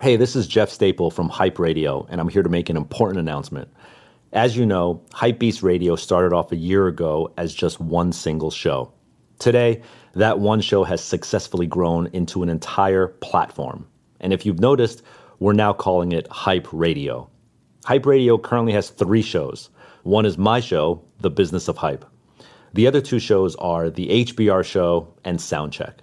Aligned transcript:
Hey, 0.00 0.16
this 0.16 0.34
is 0.34 0.46
Jeff 0.46 0.70
Staple 0.70 1.10
from 1.10 1.28
Hype 1.28 1.58
Radio, 1.58 2.06
and 2.08 2.22
I'm 2.22 2.30
here 2.30 2.42
to 2.42 2.48
make 2.48 2.70
an 2.70 2.78
important 2.78 3.18
announcement. 3.18 3.68
As 4.32 4.56
you 4.56 4.64
know, 4.64 5.02
Hypebeast 5.10 5.62
Radio 5.62 5.94
started 5.94 6.32
off 6.32 6.52
a 6.52 6.56
year 6.56 6.86
ago 6.86 7.30
as 7.36 7.52
just 7.52 7.80
one 7.80 8.10
single 8.10 8.50
show. 8.50 8.90
Today, 9.38 9.82
that 10.14 10.38
one 10.38 10.62
show 10.62 10.84
has 10.84 11.04
successfully 11.04 11.66
grown 11.66 12.06
into 12.14 12.42
an 12.42 12.48
entire 12.48 13.08
platform. 13.08 13.86
And 14.20 14.32
if 14.32 14.46
you've 14.46 14.58
noticed, 14.58 15.02
we're 15.38 15.52
now 15.52 15.74
calling 15.74 16.12
it 16.12 16.26
Hype 16.28 16.68
Radio. 16.72 17.28
Hype 17.84 18.06
Radio 18.06 18.38
currently 18.38 18.72
has 18.72 18.88
three 18.88 19.20
shows. 19.20 19.68
One 20.04 20.24
is 20.24 20.38
my 20.38 20.60
show, 20.60 21.04
The 21.18 21.28
Business 21.28 21.68
of 21.68 21.76
Hype. 21.76 22.06
The 22.72 22.86
other 22.86 23.02
two 23.02 23.18
shows 23.18 23.54
are 23.56 23.90
The 23.90 24.24
HBR 24.24 24.64
Show 24.64 25.12
and 25.26 25.38
Soundcheck. 25.38 25.96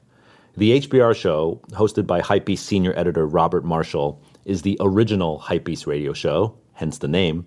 The 0.58 0.80
HBR 0.80 1.16
show, 1.16 1.62
hosted 1.70 2.08
by 2.08 2.20
Hypebeast 2.20 2.58
senior 2.58 2.92
editor 2.98 3.28
Robert 3.28 3.64
Marshall, 3.64 4.20
is 4.44 4.64
the 4.64 4.76
original 4.80 5.40
Hypebeast 5.40 5.86
radio 5.86 6.14
show, 6.14 6.58
hence 6.74 6.98
the 6.98 7.08
name, 7.08 7.46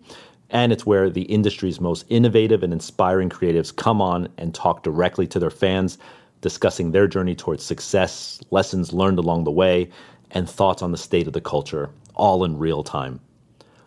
and 0.48 0.70
it's 0.70 0.86
where 0.86 1.10
the 1.10 1.22
industry's 1.22 1.80
most 1.80 2.04
innovative 2.08 2.62
and 2.62 2.72
inspiring 2.72 3.28
creatives 3.28 3.74
come 3.74 4.00
on 4.00 4.28
and 4.38 4.54
talk 4.54 4.84
directly 4.84 5.26
to 5.26 5.40
their 5.40 5.50
fans, 5.50 5.98
discussing 6.40 6.92
their 6.92 7.08
journey 7.08 7.34
towards 7.34 7.64
success, 7.64 8.40
lessons 8.52 8.92
learned 8.92 9.18
along 9.18 9.42
the 9.42 9.50
way, 9.50 9.90
and 10.30 10.48
thoughts 10.48 10.80
on 10.80 10.92
the 10.92 10.96
state 10.96 11.26
of 11.26 11.32
the 11.32 11.40
culture, 11.40 11.90
all 12.14 12.44
in 12.44 12.58
real 12.58 12.84
time. 12.84 13.18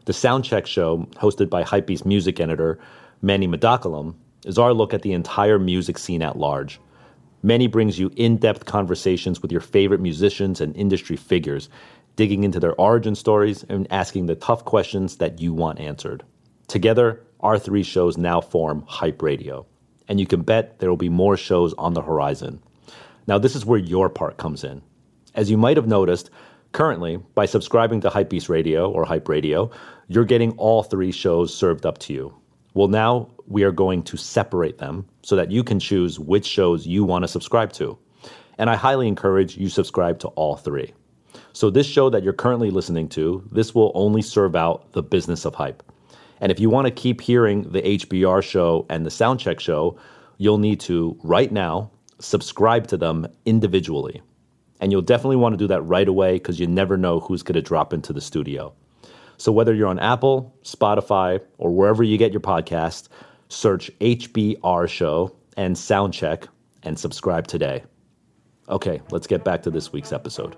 The 0.03 0.11
Soundcheck 0.11 0.65
show, 0.65 1.07
hosted 1.13 1.49
by 1.49 1.63
Hypebeast 1.63 2.05
music 2.05 2.41
editor 2.41 2.77
Manny 3.21 3.47
Madakalam, 3.47 4.15
is 4.43 4.57
our 4.57 4.73
look 4.73 4.93
at 4.93 5.01
the 5.01 5.13
entire 5.13 5.59
music 5.59 5.97
scene 5.97 6.21
at 6.21 6.37
large– 6.37 6.77
Manny 7.45 7.67
brings 7.67 7.99
you 7.99 8.09
in 8.15 8.37
depth 8.37 8.65
conversations 8.65 9.41
with 9.41 9.51
your 9.51 9.59
favorite 9.61 9.99
musicians 9.99 10.61
and 10.61 10.75
industry 10.77 11.17
figures, 11.17 11.67
digging 12.15 12.45
into 12.45 12.59
their 12.59 12.73
origin 12.75 13.15
stories 13.15 13.63
and 13.67 13.85
asking 13.91 14.25
the 14.25 14.35
tough 14.35 14.63
questions 14.63 15.17
that 15.17 15.41
you 15.41 15.53
want 15.53 15.79
answered. 15.79 16.23
Together, 16.67 17.21
our 17.41 17.59
three 17.59 17.83
shows 17.83 18.17
now 18.17 18.39
form 18.39 18.85
Hype 18.87 19.21
Radio, 19.21 19.65
and 20.07 20.21
you 20.21 20.25
can 20.25 20.41
bet 20.41 20.79
there 20.79 20.89
will 20.89 20.95
be 20.95 21.09
more 21.09 21.35
shows 21.35 21.73
on 21.73 21.93
the 21.93 22.01
horizon. 22.01 22.61
Now, 23.27 23.37
this 23.37 23.55
is 23.55 23.65
where 23.65 23.79
your 23.79 24.09
part 24.09 24.37
comes 24.37 24.63
in. 24.63 24.81
As 25.35 25.51
you 25.51 25.57
might 25.57 25.75
have 25.75 25.87
noticed, 25.87 26.29
currently, 26.71 27.17
by 27.35 27.45
subscribing 27.45 27.99
to 28.01 28.09
Hypebeast 28.09 28.47
Radio 28.47 28.89
or 28.89 29.03
Hype 29.03 29.27
Radio, 29.27 29.69
you're 30.07 30.23
getting 30.23 30.51
all 30.53 30.83
three 30.83 31.11
shows 31.11 31.53
served 31.53 31.85
up 31.85 31.97
to 31.99 32.13
you. 32.13 32.33
Well, 32.73 32.87
now 32.87 33.29
we 33.47 33.63
are 33.63 33.71
going 33.71 34.03
to 34.03 34.17
separate 34.17 34.79
them 34.79 35.05
so 35.21 35.35
that 35.35 35.51
you 35.51 35.63
can 35.63 35.79
choose 35.79 36.19
which 36.19 36.45
shows 36.45 36.87
you 36.87 37.03
want 37.03 37.23
to 37.23 37.27
subscribe 37.27 37.71
to. 37.73 37.97
And 38.57 38.69
I 38.69 38.75
highly 38.75 39.07
encourage 39.07 39.57
you 39.57 39.69
subscribe 39.69 40.19
to 40.19 40.29
all 40.29 40.55
three. 40.55 40.93
So 41.53 41.69
this 41.69 41.85
show 41.85 42.09
that 42.09 42.23
you're 42.23 42.33
currently 42.33 42.71
listening 42.71 43.09
to, 43.09 43.47
this 43.51 43.75
will 43.75 43.91
only 43.93 44.21
serve 44.21 44.55
out 44.55 44.91
the 44.93 45.03
business 45.03 45.45
of 45.45 45.53
hype. 45.53 45.83
And 46.41 46.51
if 46.51 46.59
you 46.59 46.69
want 46.69 46.85
to 46.87 46.91
keep 46.91 47.21
hearing 47.21 47.63
the 47.71 47.81
HBR 47.81 48.43
show 48.43 48.85
and 48.89 49.05
the 49.05 49.11
Soundcheck 49.11 49.59
show, 49.59 49.97
you'll 50.37 50.57
need 50.57 50.79
to 50.81 51.17
right 51.23 51.51
now 51.51 51.91
subscribe 52.19 52.87
to 52.87 52.97
them 52.97 53.27
individually. 53.45 54.21
And 54.79 54.91
you'll 54.91 55.01
definitely 55.01 55.37
want 55.37 55.53
to 55.53 55.57
do 55.57 55.67
that 55.67 55.81
right 55.83 56.07
away 56.07 56.33
because 56.33 56.59
you 56.59 56.67
never 56.67 56.97
know 56.97 57.19
who's 57.19 57.43
going 57.43 57.55
to 57.55 57.61
drop 57.61 57.93
into 57.93 58.13
the 58.13 58.21
studio. 58.21 58.73
So 59.37 59.51
whether 59.51 59.73
you're 59.73 59.87
on 59.87 59.99
Apple, 59.99 60.55
Spotify, 60.63 61.41
or 61.57 61.71
wherever 61.71 62.03
you 62.03 62.17
get 62.17 62.31
your 62.31 62.41
podcast, 62.41 63.09
search 63.49 63.91
HBR 63.99 64.87
Show 64.87 65.35
and 65.57 65.75
Soundcheck 65.75 66.47
and 66.83 66.97
subscribe 66.97 67.47
today. 67.47 67.83
Okay, 68.69 69.01
let's 69.11 69.27
get 69.27 69.43
back 69.43 69.63
to 69.63 69.69
this 69.69 69.91
week's 69.91 70.11
episode. 70.11 70.55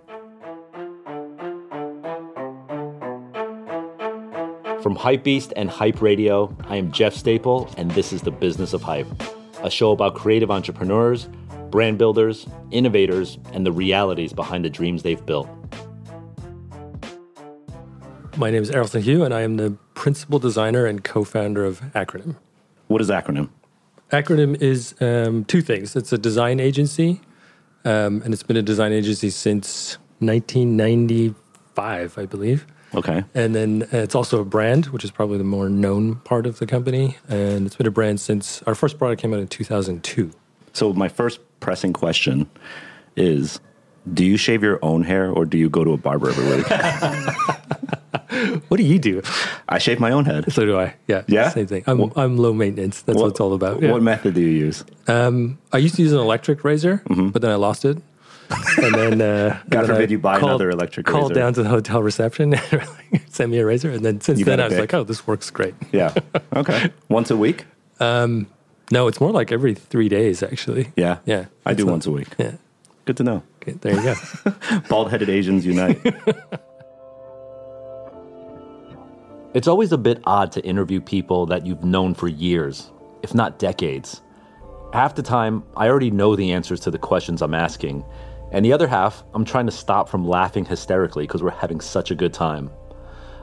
From 4.82 4.96
Hypebeast 4.96 5.52
and 5.56 5.68
Hype 5.68 6.00
Radio, 6.00 6.56
I 6.68 6.76
am 6.76 6.92
Jeff 6.92 7.16
Staple, 7.16 7.74
and 7.76 7.90
this 7.92 8.14
is 8.14 8.22
The 8.22 8.30
Business 8.30 8.72
of 8.72 8.84
Hype, 8.84 9.08
a 9.64 9.70
show 9.72 9.92
about 9.92 10.14
creative 10.14 10.52
entrepreneurs, 10.52 11.28
brand 11.72 11.98
builders, 11.98 12.46
innovators, 12.70 13.40
and 13.52 13.66
the 13.66 13.72
realities 13.72 14.32
behind 14.32 14.64
the 14.64 14.70
dreams 14.70 15.02
they've 15.02 15.26
built. 15.26 15.50
My 18.38 18.52
name 18.52 18.62
is 18.64 18.70
Errolson 18.70 19.02
Hugh, 19.02 19.24
and 19.24 19.34
I 19.34 19.44
am 19.44 19.56
the 19.56 19.78
principal 19.94 20.40
designer 20.40 20.86
and 20.86 21.02
co 21.02 21.24
founder 21.24 21.64
of 21.64 21.80
Acronym. 21.94 22.36
What 22.88 23.00
is 23.00 23.10
Acronym? 23.10 23.48
Acronym 24.12 24.62
is 24.62 24.94
um, 25.00 25.46
two 25.46 25.62
things 25.62 25.96
it's 25.96 26.12
a 26.12 26.18
design 26.18 26.60
agency, 26.60 27.22
um, 27.86 28.22
and 28.24 28.34
it's 28.34 28.44
been 28.44 28.58
a 28.58 28.62
design 28.62 28.92
agency 28.92 29.30
since 29.30 29.98
1995, 30.20 32.18
I 32.18 32.26
believe. 32.26 32.68
Okay. 32.94 33.24
And 33.34 33.56
then 33.56 33.84
uh, 33.84 34.00
it's 34.00 34.16
also 34.16 34.42
a 34.42 34.46
brand, 34.46 34.88
which 34.88 35.06
is 35.06 35.12
probably 35.12 35.38
the 35.38 35.46
more 35.46 35.70
known 35.70 36.16
part 36.18 36.46
of 36.46 36.60
the 36.60 36.68
company. 36.68 37.18
And 37.30 37.66
it's 37.66 37.78
been 37.78 37.88
a 37.88 37.92
brand 37.92 38.20
since 38.20 38.62
our 38.64 38.76
first 38.76 38.98
product 38.98 39.22
came 39.22 39.34
out 39.34 39.40
in 39.40 39.48
2002. 39.48 40.32
So, 40.74 40.92
my 40.92 41.08
first 41.08 41.40
pressing 41.62 41.94
question 41.94 42.50
is 43.16 43.62
Do 44.14 44.26
you 44.26 44.36
shave 44.36 44.62
your 44.62 44.80
own 44.82 45.04
hair 45.04 45.32
or 45.32 45.46
do 45.46 45.58
you 45.58 45.70
go 45.70 45.86
to 45.86 45.94
a 45.94 45.98
barber 45.98 46.32
every 46.32 46.58
week? 46.58 46.68
what 48.68 48.78
do 48.78 48.84
you 48.84 49.00
do? 49.00 49.22
I 49.70 49.78
shave 49.78 50.00
my 50.00 50.12
own 50.12 50.26
head. 50.26 50.52
So 50.52 50.66
do 50.66 50.80
I. 50.80 50.96
Yeah. 51.08 51.24
Yeah. 51.28 51.50
Same 51.50 51.68
thing. 51.68 51.84
I'm, 51.88 52.12
I'm 52.16 52.38
low 52.38 52.54
maintenance. 52.54 53.02
That's 53.02 53.16
what, 53.16 53.24
what 53.24 53.32
it's 53.32 53.40
all 53.40 53.54
about. 53.54 53.82
Yeah. 53.82 53.92
What 53.92 54.02
method 54.02 54.34
do 54.34 54.42
you 54.42 54.48
use? 54.50 54.84
Um, 55.08 55.58
I 55.72 55.78
used 55.78 55.96
to 55.96 56.02
use 56.02 56.12
an 56.12 56.20
electric 56.20 56.64
razor, 56.64 57.02
mm-hmm. 57.06 57.30
but 57.30 57.42
then 57.42 57.52
I 57.52 57.56
lost 57.56 57.86
it. 57.86 57.98
And 58.50 58.94
then, 58.94 59.22
uh, 59.22 59.60
God 59.70 59.88
forbid 59.88 60.12
you 60.12 60.20
buy 60.20 60.40
called, 60.40 60.52
another 60.52 60.70
electric 60.70 61.06
called 61.06 61.32
razor. 61.32 61.42
down 61.42 61.54
to 61.54 61.64
the 61.64 61.70
hotel 61.70 62.02
reception 62.04 62.54
and 62.54 62.88
send 63.30 63.52
me 63.52 63.58
a 63.58 63.66
razor. 63.66 63.92
And 63.92 64.06
then 64.06 64.22
since 64.22 64.40
you 64.40 64.46
then, 64.46 64.60
I 64.60 64.66
was 64.66 64.74
pick. 64.74 64.82
like, 64.82 64.94
oh, 64.94 65.04
this 65.04 65.26
works 65.26 65.50
great. 65.50 65.74
Yeah. 65.92 66.14
Okay. 66.56 66.90
Once 67.10 67.32
a 67.32 67.36
week? 67.36 67.66
Um, 68.00 68.48
no, 68.90 69.08
it's 69.08 69.20
more 69.20 69.32
like 69.32 69.52
every 69.52 69.74
three 69.74 70.08
days, 70.08 70.42
actually. 70.42 70.94
Yeah. 70.96 71.18
Yeah. 71.26 71.48
I 71.66 71.74
do 71.74 71.84
not, 71.84 71.92
once 71.92 72.06
a 72.06 72.12
week. 72.12 72.30
Yeah. 72.38 72.54
Good 73.04 73.18
to 73.18 73.24
know. 73.24 73.44
Okay, 73.62 73.74
there 73.74 73.94
you 73.94 74.02
go. 74.02 74.54
Bald 74.88 75.12
headed 75.12 75.30
Asians 75.30 75.66
unite. 75.66 76.00
It's 79.56 79.70
always 79.70 79.94
a 79.94 79.98
bit 79.98 80.22
odd 80.26 80.52
to 80.52 80.66
interview 80.66 81.00
people 81.00 81.46
that 81.46 81.66
you've 81.66 81.86
known 81.86 82.14
for 82.14 82.28
years, 82.28 82.92
if 83.24 83.34
not 83.34 83.58
decades. 83.58 84.22
Half 84.92 85.16
the 85.16 85.24
time, 85.24 85.64
I 85.78 85.88
already 85.88 86.12
know 86.12 86.36
the 86.36 86.52
answers 86.52 86.82
to 86.82 86.92
the 86.92 87.00
questions 87.00 87.42
I'm 87.42 87.54
asking, 87.54 88.04
and 88.52 88.66
the 88.66 88.74
other 88.74 88.86
half, 88.86 89.24
I'm 89.34 89.46
trying 89.46 89.68
to 89.68 89.72
stop 89.72 90.10
from 90.10 90.28
laughing 90.28 90.66
hysterically 90.66 91.26
because 91.26 91.42
we're 91.42 91.52
having 91.52 91.80
such 91.80 92.12
a 92.12 92.16
good 92.16 92.34
time. 92.34 92.70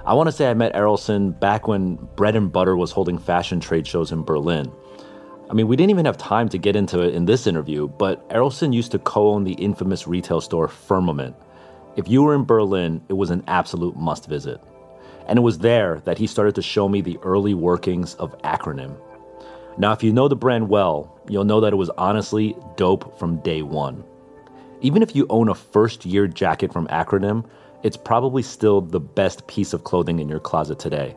I 0.04 0.12
want 0.12 0.26
to 0.26 0.32
say 0.32 0.50
I 0.50 0.52
met 0.52 0.74
Errolson 0.74 1.40
back 1.40 1.66
when 1.66 1.94
Bread 2.14 2.36
and 2.36 2.52
Butter 2.52 2.76
was 2.76 2.92
holding 2.92 3.16
fashion 3.16 3.58
trade 3.58 3.86
shows 3.86 4.12
in 4.12 4.22
Berlin. 4.22 4.70
I 5.48 5.54
mean, 5.54 5.66
we 5.66 5.76
didn't 5.76 5.92
even 5.92 6.04
have 6.04 6.18
time 6.18 6.50
to 6.50 6.58
get 6.58 6.76
into 6.76 7.00
it 7.00 7.14
in 7.14 7.24
this 7.24 7.46
interview, 7.46 7.88
but 7.88 8.28
Errolson 8.28 8.74
used 8.74 8.92
to 8.92 8.98
co 8.98 9.30
own 9.30 9.44
the 9.44 9.54
infamous 9.54 10.06
retail 10.06 10.42
store 10.42 10.68
Firmament. 10.68 11.34
If 11.96 12.06
you 12.06 12.22
were 12.22 12.34
in 12.34 12.44
Berlin, 12.44 13.02
it 13.08 13.14
was 13.14 13.30
an 13.30 13.44
absolute 13.46 13.96
must 13.96 14.28
visit. 14.28 14.60
And 15.32 15.38
it 15.38 15.42
was 15.42 15.60
there 15.60 16.02
that 16.04 16.18
he 16.18 16.26
started 16.26 16.54
to 16.56 16.60
show 16.60 16.90
me 16.90 17.00
the 17.00 17.16
early 17.22 17.54
workings 17.54 18.16
of 18.16 18.38
Acronym. 18.42 18.94
Now, 19.78 19.92
if 19.92 20.02
you 20.02 20.12
know 20.12 20.28
the 20.28 20.36
brand 20.36 20.68
well, 20.68 21.18
you'll 21.26 21.46
know 21.46 21.58
that 21.62 21.72
it 21.72 21.76
was 21.76 21.88
honestly 21.96 22.54
dope 22.76 23.18
from 23.18 23.40
day 23.40 23.62
one. 23.62 24.04
Even 24.82 25.00
if 25.00 25.16
you 25.16 25.26
own 25.30 25.48
a 25.48 25.54
first 25.54 26.04
year 26.04 26.26
jacket 26.26 26.70
from 26.70 26.86
Acronym, 26.88 27.48
it's 27.82 27.96
probably 27.96 28.42
still 28.42 28.82
the 28.82 29.00
best 29.00 29.46
piece 29.46 29.72
of 29.72 29.84
clothing 29.84 30.18
in 30.18 30.28
your 30.28 30.38
closet 30.38 30.78
today. 30.78 31.16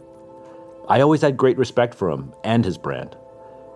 I 0.87 1.01
always 1.01 1.19
had 1.19 1.35
great 1.35 1.57
respect 1.57 1.93
for 1.93 2.09
him 2.09 2.33
and 2.45 2.63
his 2.63 2.77
brand. 2.77 3.17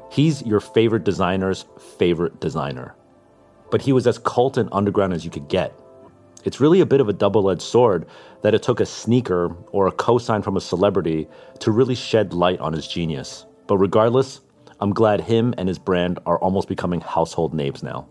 He's 0.10 0.42
your 0.44 0.62
favorite 0.62 1.04
designer's 1.04 1.66
favorite 1.98 2.40
designer. 2.40 2.96
But 3.72 3.82
he 3.82 3.92
was 3.92 4.08
as 4.08 4.18
cult 4.18 4.56
and 4.56 4.70
underground 4.72 5.12
as 5.12 5.26
you 5.26 5.32
could 5.32 5.50
get. 5.50 5.78
It's 6.46 6.62
really 6.62 6.80
a 6.80 6.86
bit 6.86 7.02
of 7.02 7.10
a 7.10 7.14
double 7.14 7.50
edged 7.50 7.62
sword 7.62 8.06
that 8.44 8.54
it 8.54 8.64
took 8.64 8.80
a 8.80 8.86
sneaker 8.86 9.54
or 9.72 9.88
a 9.88 9.92
cosign 9.92 10.42
from 10.42 10.56
a 10.56 10.62
celebrity 10.62 11.28
to 11.60 11.72
really 11.72 11.96
shed 11.96 12.34
light 12.34 12.60
on 12.62 12.72
his 12.72 12.88
genius. 12.88 13.46
But 13.68 13.78
regardless, 13.78 14.40
I'm 14.80 14.94
glad 14.94 15.20
him 15.20 15.54
and 15.58 15.68
his 15.68 15.78
brand 15.78 16.18
are 16.26 16.40
almost 16.40 16.70
becoming 16.70 17.02
household 17.02 17.54
names 17.54 17.84
now. 17.84 18.08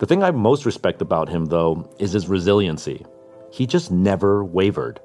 The 0.00 0.06
thing 0.06 0.24
I 0.24 0.32
most 0.32 0.66
respect 0.66 1.00
about 1.00 1.28
him, 1.28 1.46
though, 1.46 1.88
is 2.00 2.12
his 2.12 2.28
resiliency. 2.28 3.06
He 3.52 3.66
just 3.66 3.92
never 3.92 4.44
wavered. 4.44 5.00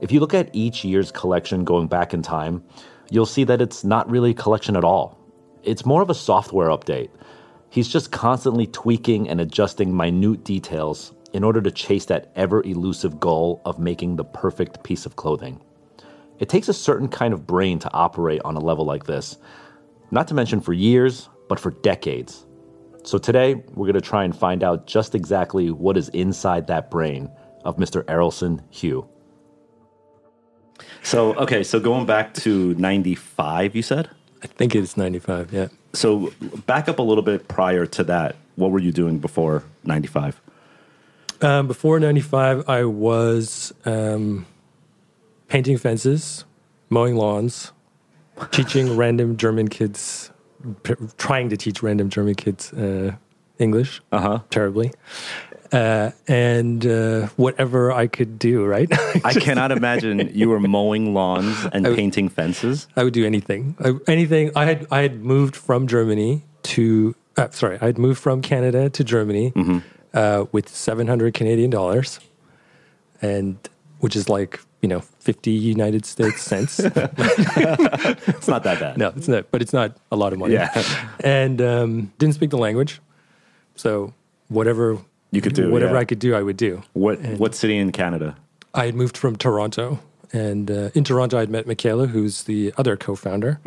If 0.00 0.10
you 0.10 0.18
look 0.18 0.34
at 0.34 0.50
each 0.54 0.84
year's 0.84 1.12
collection 1.12 1.62
going 1.64 1.88
back 1.88 2.14
in 2.14 2.22
time, 2.22 2.64
you'll 3.10 3.26
see 3.26 3.44
that 3.44 3.60
it's 3.60 3.84
not 3.84 4.10
really 4.10 4.30
a 4.30 4.34
collection 4.34 4.76
at 4.76 4.84
all. 4.84 5.18
It's 5.62 5.84
more 5.84 6.00
of 6.00 6.10
a 6.10 6.14
software 6.14 6.70
update. 6.70 7.10
He's 7.68 7.86
just 7.86 8.10
constantly 8.10 8.66
tweaking 8.66 9.28
and 9.28 9.40
adjusting 9.40 9.94
minute 9.94 10.42
details 10.42 11.12
in 11.32 11.44
order 11.44 11.60
to 11.60 11.70
chase 11.70 12.04
that 12.06 12.30
ever 12.36 12.62
elusive 12.62 13.18
goal 13.18 13.62
of 13.64 13.78
making 13.78 14.16
the 14.16 14.24
perfect 14.24 14.82
piece 14.82 15.06
of 15.06 15.16
clothing. 15.16 15.60
It 16.38 16.48
takes 16.48 16.68
a 16.68 16.74
certain 16.74 17.08
kind 17.08 17.32
of 17.32 17.46
brain 17.46 17.78
to 17.80 17.92
operate 17.92 18.42
on 18.44 18.56
a 18.56 18.60
level 18.60 18.84
like 18.84 19.04
this, 19.04 19.38
not 20.10 20.28
to 20.28 20.34
mention 20.34 20.60
for 20.60 20.72
years, 20.72 21.28
but 21.48 21.58
for 21.58 21.70
decades. 21.70 22.46
So 23.04 23.18
today, 23.18 23.54
we're 23.74 23.86
going 23.86 23.94
to 23.94 24.00
try 24.00 24.24
and 24.24 24.36
find 24.36 24.62
out 24.62 24.86
just 24.86 25.14
exactly 25.14 25.70
what 25.70 25.96
is 25.96 26.08
inside 26.10 26.66
that 26.68 26.90
brain 26.90 27.30
of 27.64 27.76
Mr. 27.76 28.02
Errolson 28.04 28.60
Hugh. 28.70 29.08
So, 31.02 31.34
okay, 31.34 31.64
so 31.64 31.80
going 31.80 32.06
back 32.06 32.34
to 32.34 32.74
95, 32.74 33.74
you 33.74 33.82
said? 33.82 34.08
I 34.42 34.46
think 34.46 34.74
it's 34.74 34.96
95, 34.96 35.52
yeah. 35.52 35.68
So, 35.92 36.32
back 36.66 36.88
up 36.88 36.98
a 36.98 37.02
little 37.02 37.22
bit 37.22 37.48
prior 37.48 37.86
to 37.86 38.04
that. 38.04 38.36
What 38.56 38.70
were 38.70 38.78
you 38.78 38.92
doing 38.92 39.18
before 39.18 39.64
95? 39.84 40.40
Um, 41.42 41.66
before 41.66 41.98
95, 41.98 42.68
I 42.68 42.84
was 42.84 43.72
um, 43.84 44.46
painting 45.48 45.76
fences, 45.76 46.44
mowing 46.88 47.16
lawns, 47.16 47.72
teaching 48.52 48.96
random 49.02 49.36
German 49.36 49.68
kids, 49.68 50.30
p- 50.84 50.94
trying 51.18 51.48
to 51.48 51.56
teach 51.56 51.82
random 51.82 52.10
German 52.10 52.34
kids 52.36 52.72
uh, 52.72 53.16
English 53.58 54.00
Uh-huh. 54.12 54.40
terribly. 54.50 54.92
Uh, 55.72 56.10
and 56.28 56.84
uh, 56.86 57.26
whatever 57.36 57.90
I 57.90 58.06
could 58.06 58.38
do, 58.38 58.64
right? 58.64 58.88
I 59.24 59.32
cannot 59.32 59.72
imagine 59.72 60.30
you 60.34 60.50
were 60.50 60.60
mowing 60.60 61.14
lawns 61.14 61.66
and 61.72 61.86
painting 61.86 62.28
fences. 62.28 62.86
I 62.94 63.02
would 63.04 63.14
do 63.14 63.24
anything. 63.24 63.74
I, 63.82 63.94
anything. 64.06 64.50
I 64.54 64.66
had 64.66 64.86
I 64.90 65.00
had 65.00 65.24
moved 65.24 65.56
from 65.56 65.86
Germany 65.86 66.42
to 66.64 67.14
uh, 67.38 67.48
sorry, 67.50 67.78
I 67.80 67.86
had 67.86 67.96
moved 67.96 68.20
from 68.20 68.42
Canada 68.42 68.90
to 68.90 69.02
Germany 69.02 69.54
uh, 70.14 70.46
with 70.52 70.68
seven 70.68 71.06
hundred 71.06 71.34
Canadian 71.34 71.70
dollars, 71.70 72.20
and 73.20 73.56
which 74.00 74.16
is 74.16 74.28
like 74.28 74.60
you 74.80 74.88
know 74.88 75.00
fifty 75.00 75.52
United 75.52 76.04
States 76.06 76.42
cents. 76.42 76.80
It's 78.34 78.48
not 78.48 78.64
that 78.64 78.80
bad. 78.80 78.98
no, 78.98 79.12
it's 79.16 79.28
not, 79.28 79.50
but 79.50 79.62
it's 79.62 79.72
not 79.72 79.96
a 80.10 80.16
lot 80.16 80.32
of 80.32 80.38
money. 80.38 80.54
Yeah. 80.54 80.82
and 81.20 81.60
um, 81.62 82.12
didn't 82.18 82.34
speak 82.34 82.50
the 82.50 82.58
language, 82.58 83.00
so 83.76 84.12
whatever 84.48 84.98
You 85.30 85.40
could 85.40 85.54
do, 85.54 85.70
whatever 85.70 85.94
yeah. 85.94 86.00
I 86.00 86.04
could 86.04 86.18
do, 86.18 86.34
I 86.34 86.42
would 86.42 86.56
do. 86.56 86.82
What 86.92 87.20
what 87.38 87.54
city 87.54 87.76
in 87.78 87.92
Canada? 87.92 88.36
I 88.74 88.86
had 88.86 88.94
moved 88.94 89.16
from 89.16 89.36
Toronto, 89.36 90.00
and 90.32 90.70
uh, 90.70 90.90
in 90.94 91.04
Toronto, 91.04 91.38
I'd 91.38 91.50
met 91.50 91.66
Michaela, 91.66 92.06
who's 92.06 92.44
the 92.44 92.72
other 92.76 92.96
co-founder, 92.96 93.60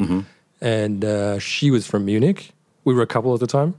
and 0.61 1.05
uh, 1.05 1.39
she 1.39 1.71
was 1.71 1.87
from 1.87 2.05
Munich. 2.05 2.51
We 2.83 2.93
were 2.93 3.01
a 3.03 3.07
couple 3.07 3.33
at 3.33 3.39
the 3.39 3.47
time, 3.47 3.75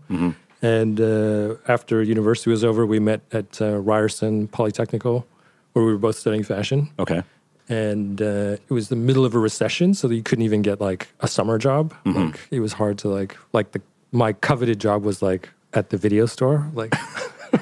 and 0.67 1.01
uh, 1.01 1.55
after 1.69 2.03
university 2.03 2.51
was 2.51 2.65
over, 2.65 2.85
we 2.85 2.99
met 2.99 3.21
at 3.31 3.63
uh, 3.63 3.77
Ryerson 3.77 4.49
Polytechnical, 4.49 5.25
where 5.73 5.85
we 5.85 5.93
were 5.93 5.99
both 5.99 6.17
studying 6.17 6.43
fashion. 6.43 6.91
Okay. 6.99 7.23
And 7.69 8.21
uh, 8.21 8.57
it 8.69 8.71
was 8.71 8.89
the 8.89 8.97
middle 8.97 9.25
of 9.25 9.35
a 9.37 9.39
recession, 9.39 9.95
so 9.95 10.09
that 10.09 10.17
you 10.17 10.25
couldn't 10.25 10.45
even 10.45 10.63
get 10.63 10.81
like 10.81 11.09
a 11.21 11.29
summer 11.29 11.59
job. 11.59 11.95
Like 12.05 12.41
it 12.51 12.61
was 12.61 12.73
hard 12.73 12.99
to 12.99 13.09
like 13.09 13.37
like 13.53 13.73
the 13.73 13.83
my 14.11 14.33
coveted 14.33 14.81
job 14.81 15.05
was 15.05 15.23
like 15.23 15.51
at 15.73 15.91
the 15.91 15.97
video 15.97 16.27
store, 16.27 16.69
like. 16.75 16.95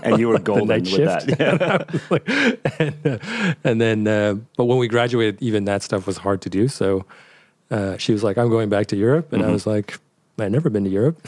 And 0.03 0.19
you 0.19 0.29
were 0.29 0.39
golden 0.53 0.81
with 0.83 0.89
shift. 0.89 1.39
that. 1.39 1.87
and, 2.79 3.07
uh, 3.07 3.55
and 3.63 3.81
then, 3.81 4.09
uh, 4.09 4.35
but 4.57 4.65
when 4.65 4.79
we 4.79 4.89
graduated, 4.89 5.41
even 5.41 5.67
that 5.67 5.83
stuff 5.83 6.07
was 6.07 6.17
hard 6.17 6.41
to 6.43 6.51
do. 6.51 6.69
So 6.69 7.05
uh, 7.71 7.97
she 7.99 8.13
was 8.13 8.25
like, 8.25 8.37
"I'm 8.37 8.49
going 8.49 8.71
back 8.71 8.87
to 8.89 8.97
Europe," 8.97 9.33
and 9.33 9.45
I 9.45 9.51
was 9.53 9.67
like, 9.67 9.99
"I've 10.39 10.51
never 10.51 10.69
been 10.69 10.85
to 10.85 10.91
Europe," 10.91 11.19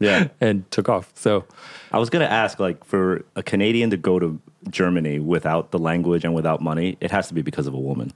yeah. 0.00 0.28
and 0.40 0.68
took 0.72 0.88
off. 0.88 1.12
So 1.14 1.44
I 1.92 1.98
was 1.98 2.10
going 2.10 2.24
to 2.26 2.32
ask, 2.32 2.58
like, 2.58 2.84
for 2.84 3.24
a 3.36 3.42
Canadian 3.42 3.90
to 3.90 3.96
go 3.96 4.18
to 4.18 4.40
Germany 4.70 5.18
without 5.20 5.70
the 5.70 5.78
language 5.78 6.24
and 6.24 6.34
without 6.34 6.60
money, 6.60 6.96
it 7.00 7.10
has 7.12 7.28
to 7.28 7.34
be 7.34 7.42
because 7.42 7.66
of 7.68 7.74
a 7.74 7.78
woman. 7.80 8.12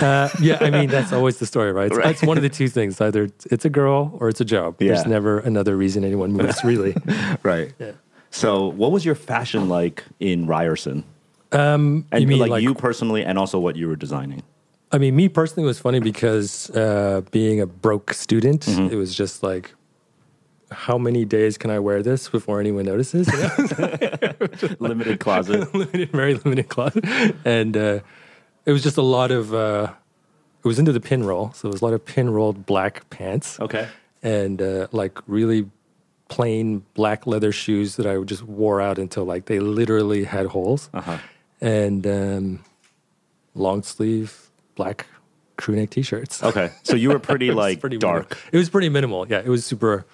uh, 0.00 0.28
yeah, 0.40 0.58
I 0.60 0.70
mean 0.70 0.88
that's 0.88 1.12
always 1.12 1.38
the 1.38 1.46
story, 1.46 1.72
right? 1.72 1.90
Right. 1.92 2.10
It's 2.10 2.22
one 2.22 2.36
of 2.36 2.42
the 2.44 2.48
two 2.48 2.68
things: 2.68 3.00
either 3.00 3.28
it's 3.50 3.64
a 3.64 3.70
girl 3.70 4.16
or 4.20 4.28
it's 4.28 4.40
a 4.40 4.44
job. 4.44 4.76
There's 4.78 5.06
never 5.06 5.40
another 5.40 5.76
reason 5.76 6.04
anyone 6.04 6.32
moves, 6.32 6.62
really. 6.62 6.94
Right. 7.42 7.72
Yeah. 7.80 7.92
So, 8.30 8.68
what 8.68 8.92
was 8.92 9.04
your 9.04 9.16
fashion 9.16 9.68
like 9.68 10.04
in 10.20 10.46
Ryerson? 10.46 11.02
Um, 11.50 12.04
And 12.12 12.20
you 12.22 12.28
mean 12.28 12.38
like, 12.38 12.50
like, 12.50 12.62
you 12.62 12.74
personally, 12.74 13.24
and 13.24 13.38
also 13.38 13.58
what 13.58 13.74
you 13.74 13.88
were 13.88 13.96
designing. 13.96 14.42
I 14.92 14.98
mean, 14.98 15.16
me 15.16 15.28
personally 15.28 15.66
was 15.66 15.78
funny 15.80 15.98
because 16.00 16.70
uh, 16.70 17.22
being 17.32 17.60
a 17.60 17.66
broke 17.66 18.12
student, 18.14 18.60
Mm-hmm. 18.66 18.92
it 18.94 18.96
was 18.96 19.14
just 19.14 19.42
like, 19.42 19.74
how 20.70 20.98
many 20.98 21.24
days 21.24 21.56
can 21.58 21.70
I 21.70 21.78
wear 21.78 22.02
this 22.02 22.28
before 22.28 22.60
anyone 22.60 22.84
notices? 22.84 23.26
You 23.28 23.38
know? 23.38 24.76
Limited 24.80 25.20
closet. 25.20 25.72
limited, 25.74 26.10
very 26.10 26.34
limited 26.34 26.68
closet, 26.68 27.04
and 27.44 27.76
uh, 27.76 28.00
it 28.66 28.72
was 28.72 28.82
just 28.82 28.96
a 28.96 29.02
lot 29.02 29.30
of. 29.30 29.54
Uh, 29.54 29.92
it 30.64 30.66
was 30.68 30.78
into 30.78 30.92
the 30.92 31.00
pin 31.00 31.24
roll, 31.24 31.52
so 31.52 31.68
it 31.68 31.72
was 31.72 31.80
a 31.80 31.84
lot 31.84 31.94
of 31.94 32.04
pin 32.04 32.30
rolled 32.30 32.66
black 32.66 33.08
pants, 33.10 33.58
Okay. 33.60 33.88
and 34.22 34.60
uh, 34.60 34.88
like 34.92 35.18
really 35.26 35.70
plain 36.28 36.84
black 36.94 37.26
leather 37.26 37.52
shoes 37.52 37.96
that 37.96 38.06
I 38.06 38.20
just 38.24 38.42
wore 38.42 38.80
out 38.80 38.98
until 38.98 39.24
like 39.24 39.46
they 39.46 39.60
literally 39.60 40.24
had 40.24 40.46
holes, 40.46 40.90
Uh 40.92 41.00
huh. 41.00 41.18
and 41.60 42.06
um, 42.06 42.64
long 43.54 43.82
sleeve 43.82 44.48
black 44.74 45.06
crew 45.56 45.74
neck 45.76 45.90
t 45.90 46.02
shirts. 46.02 46.42
Okay. 46.42 46.70
So 46.82 46.94
you 46.96 47.08
were 47.08 47.18
pretty 47.18 47.50
like 47.64 47.80
pretty 47.80 47.96
dark. 47.98 48.28
minimal. 48.30 48.48
It 48.52 48.56
was 48.58 48.68
pretty 48.68 48.88
minimal. 48.88 49.28
Yeah, 49.28 49.38
it 49.40 49.48
was 49.48 49.64
super. 49.64 50.04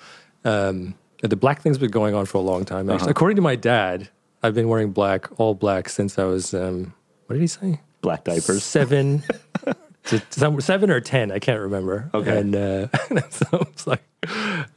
Um, 0.44 0.94
the 1.23 1.37
black 1.37 1.62
thing's 1.62 1.79
been 1.79 1.91
going 1.91 2.14
on 2.14 2.26
for 2.26 2.38
a 2.38 2.43
long 2.43 2.64
time. 2.64 2.91
Uh-huh. 2.91 3.06
According 3.08 3.37
to 3.37 3.43
my 3.43 3.56
dad, 3.56 4.08
I've 4.43 4.55
been 4.55 4.69
wearing 4.69 4.91
black, 4.93 5.29
all 5.41 5.55
black, 5.55 5.88
since 5.88 6.19
I 6.19 6.25
was. 6.25 6.52
Um, 6.52 6.94
what 7.26 7.35
did 7.35 7.41
he 7.41 7.46
say? 7.46 7.81
Black 8.02 8.25
diapers. 8.25 8.62
Seven. 8.62 9.23
to, 10.05 10.23
some, 10.31 10.61
seven 10.61 10.91
or 10.91 11.00
ten, 11.00 11.32
I 11.32 11.38
can't 11.38 11.61
remember. 11.61 12.11
Okay. 12.12 12.38
and 12.38 12.55
uh, 12.55 12.88
so 13.31 13.46
it's 13.62 13.87
like, 13.87 14.02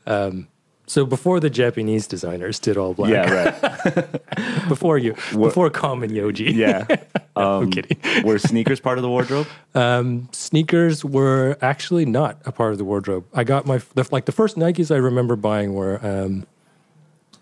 um, 0.05 0.47
so 0.87 1.05
before 1.05 1.39
the 1.39 1.49
Japanese 1.49 2.07
designers 2.07 2.59
did 2.59 2.77
all 2.77 2.93
black, 2.93 3.11
Yeah. 3.11 3.29
Right. 3.61 4.21
before 4.69 4.97
you, 4.97 5.13
before 5.33 5.69
common 5.69 6.09
Yohji, 6.11 6.53
Yeah. 6.55 6.85
Um, 7.37 7.65
I'm 7.65 7.69
kidding. 7.71 7.99
were 8.25 8.39
sneakers 8.39 8.79
part 8.79 8.97
of 8.97 9.03
the 9.03 9.09
wardrobe? 9.09 9.45
Um, 9.75 10.27
sneakers 10.31 11.05
were 11.05 11.55
actually 11.61 12.03
not 12.03 12.39
a 12.45 12.51
part 12.51 12.71
of 12.71 12.79
the 12.79 12.83
wardrobe. 12.83 13.25
I 13.31 13.43
got 13.43 13.67
my 13.67 13.79
the, 13.93 14.07
like 14.11 14.25
the 14.25 14.31
first 14.31 14.55
Nikes 14.57 14.89
I 14.89 14.97
remember 14.97 15.35
buying 15.35 15.75
were 15.75 15.99
um, 16.03 16.47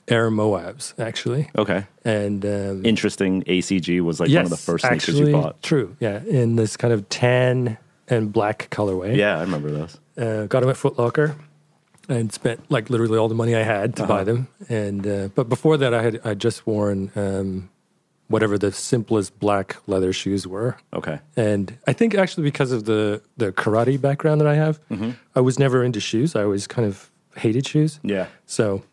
Air 0.09 0.29
Mowabbs 0.29 0.93
actually, 0.99 1.49
Okay. 1.57 1.85
and 2.03 2.45
um, 2.45 2.85
Interesting. 2.85 3.43
ACG 3.43 4.01
was 4.01 4.19
like 4.19 4.27
yes, 4.29 4.39
one 4.39 4.45
of 4.45 4.49
the 4.51 4.57
first 4.57 4.83
sneakers 4.85 5.07
actually, 5.15 5.31
you 5.31 5.37
bought. 5.41 5.63
True, 5.63 5.95
yeah, 6.01 6.21
in 6.25 6.57
this 6.57 6.75
kind 6.75 6.93
of 6.93 7.07
tan 7.07 7.77
and 8.09 8.33
black 8.33 8.67
colorway. 8.71 9.15
Yeah, 9.15 9.37
I 9.37 9.41
remember 9.43 9.71
those. 9.71 9.97
uh, 10.17 10.45
got 10.47 10.59
them 10.59 10.69
at 10.69 10.75
Foot 10.75 10.99
Locker, 10.99 11.37
and 12.09 12.31
spent 12.31 12.69
like 12.71 12.89
literally 12.89 13.17
all 13.17 13.27
the 13.27 13.35
money 13.35 13.55
I 13.55 13.63
had 13.63 13.95
to 13.97 14.03
Uh-huh. 14.03 14.13
buy 14.13 14.23
them. 14.23 14.47
And 14.69 15.05
uh, 15.07 15.27
but 15.35 15.49
before 15.49 15.77
that, 15.77 15.93
I 15.93 16.01
had 16.01 16.21
I 16.23 16.33
just 16.33 16.65
worn 16.67 17.11
um, 17.15 17.69
whatever 18.27 18.57
the 18.57 18.71
simplest 18.71 19.39
black 19.39 19.77
leather 19.87 20.11
shoes 20.13 20.47
were. 20.47 20.77
Okay. 20.93 21.19
And 21.35 21.77
I 21.87 21.93
think 21.93 22.15
actually 22.15 22.43
because 22.43 22.71
of 22.71 22.85
the 22.85 23.21
the 23.37 23.51
karate 23.51 23.99
background 23.99 24.41
that 24.41 24.47
I 24.47 24.55
have, 24.55 24.79
Mm-hmm. 24.89 25.11
I 25.35 25.41
was 25.41 25.57
never 25.59 25.83
into 25.83 25.99
shoes. 25.99 26.35
I 26.35 26.43
always 26.43 26.67
kind 26.67 26.87
of 26.87 27.09
hated 27.37 27.67
shoes. 27.67 27.99
Yeah. 28.03 28.27
So 28.45 28.83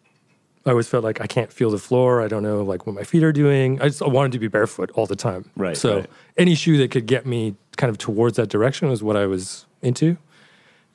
I 0.67 0.71
always 0.71 0.89
felt 0.89 1.03
like 1.05 1.21
I 1.21 1.27
can't 1.27 1.53
feel 1.53 1.71
the 1.71 1.79
floor. 1.79 2.23
I 2.23 2.29
don't 2.29 2.43
know 2.43 2.63
like 2.63 2.87
what 2.87 2.95
my 2.95 3.05
feet 3.05 3.23
are 3.25 3.33
doing. 3.33 3.81
I 3.83 3.89
just 3.89 4.01
wanted 4.01 4.33
to 4.33 4.39
be 4.39 4.49
barefoot 4.49 4.91
all 4.95 5.07
the 5.07 5.17
time. 5.17 5.45
Right, 5.57 5.77
So 5.77 5.97
right. 5.97 6.11
any 6.37 6.55
shoe 6.55 6.77
that 6.79 6.91
could 6.93 7.07
get 7.07 7.27
me 7.27 7.57
kind 7.77 7.91
of 7.91 7.99
towards 7.99 8.37
that 8.37 8.49
direction 8.49 8.89
was 8.89 9.03
what 9.03 9.17
I 9.17 9.27
was 9.27 9.67
into. 9.81 10.17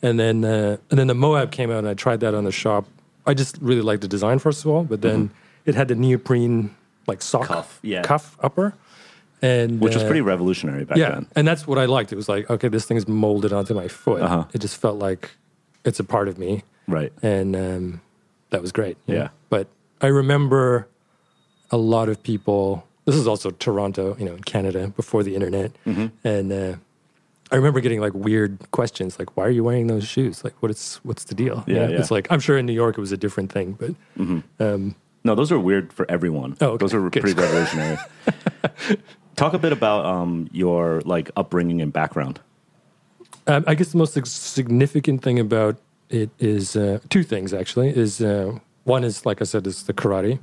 And 0.02 0.20
then 0.20 0.46
uh, 0.46 0.78
and 0.90 1.00
then 1.00 1.08
the 1.08 1.14
Mowabb 1.16 1.52
came 1.52 1.72
out 1.72 1.80
and 1.80 1.88
I 1.88 1.94
tried 1.94 2.20
that 2.20 2.34
on 2.36 2.44
the 2.44 2.52
shop. 2.52 2.86
I 3.26 3.34
just 3.34 3.58
really 3.62 3.82
liked 3.82 4.02
the 4.02 4.08
design 4.08 4.40
first 4.40 4.64
of 4.64 4.72
all, 4.72 4.84
but 4.84 5.02
then 5.02 5.32
it 5.66 5.76
had 5.76 5.88
the 5.88 5.96
neoprene 5.96 6.76
like 7.08 7.22
sock 7.22 7.44
Mm-hmm. 7.44 7.54
Cuff, 7.54 7.80
yeah. 7.82 8.02
cuff 8.04 8.38
upper. 8.42 8.74
And 9.42 9.80
Which 9.80 9.94
was 9.94 10.04
uh, 10.04 10.08
pretty 10.08 10.22
revolutionary 10.22 10.84
back 10.84 10.98
yeah, 10.98 11.12
then. 11.12 11.28
and 11.36 11.48
that's 11.48 11.68
what 11.68 11.78
I 11.78 11.86
liked. 11.86 12.12
It 12.12 12.16
was 12.16 12.28
like, 12.28 12.50
okay, 12.50 12.70
this 12.70 12.86
thing's 12.86 13.08
molded 13.08 13.54
onto 13.54 13.74
my 13.76 13.88
foot. 13.88 14.22
Uh-huh. 14.24 14.46
It 14.54 14.60
just 14.62 14.78
felt 14.78 14.98
like 14.98 15.30
it's 15.86 16.00
a 16.00 16.04
part 16.04 16.28
of 16.28 16.40
me, 16.40 16.64
Right. 16.88 17.14
and 17.22 17.56
um, 17.56 18.02
that 18.50 18.62
was 18.64 18.72
great. 18.72 18.98
Yeah. 19.06 19.30
but 19.52 19.68
I 20.02 20.08
remember 20.08 20.88
a 21.70 21.78
lot 21.78 22.10
of 22.10 22.22
people. 22.24 22.88
This 23.06 23.16
is 23.16 23.28
also 23.28 23.52
Toronto, 23.52 24.16
you 24.20 24.26
know, 24.26 24.34
in 24.34 24.44
Canada 24.44 24.88
before 24.96 25.22
the 25.22 25.36
internet, 25.36 25.72
Mm-hmm. 25.86 26.08
and 26.28 26.52
uh, 26.52 26.76
I 27.52 27.56
remember 27.56 27.80
getting 27.80 28.02
like 28.02 28.14
weird 28.14 28.58
questions, 28.72 29.18
like, 29.20 29.38
"Why 29.38 29.46
are 29.46 29.50
you 29.50 29.64
wearing 29.64 29.88
those 29.88 30.06
shoes? 30.08 30.44
Like, 30.44 30.54
what 30.62 30.70
is 30.72 31.00
what's 31.04 31.24
the 31.26 31.36
deal?" 31.36 31.64
You 31.68 31.76
Yeah, 31.76 31.86
know, 31.86 31.92
yeah. 31.94 32.00
It's 32.00 32.12
like 32.12 32.28
I'm 32.30 32.40
sure 32.40 32.58
in 32.58 32.66
New 32.66 32.74
York 32.74 32.98
it 32.98 33.02
was 33.02 33.12
a 33.12 33.18
different 33.18 33.52
thing, 33.52 33.78
but 33.80 33.94
um, 34.60 34.96
No, 35.24 35.34
those 35.36 35.52
are 35.52 35.60
weird 35.60 35.94
for 35.94 36.06
everyone. 36.10 36.58
Oh, 36.62 36.68
okay. 36.72 36.78
Those 36.84 36.94
are 36.94 37.10
Good. 37.10 37.22
pretty 37.24 37.40
revolutionary. 37.40 37.98
Talk 39.36 39.54
a 39.54 39.60
bit 39.60 39.72
about 39.72 40.06
um, 40.06 40.50
your 40.52 41.02
like 41.06 41.30
upbringing 41.36 41.82
and 41.82 41.94
background. 41.94 42.40
Um, 43.46 43.64
I 43.68 43.76
guess 43.76 43.92
the 43.92 43.98
most 43.98 44.14
significant 44.26 45.22
thing 45.22 45.40
about 45.40 45.78
it 46.10 46.30
is 46.40 46.76
uh, 46.76 47.00
two 47.10 47.24
things 47.24 47.54
actually. 47.54 47.96
Is 47.96 48.20
uh, 48.22 48.58
one 48.84 49.04
is 49.04 49.26
like 49.26 49.42
I 49.42 49.46
said, 49.46 49.68
is 49.68 49.84
the 49.84 49.94
karate. 49.94 50.40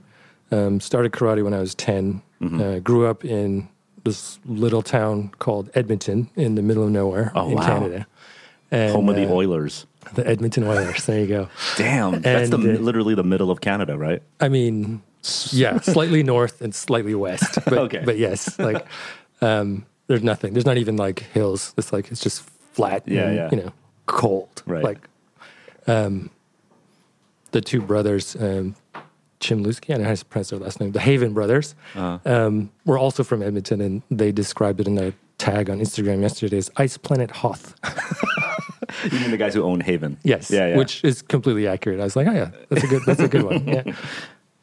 Um, 0.50 0.78
started 0.80 1.12
karate 1.12 1.42
when 1.42 1.54
I 1.54 1.58
was 1.60 1.74
10 1.74 2.22
Mm-hmm. 2.42 2.60
Uh, 2.60 2.78
grew 2.80 3.06
up 3.06 3.24
in 3.24 3.68
this 4.04 4.38
little 4.44 4.82
town 4.82 5.30
called 5.38 5.70
Edmonton 5.74 6.30
in 6.36 6.54
the 6.54 6.62
middle 6.62 6.84
of 6.84 6.90
nowhere 6.90 7.32
Oh, 7.34 7.48
in 7.48 7.54
wow. 7.56 7.66
Canada. 7.66 8.06
And, 8.70 8.92
Home 8.92 9.08
of 9.08 9.16
the 9.16 9.26
uh, 9.26 9.32
Oilers. 9.32 9.86
the 10.14 10.26
Edmonton 10.26 10.64
Oilers. 10.64 11.06
There 11.06 11.20
you 11.20 11.26
go. 11.26 11.48
Damn, 11.76 12.20
that's 12.22 12.50
the 12.50 12.56
uh, 12.56 12.78
literally 12.80 13.14
the 13.14 13.22
middle 13.24 13.50
of 13.50 13.60
Canada, 13.60 13.96
right? 13.96 14.22
I 14.40 14.48
mean, 14.48 15.02
yeah, 15.50 15.80
slightly 15.80 16.22
north 16.22 16.60
and 16.60 16.74
slightly 16.74 17.14
west. 17.14 17.58
But, 17.64 17.74
Okay. 17.74 18.02
but 18.04 18.18
yes, 18.18 18.58
like 18.58 18.84
um, 19.40 19.86
there's 20.08 20.22
nothing. 20.22 20.52
There's 20.54 20.66
not 20.66 20.76
even 20.76 20.96
like 20.96 21.20
hills. 21.20 21.72
It's 21.78 21.92
like 21.92 22.10
it's 22.10 22.20
just 22.22 22.42
flat. 22.72 23.04
Yeah, 23.06 23.26
and, 23.26 23.36
yeah. 23.36 23.48
You 23.52 23.56
know, 23.64 23.72
cold. 24.06 24.62
Right. 24.66 24.82
Like 24.84 25.08
um, 25.86 26.30
the 27.52 27.60
two 27.60 27.80
brothers, 27.80 28.34
um, 28.36 28.74
Chimlusky, 29.44 29.90
I 29.90 29.94
don't 29.94 30.02
know 30.02 30.08
how 30.08 30.14
to 30.14 30.24
pronounce 30.24 30.50
their 30.50 30.58
last 30.58 30.80
name. 30.80 30.92
The 30.92 31.00
Haven 31.00 31.32
brothers 31.34 31.74
Uh-huh. 31.94 32.18
um, 32.24 32.70
were 32.84 32.98
also 32.98 33.22
from 33.24 33.42
Edmonton, 33.42 33.80
and 33.80 34.02
they 34.10 34.32
described 34.32 34.80
it 34.80 34.86
in 34.86 34.98
a 34.98 35.12
tag 35.38 35.68
on 35.70 35.78
Instagram 35.80 36.20
yesterday 36.22 36.58
as 36.58 36.70
Ice 36.76 36.96
Planet 36.96 37.30
Hoth. 37.30 37.74
You 39.10 39.18
mean 39.20 39.30
the 39.32 39.36
guys 39.36 39.54
who 39.54 39.62
own 39.62 39.80
Haven? 39.80 40.18
Yes, 40.22 40.50
Yeah, 40.50 40.68
yeah. 40.68 40.76
which 40.76 41.02
is 41.04 41.20
completely 41.20 41.66
accurate. 41.66 42.00
I 42.00 42.04
was 42.04 42.14
like, 42.16 42.26
oh 42.28 42.32
yeah, 42.32 42.50
that's 42.68 42.84
a 42.84 42.86
good, 42.86 43.02
that's 43.06 43.20
a 43.20 43.28
good 43.28 43.42
one. 43.42 43.66
Yeah. 43.68 43.82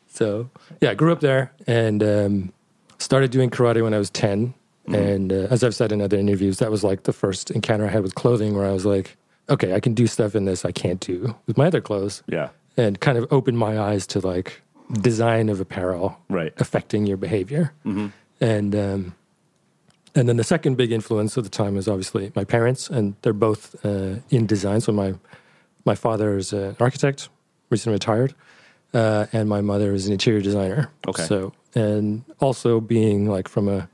So 0.07 0.50
yeah, 0.79 0.91
I 0.91 0.93
grew 0.95 1.11
up 1.11 1.19
there 1.19 1.51
and 1.67 2.01
um, 2.03 2.53
started 2.97 3.31
doing 3.31 3.50
karate 3.50 3.81
when 3.83 3.93
I 3.93 3.97
was 3.97 4.09
10 4.09 4.53
Mm-hmm. 4.88 4.95
And 4.95 5.31
uh, 5.33 5.47
as 5.51 5.63
I've 5.63 5.75
said 5.75 5.91
in 5.91 6.01
other 6.01 6.17
interviews, 6.17 6.57
that 6.57 6.71
was 6.71 6.83
like 6.83 7.03
the 7.03 7.13
first 7.13 7.51
encounter 7.51 7.85
I 7.85 7.89
had 7.89 8.01
with 8.01 8.15
clothing, 8.15 8.55
where 8.55 8.65
I 8.65 8.71
was 8.71 8.83
like, 8.83 9.15
okay, 9.47 9.75
I 9.75 9.79
can 9.79 9.93
do 9.93 10.07
stuff 10.07 10.33
in 10.33 10.45
this 10.45 10.65
I 10.65 10.71
can't 10.71 11.00
do 11.00 11.35
with 11.45 11.55
my 11.55 11.67
other 11.67 11.81
clothes, 11.81 12.23
yeah. 12.27 12.50
and 12.77 13.00
kind 13.00 13.15
of 13.19 13.27
opened 13.31 13.59
my 13.59 13.77
eyes 13.79 14.07
to 14.07 14.19
like 14.19 14.59
design 15.01 15.50
of 15.50 15.60
apparel 15.60 16.17
Right. 16.29 16.53
affecting 16.57 17.05
your 17.05 17.17
behavior. 17.17 17.74
Mm-hmm. 17.86 18.07
And 18.41 18.75
um, 18.75 19.15
and 20.15 20.27
then 20.27 20.38
the 20.38 20.43
second 20.43 20.75
big 20.75 20.91
influence 20.91 21.38
at 21.38 21.43
the 21.43 21.50
time 21.50 21.75
was 21.75 21.88
obviously 21.88 22.31
my 22.36 22.43
parents, 22.43 22.89
and 22.89 23.15
they're 23.21 23.33
both 23.33 23.75
uh, 23.86 24.15
in 24.29 24.45
design. 24.48 24.81
So 24.81 24.91
my 24.91 25.13
my 25.86 25.95
father 25.95 26.38
is 26.38 26.51
an 26.53 26.75
architect, 26.79 27.29
recently 27.69 27.95
retired, 27.95 28.33
uh, 28.93 29.27
and 29.31 29.48
my 29.48 29.62
mother 29.62 29.93
is 29.93 30.07
an 30.07 30.13
interior 30.13 30.41
designer. 30.41 30.89
Okay. 31.07 31.24
So 31.24 31.53
and 31.75 32.24
also 32.39 32.81
being 32.81 33.29
like 33.29 33.48
from 33.48 33.69
a, 33.69 33.88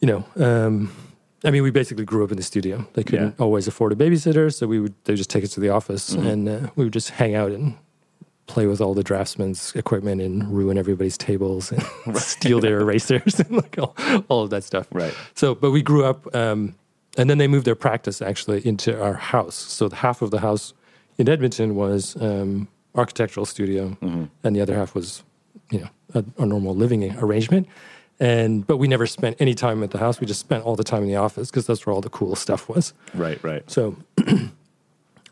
you 0.00 0.06
know, 0.08 0.24
um, 0.36 0.90
I 1.44 1.50
mean, 1.50 1.62
we 1.62 1.70
basically 1.70 2.04
grew 2.04 2.24
up 2.24 2.30
in 2.30 2.36
the 2.36 2.42
studio. 2.42 2.86
They 2.94 3.02
couldn't 3.02 3.24
Yeah. 3.24 3.30
Mm-hmm. 3.32 3.42
always 3.42 3.66
afford 3.68 3.92
a 3.92 3.96
babysitter, 3.96 4.52
so 4.54 4.66
we 4.66 4.78
would 4.80 4.94
they 5.04 5.12
would 5.12 5.18
just 5.18 5.30
take 5.30 5.44
us 5.44 5.50
to 5.54 5.60
the 5.60 5.68
office, 5.70 6.12
and 6.12 6.48
uh, 6.48 6.70
we 6.76 6.84
would 6.84 6.92
just 6.94 7.10
hang 7.10 7.34
out 7.34 7.50
and 7.52 7.74
play 8.50 8.66
with 8.66 8.80
all 8.80 8.94
the 8.94 9.04
draftsman's 9.04 9.74
equipment 9.76 10.20
and 10.20 10.50
ruin 10.52 10.76
everybody's 10.76 11.16
tables 11.16 11.72
and 11.72 12.16
steal 12.16 12.60
their 12.60 12.80
erasers 12.80 13.38
and 13.38 13.50
like 13.52 13.78
all, 13.78 13.94
all 14.28 14.42
of 14.42 14.50
that 14.50 14.64
stuff. 14.64 14.88
Right. 14.92 15.14
So, 15.34 15.54
but 15.54 15.70
we 15.70 15.82
grew 15.82 16.04
up, 16.04 16.34
um, 16.34 16.74
and 17.16 17.30
then 17.30 17.38
they 17.38 17.48
moved 17.48 17.64
their 17.64 17.74
practice 17.76 18.20
actually 18.20 18.66
into 18.66 19.00
our 19.00 19.14
house. 19.14 19.54
So 19.54 19.88
the 19.88 19.96
half 19.96 20.20
of 20.20 20.30
the 20.30 20.40
house 20.40 20.74
in 21.16 21.28
Edmonton 21.28 21.74
was 21.74 22.16
um, 22.20 22.68
architectural 22.94 23.46
studio, 23.46 23.96
and 24.00 24.56
the 24.56 24.60
other 24.60 24.74
half 24.74 24.94
was, 24.94 25.22
you 25.70 25.80
know, 25.80 25.88
a, 26.14 26.24
a 26.38 26.46
normal 26.46 26.74
living 26.74 27.16
arrangement. 27.18 27.68
And 28.20 28.66
but 28.66 28.76
we 28.76 28.86
never 28.86 29.06
spent 29.06 29.36
any 29.40 29.54
time 29.54 29.82
at 29.82 29.92
the 29.92 29.98
house. 29.98 30.20
We 30.20 30.26
just 30.26 30.40
spent 30.40 30.64
all 30.64 30.76
the 30.76 30.84
time 30.84 31.02
in 31.02 31.08
the 31.08 31.16
office 31.16 31.50
because 31.50 31.66
that's 31.66 31.86
where 31.86 31.94
all 31.94 32.02
the 32.02 32.10
cool 32.10 32.36
stuff 32.36 32.68
was. 32.68 32.92
Right, 33.14 33.42
right. 33.42 33.68
So 33.70 33.96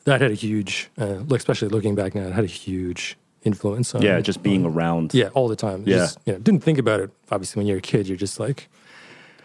that 0.08 0.20
had 0.20 0.30
a 0.30 0.34
huge, 0.34 0.90
uh, 0.98 1.22
especially 1.30 1.68
looking 1.68 1.94
back 1.94 2.14
now, 2.14 2.22
it 2.26 2.32
had 2.32 2.44
a 2.44 2.48
huge 2.48 3.16
influence 3.44 3.94
on 3.94 4.02
Yeah, 4.02 4.20
just 4.20 4.42
being 4.42 4.64
around. 4.66 5.14
yeah 5.14 5.28
all 5.34 5.48
the 5.48 5.56
time. 5.56 5.84
Yeah. 5.86 5.96
Just, 5.98 6.18
you 6.26 6.32
know, 6.32 6.38
didn't 6.40 6.62
think 6.62 6.78
about 6.78 7.00
it. 7.00 7.10
Obviously, 7.30 7.60
when 7.60 7.66
you're 7.66 7.78
a 7.78 7.80
kid, 7.82 8.08
you're 8.08 8.16
just 8.16 8.40
like, 8.40 8.68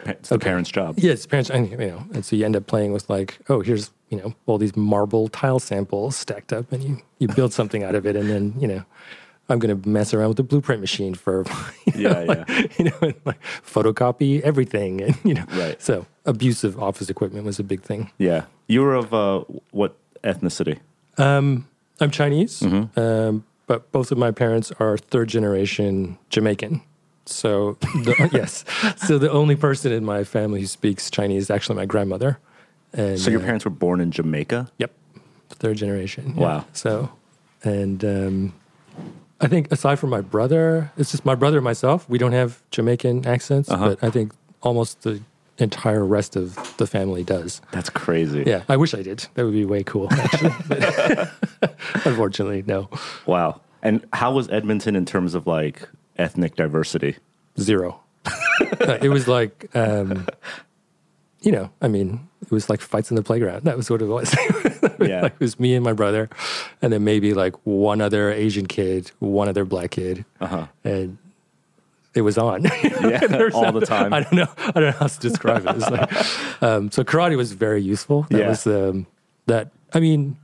It's 0.05 0.29
the 0.29 0.39
parents' 0.39 0.71
job. 0.71 0.95
yes, 0.97 1.25
parents, 1.25 1.49
and 1.49 1.69
you 1.69 1.77
know, 1.77 2.03
and 2.13 2.25
so 2.25 2.35
you 2.35 2.45
end 2.45 2.55
up 2.55 2.67
playing 2.67 2.91
with 2.93 3.09
like, 3.09 3.39
oh, 3.49 3.61
here's 3.61 3.91
you 4.09 4.17
know 4.19 4.33
all 4.45 4.57
these 4.57 4.75
marble 4.75 5.27
tile 5.29 5.59
samples 5.59 6.15
stacked 6.17 6.51
up, 6.53 6.71
and 6.71 6.83
you 6.83 7.01
you 7.19 7.27
build 7.27 7.53
something 7.53 7.83
out 7.83 7.95
of 7.95 8.05
it, 8.05 8.15
and 8.15 8.29
then 8.29 8.53
you 8.59 8.67
know. 8.67 8.83
I'm 9.49 9.59
going 9.59 9.77
to 9.81 9.89
mess 9.89 10.13
around 10.13 10.29
with 10.29 10.37
the 10.37 10.43
blueprint 10.43 10.79
machine 10.79 11.15
for, 11.15 11.43
you 11.95 12.03
know, 12.03 12.09
Yeah, 12.11 12.19
like, 12.21 12.47
yeah. 12.49 12.63
you 12.77 12.85
know, 12.85 12.97
and, 13.01 13.13
like 13.25 13.41
photocopy 13.43 14.39
everything, 14.39 15.01
and 15.01 15.17
you 15.25 15.33
know, 15.33 15.43
Right. 15.51 15.81
So 15.81 16.05
abusive 16.25 16.81
office 16.81 17.09
equipment 17.09 17.45
was 17.45 17.59
a 17.59 17.63
big 17.63 17.81
thing. 17.81 18.09
Yeah. 18.17 18.45
You 18.69 18.81
were 18.83 18.95
of 18.95 19.13
uh, 19.13 19.43
what 19.71 19.97
ethnicity? 20.23 20.79
I'm 21.17 22.11
Chinese, 22.11 22.59
Mm-hmm. 22.61 22.99
um, 22.99 23.43
but 23.67 23.91
both 23.91 24.11
of 24.11 24.17
my 24.17 24.31
parents 24.31 24.71
are 24.79 24.97
third 24.97 25.29
generation 25.29 26.17
Jamaican. 26.29 26.81
So, 27.25 27.77
the, 28.03 28.29
yes. 28.33 28.65
So 28.97 29.17
the 29.17 29.31
only 29.31 29.55
person 29.55 29.91
in 29.93 30.03
my 30.03 30.23
family 30.25 30.59
who 30.59 30.67
speaks 30.67 31.09
Chinese 31.09 31.43
is 31.43 31.49
actually 31.49 31.77
my 31.77 31.85
grandmother. 31.85 32.39
And 32.91 33.17
So 33.19 33.31
your 33.31 33.39
uh, 33.39 33.43
parents 33.45 33.63
were 33.63 33.71
born 33.71 34.01
in 34.01 34.11
Jamaica? 34.11 34.69
Yep, 34.79 34.91
third 35.49 35.77
generation. 35.77 36.33
yeah. 36.35 36.41
Wow. 36.43 36.65
So, 36.73 37.09
and 37.63 38.03
um, 38.03 38.53
I 39.39 39.47
think 39.47 39.71
aside 39.71 39.97
from 39.99 40.09
my 40.09 40.21
brother, 40.21 40.91
it's 40.97 41.11
just 41.11 41.23
my 41.25 41.35
brother 41.35 41.57
and 41.57 41.63
myself. 41.63 42.09
We 42.09 42.17
don't 42.17 42.33
have 42.33 42.61
Jamaican 42.71 43.25
accents, 43.25 43.69
Uh-huh. 43.71 43.89
but 43.95 44.03
I 44.03 44.09
think 44.09 44.33
almost 44.61 45.03
the 45.03 45.21
entire 45.59 46.03
rest 46.05 46.35
of 46.35 46.75
the 46.77 46.87
family 46.87 47.23
does. 47.23 47.61
That's 47.71 47.89
crazy. 47.89 48.43
Yeah, 48.45 48.63
I 48.69 48.77
wish 48.77 48.93
I 48.93 49.01
did. 49.03 49.27
That 49.35 49.45
would 49.45 49.53
be 49.53 49.65
way 49.65 49.83
cool, 49.83 50.07
actually. 50.11 50.51
unfortunately, 52.05 52.63
no. 52.65 52.89
Wow. 53.25 53.61
And 53.81 54.05
how 54.13 54.31
was 54.33 54.49
Edmonton 54.49 54.95
in 54.95 55.05
terms 55.05 55.35
of 55.35 55.45
like 55.47 55.87
ethnic 56.17 56.55
diversity? 56.55 57.17
Zero. 57.59 57.99
Uh, 58.81 58.97
it 59.01 59.09
was 59.09 59.27
like, 59.27 59.69
um, 59.75 60.27
you 61.41 61.51
know, 61.51 61.69
I 61.81 61.87
mean, 61.87 62.27
it 62.41 62.51
was 62.51 62.69
like 62.69 62.81
fights 62.81 63.09
in 63.09 63.15
the 63.15 63.23
playground. 63.23 63.63
That 63.63 63.77
was 63.77 63.89
what 63.89 64.01
it 64.01 64.05
was. 64.05 64.33
Yeah. 64.99 65.21
like 65.21 65.33
it 65.33 65.39
was 65.39 65.59
me 65.59 65.73
and 65.75 65.83
my 65.83 65.93
brother, 65.93 66.29
and 66.81 66.91
then 66.93 67.03
maybe 67.03 67.33
like 67.33 67.55
one 67.65 67.99
other 68.01 68.31
Asian 68.31 68.67
kid, 68.67 69.11
one 69.19 69.47
other 69.47 69.63
black 69.65 69.91
kid, 69.91 70.25
Uh-huh. 70.41 70.67
and 70.83 71.17
it 72.15 72.21
was 72.21 72.37
on. 72.37 72.63
Yeah, 73.03 73.49
all 73.53 73.71
the 73.71 73.85
time. 73.85 74.13
I 74.13 74.21
don't 74.21 74.33
know. 74.33 74.47
I 74.57 74.71
don't 74.71 74.83
know 74.83 74.91
how 74.91 75.07
to 75.07 75.19
describe 75.19 75.65
it. 75.67 75.75
It's 75.75 75.89
like, 75.89 76.61
um, 76.63 76.89
so 76.91 77.03
karate 77.03 77.35
was 77.35 77.51
very 77.53 77.81
useful. 77.81 78.25
That 78.29 78.39
Yeah. 78.39 78.49
was 78.49 78.65
um, 78.67 79.07
that. 79.47 79.71
I 79.93 79.99
mean, 79.99 80.37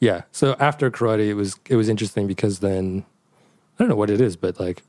yeah. 0.00 0.22
So 0.32 0.56
after 0.60 0.90
karate, 0.90 1.28
it 1.28 1.34
was 1.34 1.56
it 1.68 1.76
was 1.76 1.88
interesting 1.88 2.26
because 2.26 2.60
then 2.60 3.04
I 3.78 3.82
don't 3.82 3.88
know 3.88 3.96
what 3.96 4.10
it 4.10 4.20
is, 4.20 4.36
but 4.36 4.60
like 4.60 4.82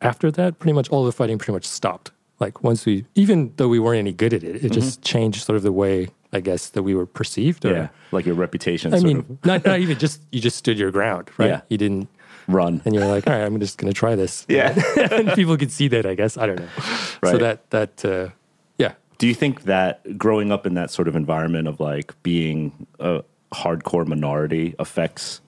after 0.00 0.30
that, 0.32 0.58
pretty 0.58 0.72
much 0.72 0.88
all 0.90 1.04
the 1.04 1.12
fighting 1.12 1.38
pretty 1.38 1.52
much 1.52 1.64
stopped. 1.66 2.10
Like 2.40 2.64
once 2.64 2.84
we, 2.84 3.04
even 3.14 3.52
though 3.56 3.68
we 3.68 3.78
weren't 3.78 4.00
any 4.00 4.12
good 4.12 4.34
at 4.34 4.42
it, 4.42 4.64
it 4.64 4.72
just 4.72 5.02
changed 5.02 5.44
sort 5.44 5.56
of 5.56 5.62
the 5.62 5.70
way 5.70 6.08
I 6.32 6.40
guess 6.40 6.70
that 6.70 6.82
we 6.82 6.94
were 6.94 7.06
perceived. 7.06 7.64
Or, 7.64 7.68
Mm-hmm. 7.68 7.80
Yeah. 7.82 7.88
Like 8.10 8.26
your 8.26 8.34
reputation 8.34 8.92
I 8.92 8.98
sort 8.98 9.06
mean, 9.06 9.18
of 9.18 9.44
not, 9.44 9.64
not 9.64 9.78
even 9.78 9.98
just 9.98 10.20
you 10.32 10.40
just 10.40 10.56
stood 10.56 10.76
your 10.78 10.90
ground, 10.90 11.30
right? 11.38 11.46
Yeah. 11.48 11.60
You 11.68 11.78
didn't, 11.78 12.08
run. 12.48 12.82
and 12.84 12.94
you're 12.94 13.06
like, 13.06 13.26
all 13.26 13.32
right, 13.32 13.44
I'm 13.44 13.58
just 13.60 13.78
going 13.78 13.92
to 13.92 13.98
try 13.98 14.14
this. 14.14 14.46
Yeah. 14.52 14.74
and 15.10 15.32
people 15.32 15.56
could 15.56 15.72
see 15.72 15.88
that, 15.88 16.04
I 16.06 16.14
guess. 16.14 16.36
I 16.36 16.46
don't 16.46 16.58
know. 16.58 16.68
So 17.24 17.38
that 17.38 17.70
that 17.70 18.04
uh, 18.04 18.28
yeah, 18.78 18.94
Do 19.18 19.26
you 19.26 19.34
think 19.34 19.62
that 19.64 20.18
growing 20.18 20.52
up 20.52 20.66
in 20.66 20.74
that 20.74 20.90
sort 20.90 21.08
of 21.08 21.16
environment 21.16 21.68
of 21.68 21.80
like 21.80 22.20
being 22.22 22.86
a 22.98 23.22
hardcore 23.52 24.06
minority 24.06 24.74
affects 24.78 25.40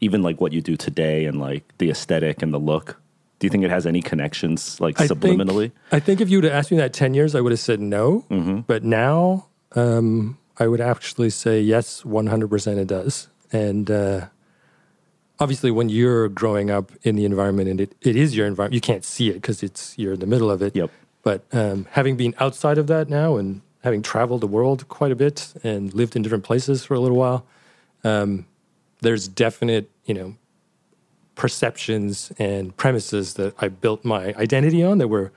even 0.00 0.22
like 0.22 0.40
what 0.40 0.52
you 0.52 0.60
do 0.60 0.76
today 0.76 1.24
and 1.24 1.40
like 1.40 1.64
the 1.78 1.90
aesthetic 1.90 2.42
and 2.42 2.52
the 2.52 2.58
look? 2.58 3.00
Do 3.38 3.46
you 3.46 3.50
think 3.50 3.64
it 3.64 3.70
has 3.70 3.86
any 3.86 4.02
connections 4.02 4.80
like 4.80 5.00
I 5.00 5.06
subliminally? 5.06 5.70
Think, 5.70 5.92
I 5.92 6.00
think 6.00 6.20
if 6.20 6.28
you 6.28 6.38
would 6.38 6.44
have 6.44 6.52
asked 6.52 6.70
me 6.70 6.76
that 6.78 6.92
ten 6.92 7.14
years, 7.14 7.34
I 7.34 7.40
would 7.40 7.52
have 7.52 7.60
said 7.60 7.80
no. 7.80 8.24
Mm-hmm. 8.30 8.60
But 8.66 8.82
now, 8.82 9.46
um, 9.72 10.38
I 10.58 10.66
would 10.66 10.80
actually 10.80 11.30
say 11.30 11.60
yes, 11.60 12.04
one 12.04 12.26
hundred 12.26 12.50
percent. 12.50 12.78
It 12.80 12.88
does, 12.88 13.28
and 13.52 13.88
uh, 13.90 14.26
obviously, 15.38 15.70
when 15.70 15.88
you're 15.88 16.28
growing 16.28 16.70
up 16.70 16.92
in 17.02 17.16
the 17.16 17.24
environment 17.24 17.68
and 17.68 17.80
it, 17.80 17.94
it 18.00 18.16
is 18.16 18.36
your 18.36 18.46
environment, 18.46 18.74
you 18.74 18.80
can't 18.80 19.04
see 19.04 19.30
it 19.30 19.34
because 19.34 19.62
it's 19.62 19.96
you're 19.98 20.14
in 20.14 20.20
the 20.20 20.26
middle 20.26 20.50
of 20.50 20.62
it. 20.62 20.74
Yep. 20.74 20.90
But 21.22 21.44
um, 21.52 21.86
having 21.90 22.16
been 22.16 22.34
outside 22.38 22.78
of 22.78 22.86
that 22.86 23.08
now 23.08 23.36
and 23.36 23.60
having 23.82 24.02
traveled 24.02 24.40
the 24.40 24.46
world 24.46 24.88
quite 24.88 25.12
a 25.12 25.16
bit 25.16 25.52
and 25.62 25.92
lived 25.94 26.16
in 26.16 26.22
different 26.22 26.44
places 26.44 26.84
for 26.84 26.94
a 26.94 27.00
little 27.00 27.16
while, 27.16 27.46
um, 28.04 28.46
there's 29.00 29.28
definite, 29.28 29.90
you 30.04 30.14
know, 30.14 30.36
perceptions 31.34 32.32
and 32.38 32.76
premises 32.76 33.34
that 33.34 33.54
I 33.60 33.68
built 33.68 34.04
my 34.04 34.34
identity 34.34 34.82
on 34.82 34.98
that 34.98 35.08
were 35.08 35.32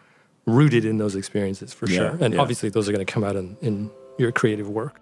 rooted 0.46 0.84
in 0.86 0.98
those 0.98 1.15
experiences 1.15 1.74
for 1.74 1.88
Yeah, 1.88 1.98
sure. 1.98 2.17
And 2.20 2.34
yeah. 2.34 2.41
obviously, 2.41 2.70
those 2.70 2.89
are 2.89 2.91
going 2.91 3.05
to 3.05 3.12
come 3.12 3.24
out 3.24 3.36
in, 3.36 3.58
in 3.62 3.91
your 4.17 4.31
creative 4.31 4.67
work. 4.70 5.00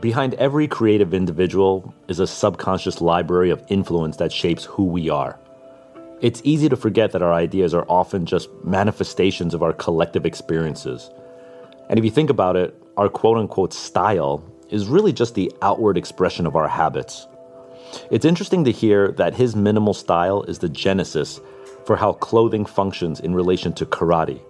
Behind 0.00 0.34
every 0.34 0.66
creative 0.66 1.14
individual 1.14 1.94
is 2.08 2.18
a 2.18 2.26
subconscious 2.26 3.00
library 3.00 3.50
of 3.50 3.64
influence 3.68 4.16
that 4.16 4.32
shapes 4.32 4.64
who 4.64 4.84
we 4.84 5.08
are. 5.08 5.38
It's 6.20 6.42
easy 6.44 6.68
to 6.68 6.76
forget 6.76 7.12
that 7.12 7.22
our 7.22 7.32
ideas 7.32 7.74
are 7.74 7.86
often 7.88 8.26
just 8.26 8.48
manifestations 8.64 9.54
of 9.54 9.62
our 9.62 9.72
collective 9.72 10.26
experiences. 10.26 11.10
And 11.88 11.98
if 11.98 12.04
you 12.04 12.10
think 12.10 12.28
about 12.28 12.56
it, 12.56 12.74
our 12.96 13.08
quote 13.08 13.38
unquote 13.38 13.72
style 13.72 14.44
is 14.68 14.88
really 14.88 15.12
just 15.12 15.34
the 15.36 15.52
outward 15.62 15.96
expression 15.96 16.46
of 16.46 16.56
our 16.56 16.68
habits. 16.68 17.28
It's 18.10 18.24
interesting 18.24 18.64
to 18.64 18.72
hear 18.72 19.12
that 19.12 19.34
his 19.34 19.54
minimal 19.54 19.94
style 19.94 20.42
is 20.42 20.58
the 20.58 20.68
genesis 20.68 21.40
for 21.86 21.96
how 21.96 22.14
clothing 22.14 22.66
functions 22.66 23.20
in 23.20 23.34
relation 23.34 23.72
to 23.74 23.86
karate, 23.86 24.40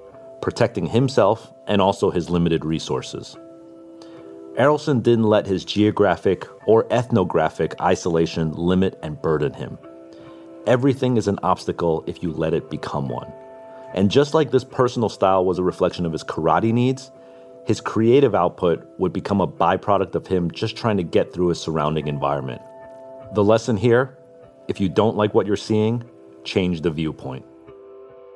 protecting 0.41 0.87
himself 0.87 1.53
and 1.67 1.83
also 1.83 2.11
his 2.11 2.31
limited 2.31 2.65
resources. 2.65 3.37
Errolson 4.57 5.03
didn't 5.03 5.25
let 5.25 5.47
his 5.47 5.65
geographic 5.65 6.47
or 6.67 6.87
ethnographic 6.93 7.75
isolation 7.81 8.53
limit 8.53 8.97
and 9.03 9.21
burden 9.21 9.53
him. 9.53 9.77
Everything 10.67 11.17
is 11.17 11.27
an 11.27 11.41
obstacle 11.43 12.05
if 12.07 12.23
you 12.23 12.33
let 12.33 12.55
it 12.55 12.71
become 12.71 13.09
one. 13.09 13.33
And 13.95 14.11
just 14.11 14.33
like 14.33 14.53
this 14.53 14.65
personal 14.65 15.09
style 15.09 15.45
was 15.45 15.59
a 15.59 15.65
reflection 15.65 16.07
of 16.07 16.13
his 16.13 16.23
karate 16.23 16.73
needs, 16.73 17.11
his 17.67 17.81
creative 17.81 18.35
output 18.35 18.87
would 18.99 19.13
become 19.13 19.41
a 19.41 19.49
byproduct 19.49 20.15
of 20.15 20.27
him 20.27 20.51
just 20.51 20.77
trying 20.77 20.99
to 20.99 21.03
get 21.03 21.33
through 21.33 21.49
his 21.49 21.61
surrounding 21.61 22.07
environment. 22.07 22.63
The 23.35 23.45
lesson 23.45 23.77
here 23.77 24.17
if 24.69 24.81
you 24.81 24.89
don't 24.89 25.17
like 25.17 25.35
what 25.35 25.47
you're 25.47 25.57
seeing, 25.57 26.05
change 26.45 26.81
the 26.81 26.91
viewpoint. 26.91 27.45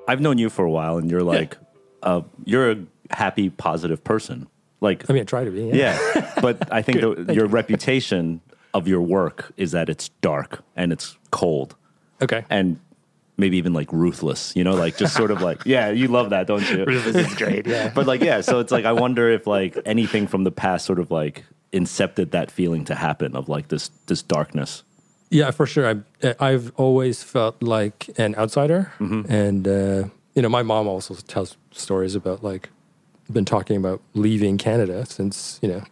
I've 0.07 0.21
known 0.21 0.37
you 0.39 0.51
for 0.51 0.65
a 0.65 0.71
while, 0.71 0.99
and 0.99 1.11
you're 1.11 1.23
like, 1.23 1.57
uh, 2.03 2.23
you're 2.45 2.71
a 2.73 2.85
happy, 3.11 3.51
positive 3.51 4.05
person. 4.05 4.47
Like, 4.81 5.09
I 5.11 5.13
mean, 5.13 5.23
I 5.23 5.25
try 5.25 5.45
to 5.45 5.51
be. 5.51 5.65
Yeah. 5.67 5.75
yeah, 6.15 6.35
but 6.41 6.73
I 6.73 6.83
think 6.83 7.01
the, 7.27 7.35
your 7.35 7.47
reputation 7.47 8.41
of 8.75 8.87
your 8.87 9.01
work 9.01 9.53
is 9.57 9.73
that 9.73 9.89
it's 9.89 10.09
dark 10.21 10.63
and 10.77 10.93
it's 10.93 11.17
cold 11.31 11.75
Okay. 12.23 12.45
and 12.51 12.79
maybe 13.37 13.57
even 13.57 13.73
like 13.73 13.93
ruthless. 13.93 14.55
You 14.55 14.65
know, 14.65 14.75
like 14.75 14.97
just 14.97 15.15
sort 15.15 15.31
of 15.31 15.41
like, 15.43 15.63
yeah, 15.65 15.91
you 15.91 16.09
love 16.09 16.31
that, 16.31 16.47
don't 16.47 16.69
you? 16.71 16.85
Ruthless 16.85 17.17
is 17.17 17.35
great. 17.35 17.67
Yeah. 17.67 17.91
but 17.95 18.07
like, 18.07 18.21
yeah, 18.23 18.41
so 18.41 18.61
it's 18.61 18.71
like 18.73 18.85
I 18.85 18.93
wonder 18.93 19.29
if 19.31 19.47
like 19.47 19.77
anything 19.85 20.27
from 20.27 20.45
the 20.45 20.51
past 20.53 20.85
sort 20.87 20.99
of 20.99 21.11
like 21.11 21.45
incepted 21.73 22.31
that 22.31 22.51
feeling 22.51 22.85
to 22.87 22.95
happen 22.95 23.37
of 23.37 23.49
like 23.49 23.69
this 23.69 23.91
this 24.07 24.23
darkness. 24.23 24.83
Yeah, 25.31 25.51
for 25.51 25.67
sure. 25.67 26.03
I, 26.23 26.35
I've 26.41 26.73
always 26.77 27.23
felt 27.23 27.63
like 27.63 28.09
an 28.17 28.35
outsider, 28.37 28.93
and 28.99 29.69
uh, 29.69 30.05
you 30.35 30.41
know, 30.43 30.49
my 30.49 30.63
mom 30.63 30.89
also 30.89 31.15
tells 31.15 31.57
stories 31.71 32.15
about 32.15 32.43
like 32.43 32.71
been 33.33 33.45
talking 33.45 33.77
about 33.77 34.01
leaving 34.15 34.59
Canada 34.59 35.05
since 35.07 35.59
you 35.63 35.69
know 35.69 35.83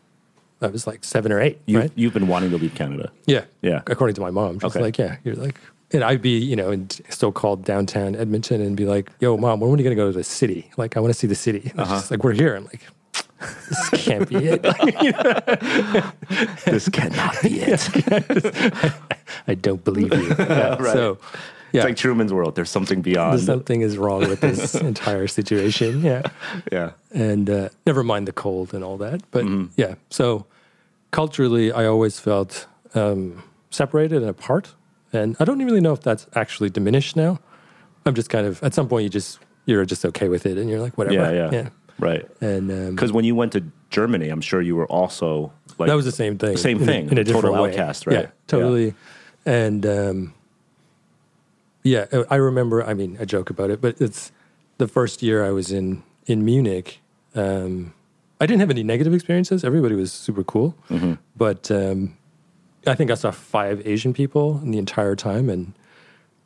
I 0.62 0.68
was 0.68 0.86
like 0.86 1.04
seven 1.04 1.32
or 1.32 1.40
eight, 1.40 1.60
You 1.66 1.80
right? 1.80 1.92
you've 1.94 2.14
been 2.14 2.28
wanting 2.28 2.50
to 2.50 2.56
leave 2.56 2.74
Canada. 2.74 3.12
Yeah, 3.26 3.44
Yeah. 3.62 3.82
According 3.86 4.14
to 4.14 4.20
my 4.22 4.30
mom, 4.30 4.54
she's 4.58 4.64
Okay. 4.64 4.80
like, 4.80 4.96
yeah, 4.98 5.16
you're 5.22 5.34
like, 5.36 5.60
and 5.92 6.02
I'd 6.02 6.22
be 6.22 6.38
you 6.38 6.56
know 6.56 6.70
in 6.70 6.88
so-called 7.10 7.64
downtown 7.64 8.16
Edmonton 8.16 8.60
and 8.60 8.76
be 8.76 8.86
like, 8.86 9.10
yo, 9.20 9.36
mom, 9.36 9.60
when 9.60 9.70
are 9.70 9.76
you 9.76 9.84
gonna 9.84 9.94
go 9.96 10.10
to 10.10 10.16
the 10.16 10.24
city? 10.24 10.70
Like, 10.76 10.96
I 10.96 11.00
want 11.00 11.12
to 11.12 11.18
see 11.18 11.26
the 11.26 11.34
city. 11.34 11.70
And 11.72 11.80
Uh-huh. 11.80 12.02
Like, 12.10 12.24
we're 12.24 12.32
here. 12.32 12.54
I'm 12.56 12.64
like. 12.64 12.82
This 13.68 13.90
can't 13.90 14.26
be 14.28 14.36
it. 14.36 14.62
This 16.64 16.88
cannot 16.88 17.34
be 17.42 17.60
it. 17.60 18.92
I 19.46 19.54
don't 19.54 19.84
believe 19.84 20.12
you. 20.14 20.28
Yeah, 20.38 20.76
Right. 20.76 20.92
So, 20.92 21.18
yeah, 21.72 21.80
It's 21.80 21.84
like 21.84 21.96
Truman's 21.96 22.32
World. 22.32 22.54
There's 22.54 22.70
something 22.70 23.02
beyond. 23.02 23.40
something 23.40 23.80
is 23.82 23.96
wrong 23.98 24.20
with 24.28 24.40
this 24.40 24.74
entire 24.92 25.26
situation. 25.26 26.02
Yeah. 26.02 26.22
Yeah. 26.72 26.90
and 27.12 27.48
uh, 27.50 27.68
never 27.86 28.02
mind 28.02 28.26
the 28.28 28.32
cold 28.32 28.74
and 28.74 28.82
all 28.84 28.96
that. 28.98 29.20
But 29.30 29.44
Mm-hmm. 29.44 29.72
yeah, 29.76 29.94
so 30.10 30.46
culturally, 31.10 31.72
I 31.72 31.86
always 31.86 32.18
felt 32.20 32.66
um, 32.94 33.42
separated 33.70 34.22
and 34.22 34.30
apart, 34.30 34.74
and 35.12 35.36
I 35.40 35.44
don't 35.44 35.56
even 35.60 35.66
really 35.66 35.80
know 35.80 35.92
if 35.92 36.00
that's 36.02 36.26
actually 36.34 36.70
diminished 36.70 37.16
now. 37.16 37.38
I'm 38.04 38.14
just 38.14 38.30
kind 38.30 38.46
of 38.46 38.62
at 38.62 38.74
some 38.74 38.88
point 38.88 39.04
you 39.04 39.08
just 39.10 39.38
you're 39.66 39.84
just 39.84 40.04
okay 40.04 40.28
with 40.28 40.46
it, 40.46 40.58
and 40.58 40.70
you're 40.70 40.80
like 40.80 40.96
whatever. 40.96 41.34
Yeah. 41.34 41.50
Yeah. 41.52 41.68
Right. 41.98 42.28
And 42.40 42.70
um, 42.70 42.90
Because 42.94 43.12
when 43.12 43.24
you 43.24 43.34
went 43.34 43.52
to 43.52 43.64
Germany, 43.90 44.28
I'm 44.28 44.40
sure 44.42 44.60
you 44.62 44.76
were 44.76 44.86
also 44.86 45.52
like 45.78 45.88
that 45.88 45.96
was 45.96 46.04
the 46.04 46.12
same 46.12 46.38
thing. 46.38 46.56
Same 46.56 46.76
in 46.78 46.82
a- 46.82 46.86
thing. 46.86 47.10
in 47.10 47.18
a, 47.18 47.24
different 47.24 47.46
Total 47.46 47.62
way. 47.64 47.70
outcast, 47.70 48.06
right? 48.06 48.20
Yeah, 48.20 48.30
totally. 48.46 48.94
And 49.44 49.84
um, 49.86 50.34
yeah, 51.86 52.06
I 52.30 52.36
remember. 52.36 52.82
I 52.84 52.94
mean, 52.94 53.16
I 53.20 53.24
joke 53.24 53.50
about 53.50 53.70
it, 53.70 53.80
but 53.80 54.00
it's 54.00 54.32
the 54.78 54.88
first 54.88 55.22
year 55.22 55.44
I 55.44 55.50
was 55.50 55.70
in 55.72 56.02
in 56.26 56.44
Munich. 56.44 57.00
Um, 57.34 57.92
I 58.40 58.46
didn't 58.46 58.60
have 58.60 58.70
any 58.70 58.82
negative 58.82 59.14
experiences. 59.14 59.64
Everybody 59.64 59.94
was 59.94 60.12
super 60.12 60.44
cool, 60.44 60.74
Mm-hmm. 60.90 61.14
but 61.36 61.70
um, 61.70 62.16
I 62.86 62.94
think 62.94 63.10
I 63.10 63.14
saw 63.14 63.30
five 63.30 63.86
Asian 63.86 64.12
people 64.12 64.60
in 64.62 64.70
the 64.72 64.78
entire 64.78 65.16
time, 65.16 65.48
and 65.48 65.72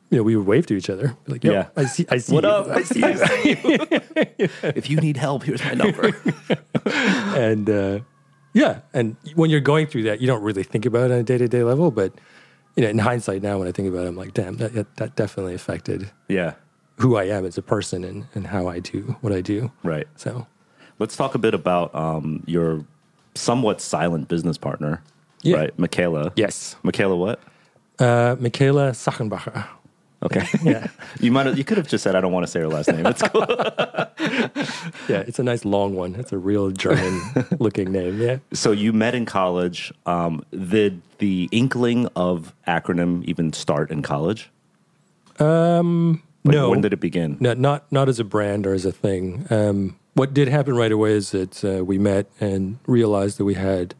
you 0.09 0.17
know, 0.17 0.23
we 0.23 0.35
would 0.35 0.45
wave 0.47 0.65
to 0.67 0.73
each 0.75 0.89
other, 0.89 1.15
like, 1.27 1.41
Yeah. 1.43 1.67
I 1.77 1.85
see, 1.85 2.05
I 2.09 2.17
see, 2.17 2.33
What 2.35 2.43
you. 2.43 2.49
up? 2.49 2.67
I 2.67 2.83
see 2.83 2.99
you. 2.99 3.15
if 4.75 4.89
you 4.89 4.97
need 4.97 5.15
help, 5.17 5.43
here's 5.43 5.63
my 5.63 5.73
number. 5.73 6.11
and 6.85 7.69
uh, 7.69 7.99
yeah, 8.53 8.79
and 8.93 9.15
when 9.35 9.49
you're 9.49 9.61
going 9.61 9.87
through 9.87 10.03
that, 10.03 10.19
you 10.19 10.27
don't 10.27 10.43
really 10.43 10.63
think 10.63 10.85
about 10.85 11.09
it 11.09 11.13
on 11.13 11.19
a 11.19 11.23
day 11.23 11.37
to 11.37 11.47
day 11.47 11.63
level. 11.63 11.91
But 11.91 12.11
you 12.75 12.83
know, 12.83 12.89
in 12.89 12.99
hindsight, 12.99 13.41
now 13.41 13.57
when 13.59 13.67
I 13.67 13.71
think 13.71 13.87
about 13.89 14.05
it, 14.05 14.09
I'm 14.09 14.15
like, 14.15 14.33
damn, 14.33 14.57
that 14.57 14.95
that 14.97 15.15
definitely 15.15 15.53
affected 15.55 16.09
yeah. 16.27 16.53
who 16.97 17.15
I 17.17 17.25
am 17.25 17.45
as 17.45 17.57
a 17.57 17.61
person 17.61 18.03
and 18.03 18.25
and 18.35 18.47
how 18.47 18.67
I 18.67 18.79
do 18.79 19.15
what 19.21 19.33
I 19.33 19.41
do. 19.41 19.71
Right. 19.83 20.07
So 20.15 20.47
Let's 20.99 21.15
talk 21.17 21.33
a 21.33 21.39
bit 21.39 21.53
about 21.55 21.93
um, 21.95 22.43
your 22.45 22.85
somewhat 23.33 23.81
silent 23.81 24.27
business 24.27 24.57
partner, 24.57 25.01
Yeah. 25.41 25.57
right? 25.57 25.79
Michaela. 25.79 26.31
yes, 26.35 26.75
Michaela, 26.83 27.15
what? 27.15 27.39
uh, 27.99 28.35
Michaela 28.39 28.91
Sachenbacher. 28.91 29.65
Okay. 30.23 30.45
Yeah, 30.63 30.87
you 31.19 31.31
might 31.31 31.47
have, 31.47 31.57
you 31.57 31.63
could 31.63 31.77
have 31.77 31.87
just 31.87 32.03
said 32.03 32.15
I 32.15 32.21
don't 32.21 32.31
want 32.31 32.45
to 32.45 32.51
say 32.51 32.59
her 32.59 32.67
last 32.67 32.91
name. 32.91 33.05
It's 33.07 33.21
cool. 33.23 33.45
yeah, 35.09 35.23
it's 35.27 35.39
a 35.39 35.43
nice 35.43 35.65
long 35.65 35.95
one. 35.95 36.15
It's 36.15 36.31
a 36.31 36.37
real 36.37 36.69
German 36.71 37.19
looking 37.59 37.91
name. 37.91 38.19
Yeah. 38.21 38.37
so 38.53 38.71
you 38.71 38.93
met 38.93 39.15
in 39.15 39.25
college. 39.25 39.91
Um, 40.05 40.43
did 40.51 41.01
the 41.17 41.49
inkling 41.51 42.07
of 42.15 42.53
acronym 42.67 43.23
even 43.25 43.51
start 43.53 43.89
in 43.91 44.01
college? 44.03 44.49
Um, 45.39 46.21
Like, 46.43 46.53
no, 46.55 46.69
When 46.69 46.81
did 46.81 46.93
it 46.93 46.99
begin? 46.99 47.37
No, 47.39 47.53
not 47.53 47.91
not 47.91 48.09
as 48.09 48.19
a 48.19 48.23
brand 48.23 48.65
or 48.67 48.73
as 48.73 48.85
a 48.85 48.91
thing. 48.91 49.45
Um, 49.49 49.97
what 50.13 50.33
did 50.33 50.47
happen 50.49 50.75
right 50.75 50.91
away 50.91 51.13
is 51.13 51.31
that 51.31 51.63
uh, 51.63 51.83
we 51.85 51.97
met 51.97 52.25
and 52.39 52.77
realized 52.85 53.37
that 53.37 53.45
we 53.45 53.53
had 53.55 53.95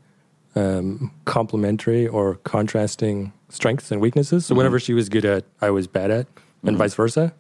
um, 0.55 1.11
complementary 1.25 2.07
or 2.07 2.35
contrasting 2.43 3.31
strengths 3.51 3.91
and 3.91 4.01
weaknesses. 4.01 4.45
So 4.45 4.51
mm-hmm. 4.51 4.57
whatever 4.57 4.79
she 4.79 4.93
was 4.93 5.09
good 5.09 5.25
at, 5.25 5.43
I 5.61 5.69
was 5.69 5.87
bad 5.87 6.11
at, 6.11 6.27
and 6.63 6.71
mm-hmm. 6.71 6.77
vice 6.77 6.93
versa. 6.95 7.33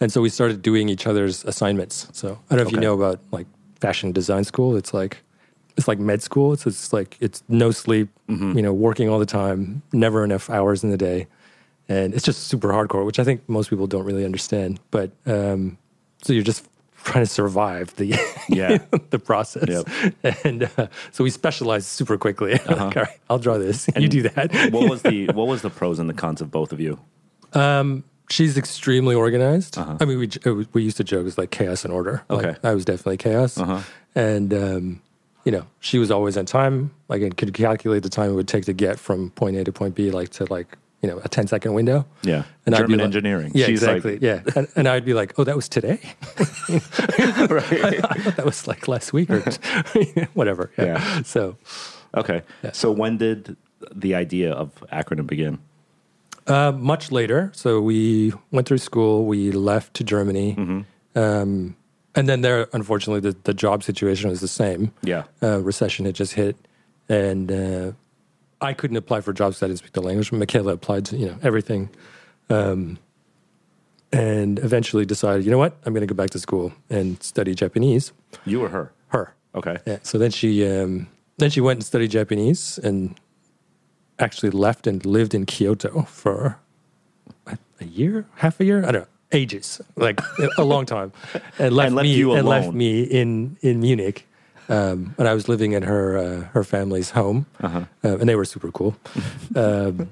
And 0.00 0.12
so 0.12 0.20
we 0.20 0.28
started 0.28 0.62
doing 0.62 0.88
each 0.88 1.06
other's 1.06 1.44
assignments. 1.44 2.08
So 2.12 2.38
I 2.50 2.56
don't 2.56 2.64
know 2.64 2.68
if 2.68 2.72
you 2.72 2.80
know 2.80 2.94
about 2.94 3.20
like 3.30 3.46
fashion 3.80 4.12
design 4.12 4.44
school. 4.44 4.76
It's 4.76 4.92
like 4.92 5.18
it's 5.76 5.88
like 5.88 5.98
med 5.98 6.22
school. 6.22 6.52
It's 6.52 6.66
it's 6.66 6.92
like 6.92 7.16
it's 7.20 7.42
no 7.48 7.70
sleep, 7.70 8.08
mm-hmm. 8.28 8.56
you 8.56 8.62
know, 8.62 8.72
working 8.72 9.08
all 9.08 9.18
the 9.18 9.26
time, 9.26 9.82
never 9.92 10.24
enough 10.24 10.50
hours 10.50 10.82
in 10.82 10.90
the 10.90 10.96
day, 10.96 11.26
and 11.88 12.14
it's 12.14 12.24
just 12.24 12.48
super 12.48 12.68
hardcore, 12.68 13.06
which 13.06 13.18
I 13.18 13.24
think 13.24 13.48
most 13.48 13.70
people 13.70 13.86
don't 13.86 14.04
really 14.04 14.24
understand. 14.24 14.80
But 14.90 15.12
um, 15.26 15.78
so 16.22 16.32
you're 16.32 16.42
just 16.42 16.68
trying 17.04 17.24
to 17.24 17.30
survive 17.30 17.94
the 17.96 18.16
Yeah. 18.48 18.78
the 19.10 19.18
process, 19.18 19.68
Yep. 19.68 20.36
and 20.44 20.62
uh, 20.76 20.86
so 21.10 21.24
we 21.24 21.30
specialize 21.30 21.86
super 21.86 22.16
quickly. 22.18 22.52
like, 22.66 22.70
all 22.80 22.90
right, 22.90 23.20
I'll 23.30 23.38
draw 23.38 23.58
this. 23.58 23.88
you 23.96 24.08
do 24.08 24.22
that. 24.22 24.52
what 24.72 24.88
was 24.88 25.02
the 25.02 25.26
what 25.28 25.46
was 25.46 25.62
the 25.62 25.70
pros 25.70 25.98
and 25.98 26.08
the 26.08 26.14
cons 26.14 26.40
of 26.40 26.50
both 26.50 26.72
of 26.72 26.80
you? 26.80 26.98
She's 28.30 28.56
extremely 28.56 29.14
organized. 29.14 29.76
I 29.76 30.04
mean, 30.06 30.18
we 30.18 30.30
we 30.72 30.82
used 30.82 30.96
to 30.96 31.04
joke 31.04 31.26
it's 31.26 31.36
like 31.36 31.50
chaos 31.50 31.84
and 31.84 31.92
order. 31.92 32.22
Like, 32.30 32.44
Okay. 32.46 32.58
I 32.62 32.72
was 32.74 32.84
definitely 32.86 33.18
chaos, 33.18 33.58
and 34.14 34.54
um, 34.54 35.02
you 35.44 35.52
know, 35.52 35.66
she 35.80 35.98
was 35.98 36.10
always 36.10 36.36
on 36.38 36.46
time. 36.46 36.92
Like, 37.08 37.20
and 37.20 37.36
could 37.36 37.52
calculate 37.52 38.02
the 38.04 38.08
time 38.08 38.30
it 38.30 38.34
would 38.34 38.48
take 38.48 38.64
to 38.66 38.72
get 38.72 38.98
from 38.98 39.30
point 39.32 39.56
A 39.56 39.64
to 39.64 39.72
point 39.72 39.94
B, 39.94 40.10
like 40.10 40.30
to 40.30 40.44
like 40.50 40.78
you 41.02 41.08
know 41.10 41.20
a 41.24 41.28
10 41.28 41.46
second 41.48 41.74
window. 41.74 42.06
Yeah. 42.22 42.44
And 42.64 42.74
I'd 42.74 42.78
be 42.78 42.82
German 42.84 42.98
like- 42.98 43.04
engineering. 43.06 43.52
Yeah, 43.54 43.66
She's 43.66 43.82
exactly. 43.82 44.12
Like, 44.12 44.22
yeah, 44.22 44.40
and, 44.56 44.68
and 44.76 44.88
I'd 44.88 45.04
be 45.04 45.14
like, 45.14 45.38
"Oh, 45.38 45.44
that 45.44 45.56
was 45.56 45.68
today. 45.68 45.98
right. 46.68 48.04
I 48.04 48.14
thought 48.22 48.36
that 48.36 48.44
was 48.44 48.66
like 48.66 48.88
last 48.88 49.12
week 49.12 49.30
or 49.30 49.40
whatever." 50.34 50.70
Yeah. 50.78 50.84
Yeah. 50.84 51.22
So, 51.22 51.56
Okay. 52.14 52.42
So 52.72 52.90
when 52.90 53.16
did 53.18 53.56
the 53.94 54.14
idea 54.14 54.52
of 54.52 54.68
acronym 54.92 55.26
begin? 55.26 55.58
uh, 56.46 56.72
much 56.72 57.10
later, 57.12 57.50
so 57.54 57.80
we 57.80 58.32
went 58.50 58.66
through 58.68 58.78
school. 58.78 59.26
We 59.26 59.50
left 59.52 59.94
to 59.94 60.04
Germany, 60.04 60.84
um, 61.14 61.76
and 62.14 62.28
then 62.28 62.40
there, 62.42 62.66
unfortunately, 62.72 63.20
the, 63.20 63.36
the 63.44 63.54
job 63.54 63.82
situation 63.82 64.28
was 64.28 64.40
the 64.40 64.48
same. 64.48 64.92
Yeah. 65.02 65.24
uh, 65.42 65.60
recession 65.62 66.04
had 66.04 66.14
just 66.14 66.34
hit, 66.34 66.56
and 67.08 67.50
uh, 67.50 67.92
I 68.62 68.72
couldn't 68.72 68.96
apply 68.96 69.20
for 69.20 69.32
jobs 69.32 69.58
that 69.58 69.66
I 69.66 69.68
didn't 69.68 69.80
speak 69.80 69.92
the 69.92 70.02
language. 70.02 70.32
Michaela 70.32 70.72
applied 70.72 71.04
to 71.06 71.16
you 71.16 71.26
know 71.26 71.36
everything, 71.42 71.90
um, 72.48 72.98
and 74.12 74.58
eventually 74.60 75.04
decided, 75.04 75.44
you 75.44 75.50
know 75.50 75.58
what, 75.58 75.76
I'm 75.84 75.92
going 75.92 76.06
to 76.06 76.12
go 76.14 76.14
back 76.14 76.30
to 76.30 76.38
school 76.38 76.72
and 76.88 77.22
study 77.22 77.54
Japanese. 77.54 78.12
You 78.44 78.62
or 78.62 78.68
her? 78.68 78.92
Her, 79.08 79.34
Okay. 79.54 79.76
yeah. 79.86 79.98
So 80.02 80.16
then 80.18 80.30
she 80.30 80.66
um, 80.66 81.08
then 81.38 81.50
she 81.50 81.60
went 81.60 81.78
and 81.78 81.84
studied 81.84 82.10
Japanese 82.10 82.78
and 82.78 83.18
actually 84.18 84.50
left 84.50 84.86
and 84.86 85.04
lived 85.04 85.34
in 85.34 85.44
Kyoto 85.46 86.02
for 86.02 86.58
a, 87.46 87.58
a 87.80 87.84
year, 87.84 88.26
half 88.36 88.60
a 88.60 88.64
year. 88.64 88.78
I 88.86 88.92
don't 88.92 89.02
know, 89.02 89.08
ages, 89.32 89.80
like 89.96 90.20
a 90.56 90.62
long 90.64 90.86
time, 90.86 91.12
and 91.58 91.74
left, 91.74 91.88
And 91.88 91.96
left 91.96 92.04
me 92.06 92.22
and 92.36 92.48
left 92.48 92.72
me 92.72 93.02
in 93.02 93.56
in 93.60 93.80
Munich. 93.80 94.26
Um, 94.72 95.14
and 95.18 95.28
I 95.28 95.34
was 95.34 95.48
living 95.48 95.72
in 95.72 95.82
her 95.82 96.16
uh, 96.16 96.40
her 96.54 96.64
family's 96.64 97.10
home, 97.10 97.46
Uh-huh. 97.62 97.84
uh, 98.04 98.18
and 98.18 98.28
they 98.28 98.36
were 98.36 98.44
super 98.46 98.70
cool. 98.72 98.94
um, 99.54 100.08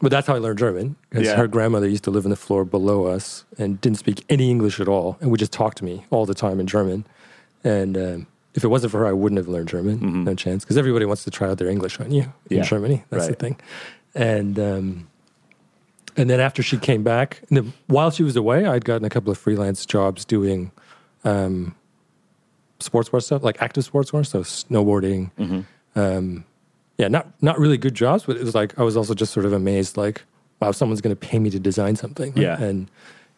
but 0.00 0.10
that's 0.10 0.26
how 0.26 0.34
I 0.34 0.38
learned 0.38 0.58
German 0.58 0.96
because 1.10 1.26
Yeah. 1.28 1.36
her 1.36 1.46
grandmother 1.46 1.88
used 1.88 2.04
to 2.04 2.10
live 2.10 2.24
on 2.26 2.30
the 2.30 2.36
floor 2.46 2.64
below 2.64 3.06
us 3.06 3.44
and 3.58 3.80
didn't 3.80 3.98
speak 3.98 4.24
any 4.28 4.50
English 4.50 4.80
at 4.80 4.88
all, 4.88 5.16
and 5.20 5.30
would 5.30 5.40
just 5.40 5.52
talk 5.52 5.74
to 5.76 5.84
me 5.84 6.04
all 6.10 6.26
the 6.26 6.34
time 6.34 6.58
in 6.60 6.66
German. 6.66 7.04
And 7.64 7.96
um, 7.96 8.26
if 8.54 8.64
it 8.64 8.68
wasn't 8.68 8.90
for 8.92 8.98
her, 8.98 9.06
I 9.06 9.12
wouldn't 9.12 9.38
have 9.38 9.48
learned 9.48 9.68
German. 9.68 10.24
No 10.24 10.34
chance, 10.34 10.64
because 10.64 10.76
everybody 10.76 11.04
wants 11.06 11.22
to 11.24 11.30
try 11.30 11.48
out 11.48 11.58
their 11.58 11.68
English 11.70 12.00
on 12.00 12.10
you 12.10 12.22
in 12.22 12.26
Mm-hmm. 12.28 12.54
Yeah, 12.56 12.62
Germany. 12.64 13.04
That's 13.10 13.28
the 13.28 13.34
thing. 13.34 13.56
And 14.14 14.58
um, 14.58 15.06
and 16.16 16.28
then 16.28 16.40
after 16.40 16.62
she 16.62 16.76
came 16.78 17.02
back, 17.04 17.40
and 17.48 17.56
then 17.56 17.72
while 17.86 18.10
she 18.10 18.22
was 18.24 18.36
away, 18.36 18.66
I'd 18.66 18.84
gotten 18.84 19.04
a 19.06 19.10
couple 19.10 19.30
of 19.30 19.38
freelance 19.38 19.86
jobs 19.86 20.24
doing 20.26 20.70
um, 21.24 21.74
sportswear 22.82 23.22
stuff, 23.22 23.42
like 23.42 23.60
active 23.62 23.90
sportswear, 23.90 24.26
so 24.26 24.40
snowboarding. 24.40 25.30
Mm-hmm. 25.38 25.98
Um, 25.98 26.44
yeah, 26.98 27.08
not 27.08 27.26
not 27.42 27.58
really 27.58 27.78
good 27.78 27.94
jobs, 27.94 28.24
but 28.24 28.36
it 28.36 28.44
was 28.44 28.54
like 28.54 28.78
I 28.78 28.82
was 28.82 28.96
also 28.96 29.14
just 29.14 29.32
sort 29.32 29.46
of 29.46 29.52
amazed, 29.52 29.96
like, 29.96 30.22
wow, 30.60 30.72
someone's 30.72 31.00
going 31.00 31.16
to 31.16 31.26
pay 31.28 31.38
me 31.38 31.50
to 31.50 31.58
design 31.58 31.96
something. 31.96 32.32
Yeah. 32.36 32.60
and 32.60 32.90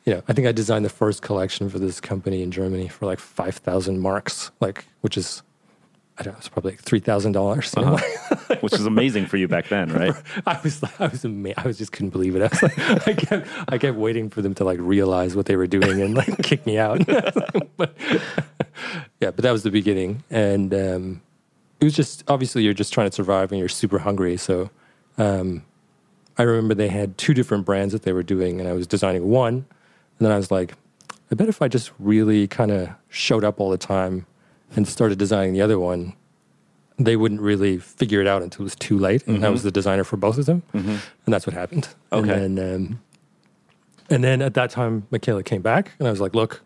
you 0.04 0.12
know, 0.12 0.22
I 0.28 0.33
think 0.35 0.46
I 0.46 0.52
designed 0.52 0.85
the 0.85 0.90
first 0.90 1.22
collection 1.22 1.70
for 1.70 1.78
this 1.78 2.00
company 2.00 2.42
in 2.42 2.50
Germany 2.50 2.88
for 2.88 3.07
like 3.07 3.20
five 3.20 3.57
thousand 3.57 4.00
marks, 4.00 4.50
like 4.61 4.85
which 5.00 5.16
is. 5.16 5.42
I 6.16 6.22
don't 6.22 6.35
know. 6.35 6.38
It's 6.38 6.48
probably 6.48 6.72
like 6.72 6.81
three 6.81 7.00
thousand 7.00 7.33
dollars. 7.33 7.74
Uh-huh. 7.77 8.57
Which 8.61 8.74
is 8.74 8.87
amazing 8.87 9.27
for 9.27 9.37
you 9.37 9.48
back 9.48 9.68
then, 9.68 9.92
right? 9.92 10.14
I 10.46 10.61
was, 10.62 10.83
I 11.00 11.09
was, 11.09 11.24
ama- 11.24 11.55
I 11.57 11.66
was 11.66 11.77
just 11.77 11.90
couldn't 11.90 12.11
believe 12.11 12.37
it. 12.37 12.42
I 12.42 12.46
was 12.46 12.62
like, 12.62 12.79
I 13.09 13.14
kept, 13.14 13.48
I 13.68 13.79
kept 13.79 13.98
waiting 13.98 14.31
for 14.31 14.40
them 14.40 14.55
to 14.55 14.64
like 14.64 14.79
realize 14.81 15.35
what 15.35 15.46
they 15.46 15.57
were 15.57 15.66
doing 15.66 16.00
and 16.00 16.14
like 16.14 16.40
kick 16.42 16.64
me 16.66 16.79
out. 16.79 17.05
but 17.77 17.96
yeah, 19.20 19.31
but 19.31 19.38
that 19.38 19.50
was 19.50 19.64
the 19.64 19.72
beginning, 19.72 20.22
and 20.31 20.72
um, 20.72 21.22
it 21.81 21.85
was 21.85 21.94
just 21.94 22.22
obviously 22.29 22.62
you're 22.62 22.74
just 22.74 22.92
trying 22.92 23.11
to 23.11 23.14
survive 23.14 23.50
and 23.50 23.59
you're 23.59 23.68
super 23.68 23.98
hungry. 23.98 24.37
So 24.37 24.70
um, 25.18 25.64
I 26.38 26.44
remember 26.44 26.74
they 26.74 26.88
had 26.88 27.18
two 27.18 27.35
different 27.35 27.64
brands 27.64 27.92
that 27.92 28.03
they 28.03 28.12
were 28.12 28.22
doing, 28.22 28.61
and 28.61 28.68
I 28.68 28.72
was 28.72 28.87
designing 28.87 29.29
one, 29.31 29.55
and 29.55 29.66
then 30.20 30.31
I 30.31 30.37
was 30.37 30.53
like, 30.53 30.74
I 31.33 31.35
bet 31.35 31.48
if 31.48 31.61
I 31.61 31.66
just 31.66 31.90
really 31.98 32.46
kind 32.46 32.70
of 32.70 32.90
showed 33.09 33.42
up 33.42 33.59
all 33.59 33.70
the 33.70 33.79
time 33.79 34.27
and 34.76 34.87
started 34.88 35.18
designing 35.18 35.52
the 35.54 35.62
other 35.62 35.78
one, 35.78 36.14
they 36.98 37.16
wouldn't 37.16 37.40
really 37.40 37.78
figure 37.78 38.20
it 38.20 38.26
out 38.26 38.42
until 38.42 38.62
it 38.62 38.64
was 38.64 38.76
too 38.76 38.98
late. 38.98 39.26
And 39.26 39.44
I 39.44 39.48
was 39.48 39.62
the 39.62 39.70
designer 39.70 40.04
for 40.04 40.16
both 40.16 40.38
of 40.38 40.46
them, 40.46 40.62
and 40.72 41.00
that's 41.26 41.46
what 41.46 41.54
happened. 41.54 41.88
Okay. 42.12 42.44
And 42.44 42.58
then, 42.58 42.74
um, 42.74 43.00
and 44.10 44.22
then 44.22 44.42
at 44.42 44.54
that 44.54 44.70
time, 44.70 45.06
Michaela 45.10 45.42
came 45.42 45.62
back, 45.62 45.92
and 45.98 46.06
I 46.06 46.10
was 46.10 46.20
like, 46.20 46.34
"Look, 46.34 46.62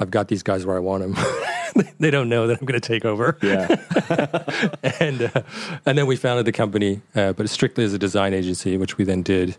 I've 0.00 0.10
got 0.10 0.28
these 0.28 0.42
guys 0.42 0.64
where 0.64 0.76
I 0.76 0.80
want 0.80 1.02
them. 1.74 1.84
they 1.98 2.10
don't 2.10 2.28
know 2.28 2.46
that 2.46 2.60
I'm 2.60 2.66
going 2.66 2.80
to 2.80 2.86
take 2.86 3.04
over." 3.04 3.36
Yeah. 3.42 3.66
and 5.00 5.22
uh, 5.22 5.42
and 5.84 5.98
then 5.98 6.06
we 6.06 6.16
founded 6.16 6.46
the 6.46 6.52
company, 6.52 7.02
uh, 7.14 7.32
but 7.32 7.48
strictly 7.50 7.84
as 7.84 7.92
a 7.92 7.98
design 7.98 8.32
agency, 8.32 8.76
which 8.76 8.96
we 8.96 9.04
then 9.04 9.22
did 9.22 9.56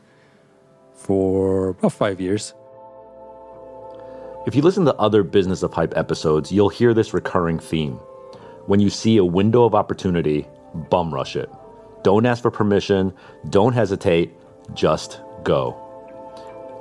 for 0.96 1.70
about 1.70 1.94
five 1.94 2.20
years. 2.22 2.54
If 4.46 4.56
you 4.56 4.62
listen 4.62 4.84
to 4.86 4.96
other 4.96 5.24
Business 5.24 5.64
of 5.64 5.72
Hype 5.72 5.96
episodes, 5.96 6.52
you'll 6.52 6.68
hear 6.68 6.94
this 6.94 7.14
recurring 7.14 7.60
theme. 7.60 7.94
When 8.66 8.82
you 8.82 8.90
see 8.90 9.16
a 9.16 9.24
window 9.24 9.64
of 9.64 9.74
opportunity, 9.74 10.46
bum 10.90 11.14
rush 11.14 11.38
it. 11.38 11.50
Don't 12.04 12.26
ask 12.26 12.42
for 12.42 12.52
permission, 12.52 13.14
don't 13.50 13.72
hesitate, 13.72 14.34
just 14.74 15.22
go. 15.46 15.80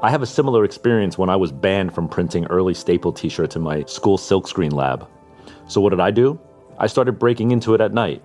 I 0.02 0.10
have 0.10 0.22
a 0.22 0.26
similar 0.26 0.64
experience 0.64 1.16
when 1.16 1.30
I 1.30 1.36
was 1.36 1.52
banned 1.52 1.94
from 1.94 2.08
printing 2.08 2.46
early 2.46 2.74
staple 2.74 3.12
t 3.12 3.28
shirts 3.28 3.54
in 3.54 3.62
my 3.62 3.84
school 3.84 4.18
silkscreen 4.18 4.72
lab. 4.72 5.08
So, 5.68 5.80
what 5.80 5.90
did 5.90 6.00
I 6.00 6.10
do? 6.10 6.40
I 6.78 6.88
started 6.88 7.12
breaking 7.12 7.52
into 7.52 7.74
it 7.74 7.80
at 7.80 7.94
night. 7.94 8.24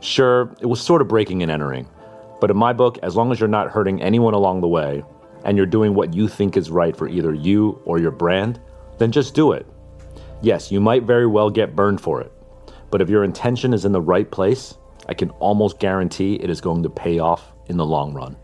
Sure, 0.00 0.50
it 0.62 0.66
was 0.66 0.80
sort 0.80 1.02
of 1.02 1.08
breaking 1.08 1.42
and 1.42 1.52
entering, 1.52 1.86
but 2.40 2.50
in 2.50 2.56
my 2.56 2.72
book, 2.72 2.98
as 3.02 3.16
long 3.16 3.32
as 3.32 3.38
you're 3.38 3.50
not 3.50 3.70
hurting 3.70 4.00
anyone 4.00 4.32
along 4.32 4.62
the 4.62 4.68
way 4.68 5.04
and 5.46 5.56
you're 5.56 5.64
doing 5.64 5.94
what 5.94 6.12
you 6.12 6.26
think 6.28 6.56
is 6.56 6.70
right 6.70 6.94
for 6.96 7.08
either 7.08 7.32
you 7.32 7.80
or 7.84 7.98
your 8.00 8.10
brand, 8.10 8.60
then 8.98 9.12
just 9.12 9.32
do 9.34 9.52
it. 9.52 9.64
Yes, 10.42 10.70
you 10.72 10.80
might 10.80 11.04
very 11.04 11.26
well 11.26 11.48
get 11.50 11.76
burned 11.76 12.00
for 12.00 12.20
it, 12.20 12.32
but 12.90 13.00
if 13.00 13.08
your 13.08 13.22
intention 13.24 13.72
is 13.72 13.84
in 13.84 13.92
the 13.92 14.00
right 14.00 14.28
place, 14.30 14.76
I 15.08 15.14
can 15.14 15.30
almost 15.30 15.78
guarantee 15.78 16.34
it 16.34 16.50
is 16.50 16.60
going 16.60 16.82
to 16.82 16.90
pay 16.90 17.20
off 17.20 17.52
in 17.68 17.76
the 17.76 17.86
long 17.86 18.12
run. 18.12 18.36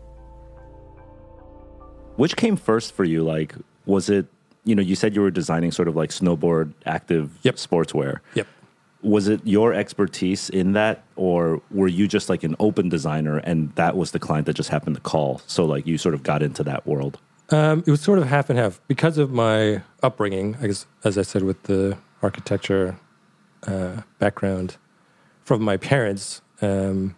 Which 2.15 2.35
came 2.37 2.55
first 2.55 2.93
for 2.93 3.03
you? 3.03 3.21
Like, 3.23 3.53
was 3.85 4.09
it, 4.09 4.25
you 4.63 4.73
know, 4.73 4.81
you 4.81 4.95
said 4.95 5.13
you 5.13 5.21
were 5.21 5.31
designing 5.31 5.71
sort 5.71 5.89
of 5.89 5.95
like 5.97 6.09
snowboard 6.09 6.73
active 6.85 7.37
Yep. 7.43 7.55
sportswear. 7.55 8.19
Yep. 8.35 8.47
Was 9.03 9.27
it 9.27 9.41
your 9.43 9.73
expertise 9.73 10.49
in 10.49 10.73
that, 10.73 11.03
or 11.15 11.61
were 11.71 11.87
you 11.87 12.07
just 12.07 12.29
like 12.29 12.43
an 12.43 12.55
open 12.59 12.89
designer 12.89 13.37
and 13.37 13.73
that 13.75 13.95
was 13.97 14.11
the 14.11 14.19
client 14.19 14.45
that 14.45 14.53
just 14.53 14.69
happened 14.69 14.95
to 14.95 15.01
call? 15.01 15.41
So, 15.45 15.65
like, 15.65 15.85
you 15.85 15.97
sort 15.97 16.15
of 16.15 16.23
got 16.23 16.41
into 16.41 16.63
that 16.63 16.87
world? 16.87 17.19
Um, 17.49 17.83
it 17.85 17.91
was 17.91 18.01
sort 18.01 18.17
of 18.19 18.25
half 18.25 18.49
and 18.49 18.57
half 18.57 18.79
because 18.87 19.17
of 19.17 19.31
my 19.31 19.81
upbringing. 20.01 20.55
I 20.61 20.67
guess, 20.67 20.85
as 21.03 21.17
I 21.17 21.21
said, 21.21 21.43
with 21.43 21.63
the 21.63 21.97
architecture 22.21 22.97
uh, 23.67 24.01
background 24.19 24.77
from 25.43 25.61
my 25.61 25.77
parents, 25.77 26.41
um, 26.61 27.15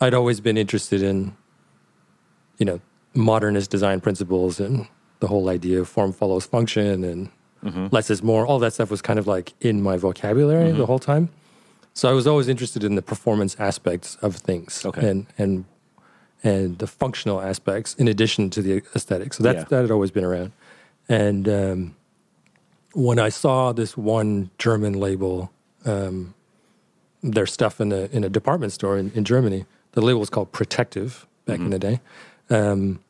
I'd 0.00 0.14
always 0.14 0.40
been 0.40 0.56
interested 0.56 1.02
in, 1.02 1.36
you 2.58 2.66
know, 2.66 2.80
modernist 3.14 3.70
design 3.70 4.00
principles 4.00 4.58
and 4.58 4.88
the 5.20 5.26
whole 5.26 5.48
idea 5.48 5.80
of 5.80 5.88
form 5.88 6.12
follows 6.12 6.46
function 6.46 7.04
and 7.04 7.30
less 7.90 8.10
is 8.10 8.22
more. 8.22 8.46
All 8.46 8.58
that 8.60 8.72
stuff 8.72 8.90
was 8.90 9.02
kind 9.02 9.18
of 9.18 9.26
like 9.26 9.52
in 9.60 9.82
my 9.82 9.96
vocabulary 9.96 10.72
the 10.72 10.86
whole 10.86 10.98
time. 10.98 11.28
So 11.94 12.08
I 12.10 12.12
was 12.12 12.26
always 12.26 12.48
interested 12.48 12.84
in 12.84 12.94
the 12.94 13.02
performance 13.02 13.56
aspects 13.58 14.16
of 14.22 14.36
things 14.36 14.84
Okay. 14.84 15.08
and 15.08 15.26
and 15.38 15.64
and 16.44 16.78
the 16.78 16.86
functional 16.86 17.40
aspects 17.40 17.94
in 17.94 18.06
addition 18.08 18.50
to 18.50 18.62
the 18.62 18.82
aesthetic. 18.94 19.32
So 19.34 19.42
that 19.44 19.54
Yeah. 19.56 19.64
that 19.70 19.80
had 19.82 19.90
always 19.90 20.10
been 20.10 20.24
around. 20.24 20.52
And 21.08 21.48
um, 21.48 21.94
when 22.92 23.18
I 23.18 23.30
saw 23.30 23.72
this 23.72 23.96
one 23.96 24.50
German 24.58 24.92
label, 24.94 25.50
um, 25.84 26.34
their 27.22 27.46
stuff 27.46 27.80
in 27.80 27.92
a 27.92 28.08
in 28.12 28.24
a 28.24 28.28
department 28.28 28.72
store 28.72 28.98
in, 28.98 29.10
in 29.14 29.24
Germany, 29.24 29.64
the 29.92 30.00
label 30.02 30.20
was 30.20 30.30
called 30.30 30.52
Protective 30.52 31.26
back 31.46 31.58
in 31.60 31.70
the 31.70 31.78
day. 31.78 32.00
Um, 32.50 33.00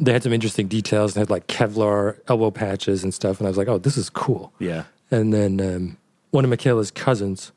they 0.00 0.12
had 0.12 0.22
some 0.22 0.32
interesting 0.32 0.66
details. 0.66 1.14
They 1.14 1.20
had 1.20 1.30
like 1.30 1.46
Kevlar 1.46 2.18
elbow 2.28 2.50
patches 2.50 3.04
and 3.04 3.12
stuff, 3.14 3.38
and 3.38 3.46
I 3.46 3.50
was 3.50 3.56
like, 3.58 3.68
"Oh, 3.68 3.78
this 3.78 3.96
is 3.96 4.10
cool." 4.10 4.52
Yeah. 4.58 4.84
And 5.10 5.32
then 5.32 5.60
um, 5.60 5.96
one 6.30 6.44
of 6.44 6.50
Michaela's 6.50 6.90
cousins 6.90 7.52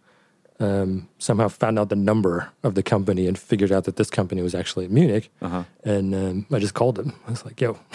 um, 0.60 1.08
somehow 1.20 1.48
found 1.48 1.78
out 1.80 1.90
the 1.90 1.96
number 1.96 2.52
of 2.64 2.76
the 2.76 2.84
company 2.84 3.28
and 3.28 3.38
figured 3.38 3.72
out 3.72 3.84
that 3.86 3.96
this 3.96 4.10
company 4.10 4.42
was 4.42 4.54
actually 4.56 4.86
in 4.86 4.94
Munich. 4.94 5.30
Uh-huh. 5.42 5.64
And 5.84 6.14
um, 6.16 6.46
I 6.52 6.60
just 6.60 6.74
called 6.74 7.00
him. 7.00 7.14
I 7.28 7.32
was 7.32 7.46
like, 7.46 7.60
"Yo," 7.62 7.80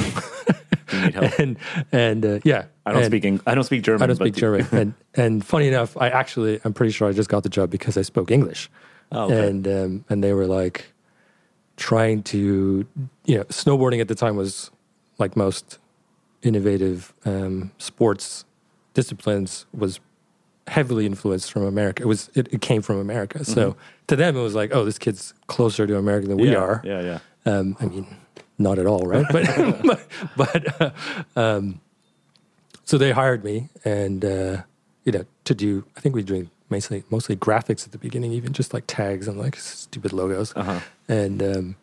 need 0.93 1.15
help. 1.15 1.39
and 1.39 1.57
and 1.93 2.25
uh, 2.25 2.39
yeah, 2.45 2.65
I 2.87 2.93
don't 2.93 3.03
And 3.03 3.11
speak. 3.11 3.25
Eng- 3.25 3.41
I 3.47 3.55
don't 3.55 3.65
speak 3.65 3.83
German. 3.83 4.03
I 4.03 4.07
don't 4.07 4.17
speak 4.17 4.35
German. 4.35 4.67
and 4.73 4.95
and 5.15 5.45
funny 5.45 5.69
enough, 5.69 5.97
I 5.97 6.09
actually 6.09 6.61
I'm 6.65 6.73
pretty 6.73 6.93
sure 6.93 7.09
I 7.09 7.13
just 7.13 7.29
got 7.29 7.43
the 7.43 7.49
job 7.49 7.71
because 7.71 7.97
I 7.97 8.03
spoke 8.03 8.31
English. 8.31 8.71
Oh, 9.13 9.25
okay. 9.25 9.49
And 9.49 9.67
um, 9.69 10.05
and 10.09 10.23
they 10.23 10.33
were 10.33 10.47
like 10.47 10.93
trying 11.79 12.23
to 12.25 12.87
you 13.25 13.37
know 13.39 13.45
snowboarding 13.45 14.01
at 14.01 14.09
the 14.09 14.15
time 14.15 14.37
was 14.37 14.71
like 15.19 15.37
most 15.37 15.79
innovative 16.43 17.15
um, 17.25 17.71
sports 17.79 18.45
disciplines 18.95 19.65
was 19.73 20.01
heavily 20.67 21.07
influenced 21.07 21.51
from 21.51 21.63
America. 21.63 22.03
It 22.03 22.07
was 22.07 22.31
it, 22.35 22.49
it 22.53 22.61
came 22.61 22.83
from 22.83 22.99
America. 22.99 23.45
So 23.45 23.77
to 24.09 24.17
them 24.17 24.37
it 24.37 24.41
was 24.43 24.55
like, 24.55 24.75
oh, 24.75 24.85
this 24.85 24.99
kid's 24.99 25.33
closer 25.47 25.87
to 25.87 25.97
America 25.97 26.29
than 26.29 26.37
we 26.37 26.49
Mm-hmm. 26.49 26.53
Yeah, 26.53 26.59
are. 26.61 26.83
Yeah, 26.85 27.01
yeah. 27.01 27.19
Um, 27.47 27.77
I 27.81 27.87
mean, 27.87 28.07
not 28.59 28.79
at 28.79 28.87
all, 28.87 29.01
right? 29.07 29.25
But 29.31 29.47
but, 29.85 30.07
but 30.37 30.83
uh, 30.83 30.91
um, 31.37 31.81
so 32.85 32.99
they 32.99 33.13
hired 33.13 33.45
me, 33.45 33.69
and 33.85 34.25
uh, 34.25 34.63
you 35.05 35.13
know, 35.13 35.25
to 35.45 35.55
do. 35.55 35.85
I 35.97 36.01
think 36.01 36.15
we 36.15 36.23
were 36.23 36.27
doing 36.27 36.51
mostly 36.71 37.05
mostly 37.11 37.37
graphics 37.37 37.85
at 37.87 37.93
the 37.93 37.99
beginning, 37.99 38.33
even 38.33 38.53
just 38.53 38.75
like 38.75 38.85
tags 38.87 39.27
and 39.29 39.39
like 39.39 39.57
stupid 39.57 40.13
logos. 40.13 40.53
Uh-huh. 40.57 40.81
And 41.09 41.43
um, 41.43 41.77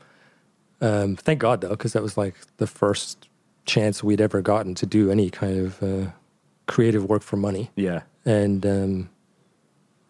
um, 0.82 1.16
thank 1.16 1.40
God 1.40 1.62
though, 1.62 1.70
because 1.70 1.94
that 1.94 2.04
was 2.04 2.18
like 2.18 2.36
the 2.58 2.68
first 2.68 3.30
chance 3.66 4.04
we'd 4.04 4.22
ever 4.22 4.42
gotten 4.42 4.76
to 4.76 4.86
do 4.86 5.10
any 5.10 5.30
kind 5.30 5.58
of 5.60 5.82
uh, 5.84 6.12
creative 6.68 7.06
work 7.06 7.24
for 7.24 7.36
money 7.38 7.72
Yeah. 7.76 8.02
and 8.26 8.64
um, 8.66 9.10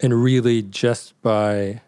and 0.02 0.22
really 0.24 0.62
just 0.62 1.20
by 1.22 1.82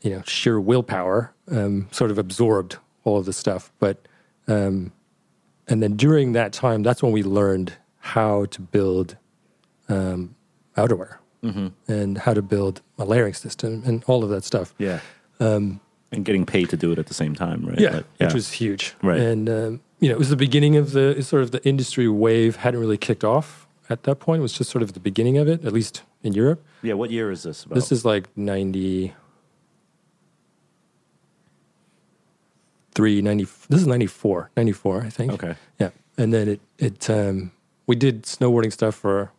you 0.00 0.10
know 0.10 0.22
sheer 0.24 0.58
willpower, 0.60 1.32
um, 1.50 1.88
sort 1.90 2.10
of 2.10 2.16
absorbed 2.18 2.78
all 3.04 3.18
of 3.18 3.26
the 3.26 3.32
stuff. 3.32 3.70
But 3.78 4.06
um, 4.48 4.92
and 5.68 5.82
then 5.82 5.96
during 5.96 6.32
that 6.32 6.52
time, 6.52 6.82
that's 6.82 7.02
when 7.02 7.12
we 7.12 7.22
learned 7.22 7.74
how 7.98 8.46
to 8.46 8.60
build 8.62 9.16
um, 9.88 10.34
outerwear 10.80 11.16
and 11.88 12.18
how 12.18 12.34
to 12.34 12.42
build 12.42 12.82
a 12.98 13.04
layering 13.04 13.32
system 13.34 13.82
and 13.86 14.04
all 14.06 14.22
of 14.24 14.30
that 14.30 14.44
stuff. 14.44 14.74
Yeah. 14.78 15.00
and 15.38 15.80
getting 16.24 16.44
paid 16.44 16.68
to 16.70 16.76
do 16.76 16.92
it 16.92 16.98
at 16.98 17.06
the 17.06 17.14
same 17.14 17.34
time, 17.34 17.64
right? 17.64 17.78
Yeah, 17.80 17.90
Like, 17.96 18.04
which 18.18 18.34
was 18.34 18.52
huge. 18.52 18.94
Right. 19.02 19.20
And 19.20 19.48
um, 19.48 19.80
you 20.00 20.08
know, 20.08 20.14
it 20.16 20.18
was 20.18 20.28
the 20.30 20.36
beginning 20.36 20.76
of 20.76 20.92
the 20.92 21.22
sort 21.22 21.42
of 21.42 21.50
the 21.52 21.62
industry 21.66 22.08
wave 22.08 22.56
hadn't 22.56 22.80
really 22.80 22.98
kicked 22.98 23.24
off 23.24 23.66
at 23.88 24.02
that 24.04 24.16
point. 24.16 24.40
It 24.40 24.42
was 24.42 24.52
just 24.52 24.70
sort 24.70 24.82
of 24.82 24.92
the 24.92 25.00
beginning 25.00 25.38
of 25.38 25.46
it, 25.48 25.64
at 25.64 25.72
least 25.72 26.02
in 26.22 26.32
Europe. 26.34 26.62
yeah. 26.82 26.94
What 26.94 27.10
year 27.10 27.30
is 27.30 27.42
this? 27.44 27.64
About? 27.64 27.74
This 27.76 27.90
is 27.92 28.04
like 28.04 28.28
90 28.36 29.14
3 32.94 33.22
90 33.22 33.44
this 33.68 33.80
is 33.80 33.86
94 33.86 34.50
94 34.56 35.02
i 35.04 35.10
think 35.10 35.32
Okay. 35.32 35.54
yeah 35.78 35.90
and 36.18 36.32
then 36.34 36.48
it 36.48 36.60
it 36.78 37.08
um 37.08 37.52
we 37.86 37.94
did 37.96 38.24
snowboarding 38.24 38.72
stuff 38.72 38.94
for 38.96 39.30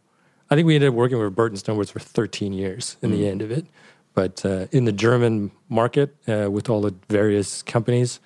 I 0.52 0.56
think 0.56 0.68
we 0.68 0.76
ended 0.76 0.90
up 0.90 0.96
working 0.96 1.18
with 1.18 1.34
Burton 1.34 1.58
Snowboards 1.58 1.90
for 1.92 2.00
13 2.00 2.52
years 2.52 2.98
in 3.02 3.12
the 3.12 3.26
end 3.28 3.42
of 3.42 3.52
it. 3.52 3.66
But 4.14 4.46
uh, 4.46 4.68
in 4.74 4.84
the 4.84 4.92
German 4.92 5.52
market, 5.70 6.14
uh, 6.28 6.52
with 6.52 6.70
all 6.70 6.82
the 6.82 6.94
various 7.08 7.64
companies, 7.64 8.20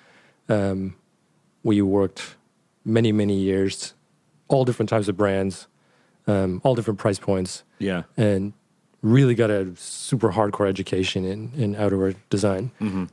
um, 0.48 0.96
we 1.62 1.80
worked 1.82 2.34
many, 2.84 3.12
many 3.12 3.34
years, 3.36 3.94
all 4.48 4.64
different 4.64 4.88
types 4.88 5.06
of 5.06 5.16
brands, 5.16 5.68
um, 6.26 6.60
all 6.64 6.74
different 6.74 6.98
price 6.98 7.20
points, 7.20 7.62
Yeah. 7.78 8.02
and 8.16 8.52
really 9.02 9.36
got 9.36 9.50
a 9.50 9.72
super 9.76 10.32
hardcore 10.32 10.68
education 10.68 11.24
in, 11.24 11.52
in 11.56 11.76
outdoor 11.76 12.14
design. 12.28 12.72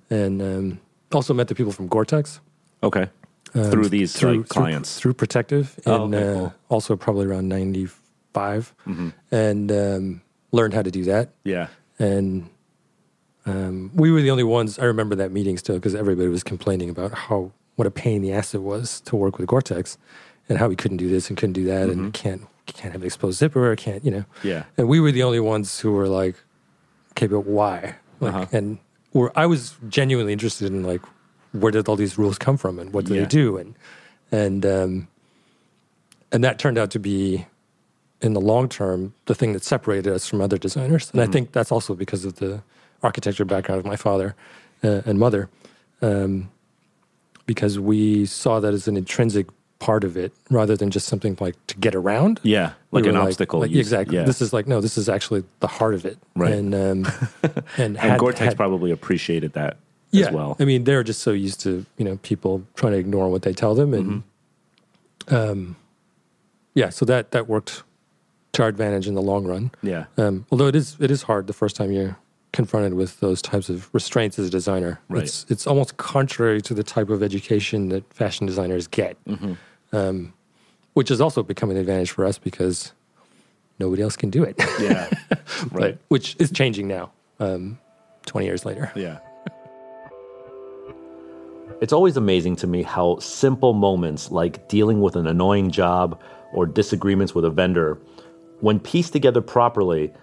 And 0.10 0.42
um, 0.42 0.80
also 1.12 1.36
met 1.36 1.48
the 1.50 1.54
people 1.56 1.72
from 1.72 1.88
Gore-Tex 1.88 2.40
Okay. 2.82 3.10
through 3.54 3.90
these 3.90 4.16
Um, 4.16 4.20
through, 4.20 4.38
like 4.40 4.50
clients. 4.50 4.96
through, 4.98 5.12
through 5.12 5.18
Protective, 5.18 5.80
and 5.86 6.16
Oh, 6.16 6.18
okay, 6.18 6.46
uh, 6.46 6.50
also 6.70 6.96
probably 6.96 7.28
around 7.28 7.48
95, 8.34 8.74
Mm-hmm. 8.88 9.10
and 9.32 9.72
um, 9.72 10.22
learned 10.52 10.74
how 10.74 10.82
to 10.82 10.92
do 10.92 11.04
that. 11.06 11.30
yeah. 11.44 11.68
And 12.00 12.50
um, 13.46 13.92
we 13.94 14.12
were 14.12 14.22
the 14.22 14.32
only 14.32 14.44
ones. 14.44 14.80
I 14.80 14.86
remember 14.86 15.16
that 15.16 15.32
meeting 15.32 15.58
still 15.58 15.76
because 15.76 15.94
everybody 15.96 16.28
was 16.28 16.44
complaining 16.44 16.90
about 16.90 17.14
how 17.14 17.52
what 17.76 17.88
a 17.88 17.92
pain 17.92 18.18
in 18.18 18.22
the 18.24 18.34
ass 18.34 18.54
it 18.56 18.62
was 18.62 19.00
to 19.02 19.16
work 19.16 19.38
with 19.38 19.48
Gore-Tex, 19.48 19.98
and 20.50 20.58
how 20.58 20.68
we 20.68 20.76
couldn't 20.76 20.98
do 20.98 21.10
this 21.10 21.30
and 21.30 21.38
couldn't 21.38 21.54
do 21.54 21.66
that, 21.66 21.90
and 21.90 22.14
can't 22.14 22.48
can't 22.66 22.94
have 22.94 23.02
an 23.02 23.06
exposed 23.06 23.38
zipper, 23.40 23.76
can't 23.76 24.04
you 24.06 24.12
know? 24.12 24.20
Mm-hmm. 24.40 24.48
Yeah. 24.48 24.64
And 24.78 24.88
we 24.88 25.00
were 25.00 25.12
the 25.12 25.24
only 25.24 25.40
ones 25.40 25.80
who 25.80 25.92
were 25.92 26.08
like, 26.08 26.36
okay, 27.12 27.28
but 27.28 27.42
why? 27.42 27.96
Like, 28.20 28.34
Uh-huh. 28.34 28.46
and 28.52 28.78
or 29.14 29.32
I 29.36 29.46
was 29.46 29.76
genuinely 29.90 30.34
interested 30.34 30.68
in 30.72 30.84
like, 30.84 31.02
where 31.52 31.72
did 31.72 31.88
all 31.88 31.96
these 31.96 32.18
rules 32.18 32.38
come 32.40 32.58
from, 32.58 32.80
and 32.80 32.92
what 32.94 33.06
do 33.06 33.14
Yeah. 33.14 33.22
they 33.22 33.28
do, 33.28 33.58
and 33.58 33.76
and 34.32 34.66
um, 34.66 35.08
and 36.32 36.44
that 36.44 36.58
turned 36.60 36.78
out 36.78 36.90
to 36.92 37.00
be, 37.00 37.46
in 38.24 38.34
the 38.34 38.42
long 38.42 38.70
term, 38.70 39.14
the 39.26 39.36
thing 39.36 39.54
that 39.54 39.64
separated 39.64 40.12
us 40.12 40.28
from 40.28 40.42
other 40.42 40.58
designers. 40.58 41.12
And 41.12 41.22
I 41.22 41.28
think 41.28 41.52
that's 41.52 41.72
also 41.72 41.94
because 41.94 42.26
of 42.26 42.36
the 42.38 42.62
architecture 43.04 43.46
background 43.46 43.80
of 43.80 43.86
my 43.86 43.98
father 43.98 44.34
uh, 44.84 45.02
and 45.06 45.20
mother, 45.20 45.50
um, 46.02 46.50
because 47.46 47.78
we 47.78 48.26
saw 48.26 48.60
that 48.62 48.74
as 48.74 48.88
an 48.88 48.96
intrinsic 48.98 49.48
part 49.80 50.06
of 50.06 50.16
it 50.16 50.32
rather 50.50 50.78
than 50.78 50.90
just 50.90 51.08
something 51.08 51.36
like 51.42 51.56
to 51.68 51.76
get 51.78 51.94
around. 51.94 52.40
Yeah. 52.44 52.72
Like 52.92 53.06
an 53.06 53.18
obstacle. 53.18 53.60
like, 53.60 53.72
exactly. 53.72 54.16
Yeah. 54.16 54.24
This 54.24 54.42
is 54.42 54.54
like 54.54 54.66
no. 54.68 54.80
This 54.80 54.98
is 54.98 55.10
actually 55.10 55.44
the 55.60 55.68
heart 55.68 55.94
of 55.94 56.06
it. 56.06 56.18
Right. 56.36 56.54
And 56.54 56.74
um, 56.74 57.12
and, 57.78 57.98
and 57.98 58.20
Gore-Tex 58.20 58.40
had- 58.40 58.58
probably 58.58 58.92
appreciated 58.92 59.52
that 59.54 59.76
yeah. 60.12 60.28
as 60.28 60.34
well. 60.34 60.56
I 60.60 60.64
mean, 60.66 60.86
they're 60.86 61.04
just 61.04 61.22
so 61.22 61.32
used 61.32 61.60
to 61.62 61.86
you 61.98 62.06
know 62.06 62.18
people 62.24 62.64
trying 62.76 62.94
to 62.94 63.00
ignore 63.00 63.28
what 63.30 63.42
they 63.42 63.52
tell 63.54 63.76
them, 63.76 63.94
and 63.94 64.08
um, 64.10 64.24
Mm-hmm. 65.28 65.72
yeah. 66.76 66.90
So 66.90 67.04
that 67.06 67.32
that 67.32 67.50
worked 67.50 67.84
to 68.54 68.64
our 68.64 68.70
advantage 68.70 69.08
in 69.08 69.16
the 69.16 69.22
long 69.22 69.46
run. 69.46 69.72
yeah. 69.82 70.06
Um, 70.18 70.46
although 70.52 70.68
it 70.68 70.76
is 70.76 70.96
it 71.00 71.12
is 71.12 71.24
hard 71.24 71.48
the 71.48 71.54
first 71.54 71.76
time 71.76 71.92
you're 71.92 72.16
confronted 72.54 72.94
with 72.94 73.20
those 73.20 73.42
types 73.42 73.68
of 73.70 73.90
restraints 73.94 74.38
as 74.40 74.48
a 74.48 74.50
designer. 74.52 75.00
Right. 75.10 75.24
It's 75.24 75.46
it's 75.50 75.66
almost 75.68 75.98
contrary 75.98 76.62
to 76.62 76.74
the 76.74 76.84
type 76.84 77.10
of 77.10 77.24
education 77.24 77.90
that 77.90 78.12
fashion 78.14 78.46
designers 78.48 78.88
get, 78.88 79.18
Mm-hmm. 79.26 79.54
um, 79.96 80.34
which 80.94 81.10
has 81.10 81.20
also 81.20 81.42
become 81.44 81.72
an 81.72 81.78
advantage 81.78 82.12
for 82.12 82.26
us 82.26 82.38
because 82.38 82.94
nobody 83.80 84.04
else 84.04 84.16
can 84.16 84.30
do 84.30 84.44
it. 84.44 84.56
Yeah. 84.80 85.10
But- 85.72 85.72
right. 85.82 85.98
which 86.10 86.36
is 86.40 86.52
changing 86.52 86.88
now, 86.88 87.12
um, 87.40 87.80
twenty 88.26 88.46
years 88.48 88.66
later. 88.66 88.92
Yeah. 88.96 89.18
It's 91.82 91.92
always 91.92 92.16
amazing 92.16 92.56
to 92.58 92.68
me 92.68 92.82
how 92.84 93.18
simple 93.20 93.74
moments 93.74 94.32
like 94.32 94.70
dealing 94.70 95.02
with 95.02 95.18
an 95.18 95.28
annoying 95.28 95.70
job 95.70 96.18
or 96.54 96.66
disagreements 96.66 97.36
with 97.36 97.44
a 97.44 97.50
vendor, 97.50 97.98
when 98.64 98.80
pieced 98.80 99.12
together 99.12 99.42
properly, 99.42 100.14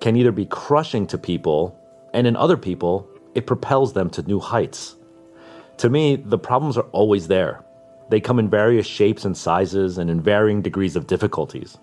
can 0.00 0.16
either 0.16 0.32
be 0.32 0.46
crushing 0.46 1.06
to 1.06 1.18
people, 1.18 1.78
and 2.14 2.26
in 2.26 2.34
other 2.36 2.56
people, 2.56 3.06
it 3.34 3.46
propels 3.46 3.92
them 3.92 4.08
to 4.08 4.22
new 4.22 4.40
heights. 4.40 4.96
To 5.76 5.90
me, 5.90 6.16
the 6.16 6.38
problems 6.38 6.78
are 6.78 6.88
always 6.92 7.28
there. 7.28 7.62
They 8.08 8.18
come 8.18 8.38
in 8.38 8.48
various 8.48 8.86
shapes 8.86 9.26
and 9.26 9.36
sizes 9.36 9.98
and 9.98 10.08
in 10.08 10.22
varying 10.22 10.62
degrees 10.62 10.96
of 10.96 11.06
difficulties. 11.06 11.76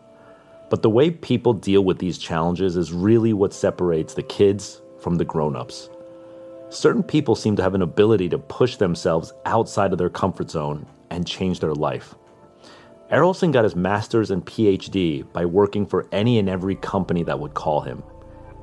But 0.71 0.81
the 0.81 0.89
way 0.89 1.11
people 1.11 1.53
deal 1.53 1.83
with 1.83 1.99
these 1.99 2.17
challenges 2.17 2.75
is 2.75 2.91
really 2.91 3.33
what 3.33 3.53
separates 3.53 4.15
the 4.15 4.23
kids 4.23 4.81
from 4.99 5.13
the 5.13 5.25
grown 5.25 5.55
ups. 5.55 5.91
Certain 6.71 7.03
people 7.03 7.35
seem 7.35 7.55
to 7.55 7.61
have 7.61 7.75
an 7.75 7.83
ability 7.83 8.29
to 8.29 8.39
push 8.39 8.77
themselves 8.77 9.31
outside 9.45 9.91
of 9.91 9.99
their 9.99 10.09
comfort 10.09 10.49
zone 10.49 10.87
and 11.11 11.27
change 11.27 11.59
their 11.59 11.75
life. 11.75 12.15
Errolson 13.11 13.51
got 13.51 13.63
his 13.63 13.75
master's 13.75 14.29
and 14.29 14.45
PhD 14.45 15.31
by 15.33 15.45
working 15.45 15.85
for 15.85 16.07
any 16.11 16.37
and 16.37 16.47
every 16.47 16.75
company 16.75 17.23
that 17.23 17.39
would 17.39 17.55
call 17.55 17.81
him. 17.81 18.03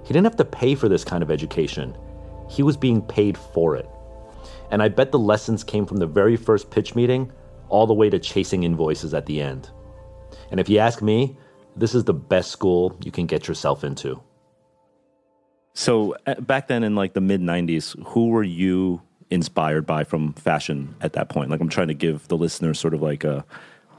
He 0.05 0.13
didn't 0.13 0.27
have 0.27 0.37
to 0.37 0.45
pay 0.45 0.77
for 0.77 0.89
this 0.89 1.05
kind 1.05 1.23
of 1.23 1.31
education, 1.31 1.97
he 2.49 2.63
was 2.63 2.77
being 2.77 3.03
paid 3.03 3.37
for 3.37 3.75
it. 3.75 3.89
And 4.71 4.83
I 4.83 4.89
bet 4.89 5.11
the 5.11 5.19
lessons 5.19 5.65
came 5.65 5.87
from 5.87 5.97
the 5.97 6.07
very 6.07 6.37
first 6.37 6.71
pitch 6.71 6.95
meeting 6.95 7.33
all 7.69 7.87
the 7.87 7.95
way 7.95 8.09
to 8.11 8.19
chasing 8.19 8.63
invoices 8.63 9.15
at 9.15 9.27
the 9.27 9.41
end. 9.41 9.71
And 10.51 10.61
if 10.61 10.69
you 10.69 10.79
ask 10.79 11.03
me, 11.03 11.37
this 11.77 11.95
is 11.95 12.05
the 12.05 12.15
best 12.15 12.51
school 12.51 12.97
you 13.05 13.11
can 13.11 13.27
get 13.27 13.49
yourself 13.49 13.85
into. 13.85 14.21
So 15.75 16.17
uh, 16.27 16.41
back 16.41 16.69
then 16.69 16.85
in 16.85 16.95
like 16.95 17.13
the 17.15 17.21
mid 17.21 17.41
90s, 17.41 18.01
who 18.07 18.29
were 18.29 18.45
you 18.45 19.03
inspired 19.31 19.87
by 19.87 20.05
from 20.05 20.33
fashion 20.35 20.95
at 21.01 21.13
that 21.15 21.29
point? 21.29 21.51
Like 21.51 21.61
I'm 21.61 21.69
trying 21.69 21.89
to 21.89 21.95
give 21.95 22.29
the 22.29 22.37
listeners 22.37 22.79
sort 22.79 22.95
of 22.95 23.03
like 23.03 23.25
a 23.25 23.45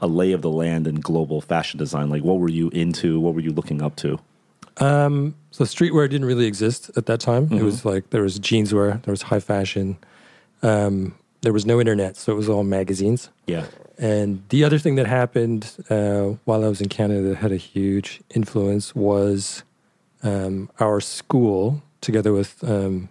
a 0.00 0.06
lay 0.06 0.32
of 0.32 0.42
the 0.42 0.50
land 0.50 0.86
in 0.86 0.96
global 0.96 1.40
fashion 1.40 1.78
design. 1.78 2.10
Like 2.10 2.22
what 2.22 2.38
were 2.38 2.48
you 2.48 2.68
into? 2.70 3.20
What 3.20 3.34
were 3.34 3.40
you 3.40 3.52
looking 3.52 3.82
up 3.82 3.96
to? 3.96 4.18
Um, 4.78 5.34
so 5.50 5.64
streetwear 5.64 6.08
didn't 6.08 6.26
really 6.26 6.46
exist 6.46 6.90
at 6.96 7.06
that 7.06 7.20
time. 7.20 7.46
Mm-hmm. 7.46 7.58
It 7.58 7.62
was 7.62 7.84
like 7.84 8.10
there 8.10 8.22
was 8.22 8.38
jeanswear, 8.38 9.02
there 9.02 9.12
was 9.12 9.22
high 9.22 9.40
fashion. 9.40 9.98
Um, 10.62 11.14
there 11.42 11.52
was 11.52 11.66
no 11.66 11.78
internet, 11.78 12.16
so 12.16 12.32
it 12.32 12.36
was 12.36 12.48
all 12.48 12.64
magazines. 12.64 13.30
Yeah. 13.46 13.66
And 13.96 14.42
the 14.48 14.64
other 14.64 14.78
thing 14.78 14.94
that 14.96 15.06
happened 15.06 15.72
uh, 15.90 16.36
while 16.44 16.64
I 16.64 16.68
was 16.68 16.80
in 16.80 16.88
Canada 16.88 17.28
that 17.28 17.36
had 17.36 17.52
a 17.52 17.56
huge 17.56 18.20
influence 18.34 18.94
was 18.94 19.64
um, 20.22 20.70
our 20.78 21.00
school, 21.00 21.82
together 22.00 22.32
with 22.32 22.62
um, 22.62 23.08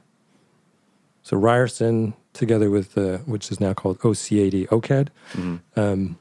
so 1.24 1.36
Ryerson, 1.36 2.14
together 2.34 2.70
with 2.70 2.98
uh, 2.98 3.18
which 3.20 3.52
is 3.52 3.60
now 3.60 3.74
called 3.74 4.00
OCAD, 4.00 4.68
OCAD, 4.68 5.10
um, 5.76 6.18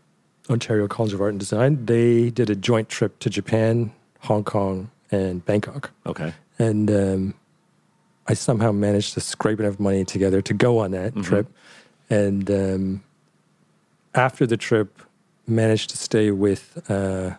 Ontario 0.51 0.87
College 0.89 1.13
of 1.13 1.21
Art 1.21 1.31
and 1.31 1.41
Design. 1.41 1.85
They 1.87 2.31
did 2.31 2.51
a 2.51 2.55
joint 2.55 2.89
trip 2.89 3.19
to 3.21 3.31
Japan, 3.31 3.93
Hong 4.21 4.45
Kong, 4.45 4.91
and 5.11 5.45
Bangkok, 5.45 5.91
Okay. 6.07 6.33
and 6.59 6.91
um, 6.91 7.35
I 8.27 8.35
somehow 8.35 8.73
managed 8.73 9.15
to 9.15 9.21
scrape 9.21 9.61
enough 9.61 9.79
money 9.79 10.05
together 10.05 10.43
to 10.43 10.55
go 10.55 10.79
on 10.79 10.91
that 10.93 11.15
trip. 11.23 11.47
And 12.11 12.51
um, 12.51 13.03
after 14.15 14.47
the 14.47 14.57
trip, 14.57 15.01
managed 15.47 15.91
to 15.91 15.97
stay 15.97 16.33
with 16.33 16.83
uh, 16.91 17.35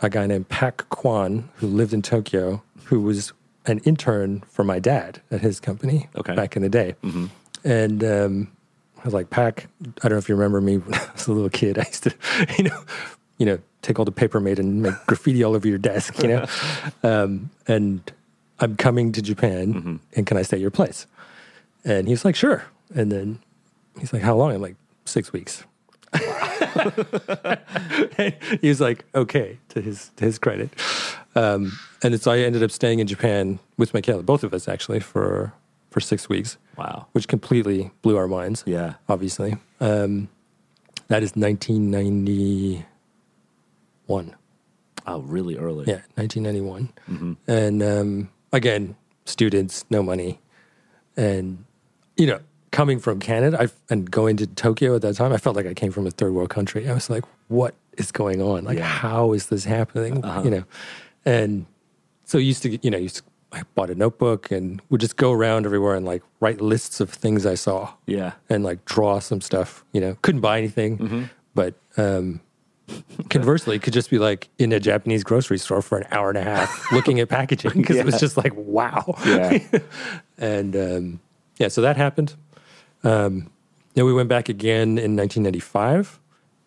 a 0.00 0.10
guy 0.10 0.26
named 0.26 0.48
Pak 0.50 0.86
Kwan 0.90 1.48
who 1.56 1.66
lived 1.66 1.94
in 1.94 2.02
Tokyo, 2.02 2.62
who 2.84 3.00
was 3.00 3.32
an 3.64 3.78
intern 3.84 4.42
for 4.48 4.64
my 4.64 4.78
dad 4.78 5.20
at 5.30 5.40
his 5.40 5.60
company 5.60 6.08
Okay. 6.16 6.34
back 6.34 6.56
in 6.56 6.62
the 6.62 6.68
day. 6.68 6.94
And 7.64 8.02
um, 8.04 8.48
I 9.02 9.04
was 9.04 9.14
like, 9.14 9.30
Pack, 9.30 9.66
I 9.82 10.08
don't 10.08 10.12
know 10.12 10.18
if 10.18 10.28
you 10.28 10.36
remember 10.36 10.60
me 10.60 10.78
when 10.78 10.94
I 11.00 11.08
was 11.12 11.26
a 11.26 11.32
little 11.32 11.50
kid. 11.50 11.76
I 11.78 11.82
used 11.82 12.04
to, 12.04 12.14
you 12.58 12.64
know, 12.64 12.84
you 13.38 13.46
know, 13.46 13.58
take 13.82 13.98
all 13.98 14.04
the 14.04 14.12
paper 14.12 14.38
made 14.38 14.60
and 14.60 14.82
make 14.82 14.94
graffiti 15.06 15.42
all 15.42 15.56
over 15.56 15.66
your 15.66 15.78
desk, 15.78 16.22
you 16.22 16.28
know. 16.28 16.46
um, 17.02 17.50
and 17.66 18.12
I'm 18.60 18.76
coming 18.76 19.10
to 19.12 19.22
Japan, 19.22 19.98
and 20.14 20.26
can 20.26 20.36
I 20.36 20.42
stay 20.42 20.58
at 20.58 20.60
your 20.60 20.70
place? 20.70 21.06
And 21.84 22.06
he 22.06 22.12
was 22.12 22.24
like, 22.24 22.36
sure. 22.36 22.64
And 22.94 23.10
then 23.10 23.40
he's 23.98 24.12
like, 24.12 24.22
how 24.22 24.36
long? 24.36 24.52
I'm 24.52 24.62
like, 24.62 24.76
six 25.04 25.32
weeks. 25.32 25.64
he 28.60 28.68
was 28.68 28.80
like, 28.80 29.04
okay, 29.16 29.58
to 29.70 29.80
his 29.80 30.10
to 30.16 30.24
his 30.26 30.38
credit. 30.38 30.70
Um, 31.34 31.72
and 32.02 32.20
so 32.20 32.30
I 32.30 32.38
ended 32.40 32.62
up 32.62 32.70
staying 32.70 33.00
in 33.00 33.06
Japan 33.08 33.58
with 33.78 33.94
Michaela, 33.94 34.22
both 34.22 34.44
of 34.44 34.54
us 34.54 34.68
actually, 34.68 35.00
for 35.00 35.54
for 35.92 36.00
six 36.00 36.28
weeks, 36.28 36.56
Wow. 36.76 37.06
which 37.12 37.28
completely 37.28 37.90
blew 38.02 38.16
our 38.16 38.26
minds. 38.28 38.64
Yeah. 38.66 38.94
obviously. 39.08 39.56
Um, 39.80 40.28
that 41.08 41.22
is 41.22 41.32
1991. 41.36 42.84
Oh, 45.06 45.20
really 45.20 45.56
early. 45.58 45.84
Yeah, 45.86 46.00
1991. 46.14 47.36
And 47.46 47.82
um, 47.82 48.30
again, 48.52 48.96
students, 49.24 49.84
no 49.90 50.02
money. 50.02 50.40
And, 51.16 51.64
you 52.16 52.26
know, 52.26 52.40
coming 52.70 52.98
from 53.00 53.18
Canada 53.20 53.58
I, 53.60 53.68
and 53.90 54.10
going 54.10 54.36
to 54.38 54.46
Tokyo 54.46 54.94
at 54.96 55.02
that 55.02 55.14
time, 55.16 55.32
I 55.32 55.36
felt 55.38 55.56
like 55.56 55.66
I 55.66 55.74
came 55.74 55.92
from 55.92 56.06
a 56.06 56.10
third 56.10 56.32
world 56.32 56.50
country. 56.50 56.88
I 56.88 56.94
was 56.94 57.10
like, 57.10 57.24
what 57.48 57.74
is 57.98 58.12
going 58.12 58.40
on? 58.40 58.64
Like, 58.64 58.78
Yeah. 58.78 58.84
how 58.86 59.32
is 59.32 59.46
this 59.48 59.64
happening? 59.64 60.22
You 60.44 60.50
know, 60.50 60.64
and 61.24 61.66
so 62.24 62.38
used 62.38 62.62
to, 62.62 62.78
you 62.82 62.90
know, 62.90 62.98
used 62.98 63.16
to, 63.16 63.22
I 63.52 63.62
bought 63.74 63.90
a 63.90 63.94
notebook 63.94 64.50
and 64.50 64.80
would 64.90 65.00
just 65.00 65.16
go 65.16 65.30
around 65.32 65.66
everywhere 65.66 65.94
and 65.94 66.06
like 66.06 66.22
write 66.40 66.60
lists 66.60 67.00
of 67.00 67.10
things 67.10 67.44
I 67.46 67.54
saw 67.54 67.92
Yeah. 68.06 68.32
and 68.48 68.64
like 68.64 68.84
draw 68.84 69.18
some 69.18 69.40
stuff. 69.40 69.84
You 69.92 70.00
know, 70.00 70.16
couldn't 70.22 70.40
buy 70.40 70.58
anything, 70.58 70.98
Mm-hmm. 70.98 71.22
but 71.54 71.74
um, 71.96 72.40
conversely, 73.28 73.78
could 73.78 73.92
just 73.92 74.10
be 74.10 74.18
like 74.18 74.48
in 74.58 74.72
a 74.72 74.80
Japanese 74.80 75.22
grocery 75.22 75.58
store 75.58 75.82
for 75.82 75.98
an 75.98 76.06
hour 76.10 76.28
and 76.30 76.38
a 76.38 76.42
half 76.42 76.90
looking 76.92 77.20
at 77.20 77.28
packaging 77.28 77.72
because 77.74 77.96
it 77.96 78.06
was 78.06 78.18
just 78.18 78.36
like, 78.36 78.52
wow. 78.56 79.14
Yeah. 79.26 79.58
And 80.38 80.74
um, 80.74 81.20
yeah, 81.58 81.68
so 81.68 81.80
that 81.82 81.96
happened. 81.96 82.34
Um, 83.04 83.50
then 83.94 84.06
we 84.06 84.12
went 84.12 84.28
back 84.28 84.48
again 84.48 84.98
in 84.98 85.14
1995 85.16 86.18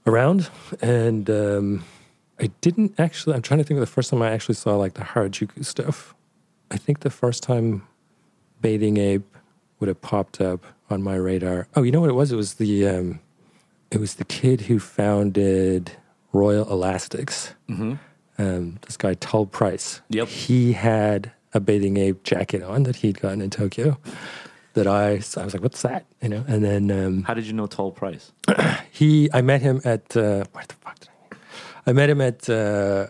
around, 0.07 0.49
and 0.81 1.29
um, 1.29 1.83
I 2.39 2.51
didn't 2.61 2.93
actually. 2.99 3.35
I'm 3.35 3.41
trying 3.41 3.57
to 3.57 3.63
think 3.63 3.77
of 3.77 3.81
the 3.81 3.91
first 3.91 4.11
time 4.11 4.21
I 4.21 4.31
actually 4.31 4.55
saw 4.55 4.75
like 4.77 4.93
the 4.93 5.01
Harajuku 5.01 5.65
stuff. 5.65 6.13
I 6.71 6.77
think 6.77 7.01
the 7.01 7.09
first 7.09 7.43
time 7.43 7.87
Bathing 8.61 8.97
Ape 8.97 9.37
would 9.79 9.87
have 9.87 10.01
popped 10.01 10.41
up 10.41 10.63
on 10.89 11.01
my 11.03 11.15
radar. 11.15 11.67
Oh, 11.75 11.83
you 11.83 11.91
know 11.91 12.01
what 12.01 12.09
it 12.09 12.13
was? 12.13 12.31
It 12.31 12.35
was 12.35 12.55
the 12.55 12.87
um, 12.87 13.19
it 13.91 13.99
was 13.99 14.15
the 14.15 14.25
kid 14.25 14.61
who 14.61 14.79
founded 14.79 15.91
Royal 16.33 16.65
Elastics. 16.65 17.53
Um, 18.37 18.79
this 18.81 18.97
guy 18.97 19.13
Tull 19.15 19.45
Price. 19.45 20.01
Yep. 20.09 20.27
He 20.27 20.73
had 20.73 21.31
a 21.53 21.59
Bathing 21.59 21.97
Ape 21.97 22.23
jacket 22.23 22.61
on 22.63 22.83
that 22.83 22.97
he'd 22.97 23.21
gotten 23.21 23.41
in 23.41 23.49
Tokyo. 23.49 23.97
That 24.73 24.87
I, 24.87 25.19
so 25.19 25.39
I 25.41 25.45
was 25.45 25.53
like, 25.53 25.63
"What's 25.63 25.81
that?" 25.83 26.05
You 26.21 26.27
know, 26.27 26.43
and 26.49 26.61
then 26.61 26.91
um, 26.91 27.23
How 27.23 27.33
did 27.33 27.45
you 27.45 27.53
know 27.53 27.65
Tull 27.65 27.91
Price? 27.91 28.33
he 28.91 29.29
I 29.33 29.41
met 29.41 29.61
him 29.61 29.79
at 29.85 30.17
uh, 30.17 30.43
where 30.51 30.65
the 30.67 30.75
fuck 30.81 30.99
did 30.99 31.07
I 31.09 31.23
meet? 31.23 31.41
I 31.87 31.93
met 31.93 32.09
him 32.09 32.19
at 32.19 32.49
uh, 32.49 33.07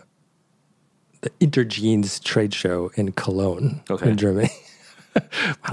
the 1.26 1.46
Interjeans 1.46 2.22
trade 2.22 2.54
show 2.54 2.92
in 2.94 3.10
Cologne 3.12 3.82
Okay. 3.90 4.10
in 4.10 4.16
Germany. 4.16 4.50
wow, 5.16 5.22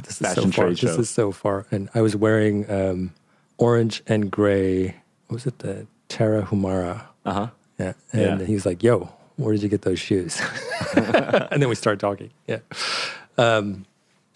this 0.04 0.14
is 0.14 0.18
Fashion 0.18 0.52
so 0.52 0.52
far. 0.52 0.70
This 0.72 0.80
show. 0.80 0.88
is 1.00 1.10
so 1.10 1.32
far. 1.32 1.68
And 1.70 1.90
I 1.94 2.02
was 2.02 2.16
wearing 2.16 2.70
um, 2.72 3.14
orange 3.60 4.02
and 4.08 4.32
gray. 4.32 4.96
What 5.28 5.36
was 5.36 5.46
it? 5.46 5.60
The 5.60 5.86
Terra 6.10 6.42
Humara. 6.44 7.04
Uh 7.26 7.34
huh. 7.34 7.48
Yeah. 7.80 7.94
And 8.12 8.40
Yeah. 8.40 8.46
he 8.48 8.54
was 8.56 8.66
like, 8.66 8.82
"Yo, 8.82 9.10
where 9.36 9.54
did 9.54 9.62
you 9.62 9.70
get 9.70 9.84
those 9.84 10.00
shoes?" 10.00 10.42
and 10.96 11.62
then 11.62 11.70
we 11.70 11.76
start 11.76 12.00
talking. 12.00 12.32
Yeah. 12.48 12.60
Um, 13.38 13.86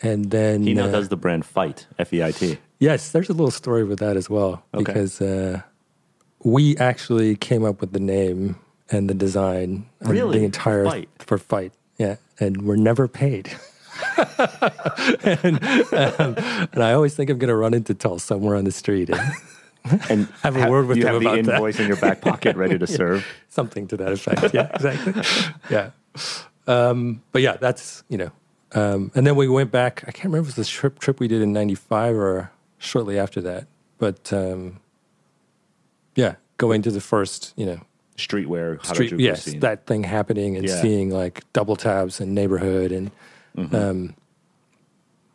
and 0.04 0.30
then 0.30 0.62
He 0.64 0.76
now 0.76 0.86
uh, 0.86 0.92
does 0.92 1.10
the 1.10 1.18
brand 1.18 1.44
Feit, 1.46 1.88
F 1.98 2.14
E 2.14 2.24
I 2.24 2.30
T. 2.32 2.60
Yes, 2.80 3.12
there's 3.12 3.30
a 3.30 3.34
little 3.34 3.50
story 3.50 3.84
with 3.84 3.98
that 4.00 4.18
as 4.18 4.30
well 4.30 4.62
Okay. 4.76 4.84
because 4.84 5.20
uh, 5.20 5.62
we 6.44 6.78
actually 6.78 7.36
came 7.36 7.64
up 7.66 7.82
with 7.82 7.92
the 7.94 8.00
name 8.00 8.56
and 8.90 9.10
the 9.10 9.14
design 9.14 9.86
and 10.00 10.10
Really? 10.10 10.40
the 10.40 10.46
entire 10.46 10.86
Feit? 10.86 11.08
for 11.20 11.38
fight. 11.38 11.74
Yeah, 11.98 12.18
and 12.40 12.62
we're 12.64 12.76
never 12.76 13.08
paid. 13.08 13.52
and, 15.24 15.64
um, 15.94 16.36
and 16.72 16.84
I 16.84 16.94
always 16.94 17.16
think 17.16 17.30
I'm 17.30 17.38
going 17.40 17.50
to 17.50 17.56
run 17.56 17.74
into 17.74 17.94
Tull 17.94 18.20
somewhere 18.20 18.56
on 18.56 18.64
the 18.66 18.72
street 18.72 19.10
and 19.10 19.20
And 20.10 20.26
Have 20.44 20.58
a 20.58 20.70
word 20.70 20.88
with 20.88 20.96
do 20.96 21.02
you 21.02 21.08
him 21.08 21.14
have 21.14 21.22
the 21.24 21.30
about 21.30 21.46
that. 21.46 21.54
invoice 21.56 21.80
in 21.80 21.88
your 21.88 21.96
back 21.96 22.20
pocket 22.20 22.58
ready 22.58 22.78
to 22.78 22.86
serve. 22.86 23.26
something 23.48 23.88
to 23.88 23.96
that 23.98 24.12
effect. 24.12 24.54
Yeah, 24.54 24.70
exactly. 24.74 25.14
Yeah. 25.70 25.92
Um, 26.68 27.22
but 27.32 27.42
yeah, 27.42 27.56
that's, 27.56 28.04
you 28.10 28.18
know. 28.18 28.32
Um, 28.74 29.12
and 29.16 29.26
then 29.26 29.38
we 29.38 29.48
went 29.48 29.72
back. 29.72 30.04
I 30.06 30.12
can't 30.12 30.26
remember 30.26 30.50
if 30.50 30.58
it 30.58 30.60
was 30.60 30.68
the 30.68 30.72
trip, 30.74 31.00
trip 31.00 31.22
we 31.22 31.30
did 31.30 31.42
in 31.42 31.54
95 31.54 32.16
or 32.18 32.52
shortly 32.78 33.18
after 33.18 33.40
that. 33.42 33.68
But 33.98 34.34
um, 34.34 34.82
yeah, 36.16 36.36
going 36.58 36.82
to 36.82 36.92
the 36.92 37.00
first, 37.02 37.54
you 37.56 37.66
know, 37.66 37.80
Streetwear, 38.18 38.84
street, 38.86 39.12
Harajuku 39.14 39.20
yes, 39.22 39.44
scene. 39.44 39.60
that 39.60 39.86
thing 39.86 40.04
happening 40.04 40.58
and 40.58 40.68
Yeah. 40.68 40.82
seeing 40.82 41.10
like 41.12 41.44
double 41.54 41.76
tabs 41.76 42.20
and 42.20 42.34
neighborhood 42.34 42.92
and, 42.92 43.12
Mm-hmm. 43.56 43.76
um, 43.76 44.16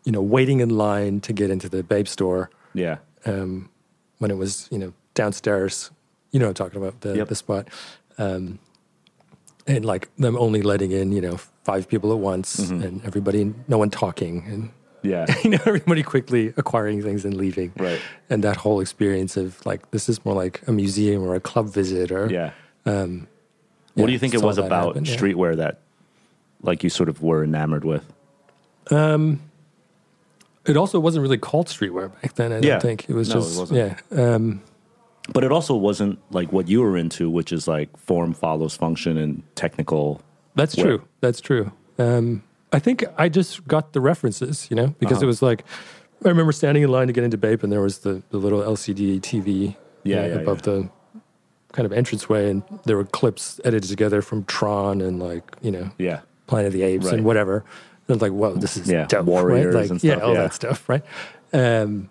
you 0.04 0.12
know, 0.12 0.22
waiting 0.22 0.60
in 0.60 0.68
line 0.70 1.20
to 1.22 1.32
get 1.32 1.50
into 1.50 1.68
the 1.68 1.82
Bape 1.82 2.06
store 2.08 2.50
yeah. 2.74 2.98
um, 3.26 3.68
when 4.18 4.30
it 4.30 4.36
was 4.36 4.68
you 4.70 4.78
know 4.78 4.92
downstairs. 5.14 5.90
You 6.32 6.40
know, 6.40 6.48
I'm 6.48 6.54
talking 6.54 6.80
about 6.80 7.00
the 7.02 7.16
Yep. 7.16 7.28
the 7.28 7.34
spot, 7.34 7.68
um, 8.18 8.58
and 9.66 9.84
like 9.84 10.08
them 10.16 10.36
only 10.36 10.62
letting 10.62 10.90
in 10.92 11.12
you 11.12 11.20
know 11.20 11.36
five 11.64 11.88
people 11.88 12.12
at 12.12 12.18
once, 12.18 12.56
Mm-hmm. 12.60 12.82
and 12.82 13.04
everybody, 13.04 13.54
no 13.68 13.78
one 13.78 13.90
talking, 13.90 14.44
and 14.48 14.70
Yeah. 15.02 15.26
you 15.44 15.50
know 15.50 15.58
everybody 15.66 16.02
quickly 16.02 16.52
acquiring 16.56 17.02
things 17.02 17.24
and 17.24 17.36
leaving, 17.36 17.72
Right. 17.76 18.00
And 18.30 18.42
that 18.44 18.56
whole 18.56 18.80
experience 18.80 19.36
of 19.36 19.64
like 19.66 19.90
this 19.92 20.08
is 20.08 20.24
more 20.24 20.34
like 20.34 20.62
a 20.66 20.72
museum 20.72 21.22
or 21.22 21.34
a 21.34 21.40
club 21.40 21.68
visit, 21.68 22.10
or 22.10 22.28
Yeah. 22.30 22.52
Um, 22.86 23.26
what 23.94 24.02
yeah, 24.02 24.06
do 24.06 24.12
you 24.12 24.18
think 24.18 24.34
it 24.34 24.42
was 24.42 24.58
about 24.58 24.88
happen, 24.96 25.04
yeah. 25.04 25.16
streetwear 25.16 25.56
that, 25.56 25.80
like, 26.62 26.82
you 26.82 26.90
sort 26.90 27.08
of 27.08 27.22
were 27.22 27.44
enamored 27.44 27.84
with? 27.84 28.04
Um, 28.90 29.40
It 30.64 30.76
also 30.76 31.00
wasn't 31.00 31.22
really 31.22 31.38
called 31.38 31.66
streetwear 31.66 32.12
back 32.22 32.34
then. 32.34 32.52
I 32.52 32.56
Yeah. 32.60 32.60
don't 32.74 32.82
think 32.82 33.06
it 33.08 33.14
was 33.14 33.28
No, 33.30 33.36
it 33.38 33.42
just 33.42 33.58
wasn't. 33.58 33.78
yeah. 34.12 34.34
Um, 34.34 34.62
But 35.32 35.44
it 35.44 35.50
also 35.52 35.74
wasn't 35.76 36.18
like 36.30 36.52
what 36.52 36.68
you 36.68 36.80
were 36.82 36.96
into, 36.96 37.28
which 37.30 37.52
is 37.52 37.66
like 37.68 37.96
form 37.96 38.32
follows 38.32 38.76
function 38.76 39.16
and 39.16 39.42
technical. 39.54 40.20
That's 40.56 40.76
Where- 40.76 40.86
true. 40.98 41.02
That's 41.20 41.40
true. 41.40 41.70
Um, 41.98 42.42
I 42.72 42.78
think 42.78 43.04
I 43.18 43.28
just 43.28 43.66
got 43.68 43.92
the 43.92 44.00
references, 44.00 44.66
you 44.70 44.76
know, 44.76 44.94
because 44.98 45.18
Uh-huh. 45.18 45.24
it 45.24 45.26
was 45.26 45.42
like 45.42 45.64
I 46.24 46.28
remember 46.28 46.52
standing 46.52 46.84
in 46.84 46.90
line 46.90 47.08
to 47.08 47.12
get 47.12 47.24
into 47.24 47.36
Bape, 47.36 47.64
and 47.64 47.72
there 47.72 47.80
was 47.80 47.98
the, 47.98 48.22
the 48.30 48.38
little 48.38 48.62
LCD 48.62 49.18
TV 49.20 49.74
Yeah, 50.04 50.18
uh, 50.22 50.26
yeah, 50.26 50.34
above 50.34 50.58
yeah. 50.58 50.72
the 50.72 50.88
kind 51.72 51.86
of 51.86 51.92
entranceway, 51.92 52.50
and 52.50 52.62
there 52.84 52.96
were 52.96 53.04
clips 53.04 53.60
edited 53.64 53.88
together 53.90 54.22
from 54.22 54.44
Tron 54.44 55.00
and 55.00 55.18
like 55.20 55.44
you 55.62 55.70
know 55.70 55.90
Yeah. 55.98 56.20
Planet 56.46 56.66
of 56.68 56.72
the 56.72 56.82
Apes 56.82 57.06
Right. 57.06 57.14
and 57.14 57.24
whatever. 57.24 57.56
And 58.08 58.10
I 58.10 58.12
was 58.14 58.22
like, 58.22 58.32
whoa, 58.32 58.54
this 58.54 58.76
is 58.76 58.90
Yeah, 58.90 59.06
dope, 59.06 59.26
Warriors 59.26 59.74
right? 59.74 59.82
Like, 59.82 59.90
and 59.90 60.04
yeah, 60.04 60.14
all 60.16 60.34
yeah. 60.34 60.42
that 60.42 60.52
stuff, 60.54 60.88
right? 60.88 61.02
Um, 61.52 62.10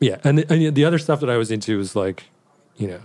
yeah, 0.00 0.18
and 0.24 0.38
the, 0.38 0.52
and 0.52 0.74
the 0.76 0.84
other 0.84 0.98
stuff 0.98 1.20
that 1.20 1.28
I 1.30 1.36
was 1.36 1.50
into 1.50 1.76
was 1.78 1.96
like, 1.96 2.24
you 2.76 2.86
know, 2.86 3.00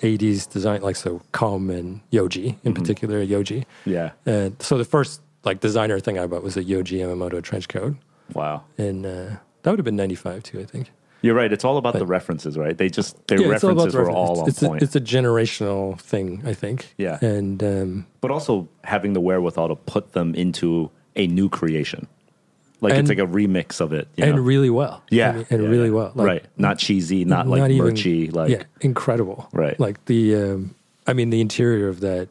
80s 0.00 0.50
design, 0.50 0.80
like 0.82 0.96
so 0.96 1.22
Comme 1.32 1.70
and 1.70 2.00
Yohji 2.10 2.54
Mm-hmm. 2.56 2.66
in 2.68 2.74
particular, 2.74 3.24
Yohji. 3.24 3.64
Yeah. 3.84 4.10
And 4.26 4.60
so 4.60 4.76
the 4.78 4.84
first 4.84 5.20
like 5.44 5.60
designer 5.60 6.00
thing 6.00 6.18
I 6.18 6.26
bought 6.26 6.42
was 6.42 6.56
a 6.56 6.64
Yohji 6.64 6.98
Yamamoto 6.98 7.42
trench 7.42 7.68
coat, 7.68 7.94
Wow. 8.34 8.64
and 8.76 9.06
uh, 9.06 9.36
that 9.62 9.70
would 9.70 9.78
have 9.78 9.84
been 9.84 9.96
'95 9.96 10.42
too, 10.42 10.60
I 10.60 10.64
think. 10.64 10.90
You're 11.22 11.34
right. 11.34 11.52
It's 11.52 11.64
all 11.64 11.76
about 11.76 11.94
the 11.94 12.06
references, 12.06 12.56
right? 12.56 12.76
They 12.76 12.88
just 12.88 13.16
their 13.28 13.40
Yeah, 13.40 13.48
references 13.48 13.94
were 13.94 14.00
reference. 14.06 14.16
all 14.16 14.40
on 14.40 14.48
it's, 14.48 14.60
point. 14.60 14.80
A, 14.80 14.84
it's 14.84 14.96
a 14.96 15.00
generational 15.00 15.98
thing, 16.00 16.42
I 16.46 16.54
think. 16.54 16.94
Yeah. 16.96 17.18
and 17.22 17.62
um, 17.62 18.06
but 18.20 18.30
also 18.30 18.68
having 18.84 19.12
the 19.12 19.20
wherewithal 19.20 19.68
to 19.68 19.76
put 19.76 20.12
them 20.12 20.34
into 20.34 20.90
a 21.16 21.26
new 21.26 21.48
creation. 21.48 22.06
Like 22.80 22.92
And- 22.94 23.00
it's 23.00 23.10
like 23.10 23.18
a 23.18 23.30
remix 23.30 23.80
of 23.82 23.92
it. 23.92 24.08
you 24.16 24.24
and 24.24 24.36
know? 24.36 24.42
really 24.42 24.70
well. 24.70 25.02
yeah, 25.10 25.32
mean, 25.32 25.46
and 25.50 25.62
yeah, 25.62 25.68
really 25.68 25.88
yeah. 25.88 25.94
well. 25.94 26.12
Like, 26.14 26.26
right. 26.26 26.44
Not 26.56 26.78
cheesy, 26.78 27.26
not 27.26 27.46
like 27.46 27.70
even- 27.70 27.86
merchy. 27.86 28.34
Like 28.34 28.50
yeah, 28.50 28.62
incredible. 28.80 29.48
Right. 29.52 29.78
Like 29.78 30.02
the, 30.06 30.34
um, 30.36 30.74
I 31.06 31.12
mean, 31.12 31.28
the 31.28 31.40
interior 31.42 31.88
of 31.88 32.00
that, 32.00 32.28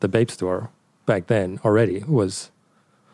the 0.00 0.08
Bape 0.08 0.30
store 0.30 0.70
back 1.06 1.28
then 1.28 1.58
already 1.64 2.00
was 2.06 2.50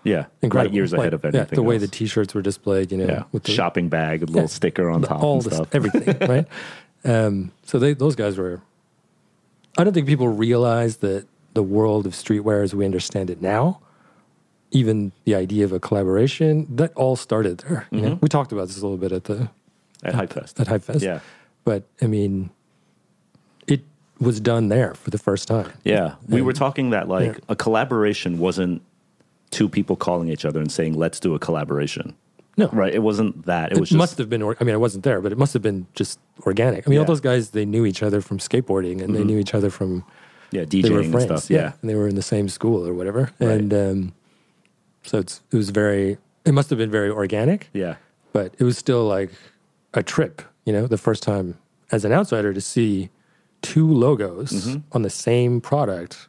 yeah, 0.04 0.26
incredible. 0.42 0.70
Right 0.70 0.74
years 0.74 0.92
Like, 0.92 1.00
ahead 1.00 1.14
of 1.14 1.24
yeah, 1.24 1.30
anything. 1.40 1.56
the 1.56 1.62
way 1.62 1.78
the 1.78 1.88
T-shirts 1.88 2.34
were 2.34 2.42
displayed, 2.42 2.92
you 2.92 2.98
know, 2.98 3.06
yeah, 3.06 3.22
with 3.32 3.44
the 3.44 3.52
shopping 3.52 3.88
bag, 3.88 4.22
a 4.22 4.26
little 4.26 4.42
Yeah. 4.42 4.46
sticker 4.46 4.88
on 4.90 5.00
the- 5.00 5.08
top 5.08 5.22
all 5.22 5.40
this, 5.40 5.60
everything, 5.72 6.16
right? 6.28 6.46
Um, 7.04 7.52
so 7.64 7.78
they, 7.78 7.94
those 7.94 8.14
guys 8.16 8.38
were. 8.38 8.60
I 9.76 9.82
don't 9.84 9.92
think 9.92 10.06
people 10.06 10.28
realize 10.28 10.98
that 10.98 11.26
the 11.54 11.62
world 11.62 12.06
of 12.06 12.12
streetwear 12.12 12.62
as 12.62 12.74
we 12.74 12.84
understand 12.84 13.28
it 13.30 13.42
now, 13.42 13.80
even 14.70 15.12
the 15.24 15.34
idea 15.34 15.64
of 15.64 15.72
a 15.72 15.80
collaboration, 15.80 16.66
that 16.76 16.92
all 16.94 17.16
started 17.16 17.58
there. 17.58 17.86
You 17.90 17.98
Mm-hmm. 17.98 18.08
know? 18.08 18.18
We 18.20 18.28
talked 18.28 18.52
about 18.52 18.68
this 18.68 18.78
a 18.78 18.82
little 18.82 18.96
bit 18.98 19.12
at 19.12 19.24
the 19.24 19.48
at 20.02 20.14
Hypefest. 20.14 20.60
at 20.60 20.66
Hypefest. 20.68 21.00
Yeah. 21.02 21.20
But 21.64 21.84
I 22.02 22.06
mean, 22.06 22.50
it 23.66 23.82
was 24.20 24.38
done 24.40 24.68
there 24.68 24.94
for 24.94 25.10
the 25.10 25.18
first 25.18 25.48
time. 25.48 25.72
Yeah, 25.84 26.14
we 26.28 26.36
And- 26.38 26.46
were 26.46 26.52
talking 26.52 26.90
that 26.90 27.08
like 27.08 27.32
Yeah. 27.34 27.38
a 27.48 27.56
collaboration 27.56 28.38
wasn't 28.38 28.82
two 29.50 29.68
people 29.68 29.96
calling 29.96 30.28
each 30.28 30.44
other 30.44 30.60
and 30.60 30.70
saying, 30.70 30.94
"Let's 30.94 31.20
do 31.20 31.34
a 31.34 31.38
collaboration." 31.38 32.14
No, 32.56 32.68
Right? 32.68 32.94
It 32.94 33.02
wasn't 33.02 33.46
that. 33.46 33.72
It, 33.72 33.78
It 33.78 33.80
was 33.80 33.88
just 33.88 33.98
must 33.98 34.16
have 34.18 34.28
been. 34.30 34.40
Or, 34.42 34.56
I 34.60 34.64
mean, 34.64 34.74
I 34.74 34.78
wasn't 34.78 35.02
there, 35.02 35.20
but 35.20 35.32
it 35.32 35.38
must 35.38 35.52
have 35.54 35.62
been 35.62 35.86
just 35.94 36.20
organic. 36.46 36.86
I 36.86 36.90
mean, 36.90 37.00
all 37.00 37.04
those 37.04 37.20
guys 37.20 37.50
they 37.50 37.64
knew 37.64 37.84
each 37.84 38.02
other 38.02 38.20
from 38.20 38.38
skateboarding, 38.38 39.02
and 39.02 39.14
they 39.14 39.24
knew 39.24 39.38
each 39.38 39.54
other 39.54 39.70
from 39.70 40.04
yeah 40.52 40.64
they 40.64 40.82
were 40.82 41.02
DJing 41.02 41.10
friends. 41.10 41.30
and 41.30 41.40
stuff. 41.40 41.50
Yeah, 41.50 41.72
and 41.80 41.90
they 41.90 41.96
were 41.96 42.06
in 42.06 42.14
the 42.14 42.22
same 42.22 42.48
school 42.48 42.86
or 42.86 42.94
whatever. 42.94 43.32
Right. 43.40 43.50
And 43.50 43.74
um, 43.74 44.12
so 45.02 45.18
it's 45.18 45.42
it 45.50 45.56
was 45.56 45.70
very. 45.70 46.18
It 46.44 46.52
must 46.52 46.70
have 46.70 46.78
been 46.78 46.90
very 46.90 47.10
organic, 47.10 47.70
yeah, 47.72 47.96
but 48.32 48.54
it 48.58 48.64
was 48.64 48.78
still 48.78 49.04
like 49.06 49.30
a 49.94 50.02
trip. 50.02 50.42
You 50.64 50.72
know, 50.72 50.86
the 50.86 50.98
first 50.98 51.22
time 51.24 51.58
as 51.90 52.04
an 52.04 52.12
outsider 52.12 52.52
to 52.54 52.60
see 52.60 53.10
two 53.62 53.88
logos 53.92 54.52
Mm-hmm. 54.52 54.80
on 54.92 55.02
the 55.02 55.10
same 55.10 55.60
product. 55.60 56.28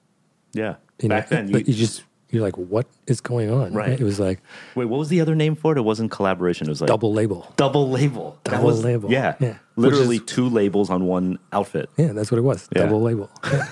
yeah. 0.53 0.75
You 1.01 1.09
know, 1.09 1.15
Back 1.17 1.29
then, 1.29 1.51
but 1.51 1.67
you 1.67 1.73
just 1.73 2.03
you're 2.35 2.43
like, 2.43 2.57
what 2.57 2.87
is 3.07 3.21
going 3.21 3.49
on? 3.51 3.73
Right. 3.73 3.99
It 3.99 4.03
was 4.03 4.19
like 4.19 4.41
wait. 4.75 4.85
What 4.85 4.97
was 4.99 5.09
the 5.09 5.21
other 5.21 5.33
name 5.35 5.55
for 5.55 5.71
it? 5.73 5.77
It 5.77 5.81
wasn't 5.81 6.11
collaboration. 6.11 6.67
It 6.67 6.71
was 6.71 6.81
like 6.81 6.87
double 6.87 7.13
label. 7.13 7.51
double 7.55 7.89
label. 7.89 8.37
That 8.43 8.51
Double 8.51 8.67
was- 8.67 8.83
label. 8.83 9.11
Yeah, 9.11 9.35
Yeah. 9.39 9.57
literally 9.75 10.19
Which 10.19 10.27
two 10.27 10.49
labels 10.49 10.89
on 10.89 11.05
one 11.05 11.39
outfit. 11.53 11.89
Yeah, 11.97 12.11
that's 12.13 12.31
what 12.31 12.37
it 12.37 12.43
was. 12.43 12.67
Yeah. 12.75 12.83
Double 12.83 13.01
label. 13.01 13.29
Yeah. 13.51 13.67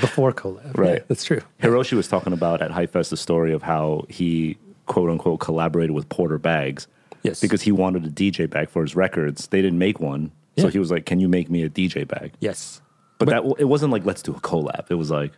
Before 0.00 0.32
collab. 0.32 0.76
Right. 0.76 1.06
That's 1.08 1.24
true. 1.24 1.40
Hiroshi 1.62 1.94
was 1.94 2.08
talking 2.08 2.32
about 2.32 2.60
at 2.60 2.70
Hypefest 2.70 3.08
the 3.10 3.16
story 3.16 3.52
of 3.52 3.62
how 3.62 4.04
he 4.08 4.58
quote 4.86 5.08
unquote 5.10 5.40
collaborated 5.40 5.92
with 5.92 6.08
Porter 6.08 6.38
Bags. 6.38 6.86
Yes. 7.22 7.40
Because 7.40 7.62
he 7.62 7.72
wanted 7.72 8.04
a 8.04 8.10
DJ 8.10 8.48
bag 8.48 8.68
for 8.68 8.82
his 8.82 8.94
records. 8.94 9.46
They 9.48 9.62
didn't 9.62 9.78
make 9.78 9.98
one. 10.00 10.32
So 10.58 10.68
he 10.68 10.78
was 10.80 10.90
like, 10.90 11.06
Can 11.06 11.20
you 11.20 11.28
make 11.28 11.48
me 11.48 11.62
a 11.62 11.70
DJ 11.70 12.06
bag? 12.06 12.32
Yes. 12.40 12.80
But, 13.18 13.28
that 13.28 13.44
it 13.58 13.64
wasn't 13.64 13.92
like 13.92 14.04
let's 14.04 14.22
do 14.22 14.32
a 14.32 14.40
collab. 14.40 14.86
It 14.90 14.94
was 14.96 15.10
like 15.10 15.32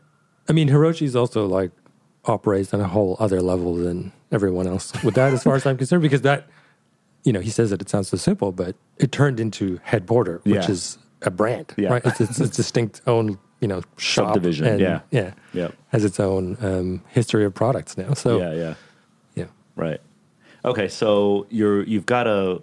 I 0.48 0.52
mean, 0.52 0.68
Hiroshi's 0.68 1.14
also 1.14 1.46
like 1.46 1.70
operates 2.24 2.72
on 2.74 2.80
a 2.80 2.88
whole 2.88 3.16
other 3.18 3.40
level 3.40 3.74
than 3.74 4.12
everyone 4.32 4.66
else 4.66 4.92
with 5.02 5.14
that, 5.14 5.32
as 5.32 5.42
far 5.42 5.54
as 5.56 5.66
I'm 5.66 5.76
concerned, 5.76 6.02
because 6.02 6.22
that, 6.22 6.46
you 7.24 7.32
know, 7.32 7.40
he 7.40 7.50
says 7.50 7.70
that 7.70 7.80
it 7.80 7.88
sounds 7.88 8.08
so 8.08 8.16
simple, 8.16 8.52
but 8.52 8.76
it 8.98 9.10
turned 9.12 9.40
into 9.40 9.80
Head 9.82 10.06
Porter, 10.06 10.40
which 10.44 10.54
Yeah. 10.54 10.70
is 10.70 10.98
a 11.22 11.30
brand, 11.30 11.74
Yeah. 11.76 11.88
right? 11.90 12.02
It's, 12.04 12.20
it's, 12.20 12.40
it's 12.40 12.56
distinct 12.56 13.00
own, 13.06 13.38
you 13.60 13.68
know, 13.68 13.82
shop 13.96 14.34
Subdivision, 14.34 14.66
and, 14.66 14.80
yeah. 14.80 15.00
yeah, 15.10 15.32
Yep. 15.54 15.74
has 15.88 16.04
its 16.04 16.20
own 16.20 16.56
um, 16.60 17.02
history 17.08 17.44
of 17.44 17.54
products 17.54 17.96
now. 17.98 18.14
So 18.14 18.38
yeah, 18.38 18.52
yeah. 18.54 18.74
yeah. 19.34 19.44
Right. 19.76 20.00
Okay, 20.64 20.88
so 20.88 21.46
you're 21.50 21.82
you've 21.84 22.04
got 22.06 22.26
a 22.26 22.60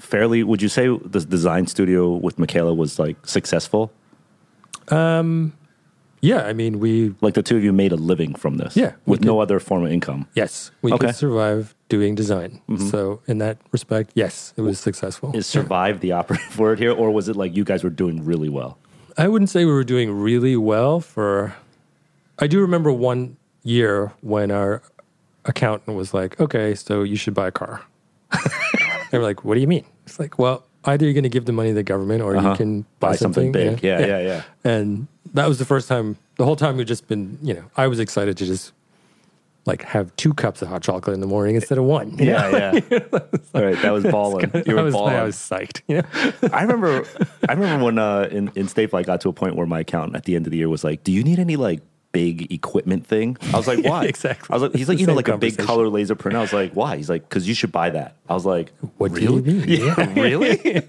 fairly 0.00 0.42
would 0.42 0.62
you 0.62 0.68
say 0.70 0.86
the 0.88 1.20
design 1.20 1.66
studio 1.66 2.12
with 2.12 2.38
Michaela 2.38 2.72
was 2.72 2.98
like 2.98 3.16
successful? 3.26 3.92
Yeah, 6.22 6.42
I 6.44 6.52
mean, 6.52 6.80
we 6.80 7.14
Like 7.22 7.34
the 7.34 7.42
two 7.42 7.56
of 7.56 7.64
you 7.64 7.72
made 7.72 7.92
a 7.92 7.96
living 7.96 8.34
from 8.34 8.56
this. 8.58 8.76
Yeah, 8.76 8.92
With 9.06 9.24
no 9.24 9.40
other 9.40 9.58
form 9.58 9.84
of 9.84 9.90
income. 9.90 10.26
yes, 10.34 10.70
we 10.82 10.92
Okay. 10.92 11.06
could 11.06 11.16
survive 11.16 11.74
doing 11.88 12.14
design. 12.14 12.60
Mm-hmm. 12.68 12.88
So 12.88 13.20
in 13.26 13.38
that 13.38 13.56
respect, 13.72 14.10
yes, 14.14 14.52
it 14.56 14.60
was 14.62 14.78
successful. 14.78 15.30
Is 15.34 15.46
survive 15.46 16.00
the 16.00 16.12
operative 16.12 16.58
word 16.64 16.78
here, 16.78 16.92
or 16.92 17.10
was 17.10 17.28
it 17.28 17.36
like 17.36 17.56
you 17.56 17.64
guys 17.64 17.82
were 17.82 17.90
doing 17.90 18.24
really 18.24 18.48
well? 18.50 18.76
I 19.16 19.28
wouldn't 19.28 19.48
say 19.50 19.64
we 19.64 19.72
were 19.72 19.84
doing 19.84 20.10
really 20.12 20.56
well 20.56 21.00
for. 21.00 21.54
I 22.38 22.46
do 22.46 22.60
remember 22.60 22.92
one 22.92 23.36
year 23.62 24.12
when 24.22 24.50
our 24.50 24.82
accountant 25.44 25.96
was 25.96 26.12
like, 26.14 26.38
"Okay, 26.40 26.74
so 26.74 27.02
you 27.02 27.16
should 27.16 27.34
buy 27.34 27.48
a 27.48 27.52
car." 27.52 27.82
they 29.10 29.18
were 29.18 29.24
like, 29.24 29.44
"What 29.44 29.54
do 29.54 29.60
you 29.60 29.66
mean?" 29.66 29.84
It's 30.06 30.18
like, 30.18 30.38
"Well, 30.38 30.64
either 30.84 31.04
you're 31.04 31.14
going 31.14 31.24
to 31.24 31.28
give 31.28 31.44
the 31.44 31.52
money 31.52 31.70
to 31.70 31.74
the 31.74 31.82
government, 31.82 32.22
or 32.22 32.36
Uh-huh. 32.36 32.50
you 32.50 32.56
can 32.56 32.82
buy, 33.00 33.10
Buy 33.10 33.16
something 33.16 33.52
big. 33.52 33.82
Yeah, 33.82 34.00
yeah, 34.00 34.20
yeah. 34.20 34.42
And 34.64 35.06
that 35.34 35.48
was 35.48 35.58
the 35.58 35.64
first 35.64 35.88
time. 35.88 36.16
The 36.36 36.44
whole 36.44 36.56
time 36.56 36.76
we've 36.76 36.86
just 36.86 37.06
been, 37.08 37.38
you 37.42 37.54
know, 37.54 37.64
I 37.76 37.86
was 37.86 37.98
excited 38.00 38.36
to 38.38 38.46
just 38.46 38.72
like 39.66 39.82
have 39.82 40.14
two 40.16 40.32
cups 40.32 40.62
of 40.62 40.68
hot 40.68 40.82
chocolate 40.82 41.12
in 41.12 41.20
the 41.20 41.26
morning 41.26 41.54
instead 41.54 41.76
of 41.76 41.84
one. 41.84 42.10
you 42.18 42.26
know? 42.26 42.48
Yeah, 42.50 42.80
yeah. 42.90 43.08
All 43.54 43.62
right, 43.62 43.80
that 43.82 43.90
was 43.92 44.04
balling. 44.10 44.50
You 44.66 44.72
I 44.72 44.80
were 44.80 44.84
was, 44.84 44.94
balling. 44.94 45.14
I 45.16 45.22
was 45.22 45.36
psyched. 45.36 45.82
You 45.86 45.96
know? 45.98 46.48
I 46.52 46.62
remember, 46.62 47.04
I 47.46 47.52
remember 47.52 47.84
when 47.84 47.98
uh, 47.98 48.28
in 48.30 48.50
in 48.54 48.68
Staple, 48.68 48.98
I 48.98 49.02
got 49.02 49.20
to 49.22 49.28
a 49.28 49.32
point 49.34 49.56
where 49.56 49.66
my 49.66 49.80
accountant 49.80 50.16
at 50.16 50.24
the 50.24 50.34
end 50.34 50.46
of 50.46 50.50
the 50.50 50.56
year 50.56 50.70
was 50.70 50.82
like, 50.82 51.04
"Do 51.04 51.12
you 51.12 51.22
need 51.22 51.38
any 51.38 51.56
like 51.56 51.82
big 52.12 52.52
equipment 52.52 53.06
thing?" 53.06 53.36
I 53.52 53.56
was 53.56 53.66
like, 53.66 53.84
"Why?" 53.84 54.04
exactly. 54.06 54.48
I 54.50 54.54
was 54.54 54.62
like, 54.62 54.74
"He's 54.74 54.88
like, 54.88 54.98
you 54.98 55.06
know, 55.06 55.14
like 55.14 55.28
a 55.28 55.38
big 55.38 55.58
color 55.58 55.88
laser 55.88 56.14
printer." 56.14 56.38
I 56.38 56.42
was 56.42 56.52
like, 56.52 56.72
"Why?" 56.72 56.96
He's 56.96 57.10
like, 57.10 57.28
"Because 57.28 57.46
you 57.48 57.54
should 57.54 57.72
buy 57.72 57.90
that." 57.90 58.16
I 58.28 58.34
was 58.34 58.46
like, 58.46 58.72
What 58.98 59.12
do 59.14 59.20
really? 59.20 59.52
you 59.52 59.60
mean? 59.60 59.68
Yeah, 59.68 60.12
really? 60.20 60.82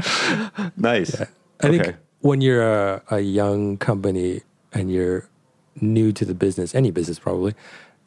nice. 0.76 1.20
I 1.60 1.68
think 1.68 1.96
when 2.20 2.40
you're 2.40 2.62
a, 2.62 3.02
a 3.10 3.20
young 3.20 3.76
company 3.76 4.42
and 4.72 4.90
you're 4.90 5.28
new 5.80 6.12
to 6.12 6.24
the 6.24 6.34
business, 6.34 6.74
any 6.74 6.90
business 6.90 7.18
probably, 7.18 7.54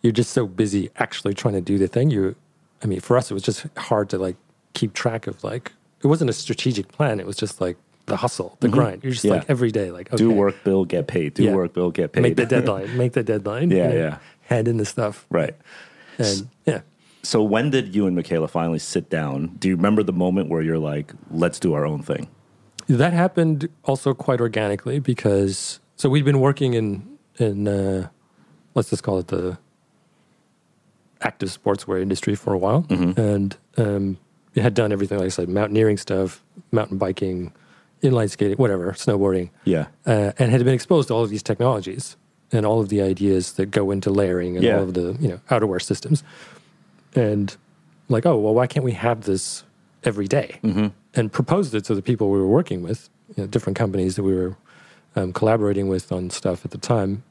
you're 0.01 0.13
just 0.13 0.31
so 0.31 0.47
busy 0.47 0.89
actually 0.97 1.33
trying 1.33 1.53
to 1.53 1.61
do 1.61 1.77
the 1.77 1.87
thing. 1.87 2.09
You, 2.09 2.35
I 2.83 2.87
mean, 2.87 2.99
for 2.99 3.17
us, 3.17 3.29
it 3.31 3.33
was 3.33 3.43
just 3.43 3.65
hard 3.77 4.09
to 4.09 4.17
like 4.17 4.35
keep 4.73 4.93
track 4.93 5.27
of 5.27 5.43
like 5.43 5.71
it 6.03 6.07
wasn't 6.07 6.29
a 6.29 6.33
strategic 6.33 6.87
plan. 6.89 7.19
It 7.19 7.25
was 7.25 7.35
just 7.35 7.59
like 7.61 7.77
the 8.07 8.17
hustle, 8.17 8.57
the 8.61 8.67
grind. 8.69 9.03
You're 9.03 9.11
just 9.13 9.23
Mm-hmm. 9.25 9.33
Yeah. 9.33 9.39
like 9.41 9.49
every 9.49 9.71
day, 9.71 9.91
like 9.91 10.07
okay, 10.09 10.17
Do 10.17 10.31
work, 10.31 10.63
bill, 10.63 10.83
get 10.85 11.07
paid. 11.07 11.33
Do 11.35 11.43
Yeah. 11.43 11.53
work, 11.55 11.73
bill, 11.73 11.91
get 11.91 12.11
paid. 12.13 12.21
make 12.23 12.35
the 12.35 12.45
deadline, 12.55 12.97
make 12.97 13.13
the 13.13 13.23
deadline. 13.23 13.69
Yeah, 13.71 13.93
yeah. 13.93 14.17
Hand 14.43 14.67
in 14.67 14.77
the 14.77 14.85
stuff, 14.85 15.25
right. 15.29 15.55
and 16.17 16.49
yeah. 16.65 16.81
So 17.23 17.43
when 17.43 17.69
did 17.69 17.93
you 17.93 18.07
and 18.07 18.15
Michaela 18.15 18.47
finally 18.47 18.79
sit 18.79 19.09
down? 19.09 19.47
Do 19.59 19.67
you 19.67 19.75
remember 19.75 20.01
the 20.03 20.13
moment 20.13 20.49
where 20.49 20.61
you're 20.61 20.77
like, 20.79 21.11
"Let's 21.29 21.59
do 21.59 21.73
our 21.73 21.85
own 21.85 22.01
thing"? 22.01 22.27
That 22.87 23.11
happened 23.11 23.67
also 23.83 24.13
quite 24.13 24.39
organically 24.39 24.99
because 24.99 25.81
so 25.97 26.07
we'd 26.09 26.23
been 26.23 26.39
working 26.39 26.73
in 26.73 27.17
in 27.39 27.67
uh, 27.67 28.07
let's 28.75 28.89
just 28.89 29.03
call 29.03 29.19
it 29.19 29.27
the 29.27 29.57
active 31.21 31.49
sportswear 31.49 32.01
industry 32.01 32.35
for 32.35 32.53
a 32.53 32.57
while, 32.57 32.85
and 32.89 33.57
um, 33.75 34.17
we 34.55 34.61
had 34.61 34.73
done 34.73 34.91
everything 34.93 35.17
like 35.17 35.25
I 35.25 35.29
said, 35.29 35.49
mountaineering 35.49 35.97
stuff, 35.97 36.41
mountain 36.71 36.97
biking, 36.97 37.51
inline 38.03 38.29
skating, 38.29 38.57
whatever, 38.57 38.91
snowboarding, 38.93 39.49
Yeah. 39.65 39.87
uh, 40.05 40.31
and 40.37 40.51
had 40.51 40.63
been 40.63 40.73
exposed 40.73 41.07
to 41.07 41.13
all 41.13 41.23
of 41.23 41.29
these 41.29 41.43
technologies 41.43 42.15
and 42.51 42.65
all 42.65 42.79
of 42.79 42.89
the 42.89 43.01
ideas 43.01 43.53
that 43.53 43.71
go 43.71 43.91
into 43.91 44.09
layering 44.09 44.55
and 44.55 44.63
Yeah. 44.63 44.77
all 44.77 44.83
of 44.83 44.93
the 44.93 45.17
you 45.19 45.27
know 45.29 45.39
outerwear 45.49 45.81
systems, 45.81 46.23
and 47.15 47.55
like 48.09 48.25
oh 48.25 48.37
well 48.37 48.53
why 48.53 48.67
can't 48.67 48.85
we 48.85 48.93
have 48.93 49.21
this 49.21 49.63
every 50.03 50.27
day? 50.27 50.59
and 51.15 51.31
proposed 51.31 51.73
it 51.73 51.83
to 51.83 51.95
the 51.95 52.01
people 52.03 52.29
we 52.29 52.37
were 52.37 52.47
working 52.47 52.83
with, 52.83 53.09
you 53.35 53.41
know, 53.43 53.47
different 53.47 53.75
companies 53.75 54.15
that 54.17 54.23
we 54.23 54.35
were 54.35 54.55
um, 55.15 55.33
collaborating 55.33 55.87
with 55.87 56.11
on 56.11 56.29
stuff 56.29 56.63
at 56.63 56.69
the 56.69 56.77
time, 56.77 57.23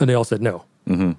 and 0.00 0.10
they 0.10 0.14
all 0.14 0.24
said 0.24 0.42
no. 0.42 0.64
Mm-hmm. 0.88 1.12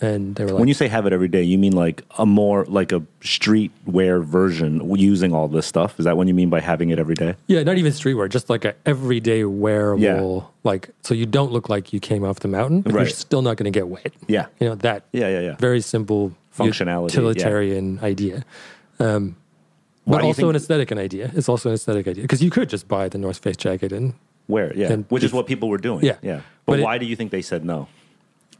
And 0.00 0.36
they 0.36 0.44
were 0.44 0.50
like, 0.52 0.60
When 0.60 0.68
you 0.68 0.74
say 0.74 0.86
have 0.88 1.06
it 1.06 1.12
every 1.12 1.26
day, 1.28 1.42
you 1.42 1.58
mean 1.58 1.72
like 1.72 2.04
a 2.18 2.24
more 2.26 2.64
like 2.66 2.92
a 2.92 3.00
streetwear 3.20 4.22
version 4.24 4.94
using 4.96 5.32
all 5.34 5.48
this 5.48 5.66
stuff? 5.66 5.98
Is 5.98 6.04
that 6.04 6.16
what 6.16 6.26
you 6.28 6.34
mean 6.34 6.50
by 6.50 6.60
having 6.60 6.90
it 6.90 6.98
every 6.98 7.14
day? 7.14 7.34
yeah, 7.48 7.62
not 7.64 7.78
even 7.78 7.92
streetwear, 7.92 8.28
just 8.28 8.48
like 8.48 8.64
a 8.64 8.74
everyday 8.86 9.44
wearable, 9.44 10.02
Yeah. 10.02 10.68
like 10.70 10.90
so 11.02 11.14
you 11.14 11.26
don't 11.26 11.50
look 11.52 11.68
like 11.68 11.92
you 11.92 11.98
came 12.00 12.24
off 12.24 12.40
the 12.40 12.48
mountain, 12.48 12.82
but 12.82 12.92
Right. 12.92 13.00
you're 13.02 13.10
still 13.10 13.42
not 13.42 13.56
going 13.56 13.72
to 13.72 13.76
get 13.76 13.88
wet. 13.88 14.12
Yeah. 14.28 14.46
you 14.60 14.68
know 14.68 14.74
that. 14.76 15.04
Yeah, 15.12 15.28
yeah, 15.28 15.40
yeah. 15.40 15.56
Very 15.56 15.80
simple 15.80 16.32
Functionality, 16.56 17.14
utilitarian 17.14 17.98
idea. 18.02 18.44
Um, 19.00 19.36
but 20.06 20.22
also 20.22 20.42
think- 20.42 20.50
an 20.50 20.56
aesthetic 20.56 20.90
an 20.90 20.98
idea. 20.98 21.30
It's 21.34 21.48
also 21.48 21.68
an 21.70 21.74
aesthetic 21.74 22.06
idea 22.08 22.22
because 22.22 22.42
you 22.42 22.50
could 22.50 22.68
just 22.68 22.88
buy 22.88 23.08
the 23.08 23.18
North 23.18 23.38
Face 23.38 23.56
jacket 23.56 23.92
and 23.92 24.14
wear 24.48 24.70
it. 24.70 24.76
Yeah. 24.76 24.92
And 24.92 25.04
Which 25.08 25.22
is 25.24 25.32
what 25.32 25.46
people 25.46 25.68
were 25.68 25.76
doing. 25.78 26.04
Yeah. 26.04 26.16
Yeah. 26.22 26.40
But, 26.66 26.72
But 26.72 26.78
it- 26.80 26.82
why 26.84 26.98
do 26.98 27.06
you 27.06 27.16
think 27.16 27.30
they 27.30 27.42
said 27.42 27.64
no? 27.64 27.88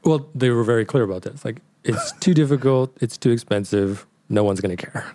Well, 0.09 0.27
they 0.35 0.49
were 0.51 0.65
very 0.65 0.85
clear 0.85 1.05
about 1.05 1.23
that. 1.23 1.35
It's 1.35 1.45
like 1.45 1.61
it's 1.85 2.13
too 2.21 2.33
difficult, 2.35 2.97
it's 3.01 3.19
too 3.19 3.31
expensive, 3.31 4.07
no 4.29 4.43
one's 4.43 4.61
going 4.61 4.75
to 4.77 4.87
care, 4.87 5.15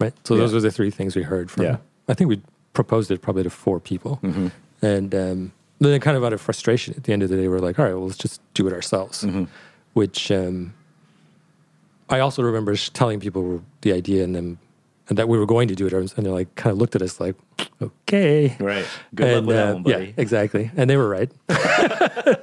right? 0.00 0.12
So 0.24 0.36
those 0.36 0.52
were 0.52 0.60
the 0.60 0.70
three 0.70 0.90
things 0.90 1.14
we 1.16 1.22
heard 1.22 1.50
from. 1.50 1.62
Yeah. 1.64 1.76
I 2.08 2.14
think 2.14 2.28
we 2.28 2.40
proposed 2.72 3.10
it 3.10 3.22
probably 3.22 3.44
to 3.44 3.50
four 3.50 3.78
people, 3.80 4.18
Mm-hmm. 4.22 4.48
and 4.84 5.14
um, 5.14 5.52
then 5.78 6.00
kind 6.00 6.16
of 6.16 6.24
out 6.24 6.32
of 6.32 6.40
frustration, 6.40 6.94
at 6.96 7.04
the 7.04 7.12
end 7.12 7.22
of 7.22 7.28
the 7.28 7.36
day, 7.36 7.48
we're 7.48 7.58
like, 7.60 7.78
all 7.78 7.84
right, 7.84 7.94
well, 7.94 8.06
let's 8.06 8.18
just 8.18 8.40
do 8.54 8.66
it 8.66 8.72
ourselves. 8.72 9.22
Mm-hmm. 9.22 9.44
Which 9.94 10.30
um, 10.32 10.74
I 12.08 12.20
also 12.20 12.42
remember 12.42 12.74
telling 12.76 13.20
people 13.20 13.62
the 13.82 13.92
idea 13.92 14.24
and 14.24 14.34
them 14.34 14.58
and 15.12 15.18
that 15.18 15.28
we 15.28 15.36
were 15.36 15.44
going 15.44 15.68
to 15.68 15.74
do 15.74 15.86
it, 15.86 15.92
and 15.92 16.08
they're 16.24 16.32
like, 16.32 16.54
kind 16.54 16.72
of 16.72 16.78
looked 16.78 16.96
at 16.96 17.02
us 17.02 17.20
like, 17.20 17.36
okay, 17.82 18.56
Right. 18.58 18.86
Good 19.14 19.26
luck 19.26 19.36
and, 19.36 19.46
with 19.46 19.56
that 19.56 19.68
uh, 19.68 19.72
one, 19.74 19.82
buddy. 19.82 20.06
Yeah, 20.06 20.12
exactly. 20.16 20.70
And 20.74 20.88
they 20.88 20.96
were 20.96 21.06
right. 21.06 21.30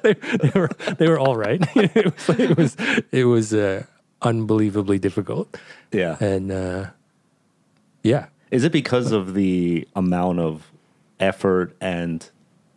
they, 0.04 0.14
they 0.14 0.52
were 0.54 0.70
they 1.00 1.08
were 1.10 1.18
all 1.18 1.36
right. 1.36 1.60
it 1.76 2.06
was 2.06 2.30
like, 2.30 2.40
it 2.40 2.56
was 2.56 2.78
it 3.12 3.24
was 3.24 3.56
uh, 3.56 3.86
unbelievably 4.22 5.00
difficult. 5.00 5.58
Yeah. 5.92 6.18
And 6.20 6.52
uh, 6.52 6.92
yeah, 8.04 8.28
Is 8.52 8.64
it 8.64 8.72
because 8.72 9.12
of 9.12 9.34
the 9.34 9.88
amount 9.96 10.38
of 10.38 10.72
effort 11.20 11.76
and 11.82 12.30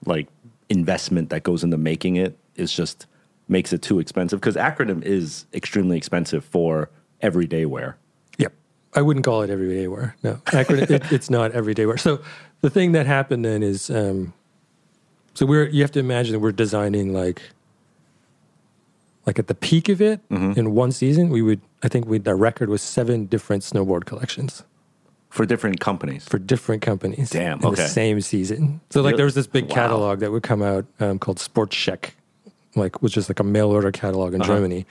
like 0.07 0.26
investment 0.70 1.28
that 1.28 1.43
goes 1.43 1.62
into 1.62 1.76
making 1.76 2.16
it 2.16 2.38
is 2.57 2.72
just 2.72 3.05
makes 3.47 3.74
it 3.74 3.82
too 3.82 3.99
expensive? 3.99 4.40
Because 4.40 4.57
acronym 4.57 5.03
is 5.03 5.45
extremely 5.53 5.99
expensive 5.99 6.47
for 6.47 6.88
everyday 7.20 7.66
wear. 7.66 7.99
I 8.95 9.03
wouldn't 9.03 9.24
call 9.24 9.43
it 9.43 9.51
everyday 9.51 9.88
wear. 9.88 10.14
No, 10.22 10.34
Acronym, 10.47 10.90
it, 10.90 11.11
it's 11.12 11.30
not 11.30 11.53
everyday 11.53 11.86
wear. 11.86 11.97
So 11.97 12.20
the 12.61 12.70
thing 12.70 12.93
that 12.93 13.07
happened 13.07 13.45
then 13.45 13.62
is, 13.62 13.88
um, 13.90 14.32
so 15.34 15.47
we're 15.47 15.66
you 15.68 15.80
have 15.82 15.93
to 15.93 16.01
imagine 16.01 16.32
that 16.32 16.40
we're 16.40 16.53
designing 16.53 17.12
like, 17.14 17.40
like 19.26 19.38
at 19.38 19.47
the 19.47 19.55
peak 19.55 19.88
of 19.88 20.01
it 20.03 20.20
in 20.30 20.74
one 20.74 20.93
season, 20.93 21.28
we 21.30 21.43
would 21.43 21.61
I 21.82 21.88
think 21.88 22.07
we 22.07 22.18
the 22.18 22.34
record 22.34 22.68
was 22.68 22.82
seven 22.82 23.26
different 23.26 23.62
snowboard 23.62 24.05
collections 24.05 24.62
For 25.30 25.47
different 25.47 25.80
companies. 25.80 26.26
for 26.28 26.38
different 26.38 26.82
companies. 26.82 27.30
Damn, 27.30 27.61
in 27.61 27.66
okay. 27.66 27.82
the 27.82 27.88
same 27.88 28.20
season. 28.20 28.80
So 28.90 29.01
like 29.01 29.12
Really? 29.12 29.16
there 29.18 29.24
was 29.26 29.34
this 29.34 29.47
big 29.47 29.68
Wow. 29.68 29.74
catalog 29.74 30.18
that 30.20 30.32
would 30.32 30.43
come 30.43 30.62
out 30.62 30.84
um, 31.01 31.18
called 31.18 31.38
SportScheck, 31.38 32.11
like 32.76 33.01
which 33.03 33.16
is 33.16 33.28
like 33.30 33.40
a 33.40 33.45
mail 33.45 33.70
order 33.70 33.90
catalog 33.93 34.34
in 34.34 34.43
Uh-huh. 34.43 34.55
Germany, 34.55 34.84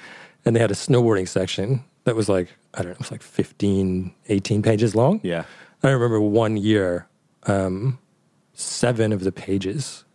and 0.45 0.55
they 0.55 0.59
had 0.59 0.71
a 0.71 0.75
snowboarding 0.75 1.27
section 1.27 1.83
that 2.05 2.15
was 2.15 2.29
like 2.29 2.49
I 2.73 2.79
don't 2.79 2.87
know, 2.87 2.91
it 2.93 2.99
was 2.99 3.11
like 3.11 3.21
15, 3.23 4.13
18 4.29 4.61
pages 4.61 4.95
long. 4.95 5.19
Yeah. 5.23 5.43
I 5.83 5.89
remember 5.89 6.21
one 6.21 6.57
year, 6.57 7.07
um, 7.47 7.97
seven 8.53 9.11
of 9.11 9.23
the 9.23 9.31
pages 9.31 10.05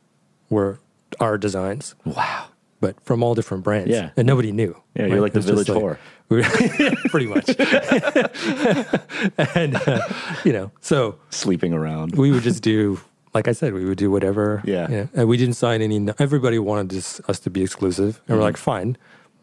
were 0.49 0.79
our 1.21 1.37
designs, 1.39 1.95
Wow. 2.05 2.47
but 2.81 3.01
from 3.05 3.23
all 3.23 3.35
different 3.35 3.65
brands. 3.65 3.91
Yeah. 3.91 4.11
and 4.17 4.27
nobody 4.27 4.53
knew. 4.53 4.77
Yeah, 4.95 5.07
you're 5.07 5.21
like 5.21 5.33
the 5.33 5.41
It 5.41 5.51
was 5.51 5.67
just 5.67 5.69
village 5.69 5.99
whore. 6.29 6.29
pretty 7.11 7.27
much. 7.27 7.49
and 9.55 9.77
uh, 9.77 10.01
you 10.45 10.53
know, 10.53 10.71
so 10.81 11.19
Sleeping 11.31 11.73
around. 11.73 12.17
we 12.17 12.31
would 12.33 12.43
just 12.43 12.63
do 12.63 13.01
like 13.35 13.49
I 13.49 13.53
said, 13.53 13.75
we 13.75 13.85
would 13.85 13.99
do 13.99 14.11
whatever. 14.11 14.63
Yeah. 14.65 14.89
you 14.91 14.97
know, 14.97 15.09
and 15.15 15.29
we 15.29 15.37
didn't 15.37 15.55
sign 15.57 15.83
any. 15.83 16.09
Everybody 16.19 16.59
wanted 16.59 16.97
us, 16.97 17.21
us 17.29 17.39
to 17.41 17.51
be 17.51 17.63
exclusive, 17.63 18.23
and 18.27 18.29
we're 18.29 18.37
Mm-hmm. 18.37 18.43
like, 18.45 18.57
fine, 18.57 18.97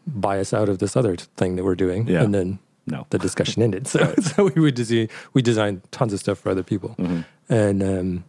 buy 0.07 0.39
us 0.39 0.53
out 0.53 0.69
of 0.69 0.79
this 0.79 0.95
other 0.95 1.15
thing 1.15 1.55
that 1.55 1.63
we're 1.63 1.75
doing. 1.75 2.07
Yeah. 2.07 2.23
And 2.23 2.33
then 2.33 2.59
No. 2.87 3.05
the 3.09 3.17
discussion 3.19 3.61
ended. 3.67 3.87
So, 3.87 4.13
so 4.21 4.51
we 4.55 4.61
would 4.61 4.75
design, 4.75 5.07
we 5.33 5.41
designed 5.41 5.81
tons 5.91 6.13
of 6.13 6.19
stuff 6.19 6.39
for 6.39 6.49
other 6.49 6.63
people, 6.63 6.95
Mm-hmm. 6.99 7.21
and 7.53 7.83
um, 7.83 8.23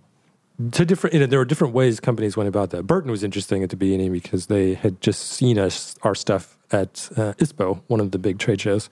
to 0.71 0.85
different, 0.85 1.15
you 1.15 1.21
know, 1.21 1.27
there 1.27 1.39
were 1.41 1.45
different 1.45 1.75
ways 1.75 1.99
companies 1.99 2.37
went 2.37 2.49
about 2.49 2.71
that. 2.71 2.85
Burton 2.87 3.11
was 3.11 3.25
interesting 3.25 3.65
at 3.65 3.71
the 3.71 3.77
beginning 3.77 4.13
because 4.13 4.47
they 4.47 4.75
had 4.75 5.01
just 5.01 5.21
seen 5.33 5.59
us 5.59 5.97
our 6.03 6.15
stuff 6.15 6.57
at 6.71 7.09
uh, 7.17 7.33
ISPO, 7.39 7.81
one 7.89 7.99
of 8.01 8.13
the 8.13 8.19
big 8.19 8.39
trade 8.39 8.61
shows, 8.61 8.89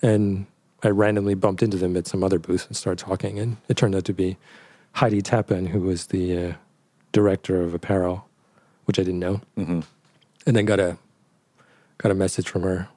and 0.00 0.46
I 0.84 0.88
randomly 0.88 1.34
bumped 1.34 1.62
into 1.62 1.76
them 1.76 1.96
at 1.96 2.06
some 2.06 2.22
other 2.24 2.38
booth 2.38 2.66
and 2.68 2.76
started 2.76 3.04
talking, 3.04 3.38
and 3.40 3.56
it 3.68 3.76
turned 3.76 3.94
out 3.96 4.04
to 4.06 4.12
be 4.12 4.36
Heidi 4.92 5.22
Tappan, 5.22 5.66
who 5.66 5.80
was 5.80 6.06
the 6.06 6.38
uh, 6.38 6.52
director 7.12 7.62
of 7.62 7.74
apparel, 7.74 8.26
which 8.84 8.98
I 8.98 9.02
didn't 9.02 9.20
know, 9.20 9.40
mm-hmm. 9.58 9.80
and 10.46 10.56
then 10.56 10.64
got 10.66 10.78
a 10.80 10.98
got 12.02 12.12
a 12.12 12.14
message 12.14 12.48
from 12.48 12.62
her. 12.62 12.88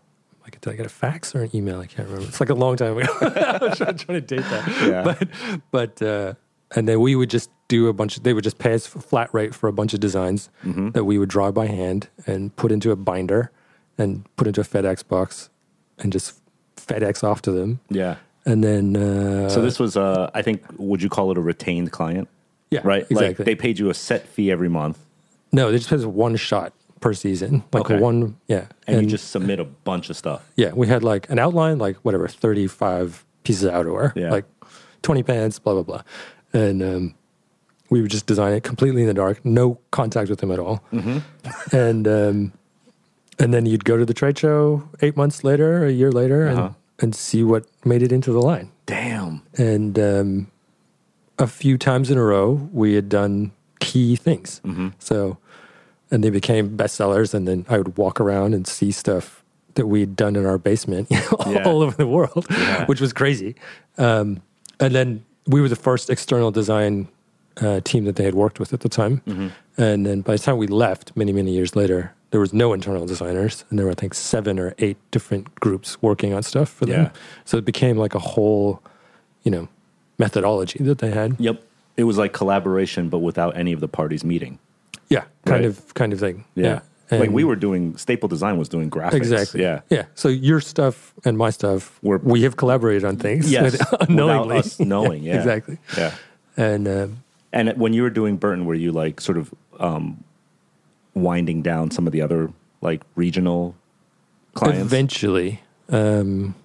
Like, 0.43 0.59
did 0.61 0.71
I 0.71 0.75
get 0.75 0.85
a 0.85 0.89
fax 0.89 1.33
or 1.33 1.43
an 1.43 1.55
email? 1.55 1.79
I 1.79 1.87
can't 1.87 2.07
remember. 2.07 2.27
It's 2.27 2.39
like 2.39 2.49
a 2.49 2.53
long 2.55 2.75
time 2.77 2.97
ago. 2.97 3.11
I 3.21 3.57
was 3.61 3.77
trying, 3.77 3.97
trying 3.97 4.21
to 4.21 4.21
date 4.21 4.43
that. 4.43 4.67
Yeah. 4.87 5.03
But, 5.03 5.27
but, 5.71 6.01
uh, 6.01 6.33
and 6.75 6.87
then 6.87 6.99
we 7.01 7.15
would 7.15 7.29
just 7.29 7.49
do 7.67 7.87
a 7.87 7.93
bunch 7.93 8.17
of, 8.17 8.23
they 8.23 8.33
would 8.33 8.43
just 8.43 8.59
pay 8.59 8.73
us 8.73 8.85
a 8.93 8.99
flat 8.99 9.33
rate 9.33 9.55
for 9.55 9.67
a 9.67 9.73
bunch 9.73 9.93
of 9.95 9.99
designs 9.99 10.49
that 10.63 11.03
we 11.05 11.17
would 11.17 11.29
draw 11.29 11.51
by 11.51 11.65
hand 11.67 12.09
and 12.27 12.55
put 12.55 12.71
into 12.71 12.91
a 12.91 12.95
binder 12.95 13.51
and 13.97 14.23
put 14.35 14.45
into 14.47 14.61
a 14.61 14.63
FedEx 14.63 15.07
box 15.07 15.49
and 15.97 16.11
just 16.11 16.39
FedEx 16.75 17.23
off 17.23 17.41
to 17.43 17.51
them. 17.51 17.79
Yeah. 17.89 18.17
And 18.45 18.63
then, 18.63 18.95
uh, 18.95 19.49
So 19.49 19.61
this 19.63 19.79
was, 19.79 19.97
uh, 19.97 20.29
I 20.35 20.41
think, 20.43 20.63
would 20.77 21.01
you 21.01 21.09
call 21.09 21.31
it 21.31 21.37
a 21.37 21.41
retained 21.41 21.91
client? 21.91 22.27
yeah, 22.69 22.81
Right. 22.83 23.03
Exactly. 23.09 23.27
Like 23.29 23.37
they 23.37 23.55
paid 23.55 23.79
you 23.79 23.89
a 23.89 23.93
set 23.95 24.27
fee 24.27 24.51
every 24.51 24.69
month, 24.69 24.99
no, 25.51 25.71
they 25.71 25.77
just 25.77 25.89
pay 25.89 25.95
us 25.95 26.03
one 26.05 26.35
shot 26.35 26.73
per 27.05 27.13
season. 27.13 27.63
Like 27.71 27.85
Okay. 27.85 27.99
one, 27.99 28.35
yeah. 28.47 28.65
and, 28.87 29.03
you 29.03 29.07
just 29.07 29.29
submit 29.29 29.59
a 29.59 29.63
bunch 29.63 30.09
of 30.09 30.17
stuff. 30.17 30.41
Yeah, 30.55 30.71
we 30.73 30.87
had 30.87 31.03
like 31.03 31.29
an 31.29 31.37
outline, 31.37 31.77
like 31.77 31.97
whatever, 31.97 32.27
35 32.27 33.23
pieces 33.43 33.63
of 33.65 33.73
outerwear, 33.75 34.11
Yeah. 34.15 34.31
like 34.31 34.45
20 35.03 35.21
pants, 35.21 35.59
blah, 35.59 35.73
blah, 35.75 35.83
blah. 35.83 36.01
And 36.51 36.81
um, 36.81 37.13
we 37.91 38.01
would 38.01 38.09
just 38.09 38.25
design 38.25 38.53
it 38.53 38.63
completely 38.63 39.01
in 39.03 39.07
the 39.07 39.13
dark, 39.13 39.45
no 39.45 39.77
contact 39.91 40.31
with 40.31 40.39
them 40.39 40.49
at 40.49 40.57
all. 40.57 40.83
Mm-hmm. 40.91 41.19
And, 41.77 42.07
um, 42.07 42.53
and 43.37 43.53
then 43.53 43.67
you'd 43.67 43.85
go 43.85 43.97
to 43.97 44.05
the 44.05 44.13
trade 44.15 44.39
show 44.39 44.89
eight 45.03 45.15
months 45.15 45.43
later, 45.43 45.85
a 45.85 45.91
year 45.91 46.11
later, 46.11 46.47
Uh-huh. 46.47 46.61
and, 46.63 46.75
and 46.99 47.15
see 47.15 47.43
what 47.43 47.67
made 47.85 48.01
it 48.01 48.11
into 48.11 48.31
the 48.31 48.41
line. 48.41 48.71
Damn. 48.87 49.43
And 49.59 49.99
um, 49.99 50.47
a 51.37 51.45
few 51.45 51.77
times 51.77 52.09
in 52.09 52.17
a 52.17 52.23
row, 52.23 52.67
we 52.73 52.95
had 52.95 53.09
done 53.09 53.51
key 53.79 54.15
things. 54.15 54.59
Mm-hmm. 54.65 54.87
So, 54.97 55.37
and 56.11 56.23
they 56.23 56.29
became 56.29 56.77
bestsellers. 56.77 57.33
And 57.33 57.47
then 57.47 57.65
I 57.69 57.77
would 57.77 57.97
walk 57.97 58.19
around 58.19 58.53
and 58.53 58.67
see 58.67 58.91
stuff 58.91 59.43
that 59.75 59.87
we'd 59.87 60.15
done 60.15 60.35
in 60.35 60.45
our 60.45 60.57
basement 60.57 61.07
you 61.11 61.17
know, 61.17 61.37
Yeah. 61.47 61.63
all 61.65 61.81
over 61.81 61.95
the 61.95 62.07
world, 62.07 62.47
which 62.87 63.01
was 63.01 63.11
crazy. 63.13 63.55
Um, 63.97 64.41
and 64.79 64.93
then 64.95 65.25
we 65.47 65.61
were 65.61 65.69
the 65.69 65.75
first 65.75 66.09
external 66.09 66.51
design 66.51 67.07
uh, 67.61 67.79
team 67.83 68.05
that 68.05 68.15
they 68.15 68.23
had 68.23 68.35
worked 68.35 68.59
with 68.59 68.73
at 68.73 68.81
the 68.81 68.89
time. 68.89 69.21
Mm-hmm. 69.27 69.47
And 69.77 70.05
then 70.05 70.21
by 70.21 70.33
the 70.33 70.39
time 70.39 70.57
we 70.57 70.67
left, 70.67 71.15
many, 71.15 71.31
many 71.33 71.51
years 71.51 71.75
later, 71.75 72.13
there 72.31 72.39
was 72.39 72.53
no 72.53 72.73
internal 72.73 73.05
designers, 73.05 73.63
and 73.69 73.79
there 73.79 73.85
were 73.85 73.91
I 73.91 73.95
think 73.95 74.13
seven 74.13 74.59
or 74.59 74.73
eight 74.79 74.97
different 75.11 75.53
groups 75.55 76.01
working 76.01 76.33
on 76.33 76.43
stuff 76.43 76.69
for 76.69 76.85
them. 76.85 77.03
Yeah. 77.03 77.11
So 77.45 77.57
it 77.57 77.63
became 77.63 77.97
like 77.97 78.13
a 78.13 78.19
whole, 78.19 78.81
you 79.43 79.51
know, 79.51 79.69
methodology 80.17 80.83
that 80.83 80.97
they 80.97 81.11
had. 81.11 81.35
Yep. 81.39 81.63
It 81.97 82.03
was 82.03 82.17
like 82.17 82.33
collaboration, 82.33 83.07
but 83.07 83.19
without 83.19 83.55
any 83.55 83.71
of 83.71 83.79
the 83.79 83.87
parties 83.87 84.25
meeting. 84.25 84.59
Yeah, 85.09 85.21
kind 85.45 85.61
Right. 85.61 85.65
of, 85.65 85.93
kind 85.93 86.13
of 86.13 86.19
thing. 86.19 86.45
Yeah. 86.55 86.81
And- 87.11 87.19
like 87.19 87.29
we 87.29 87.43
were 87.43 87.55
doing, 87.55 87.95
Staple 87.97 88.27
Design 88.27 88.57
was 88.57 88.67
doing 88.67 88.89
graphics. 88.89 89.13
exactly. 89.13 89.61
Yeah. 89.61 89.81
yeah. 89.91 90.05
So 90.15 90.27
your 90.27 90.59
stuff 90.59 91.13
and 91.23 91.37
my 91.37 91.51
stuff, 91.51 91.99
We're- 92.01 92.19
we 92.23 92.41
have 92.43 92.57
collaborated 92.57 93.05
on 93.05 93.17
things. 93.17 93.51
Yes. 93.51 93.77
unknowingly. 94.01 94.47
Without 94.55 94.65
us 94.65 94.79
knowing. 94.79 95.23
Yeah. 95.29 95.35
exactly. 95.37 95.77
Yeah. 95.95 96.15
And 96.57 96.87
um, 96.87 97.23
And 97.53 97.73
when 97.77 97.93
you 97.93 98.01
were 98.01 98.09
doing 98.09 98.37
Burton, 98.37 98.65
were 98.65 98.73
you 98.75 98.91
like 98.91 99.21
sort 99.21 99.37
of 99.37 99.53
um, 99.79 100.23
winding 101.13 101.61
down 101.61 101.91
some 101.91 102.07
of 102.07 102.13
the 102.13 102.21
other 102.21 102.51
like 102.81 103.01
regional 103.15 103.75
clients? 104.55 104.81
eventually, 104.81 105.61
um, 105.89 106.55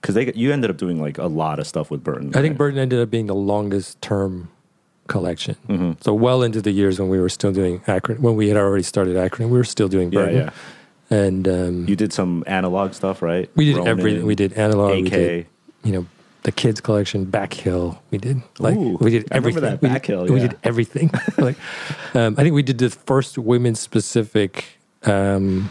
Because 0.00 0.14
they 0.16 0.32
you 0.34 0.52
ended 0.52 0.70
up 0.70 0.76
doing 0.76 1.00
like 1.00 1.18
a 1.18 1.26
lot 1.26 1.58
of 1.60 1.66
stuff 1.66 1.90
with 1.90 2.02
Burton. 2.02 2.32
I 2.34 2.40
think? 2.42 2.56
Burton 2.58 2.78
ended 2.80 2.98
up 3.00 3.10
being 3.10 3.26
the 3.26 3.34
longest 3.34 4.00
term 4.02 4.48
collection. 5.08 5.56
Mm-hmm. 5.68 5.92
So 6.00 6.14
well 6.14 6.42
into 6.42 6.60
the 6.62 6.70
years 6.70 6.98
when 6.98 7.08
we 7.08 7.18
were 7.20 7.28
still 7.28 7.52
doing 7.52 7.80
acronym, 7.80 8.20
when 8.20 8.36
we 8.36 8.48
had 8.48 8.56
already 8.56 8.82
started 8.84 9.16
acronym, 9.16 9.48
we 9.50 9.58
were 9.58 9.64
still 9.64 9.88
doing 9.88 10.12
Yeah, 10.12 10.20
Burton. 10.20 10.36
yeah. 10.36 10.50
And 11.10 11.46
um, 11.48 11.86
You 11.88 11.96
did 11.96 12.12
some 12.12 12.42
analog 12.46 12.94
stuff, 12.94 13.20
right? 13.22 13.50
we 13.54 13.66
did 13.66 13.76
Ronin, 13.76 13.88
everything. 13.88 14.26
We 14.26 14.34
did 14.34 14.52
analog. 14.54 14.92
AK. 14.92 14.98
We 14.98 15.10
did, 15.10 15.46
you 15.84 15.92
know, 15.92 16.06
the 16.44 16.52
kids 16.52 16.80
collection, 16.80 17.26
Backhill. 17.26 17.98
We 18.10 18.18
did 18.18 18.42
like 18.58 18.76
Ooh, 18.76 18.96
we 19.00 19.10
did 19.10 19.28
I 19.32 19.36
remember 19.36 19.58
everything. 19.58 19.62
that 19.62 19.82
we 19.82 19.88
did, 19.88 20.02
Backhill, 20.02 20.30
we 20.30 20.40
yeah. 20.40 20.46
did 20.48 20.58
everything. 20.64 21.10
like, 21.38 21.56
um, 22.14 22.34
I 22.38 22.42
think 22.42 22.54
we 22.54 22.62
did 22.62 22.78
the 22.78 22.90
first 22.90 23.38
women 23.38 23.74
specific 23.74 24.64
um, 25.04 25.70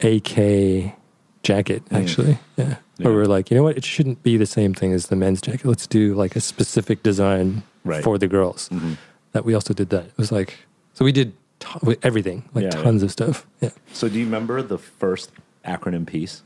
AK 0.00 0.94
jacket. 1.42 1.82
Actually, 1.90 2.38
yeah. 2.56 2.64
Hmm. 2.64 2.70
Yeah. 2.70 2.76
Where 2.98 3.12
we're 3.14 3.26
like, 3.26 3.50
you 3.50 3.56
know 3.56 3.62
what? 3.62 3.76
It 3.76 3.84
shouldn't 3.84 4.22
be 4.22 4.36
the 4.36 4.46
same 4.46 4.74
thing 4.74 4.92
as 4.92 5.06
the 5.06 5.16
men's 5.16 5.40
jacket. 5.40 5.64
Let's 5.64 5.86
do 5.86 6.14
like 6.14 6.34
a 6.36 6.40
specific 6.40 7.02
design 7.02 7.62
Right. 7.84 8.02
for 8.04 8.18
the 8.18 8.26
girls. 8.26 8.68
Mm-hmm. 8.70 8.94
That 9.32 9.44
we 9.44 9.54
also 9.54 9.72
did 9.72 9.88
that. 9.90 10.06
It 10.06 10.18
was 10.18 10.32
like 10.32 10.56
so 10.94 11.04
we 11.04 11.12
did 11.12 11.32
to- 11.60 11.96
everything, 12.02 12.48
like 12.54 12.64
Yeah, 12.64 12.70
yeah. 12.74 12.82
tons 12.82 13.02
of 13.04 13.10
stuff. 13.12 13.46
Yeah, 13.60 13.70
So 13.92 14.08
do 14.08 14.18
you 14.18 14.24
remember 14.24 14.62
the 14.62 14.78
first 14.78 15.30
acronym 15.64 16.06
piece? 16.06 16.42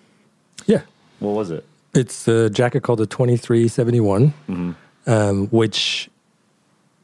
yeah. 0.66 0.82
What 1.20 1.32
was 1.34 1.50
it? 1.50 1.64
It's 1.94 2.26
a 2.28 2.50
jacket 2.50 2.82
called 2.82 2.98
the 2.98 3.06
2371, 3.06 4.34
um, 5.06 5.46
which 5.48 6.10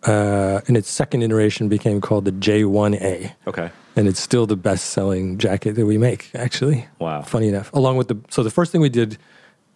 uh, 0.05 0.61
in 0.67 0.77
its 0.77 0.91
second 0.91 1.23
iteration 1.23 1.69
became 1.69 2.01
called 2.01 2.25
the 2.25 2.33
J1A. 2.33 3.33
Okay. 3.47 3.71
And 3.97 4.07
it's 4.09 4.21
still 4.21 4.47
the 4.47 4.57
best 4.57 4.91
selling 4.91 5.39
jacket 5.39 5.73
that 5.75 5.87
we 5.87 5.99
make, 5.99 6.31
actually. 6.35 6.87
Wow. 6.99 7.23
Funny 7.23 7.49
enough. 7.49 7.73
Along 7.73 7.97
with 7.97 8.09
the, 8.09 8.17
so 8.31 8.43
the 8.43 8.51
first 8.51 8.73
thing 8.73 8.81
we 8.81 8.89
did 8.89 9.19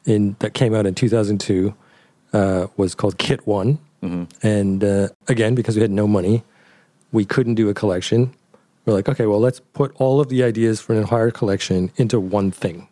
in 0.04 0.36
that 0.40 0.54
came 0.54 0.74
out 0.74 0.86
in 0.86 0.94
2002 0.94 1.74
uh, 2.32 2.66
was 2.76 2.94
called 2.94 3.18
Kit 3.18 3.46
One. 3.46 3.78
And 4.42 4.82
uh, 4.82 5.08
again, 5.28 5.54
because 5.54 5.76
we 5.76 5.82
had 5.82 5.92
no 5.92 6.08
money, 6.08 6.42
we 7.12 7.24
couldn't 7.24 7.54
do 7.54 7.68
a 7.68 7.74
collection. 7.74 8.34
We're 8.84 8.94
like, 8.94 9.08
okay, 9.08 9.26
well, 9.26 9.38
let's 9.38 9.60
put 9.60 9.92
all 9.96 10.20
of 10.20 10.28
the 10.28 10.42
ideas 10.42 10.80
for 10.80 10.92
an 10.92 10.98
entire 11.00 11.30
collection 11.30 11.92
into 11.96 12.18
one 12.18 12.50
thing. 12.50 12.88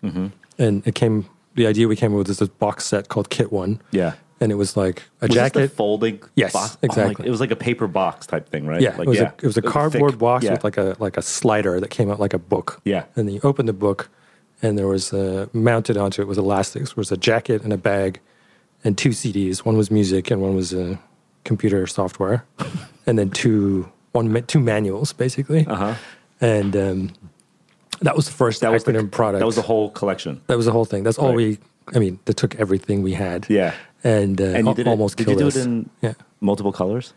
And 0.59 0.87
it 0.87 0.95
came, 0.95 1.27
the 1.57 1.67
idea 1.67 1.89
we 1.89 1.97
came 1.97 2.13
up 2.13 2.19
with 2.19 2.31
is 2.31 2.39
this 2.39 2.49
box 2.49 2.85
set 2.85 3.09
called 3.09 3.29
Kit 3.29 3.51
One. 3.51 3.81
Yeah. 3.91 4.13
And 4.43 4.53
it 4.53 4.55
was 4.55 4.77
like 4.77 5.03
a 5.21 5.27
Was 5.27 5.35
jacket. 5.35 5.73
folding 5.73 6.23
Yes, 6.37 6.53
box? 6.53 6.75
Oh, 6.77 6.79
like, 6.83 6.91
exactly. 6.93 7.27
it 7.27 7.31
was 7.31 7.41
like 7.41 7.51
a 7.51 7.57
paper 7.57 7.87
box 7.89 8.27
type 8.27 8.49
thing, 8.49 8.67
right? 8.67 8.81
Yeah, 8.81 8.91
Like, 8.97 9.01
it 9.07 9.09
was 9.09 9.19
yeah. 9.19 9.31
a 9.33 9.33
it 9.43 9.47
was 9.47 9.57
a 9.59 9.63
cardboard 9.63 10.17
box 10.19 10.45
Yeah. 10.45 10.53
with 10.53 10.65
like 10.65 10.77
a 10.79 10.97
like 11.01 11.17
a 11.19 11.23
slider 11.23 11.79
that 11.81 11.89
came 11.91 12.09
out 12.11 12.19
like 12.21 12.33
a 12.35 12.39
book. 12.39 12.81
Yeah. 12.85 13.05
and 13.17 13.27
then 13.29 13.35
you 13.35 13.41
open 13.43 13.67
the 13.67 13.75
book, 13.75 14.09
and 14.63 14.77
there 14.79 14.87
was 14.87 15.13
uh, 15.13 15.47
mounted 15.53 15.97
onto 15.97 16.23
it 16.23 16.29
was 16.29 16.39
elastics. 16.39 16.91
There 16.91 17.01
was 17.01 17.13
a 17.13 17.17
jacket 17.17 17.63
and 17.63 17.73
a 17.73 17.77
bag, 17.77 18.21
and 18.85 18.97
two 18.97 19.11
CDs. 19.11 19.59
One 19.59 19.77
was 19.77 19.91
music, 19.91 20.31
and 20.31 20.41
one 20.43 20.55
was 20.55 20.75
uh, 20.75 20.97
computer 21.45 21.87
software, 21.87 22.45
and 23.07 23.19
then 23.19 23.31
two 23.31 23.91
one 24.13 24.43
two 24.47 24.61
manuals 24.61 25.13
basically. 25.13 25.67
Uh-huh. 25.67 25.95
And 26.41 26.75
um, 26.77 27.13
that 28.01 28.17
was 28.17 28.27
the 28.27 28.33
first 28.33 28.61
That 28.63 28.73
was 28.73 28.85
the 28.85 29.05
product. 29.05 29.41
That 29.41 29.47
was 29.47 29.57
the 29.57 29.63
whole 29.63 29.91
collection. 29.91 30.41
that 30.47 30.57
was 30.57 30.67
the 30.67 30.73
whole 30.73 30.85
thing. 30.87 31.03
That's 31.03 31.19
all 31.19 31.35
we. 31.35 31.59
I 31.95 31.99
mean, 31.99 32.19
they 32.25 32.33
took 32.33 32.55
everything 32.57 33.03
we 33.03 33.13
had. 33.15 33.47
Yeah. 33.49 33.75
and, 34.05 34.41
uh, 34.41 34.45
And 34.45 34.67
you 34.67 34.75
did 34.75 34.87
it, 34.87 34.91
almost 34.91 35.17
did 35.17 35.29
you 35.29 35.37
do 35.37 35.49
us. 35.49 35.57
it 35.57 35.65
in 35.67 35.91
yeah, 36.01 36.15
multiple 36.41 36.73
colors? 36.73 37.15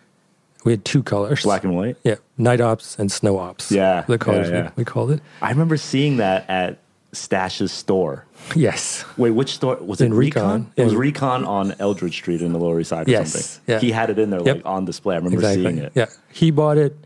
we 0.65 0.71
had 0.71 0.83
two 0.85 1.03
colors, 1.03 1.43
Black 1.43 1.63
and 1.63 1.75
white? 1.75 1.97
Yeah, 2.03 2.15
night 2.37 2.61
ops 2.61 2.97
and 2.97 3.11
snow 3.11 3.37
ops. 3.37 3.71
Yeah, 3.71 4.05
the 4.07 4.17
colors 4.17 4.49
yeah, 4.49 4.55
yeah. 4.55 4.63
We, 4.75 4.81
we 4.81 4.85
called 4.85 5.11
it. 5.11 5.21
I 5.41 5.49
remember 5.49 5.77
seeing 5.77 6.17
that 6.17 6.49
at 6.49 6.79
Stash's 7.13 7.71
store. 7.71 8.25
Yes. 8.55 9.05
Wait, 9.17 9.31
which 9.31 9.53
store 9.53 9.75
was 9.77 10.01
it? 10.01 10.05
In 10.07 10.13
Recon. 10.13 10.71
It 10.75 10.83
was 10.83 10.95
Recon 10.95 11.45
on 11.45 11.73
Eldridge 11.79 12.15
Street 12.15 12.41
in 12.41 12.51
the 12.53 12.59
Lower 12.59 12.79
East 12.79 12.89
Side 12.89 13.07
or 13.07 13.11
Yes, 13.11 13.31
something. 13.33 13.73
yeah. 13.73 13.79
He 13.79 13.91
had 13.91 14.09
it 14.09 14.19
in 14.19 14.29
there 14.31 14.41
Yep. 14.43 14.55
like 14.57 14.65
on 14.65 14.85
display. 14.85 15.15
I 15.15 15.17
remember 15.19 15.37
Exactly. 15.37 15.63
seeing 15.63 15.77
it. 15.77 15.91
Yeah. 15.95 16.07
He 16.31 16.51
bought 16.51 16.77
it. 16.77 16.97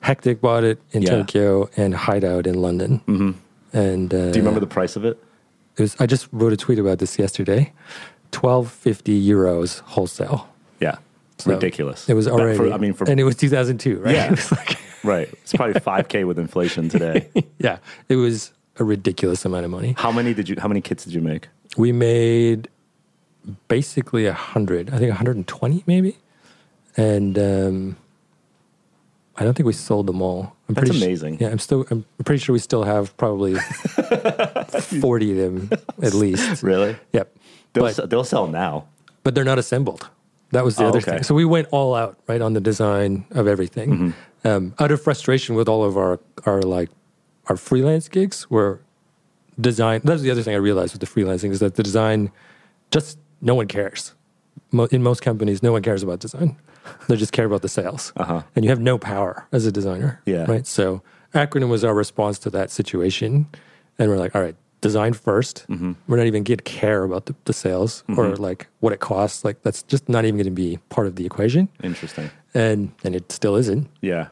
Hectic 0.00 0.40
bought 0.40 0.64
it 0.64 0.80
in 0.90 1.02
Yeah. 1.02 1.10
Tokyo 1.10 1.70
and 1.76 1.94
Hideout 1.94 2.46
in 2.46 2.60
London. 2.60 3.00
Mm-hmm. 3.06 3.30
And 3.76 4.12
uh, 4.12 4.16
Do 4.32 4.38
you 4.38 4.42
remember 4.44 4.60
the 4.60 4.66
price 4.66 4.96
of 4.96 5.04
it? 5.04 5.22
It 5.76 5.82
was, 5.82 5.96
I 6.00 6.06
just 6.06 6.28
wrote 6.32 6.52
a 6.52 6.56
tweet 6.56 6.78
about 6.78 6.98
this 6.98 7.18
yesterday. 7.18 7.72
Twelve 8.32 8.70
fifty 8.70 9.26
euros 9.26 9.80
wholesale. 9.80 10.48
Yeah. 10.80 10.96
It's 11.34 11.44
So 11.44 11.52
ridiculous. 11.54 12.08
It 12.08 12.14
was 12.14 12.26
already. 12.28 12.56
For, 12.58 12.72
I 12.72 12.76
mean, 12.78 12.92
for 12.92 13.08
and 13.08 13.18
it 13.20 13.24
was 13.24 13.36
two 13.36 13.48
thousand 13.48 13.78
two, 13.78 13.98
right? 14.00 14.14
Yeah. 14.16 14.26
It 14.26 14.30
was 14.32 14.52
like, 14.52 14.78
right. 15.04 15.28
It's 15.32 15.52
probably 15.52 15.78
five 15.80 16.08
k 16.08 16.24
with 16.24 16.38
inflation 16.38 16.88
today. 16.88 17.28
yeah. 17.58 17.78
It 18.08 18.16
was 18.16 18.52
a 18.78 18.84
ridiculous 18.84 19.44
amount 19.44 19.64
of 19.64 19.70
money. 19.70 19.94
How 19.98 20.12
many 20.12 20.34
did 20.34 20.48
you? 20.48 20.56
How 20.58 20.68
many 20.68 20.80
kits 20.80 21.04
did 21.04 21.12
you 21.14 21.20
make? 21.20 21.48
We 21.76 21.92
made 21.92 22.68
basically 23.68 24.26
a 24.26 24.32
hundred. 24.32 24.88
I 24.90 24.98
think 24.98 25.08
one 25.10 25.16
hundred 25.16 25.36
and 25.36 25.46
twenty, 25.46 25.82
maybe. 25.86 26.16
And 26.96 27.38
um, 27.38 27.96
I 29.36 29.44
don't 29.44 29.54
think 29.54 29.66
we 29.66 29.72
sold 29.72 30.06
them 30.06 30.20
all. 30.22 30.54
I'm 30.68 30.74
That's 30.74 30.90
su- 30.90 30.96
amazing. 31.04 31.38
yeah, 31.40 31.48
I'm 31.48 31.58
still. 31.58 31.86
I'm 31.90 32.04
pretty 32.24 32.42
sure 32.42 32.52
we 32.52 32.58
still 32.58 32.84
have 32.84 33.16
probably 33.16 33.54
forty 35.00 35.32
of 35.32 35.68
them 35.68 35.70
at 36.02 36.14
least. 36.14 36.62
Really? 36.62 36.96
Yep. 37.12 37.34
They'll 37.72 37.84
But 37.84 37.94
se- 37.94 38.06
they'll 38.06 38.24
sell 38.24 38.46
now. 38.46 38.86
but 39.22 39.34
they're 39.34 39.44
not 39.44 39.58
assembled. 39.58 40.08
That 40.50 40.64
was 40.64 40.76
the 40.76 40.84
Oh, 40.84 40.88
other 40.88 40.98
okay. 40.98 41.12
thing. 41.12 41.22
So 41.22 41.34
we 41.34 41.46
went 41.46 41.68
all 41.70 41.94
out, 41.94 42.18
right, 42.26 42.42
on 42.42 42.52
the 42.52 42.60
design 42.60 43.24
of 43.30 43.46
everything. 43.48 43.90
Mm-hmm. 43.90 44.10
Um, 44.48 44.74
out 44.78 44.90
of 44.90 45.00
frustration 45.00 45.54
with 45.54 45.68
all 45.68 45.82
of 45.84 45.96
our 45.96 46.20
our 46.44 46.60
like 46.60 46.90
our 47.48 47.56
freelance 47.56 48.08
gigs, 48.08 48.50
were 48.50 48.80
design. 49.60 50.00
That's 50.04 50.22
the 50.22 50.30
other 50.30 50.42
thing 50.42 50.54
I 50.54 50.58
realized 50.58 50.94
with 50.94 51.00
the 51.00 51.06
freelancing 51.06 51.50
is 51.50 51.60
that 51.60 51.74
the 51.74 51.82
design, 51.82 52.30
just 52.90 53.18
no 53.40 53.54
one 53.54 53.66
cares. 53.68 54.14
Mo- 54.70 54.88
in 54.90 55.02
most 55.02 55.20
companies, 55.22 55.62
no 55.62 55.72
one 55.72 55.82
cares 55.82 56.02
about 56.02 56.20
design. 56.20 56.56
They 57.08 57.16
just 57.16 57.32
care 57.32 57.44
about 57.44 57.62
the 57.62 57.68
sales, 57.68 58.12
Uh-huh. 58.16 58.42
and 58.56 58.64
you 58.64 58.70
have 58.70 58.80
no 58.80 58.98
power 58.98 59.46
as 59.52 59.66
a 59.66 59.72
designer. 59.72 60.20
Yeah. 60.26 60.46
Right. 60.48 60.66
So 60.66 61.02
acronym 61.34 61.68
was 61.68 61.84
our 61.84 61.94
response 61.94 62.38
to 62.40 62.50
that 62.50 62.70
situation, 62.70 63.46
and 63.98 64.10
we're 64.10 64.18
like, 64.18 64.34
all 64.34 64.42
right, 64.42 64.56
design 64.80 65.12
1st 65.14 65.68
we 65.68 65.74
Mm-hmm. 65.76 65.92
We're 66.08 66.16
not 66.16 66.26
even 66.26 66.42
going 66.42 66.56
to 66.58 66.64
care 66.64 67.04
about 67.04 67.26
the, 67.26 67.34
the 67.44 67.52
sales 67.52 68.02
or 68.16 68.34
like 68.36 68.66
what 68.80 68.92
it 68.92 68.98
costs. 69.00 69.44
Like 69.44 69.62
that's 69.62 69.82
just 69.84 70.08
not 70.08 70.24
even 70.24 70.36
going 70.36 70.44
to 70.46 70.50
be 70.50 70.78
part 70.88 71.06
of 71.06 71.14
the 71.16 71.24
equation, 71.26 71.68
Interesting. 71.82 72.30
and 72.54 72.90
and 73.04 73.14
it 73.14 73.30
still 73.30 73.54
isn't. 73.56 73.88
Yeah. 74.00 74.28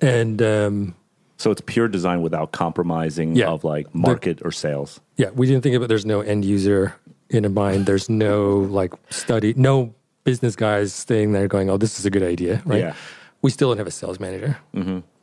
And 0.00 0.42
um, 0.42 0.94
So 1.36 1.50
it's 1.50 1.60
pure 1.66 1.88
design 1.88 2.22
without 2.22 2.52
compromising 2.52 3.34
Yeah. 3.36 3.48
of 3.48 3.64
like 3.64 3.92
market 3.94 4.40
or 4.44 4.52
sales. 4.52 5.00
yeah, 5.16 5.30
we 5.30 5.46
didn't 5.46 5.62
think 5.62 5.74
of 5.76 5.82
it. 5.82 5.88
There's 5.88 6.06
no 6.06 6.20
end 6.20 6.44
user 6.44 6.94
in 7.30 7.52
mind. 7.54 7.86
There's 7.86 8.08
no 8.08 8.58
like 8.58 8.92
study, 9.10 9.52
no 9.56 9.94
business 10.24 10.54
guys 10.56 10.92
staying 10.92 11.32
there 11.32 11.48
going, 11.48 11.68
"Oh, 11.70 11.76
this 11.76 11.98
is 11.98 12.06
a 12.06 12.10
good 12.10 12.22
idea." 12.22 12.62
Right? 12.64 12.80
Yeah. 12.80 12.94
We 13.42 13.50
still 13.50 13.68
don't 13.70 13.78
have 13.78 13.86
a 13.86 13.90
sales 13.90 14.18
manager, 14.20 14.56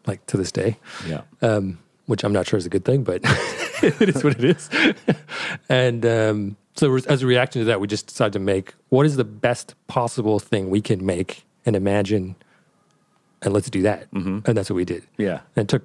like 0.05 0.25
to 0.27 0.37
this 0.37 0.51
day. 0.51 0.77
Yeah. 1.07 1.21
um, 1.41 1.77
which 2.07 2.23
I'm 2.25 2.33
not 2.33 2.45
sure 2.45 2.57
is 2.57 2.65
a 2.65 2.69
good 2.69 2.83
thing, 2.83 3.03
but 3.03 3.21
it 3.81 4.01
is 4.09 4.23
what 4.23 4.33
it 4.37 4.43
is. 4.43 4.69
and 5.69 6.05
um, 6.05 6.57
so, 6.75 6.93
as 7.07 7.23
a 7.23 7.25
reaction 7.27 7.61
to 7.61 7.65
that, 7.65 7.79
we 7.79 7.87
just 7.87 8.07
decided 8.07 8.33
to 8.33 8.39
make 8.39 8.73
what 8.89 9.05
is 9.05 9.15
the 9.15 9.23
best 9.23 9.75
possible 9.87 10.39
thing 10.39 10.69
we 10.69 10.81
can 10.81 11.05
make 11.05 11.45
and 11.65 11.75
imagine, 11.75 12.35
and 13.41 13.53
let's 13.53 13.69
do 13.69 13.81
that. 13.83 14.07
And 14.11 14.43
that's 14.43 14.69
what 14.69 14.75
we 14.75 14.85
did. 14.85 15.03
Yeah. 15.17 15.41
And 15.55 15.63
it 15.63 15.67
took 15.67 15.83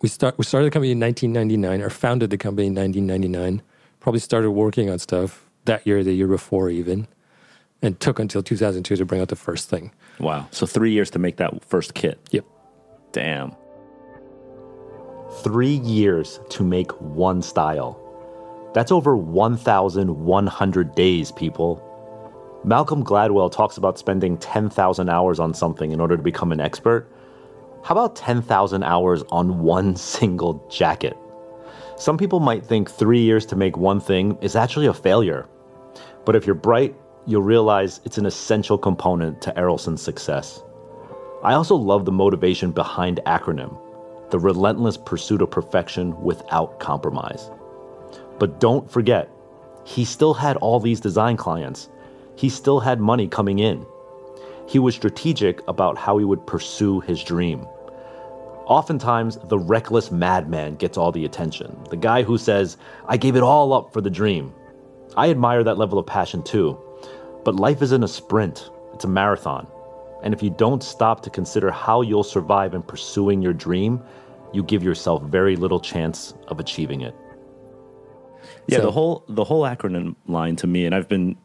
we 0.00 0.08
start 0.08 0.38
we 0.38 0.44
started 0.44 0.66
the 0.66 0.70
company 0.70 0.92
in 0.92 1.00
1999, 1.00 1.84
or 1.84 1.90
founded 1.90 2.30
the 2.30 2.38
company 2.38 2.66
in 2.66 2.74
1999. 2.74 3.62
Probably 4.00 4.20
started 4.20 4.52
working 4.52 4.90
on 4.90 4.98
stuff 4.98 5.44
that 5.64 5.86
year, 5.86 6.02
the 6.04 6.12
year 6.12 6.28
before, 6.28 6.70
even, 6.70 7.08
and 7.82 7.98
took 8.00 8.18
until 8.18 8.42
2002 8.42 8.96
to 8.96 9.04
bring 9.04 9.20
out 9.20 9.28
the 9.28 9.36
first 9.36 9.68
thing. 9.68 9.92
Wow. 10.20 10.48
So 10.50 10.66
three 10.66 10.92
years 10.92 11.10
to 11.10 11.18
make 11.18 11.36
that 11.36 11.64
first 11.64 11.94
kit. 11.94 12.18
Yep. 12.30 12.44
Damn. 13.12 13.54
Three 15.42 15.76
years 15.76 16.40
to 16.50 16.64
make 16.64 16.90
one 17.00 17.42
style. 17.42 18.00
That's 18.74 18.92
over 18.92 19.16
1,100 19.16 20.94
days, 20.94 21.32
people. 21.32 21.84
Malcolm 22.64 23.04
Gladwell 23.04 23.50
talks 23.50 23.76
about 23.76 23.98
spending 23.98 24.36
10,000 24.38 25.08
hours 25.08 25.38
on 25.38 25.54
something 25.54 25.92
in 25.92 26.00
order 26.00 26.16
to 26.16 26.22
become 26.22 26.52
an 26.52 26.60
expert. 26.60 27.10
How 27.82 27.94
about 27.94 28.16
10,000 28.16 28.82
hours 28.82 29.22
on 29.30 29.60
one 29.60 29.96
single 30.14 30.66
jacket? 30.70 31.16
Some 31.96 32.16
people 32.16 32.40
might 32.40 32.64
think 32.64 32.90
three 32.90 33.20
years 33.20 33.44
to 33.46 33.56
make 33.56 33.76
one 33.76 34.00
thing 34.00 34.38
is 34.40 34.56
actually 34.56 34.86
a 34.86 34.94
failure. 34.94 35.48
But 36.24 36.36
if 36.36 36.46
you're 36.46 36.54
bright, 36.54 36.94
you'll 37.26 37.42
realize 37.42 38.00
it's 38.04 38.18
an 38.18 38.26
essential 38.26 38.78
component 38.78 39.42
to 39.42 39.52
Errolson's 39.58 40.02
success. 40.02 40.62
I 41.42 41.54
also 41.54 41.76
love 41.76 42.04
the 42.04 42.12
motivation 42.12 42.72
behind 42.72 43.20
acronym 43.26 43.78
the 44.30 44.38
relentless 44.38 44.96
pursuit 44.96 45.40
of 45.40 45.50
perfection 45.50 46.20
without 46.22 46.78
compromise. 46.80 47.50
But 48.38 48.60
don't 48.60 48.90
forget, 48.90 49.30
he 49.84 50.04
still 50.04 50.34
had 50.34 50.56
all 50.58 50.80
these 50.80 51.00
design 51.00 51.36
clients. 51.36 51.88
He 52.36 52.48
still 52.48 52.80
had 52.80 53.00
money 53.00 53.26
coming 53.26 53.58
in. 53.58 53.86
He 54.68 54.78
was 54.78 54.94
strategic 54.94 55.66
about 55.66 55.96
how 55.96 56.18
he 56.18 56.24
would 56.26 56.46
pursue 56.46 57.00
his 57.00 57.24
dream. 57.24 57.66
Oftentimes, 58.66 59.38
the 59.48 59.58
reckless 59.58 60.10
madman 60.10 60.74
gets 60.74 60.98
all 60.98 61.10
the 61.10 61.24
attention. 61.24 61.74
The 61.88 61.96
guy 61.96 62.22
who 62.22 62.36
says, 62.36 62.76
I 63.06 63.16
gave 63.16 63.34
it 63.34 63.42
all 63.42 63.72
up 63.72 63.94
for 63.94 64.02
the 64.02 64.10
dream. 64.10 64.52
I 65.16 65.30
admire 65.30 65.64
that 65.64 65.78
level 65.78 65.98
of 65.98 66.04
passion 66.06 66.42
too. 66.42 66.78
But 67.44 67.56
life 67.56 67.80
isn't 67.80 68.02
a 68.04 68.08
sprint, 68.08 68.68
it's 68.92 69.04
a 69.06 69.08
marathon. 69.08 69.66
And 70.22 70.34
if 70.34 70.42
you 70.42 70.50
don't 70.50 70.82
stop 70.82 71.22
to 71.22 71.30
consider 71.30 71.70
how 71.70 72.02
you'll 72.02 72.22
survive 72.22 72.74
in 72.74 72.82
pursuing 72.82 73.40
your 73.40 73.54
dream, 73.54 74.02
you 74.52 74.62
give 74.62 74.82
yourself 74.82 75.22
very 75.22 75.56
little 75.56 75.80
chance 75.80 76.34
of 76.48 76.60
achieving 76.60 77.00
it. 77.00 77.14
Yeah, 78.66 78.78
So- 78.78 78.82
the 78.82 78.90
whole 78.92 79.24
the 79.28 79.44
whole 79.44 79.62
acronym 79.62 80.16
line 80.26 80.56
to 80.56 80.66
me, 80.66 80.84
and 80.84 80.94
I've 80.94 81.08
been 81.08 81.36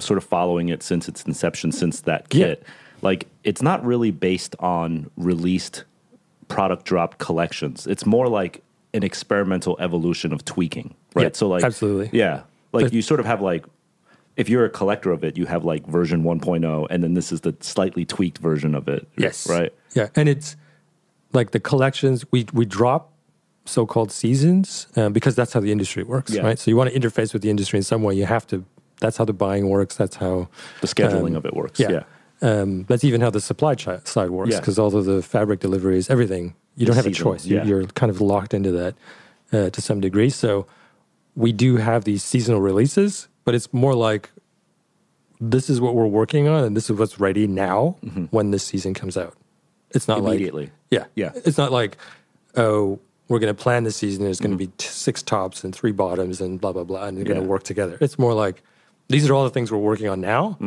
sort 0.00 0.18
of 0.18 0.24
following 0.24 0.68
it 0.68 0.82
since 0.82 1.08
its 1.08 1.22
inception, 1.24 1.72
since 1.72 2.00
that 2.02 2.28
kit. 2.28 2.62
Like, 3.02 3.26
it's 3.44 3.62
not 3.62 3.84
really 3.84 4.10
based 4.10 4.56
on 4.58 5.10
released 5.16 5.84
product 6.48 6.84
drop 6.84 7.18
collections. 7.18 7.86
It's 7.86 8.04
more 8.06 8.28
like 8.28 8.62
an 8.94 9.02
experimental 9.02 9.76
evolution 9.80 10.32
of 10.32 10.44
tweaking, 10.44 10.94
right? 11.14 11.24
Yeah, 11.24 11.28
so, 11.32 11.48
like, 11.48 11.62
absolutely. 11.62 12.10
yeah, 12.18 12.42
like 12.72 12.86
But- 12.86 12.92
you 12.92 13.02
sort 13.02 13.20
of 13.20 13.26
have 13.26 13.40
like. 13.40 13.64
If 14.36 14.48
you're 14.48 14.64
a 14.64 14.70
collector 14.70 15.10
of 15.10 15.24
it, 15.24 15.36
you 15.36 15.46
have 15.46 15.64
like 15.64 15.84
version 15.88 16.22
1.0, 16.22 16.86
and 16.90 17.02
then 17.02 17.14
this 17.14 17.32
is 17.32 17.40
the 17.40 17.56
slightly 17.58 18.04
tweaked 18.04 18.38
version 18.38 18.76
of 18.76 18.86
it. 18.86 19.08
Yes. 19.16 19.48
Right. 19.50 19.72
Yeah, 19.96 20.10
and 20.14 20.28
it's 20.28 20.54
like 21.32 21.50
the 21.50 21.58
collections 21.58 22.24
we 22.30 22.46
we 22.52 22.64
drop 22.64 23.10
so-called 23.64 24.12
seasons 24.12 24.86
um, 24.94 25.12
because 25.12 25.34
that's 25.34 25.52
how 25.52 25.58
the 25.60 25.72
industry 25.72 26.04
works, 26.04 26.32
Yeah. 26.32 26.42
right? 26.42 26.56
So 26.58 26.70
you 26.70 26.76
want 26.76 26.88
to 26.92 26.98
interface 26.98 27.32
with 27.32 27.42
the 27.42 27.50
industry 27.50 27.78
in 27.78 27.82
some 27.82 28.04
way. 28.04 28.14
You 28.14 28.26
have 28.26 28.46
to. 28.46 28.64
That's 29.00 29.16
how 29.16 29.24
the 29.24 29.32
buying 29.32 29.68
works. 29.68 29.96
That's 29.96 30.16
how. 30.16 30.48
The 30.80 30.86
scheduling 30.88 31.30
Um, 31.30 31.36
of 31.36 31.46
it 31.46 31.54
works. 31.54 31.78
Yeah. 31.80 31.90
Yeah. 31.90 32.02
Um, 32.40 32.84
that's 32.88 33.02
even 33.04 33.20
how 33.20 33.30
the 33.30 33.40
supply 33.40 33.74
chi- 33.74 34.00
side 34.04 34.30
works 34.30 34.52
Yeah. 34.52 34.60
because 34.60 34.78
all 34.78 34.94
of 34.96 35.04
the 35.06 35.22
fabric 35.22 35.60
deliveries, 35.60 36.08
everything, 36.08 36.54
you 36.76 36.86
don't 36.86 36.94
have 36.96 37.06
a 37.06 37.08
Seasonal, 37.08 37.32
choice. 37.34 37.46
You, 37.46 37.56
yeah. 37.56 37.64
You're 37.64 37.84
kind 37.86 38.10
of 38.10 38.20
locked 38.20 38.54
into 38.54 38.70
that 38.72 38.94
uh, 39.52 39.70
to 39.70 39.80
some 39.82 40.00
degree. 40.00 40.30
So 40.30 40.66
we 41.34 41.52
do 41.52 41.76
have 41.76 42.04
these 42.04 42.22
seasonal 42.22 42.60
releases, 42.60 43.28
but 43.44 43.54
it's 43.54 43.72
more 43.72 43.94
like 43.94 44.30
this 45.40 45.70
is 45.70 45.80
what 45.80 45.94
we're 45.94 46.06
working 46.06 46.48
on 46.48 46.64
and 46.64 46.76
this 46.76 46.90
is 46.90 46.98
what's 46.98 47.20
ready 47.20 47.46
now 47.46 47.96
when 48.30 48.50
this 48.50 48.64
season 48.64 48.94
comes 48.94 49.16
out. 49.16 49.34
It's 49.90 50.06
not 50.08 50.22
like 50.22 50.32
Immediately. 50.34 50.70
yeah. 50.90 51.04
Yeah. 51.14 51.30
It's 51.44 51.56
not 51.58 51.72
like, 51.72 51.96
oh, 52.56 52.98
we're 53.28 53.38
going 53.38 53.54
to 53.54 53.60
plan 53.62 53.84
the 53.84 53.90
season. 53.92 54.24
There's 54.24 54.40
going 54.40 54.50
to 54.50 54.56
be 54.56 54.66
t- 54.78 54.88
six 54.88 55.22
tops 55.22 55.62
and 55.64 55.74
three 55.74 55.92
bottoms 55.92 56.40
and 56.40 56.60
blah, 56.60 56.72
blah, 56.72 56.84
blah. 56.84 57.04
And 57.04 57.16
they're 57.16 57.24
going 57.24 57.40
to 57.40 57.46
work 57.46 57.62
together. 57.62 57.98
It's 58.00 58.18
more 58.18 58.34
like, 58.34 58.62
these 59.08 59.28
are 59.28 59.34
all 59.34 59.44
the 59.44 59.50
things 59.50 59.70
we're 59.72 59.78
working 59.78 60.08
on 60.08 60.20
now. 60.20 60.58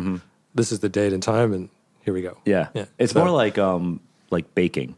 This 0.54 0.72
is 0.72 0.80
the 0.80 0.90
date 0.90 1.14
and 1.14 1.22
time. 1.24 1.54
And 1.54 1.70
here 2.04 2.14
we 2.14 2.22
go. 2.22 2.38
Yeah. 2.46 2.70
Yeah. 2.74 2.86
It's 2.98 3.14
So- 3.14 3.20
more 3.24 3.30
like 3.32 3.58
um 3.58 4.00
like 4.30 4.54
baking. 4.56 4.96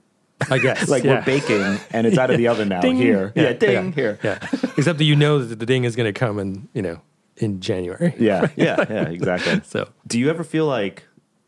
I 0.49 0.57
guess. 0.57 0.89
like 0.95 1.03
yeah. 1.03 1.15
we're 1.19 1.25
baking 1.25 1.79
and 1.91 2.05
it's 2.07 2.17
out 2.17 2.29
of 2.29 2.37
the 2.37 2.47
oven 2.49 2.69
now 2.69 2.81
Ding. 2.81 2.97
here. 2.97 3.31
Yeah, 3.35 3.53
ding 3.53 3.87
yeah, 3.87 3.91
here. 3.91 4.19
Yeah. 4.23 4.39
Except 4.77 4.97
that 4.97 5.05
you 5.05 5.15
know 5.15 5.39
that 5.39 5.59
the 5.59 5.65
ding 5.65 5.83
is 5.85 5.95
going 5.95 6.11
to 6.11 6.17
come 6.17 6.37
in, 6.39 6.67
you 6.73 6.81
know, 6.81 6.99
in 7.37 7.61
January. 7.61 8.13
Yeah, 8.17 8.47
yeah, 8.55 8.83
yeah, 8.89 9.07
exactly. 9.09 9.61
So 9.65 9.89
Do 10.07 10.19
you 10.19 10.29
ever 10.29 10.43
feel 10.43 10.65
like 10.65 11.03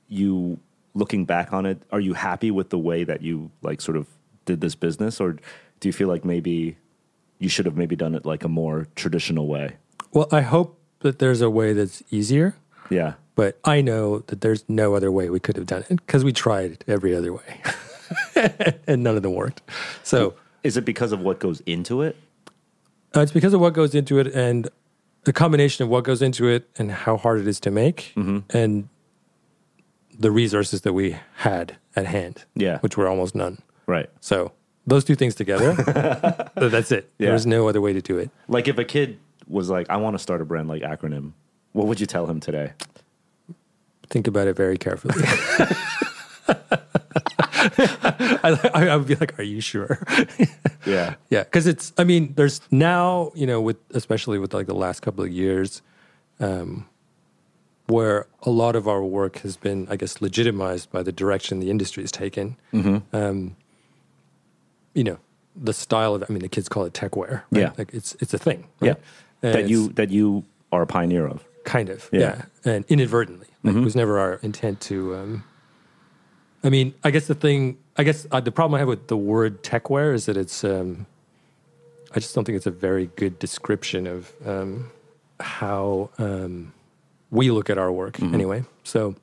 you 0.07 0.59
looking 0.93 1.25
back 1.25 1.51
on 1.51 1.65
it, 1.65 1.81
are 1.91 1.99
you 1.99 2.13
happy 2.13 2.51
with 2.51 2.69
the 2.69 2.79
way 2.79 3.03
that 3.03 3.21
you 3.21 3.51
like 3.61 3.81
sort 3.81 3.97
of 3.97 4.07
did 4.45 4.61
this 4.61 4.75
business 4.75 5.19
or 5.19 5.33
do 5.79 5.89
you 5.89 5.93
feel 5.93 6.07
like 6.07 6.23
maybe 6.23 6.77
you 7.39 7.49
should 7.49 7.65
have 7.65 7.75
maybe 7.75 7.95
done 7.97 8.15
it 8.15 8.25
like 8.25 8.43
a 8.45 8.47
more 8.49 8.87
traditional 8.95 9.47
way? 9.47 9.75
Well, 10.13 10.27
I 10.31 10.41
hope 10.41 10.79
that 11.05 11.19
there's 11.19 11.41
a 11.41 11.49
way 11.49 11.71
that's 11.73 12.01
easier, 12.11 12.55
Yeah. 12.89 13.13
but 13.35 13.59
I 13.63 13.81
know 13.81 14.19
that 14.27 14.41
there's 14.41 14.63
no 14.67 14.95
other 14.95 15.11
way 15.11 15.29
we 15.29 15.39
could 15.39 15.55
have 15.55 15.67
done 15.67 15.83
it 15.89 15.97
because 16.05 16.23
we 16.23 16.33
tried 16.33 16.83
every 16.87 17.15
other 17.15 17.31
way 17.31 17.61
and 18.87 19.03
none 19.03 19.15
of 19.15 19.23
them 19.23 19.33
worked. 19.33 19.61
So 20.03 20.33
Is 20.63 20.77
it 20.77 20.85
because 20.85 21.11
of 21.11 21.19
what 21.21 21.39
goes 21.39 21.61
into 21.65 22.01
it? 22.01 22.15
uh, 23.15 23.21
it's 23.21 23.31
because 23.31 23.53
of 23.53 23.61
what 23.61 23.73
goes 23.73 23.93
into 23.95 24.19
it 24.19 24.27
and 24.33 24.67
the 25.23 25.33
combination 25.33 25.83
of 25.83 25.89
what 25.89 26.03
goes 26.03 26.21
into 26.21 26.47
it 26.47 26.69
and 26.77 26.91
how 26.91 27.17
hard 27.17 27.39
it 27.39 27.47
is 27.47 27.59
to 27.61 27.71
make 27.71 28.13
and 28.49 28.89
the 30.19 30.31
resources 30.31 30.81
that 30.81 30.93
we 30.93 31.17
had 31.37 31.77
at 31.95 32.05
hand, 32.07 32.45
Yeah. 32.55 32.79
which 32.79 32.97
were 32.97 33.07
almost 33.07 33.35
none. 33.35 33.59
Right. 33.87 34.09
So 34.21 34.51
those 34.87 35.03
two 35.03 35.15
things 35.15 35.35
together, 35.35 35.73
that's 36.55 36.91
it. 36.91 37.09
Yeah. 37.19 37.29
There's 37.29 37.45
no 37.45 37.67
other 37.69 37.81
way 37.81 37.93
to 37.93 38.01
do 38.01 38.17
it. 38.17 38.29
Like 38.47 38.67
if 38.67 38.77
a 38.77 38.83
kid 38.85 39.17
was 39.47 39.69
like, 39.69 39.89
I 39.89 39.97
want 39.97 40.15
to 40.15 40.19
start 40.19 40.41
a 40.41 40.45
brand 40.45 40.67
like 40.67 40.81
acronym, 40.81 41.33
what 41.73 41.87
would 41.87 41.99
you 41.99 42.05
tell 42.05 42.25
him 42.27 42.39
today? 42.39 42.73
Think 44.09 44.27
about 44.27 44.47
it 44.47 44.55
very 44.55 44.77
carefully. 44.77 45.15
I, 47.77 48.69
I, 48.73 48.95
would 48.95 49.07
be 49.07 49.15
like, 49.15 49.37
"Are 49.39 49.43
you 49.43 49.61
sure?" 49.61 49.99
Yeah. 50.85 51.15
yeah, 51.31 51.43
because 51.43 51.65
it's. 51.65 51.91
I 51.97 52.03
mean, 52.03 52.33
there's 52.35 52.61
now, 52.69 53.31
you 53.33 53.47
know, 53.47 53.59
with 53.59 53.77
especially 53.95 54.37
with 54.37 54.53
like 54.53 54.67
the 54.67 54.75
last 54.75 54.99
couple 54.99 55.23
of 55.23 55.31
years, 55.31 55.81
um, 56.39 56.87
where 57.87 58.27
a 58.43 58.51
lot 58.51 58.75
of 58.75 58.87
our 58.87 59.03
work 59.03 59.39
has 59.39 59.57
been, 59.57 59.87
I 59.89 59.95
guess, 59.95 60.21
legitimized 60.21 60.91
by 60.91 61.01
the 61.01 61.11
direction 61.11 61.59
the 61.59 61.71
industry 61.71 62.03
has 62.03 62.11
taken. 62.11 62.55
Mm-hmm. 62.71 63.15
Um, 63.15 63.55
you 64.93 65.03
know, 65.03 65.17
the 65.55 65.73
style 65.73 66.13
of. 66.13 66.23
I 66.29 66.31
mean, 66.31 66.43
the 66.43 66.49
kids 66.49 66.69
call 66.69 66.85
it 66.85 66.93
tech 66.93 67.15
wear. 67.15 67.45
Yeah. 67.49 67.71
like 67.79 67.91
it's 67.91 68.15
it's 68.19 68.35
a 68.35 68.37
thing. 68.37 68.67
Yeah. 68.79 68.93
And 69.45 69.55
that 69.55 69.69
you 69.69 69.89
that 69.89 70.09
you 70.11 70.43
are 70.71 70.81
a 70.81 70.87
pioneer 70.87 71.25
of. 71.27 71.43
kind 71.63 71.89
of, 71.89 72.09
Yeah. 72.11 72.19
yeah, 72.19 72.73
and 72.73 72.85
inadvertently. 72.87 73.47
Like, 73.63 73.75
It 73.75 73.83
was 73.83 73.95
never 73.95 74.19
our 74.19 74.33
intent 74.43 74.81
to. 74.81 75.15
Um, 75.15 75.43
I 76.63 76.69
mean, 76.69 76.93
I 77.03 77.11
guess 77.11 77.27
the 77.27 77.35
thing, 77.35 77.77
I 77.97 78.03
guess 78.03 78.25
uh, 78.31 78.39
the 78.39 78.51
problem 78.51 78.75
I 78.75 78.79
have 78.79 78.87
with 78.87 79.07
the 79.07 79.17
word 79.17 79.63
techwear 79.63 80.13
is 80.13 80.25
that 80.27 80.37
it's. 80.37 80.63
Um, 80.63 81.05
I 82.15 82.19
just 82.19 82.33
don't 82.33 82.45
think 82.45 82.55
it's 82.55 82.65
a 82.67 82.71
very 82.71 83.07
good 83.17 83.39
description 83.39 84.07
of 84.07 84.31
um, 84.45 84.89
how 85.39 86.09
um, 86.17 86.73
we 87.29 87.51
look 87.51 87.69
at 87.69 87.77
our 87.77 87.91
work. 87.91 88.21
Anyway, 88.21 88.63
so 88.83 89.15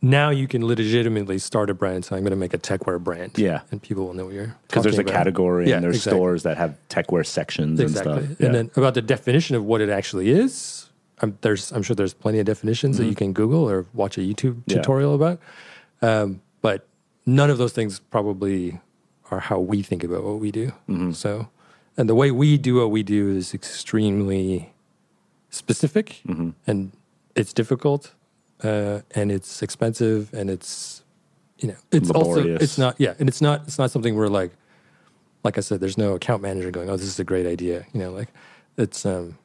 now 0.00 0.30
you 0.30 0.46
can 0.46 0.64
legitimately 0.64 1.38
start 1.38 1.70
a 1.70 1.74
brand 1.74 2.04
So 2.04 2.14
"I'm 2.16 2.22
going 2.22 2.30
to 2.30 2.36
make 2.36 2.54
a 2.54 2.58
techwear 2.58 2.98
brand." 3.02 3.32
Yeah. 3.38 3.60
and 3.70 3.82
people 3.82 4.06
will 4.06 4.14
know 4.14 4.26
what 4.26 4.34
you're 4.34 4.54
Because 4.68 4.82
there's 4.84 4.98
a 4.98 5.02
about. 5.02 5.12
category 5.12 5.68
Yeah, 5.68 5.76
and 5.76 5.84
there's 5.84 5.96
exactly. 5.96 6.18
stores 6.18 6.42
that 6.44 6.56
have 6.56 6.76
techwear 6.88 7.26
sections 7.26 7.80
exactly. 7.80 8.12
and 8.12 8.24
stuff. 8.24 8.36
Yeah. 8.40 8.46
And 8.46 8.54
then 8.54 8.70
about 8.76 8.94
the 8.94 9.02
definition 9.02 9.56
of 9.56 9.64
what 9.64 9.80
it 9.80 9.88
actually 9.90 10.30
is, 10.30 10.88
I'm, 11.20 11.36
there's 11.40 11.72
I'm 11.72 11.82
sure 11.82 11.96
there's 11.96 12.14
plenty 12.14 12.38
of 12.38 12.46
definitions 12.46 12.98
that 12.98 13.06
you 13.06 13.14
can 13.16 13.32
Google 13.32 13.68
or 13.68 13.86
watch 13.92 14.18
a 14.18 14.20
YouTube 14.20 14.54
Mm-hmm. 14.54 14.70
Yeah. 14.70 14.76
tutorial 14.76 15.14
about. 15.14 15.40
Um, 16.00 16.42
but 16.62 16.86
none 17.26 17.50
of 17.50 17.58
those 17.58 17.72
things 17.72 17.98
probably 17.98 18.80
are 19.30 19.40
how 19.40 19.58
we 19.58 19.82
think 19.82 20.04
about 20.04 20.22
what 20.24 20.38
we 20.38 20.50
do. 20.52 20.68
Mm-hmm. 20.88 21.10
So, 21.12 21.48
and 21.96 22.08
the 22.08 22.14
way 22.14 22.30
we 22.30 22.56
do 22.56 22.76
what 22.76 22.90
we 22.92 23.02
do 23.02 23.30
is 23.30 23.52
extremely 23.52 24.72
specific, 25.50 26.20
Mm-hmm. 26.26 26.50
and 26.66 26.92
it's 27.34 27.52
difficult, 27.52 28.12
uh, 28.62 29.00
and 29.14 29.30
it's 29.32 29.62
expensive, 29.62 30.32
and 30.34 30.50
it's 30.50 31.02
you 31.58 31.68
know 31.68 31.76
it's 31.92 32.10
also 32.10 32.44
it's 32.46 32.78
not 32.78 32.96
yeah, 32.98 33.14
and 33.18 33.28
it's 33.28 33.40
not 33.40 33.62
it's 33.62 33.78
not 33.78 33.90
something 33.90 34.14
we're 34.14 34.28
like 34.28 34.52
like 35.44 35.56
I 35.56 35.60
said, 35.60 35.80
there's 35.80 35.96
no 35.98 36.14
account 36.14 36.42
manager 36.42 36.70
going, 36.70 36.90
"Oh, 36.90 36.96
this 36.96 37.06
is 37.06 37.18
a 37.20 37.24
great 37.24 37.46
idea." 37.46 37.86
You 37.92 38.00
know, 38.00 38.10
like 38.12 38.28
it's 38.76 39.06
um, 39.06 39.38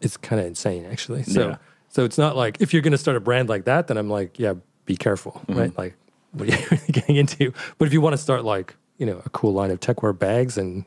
it's 0.00 0.16
kind 0.16 0.40
of 0.40 0.46
insane 0.46 0.84
actually. 0.86 1.22
So, 1.22 1.48
Yeah. 1.48 1.56
so 1.88 2.04
it's 2.04 2.18
not 2.18 2.36
like 2.36 2.60
if 2.60 2.72
you're 2.72 2.82
going 2.82 2.92
to 2.92 2.98
start 2.98 3.16
a 3.16 3.20
brand 3.20 3.48
like 3.48 3.64
that, 3.64 3.86
then 3.88 3.96
I'm 3.96 4.10
like, 4.10 4.38
yeah, 4.38 4.54
be 4.86 4.96
careful, 4.96 5.32
Mm-hmm. 5.46 5.58
right? 5.58 5.78
Like, 5.78 5.94
what 6.32 6.48
are 6.48 6.52
you 6.52 6.66
really 6.70 6.86
getting 6.92 7.16
into? 7.16 7.52
But 7.78 7.86
if 7.86 7.92
you 7.92 8.00
want 8.00 8.14
to 8.14 8.18
start 8.18 8.44
like, 8.44 8.74
you 8.98 9.06
know, 9.06 9.22
a 9.24 9.30
cool 9.30 9.52
line 9.52 9.70
of 9.70 9.80
techwear 9.80 10.16
bags 10.18 10.58
and 10.58 10.84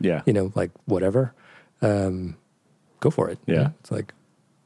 yeah. 0.00 0.22
you 0.26 0.32
know, 0.32 0.52
like 0.54 0.70
whatever, 0.86 1.32
um, 1.82 2.36
go 3.00 3.10
for 3.10 3.30
it. 3.30 3.38
you 3.46 3.54
Yeah. 3.54 3.62
know? 3.62 3.74
it's 3.80 3.90
like 3.90 4.12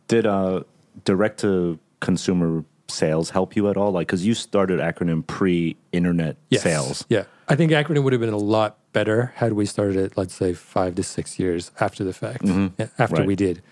Did 0.09 0.27
uh, 0.27 0.63
direct 1.05 1.41
to 1.41 1.79
consumer 2.01 2.65
sales 2.89 3.31
help 3.31 3.55
you 3.57 3.69
at 3.69 3.77
all? 3.77 3.93
Like, 3.93 4.07
because 4.07 4.25
you 4.27 4.35
started 4.35 4.81
acronym 4.81 5.27
pre 5.27 5.77
internet 5.93 6.37
yes. 6.51 6.63
sales. 6.63 7.05
Yeah, 7.09 7.25
I 7.49 7.55
think 7.57 7.73
acronym 7.73 8.03
would 8.05 8.13
have 8.13 8.21
been 8.21 8.33
a 8.33 8.37
lot 8.39 8.79
better 8.93 9.33
had 9.37 9.53
we 9.53 9.67
started 9.67 9.97
it, 9.97 10.17
let's 10.17 10.35
say, 10.35 10.55
five 10.55 10.95
to 10.97 11.03
six 11.03 11.39
years 11.39 11.71
after 11.81 12.05
the 12.05 12.13
fact. 12.15 12.45
Yeah, 12.45 12.87
after 12.99 13.17
Right. 13.17 13.27
we 13.27 13.37
did. 13.37 13.63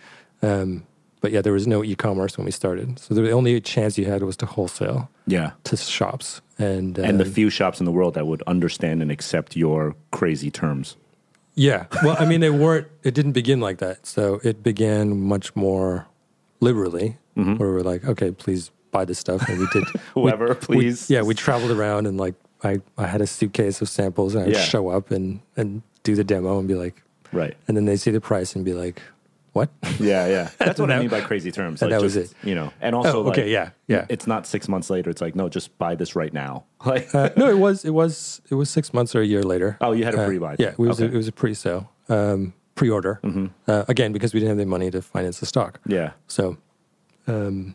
Um, 0.42 0.86
but 1.22 1.32
yeah, 1.32 1.40
there 1.40 1.54
was 1.54 1.66
no 1.66 1.82
e-commerce 1.82 2.36
when 2.36 2.44
we 2.44 2.50
started, 2.52 2.98
so 2.98 3.14
the 3.14 3.30
only 3.30 3.58
chance 3.60 3.96
you 3.98 4.04
had 4.04 4.22
was 4.22 4.36
to 4.36 4.46
wholesale 4.46 5.08
Yeah. 5.26 5.52
to 5.64 5.76
shops, 5.76 6.42
and 6.58 6.98
And 6.98 7.18
the 7.18 7.24
um, 7.24 7.30
few 7.32 7.48
shops 7.50 7.80
in 7.80 7.86
the 7.86 7.90
world 7.92 8.14
that 8.14 8.26
would 8.26 8.42
understand 8.46 9.00
and 9.02 9.10
accept 9.10 9.56
your 9.56 9.96
crazy 10.12 10.50
terms. 10.50 10.96
yeah. 11.54 11.86
Well, 12.04 12.16
I 12.20 12.26
mean, 12.26 12.40
they 12.40 12.50
weren't. 12.50 12.86
It 13.02 13.14
didn't 13.14 13.32
begin 13.32 13.60
like 13.60 13.78
that. 13.78 14.06
So 14.06 14.40
it 14.44 14.62
began 14.62 15.18
much 15.22 15.56
more 15.56 16.06
liberally, 16.60 17.18
Mm-hmm. 17.36 17.56
where 17.56 17.70
we're 17.70 17.80
like, 17.80 18.02
okay, 18.06 18.30
please 18.30 18.70
buy 18.92 19.04
this 19.04 19.18
stuff, 19.18 19.46
and 19.46 19.58
we 19.58 19.66
did. 19.70 19.84
Whoever, 20.14 20.48
we- 20.48 20.54
please. 20.54 21.10
yeah, 21.10 21.20
we 21.20 21.34
traveled 21.34 21.70
around 21.70 22.06
and 22.06 22.16
like 22.16 22.34
I, 22.64 22.80
I 22.96 23.06
had 23.06 23.20
a 23.20 23.26
suitcase 23.26 23.82
of 23.82 23.90
samples, 23.90 24.34
and 24.34 24.44
I'd 24.46 24.52
Yeah. 24.54 24.62
show 24.62 24.88
up 24.88 25.10
and 25.10 25.40
and 25.54 25.82
do 26.02 26.14
the 26.14 26.24
demo 26.24 26.58
and 26.58 26.66
be 26.66 26.74
like, 26.74 27.02
Right. 27.32 27.54
and 27.68 27.76
then 27.76 27.84
they 27.84 27.96
see 27.98 28.10
the 28.10 28.22
price 28.22 28.56
and 28.56 28.64
be 28.64 28.72
like, 28.72 29.02
what? 29.52 29.68
Yeah, 30.00 30.26
yeah. 30.28 30.50
That's 30.58 30.80
what 30.82 30.90
I 30.90 30.98
mean 30.98 31.08
by 31.10 31.20
crazy 31.20 31.50
terms. 31.52 31.82
Like 31.82 31.90
that 31.90 32.00
was 32.00 32.16
it. 32.16 32.32
You 32.42 32.54
know, 32.54 32.72
and 32.80 32.94
also, 32.94 33.24
Oh, 33.24 33.28
okay, 33.30 33.42
like, 33.42 33.50
yeah, 33.50 33.70
yeah. 33.86 34.06
It's 34.08 34.26
not 34.26 34.46
six 34.46 34.66
months 34.68 34.88
later. 34.88 35.10
It's 35.10 35.20
like, 35.20 35.34
no, 35.36 35.50
just 35.50 35.76
buy 35.76 35.94
this 35.94 36.16
right 36.16 36.32
now. 36.32 36.64
Like, 36.86 37.14
Uh, 37.14 37.30
no, 37.36 37.50
it 37.50 37.58
was 37.58 37.84
it 37.84 37.90
was 37.92 38.40
it 38.50 38.54
was 38.54 38.70
six 38.70 38.94
months 38.94 39.14
or 39.14 39.20
a 39.20 39.26
year 39.26 39.42
later. 39.42 39.76
oh, 39.82 39.92
you 39.92 40.04
had 40.04 40.14
a 40.14 40.22
Uh, 40.22 40.26
pre-buy. 40.26 40.56
yeah, 40.58 40.68
it 40.68 40.78
was 40.78 41.00
Okay. 41.00 41.10
A, 41.12 41.14
it 41.14 41.16
was 41.18 41.28
a 41.28 41.32
pre-sale, 41.32 41.90
um, 42.08 42.54
pre-order. 42.76 43.18
Uh, 43.66 43.84
again, 43.88 44.12
because 44.12 44.32
we 44.32 44.38
didn't 44.40 44.50
have 44.50 44.58
the 44.58 44.66
money 44.66 44.90
to 44.92 45.02
finance 45.02 45.40
the 45.40 45.46
stock. 45.46 45.80
yeah. 45.86 46.12
So, 46.28 46.56
um, 47.26 47.74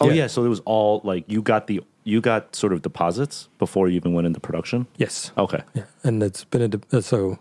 Oh, 0.00 0.08
Yeah. 0.08 0.14
yeah. 0.14 0.26
So 0.28 0.44
it 0.44 0.48
was 0.48 0.60
all 0.64 1.00
like 1.04 1.24
you 1.28 1.40
got 1.42 1.66
the 1.66 1.80
you 2.06 2.20
got 2.20 2.54
sort 2.54 2.72
of 2.74 2.82
deposits 2.82 3.48
before 3.58 3.88
you 3.88 3.96
even 3.96 4.12
went 4.12 4.26
into 4.26 4.38
production. 4.40 4.86
yes, 4.98 5.32
Okay. 5.38 5.62
yeah, 5.74 5.84
and 6.02 6.22
it's 6.22 6.44
been 6.44 6.62
a 6.62 6.68
de- 6.68 6.96
uh, 6.96 7.00
so. 7.00 7.38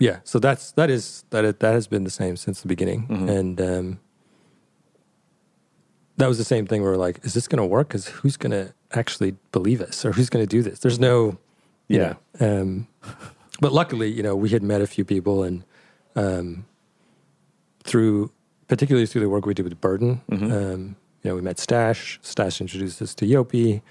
Yeah, 0.00 0.20
so 0.24 0.38
that's 0.38 0.70
that 0.72 0.88
is 0.90 1.24
that 1.30 1.44
it, 1.44 1.58
that 1.60 1.72
has 1.74 1.86
been 1.88 2.04
the 2.04 2.10
same 2.10 2.36
since 2.36 2.60
the 2.62 2.68
beginning, 2.68 3.06
Mm-hmm. 3.08 3.28
and 3.28 3.60
um, 3.60 3.98
that 6.16 6.28
was 6.28 6.38
the 6.38 6.44
same 6.44 6.66
thing. 6.66 6.82
Where 6.82 6.92
we're 6.92 6.96
like, 6.96 7.18
is 7.24 7.34
this 7.34 7.48
going 7.48 7.58
to 7.58 7.66
work? 7.66 7.88
Because 7.88 8.08
who's 8.08 8.36
going 8.36 8.52
to 8.52 8.72
actually 8.92 9.34
believe 9.52 9.80
us, 9.80 10.04
or 10.04 10.12
who's 10.12 10.30
going 10.30 10.44
to 10.46 10.48
do 10.56 10.62
this? 10.62 10.78
There's 10.78 10.98
no, 11.00 11.36
Yeah. 11.88 12.14
know, 12.40 12.60
um, 12.62 12.86
but 13.60 13.72
luckily, 13.72 14.10
you 14.10 14.22
know, 14.22 14.34
we 14.36 14.48
had 14.50 14.62
met 14.62 14.80
a 14.80 14.86
few 14.86 15.04
people, 15.04 15.42
and 15.42 15.64
um, 16.16 16.64
through 17.84 18.30
particularly 18.68 19.06
through 19.06 19.22
the 19.22 19.28
work 19.28 19.46
we 19.46 19.54
did 19.54 19.64
with 19.64 19.80
Burton, 19.80 20.20
Mm-hmm. 20.30 20.52
um, 20.52 20.96
you 21.22 21.30
know, 21.30 21.34
we 21.34 21.40
met 21.40 21.58
Stash. 21.58 22.20
Stash 22.22 22.60
introduced 22.60 23.02
us 23.02 23.14
to 23.16 23.26
Yopi. 23.26 23.82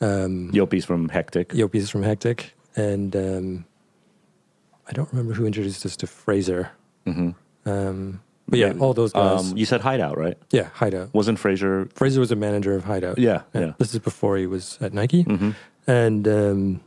Um, 0.00 0.50
Yopi's 0.52 0.84
from 0.84 1.08
Hectic. 1.08 1.50
Yopi's 1.50 1.88
from 1.90 2.02
Hectic, 2.02 2.54
and 2.76 3.14
um, 3.16 3.64
I 4.88 4.92
don't 4.92 5.08
remember 5.12 5.34
who 5.34 5.46
introduced 5.46 5.84
us 5.86 5.96
to 5.98 6.06
Fraser. 6.06 6.70
Um, 7.66 8.20
but 8.48 8.58
yeah, 8.58 8.72
all 8.78 8.94
those 8.94 9.12
guys. 9.12 9.40
Mm-hmm. 9.42 9.50
Um, 9.52 9.56
you 9.58 9.64
said 9.66 9.80
Hideout, 9.80 10.18
right? 10.18 10.36
yeah, 10.50 10.68
Hideout. 10.74 11.14
Wasn't 11.14 11.38
Fraser? 11.38 11.88
Fraser 11.94 12.20
was 12.20 12.30
a 12.32 12.36
manager 12.36 12.74
of 12.74 12.84
Hideout. 12.84 13.18
Yeah, 13.18 13.42
yeah. 13.54 13.60
Mm-hmm. 13.60 13.70
This 13.78 13.92
is 13.94 14.00
before 14.00 14.36
he 14.36 14.46
was 14.46 14.76
at 14.80 14.92
Nike, 14.92 15.26
and 15.86 16.26
um, 16.28 16.80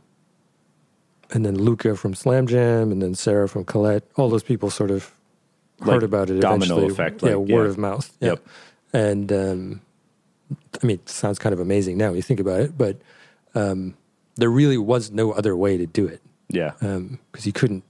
and 1.34 1.44
then 1.44 1.56
Luca 1.58 1.94
from 1.96 2.14
Slam 2.14 2.46
Jam, 2.46 2.90
and 2.90 3.02
then 3.02 3.14
Sarah 3.14 3.48
from 3.48 3.64
Colette. 3.64 4.04
All 4.16 4.30
those 4.30 4.42
people 4.42 4.70
sort 4.70 4.90
of 4.90 5.12
heard 5.80 5.88
Like 5.96 6.02
about 6.02 6.30
it. 6.30 6.40
domino 6.40 6.76
eventually. 6.76 6.92
effect, 6.92 7.22
yeah, 7.22 7.34
like, 7.34 7.48
word 7.48 7.64
yeah. 7.64 7.70
of 7.70 7.78
mouth. 7.78 8.16
Yeah. 8.20 8.28
Yep. 8.30 8.46
and 8.94 9.32
um, 9.32 9.80
I 10.82 10.86
mean, 10.86 10.96
it 10.96 11.08
sounds 11.08 11.38
kind 11.38 11.52
of 11.52 11.60
amazing 11.60 11.98
now 11.98 12.06
when 12.08 12.16
you 12.16 12.22
think 12.22 12.40
about 12.40 12.60
it, 12.60 12.78
but 12.78 12.96
um, 13.54 13.94
there 14.36 14.48
really 14.50 14.78
was 14.78 15.10
no 15.10 15.32
other 15.32 15.56
way 15.56 15.76
to 15.76 15.86
do 15.86 16.06
it 16.06 16.20
Yeah. 16.48 16.72
because 16.80 17.44
you 17.46 17.52
couldn't 17.52 17.82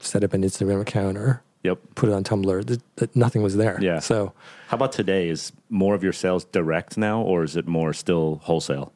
set 0.00 0.22
up 0.24 0.32
an 0.32 0.42
Instagram 0.42 0.80
account 0.80 1.16
or 1.18 1.42
yep. 1.62 1.78
put 1.94 2.08
it 2.08 2.12
on 2.12 2.24
Tumblr. 2.24 2.66
Th- 2.66 2.80
th- 2.96 3.10
nothing 3.14 3.42
was 3.42 3.56
there. 3.56 3.78
Yeah. 3.80 3.98
So 4.00 4.32
How 4.68 4.76
about 4.76 4.92
today? 4.92 5.28
Is 5.28 5.52
more 5.70 5.94
of 5.94 6.02
your 6.02 6.12
sales 6.12 6.44
direct 6.44 6.96
now, 6.96 7.20
or 7.20 7.42
is 7.44 7.56
it 7.56 7.66
more 7.66 7.92
still 7.92 8.40
wholesale? 8.44 8.92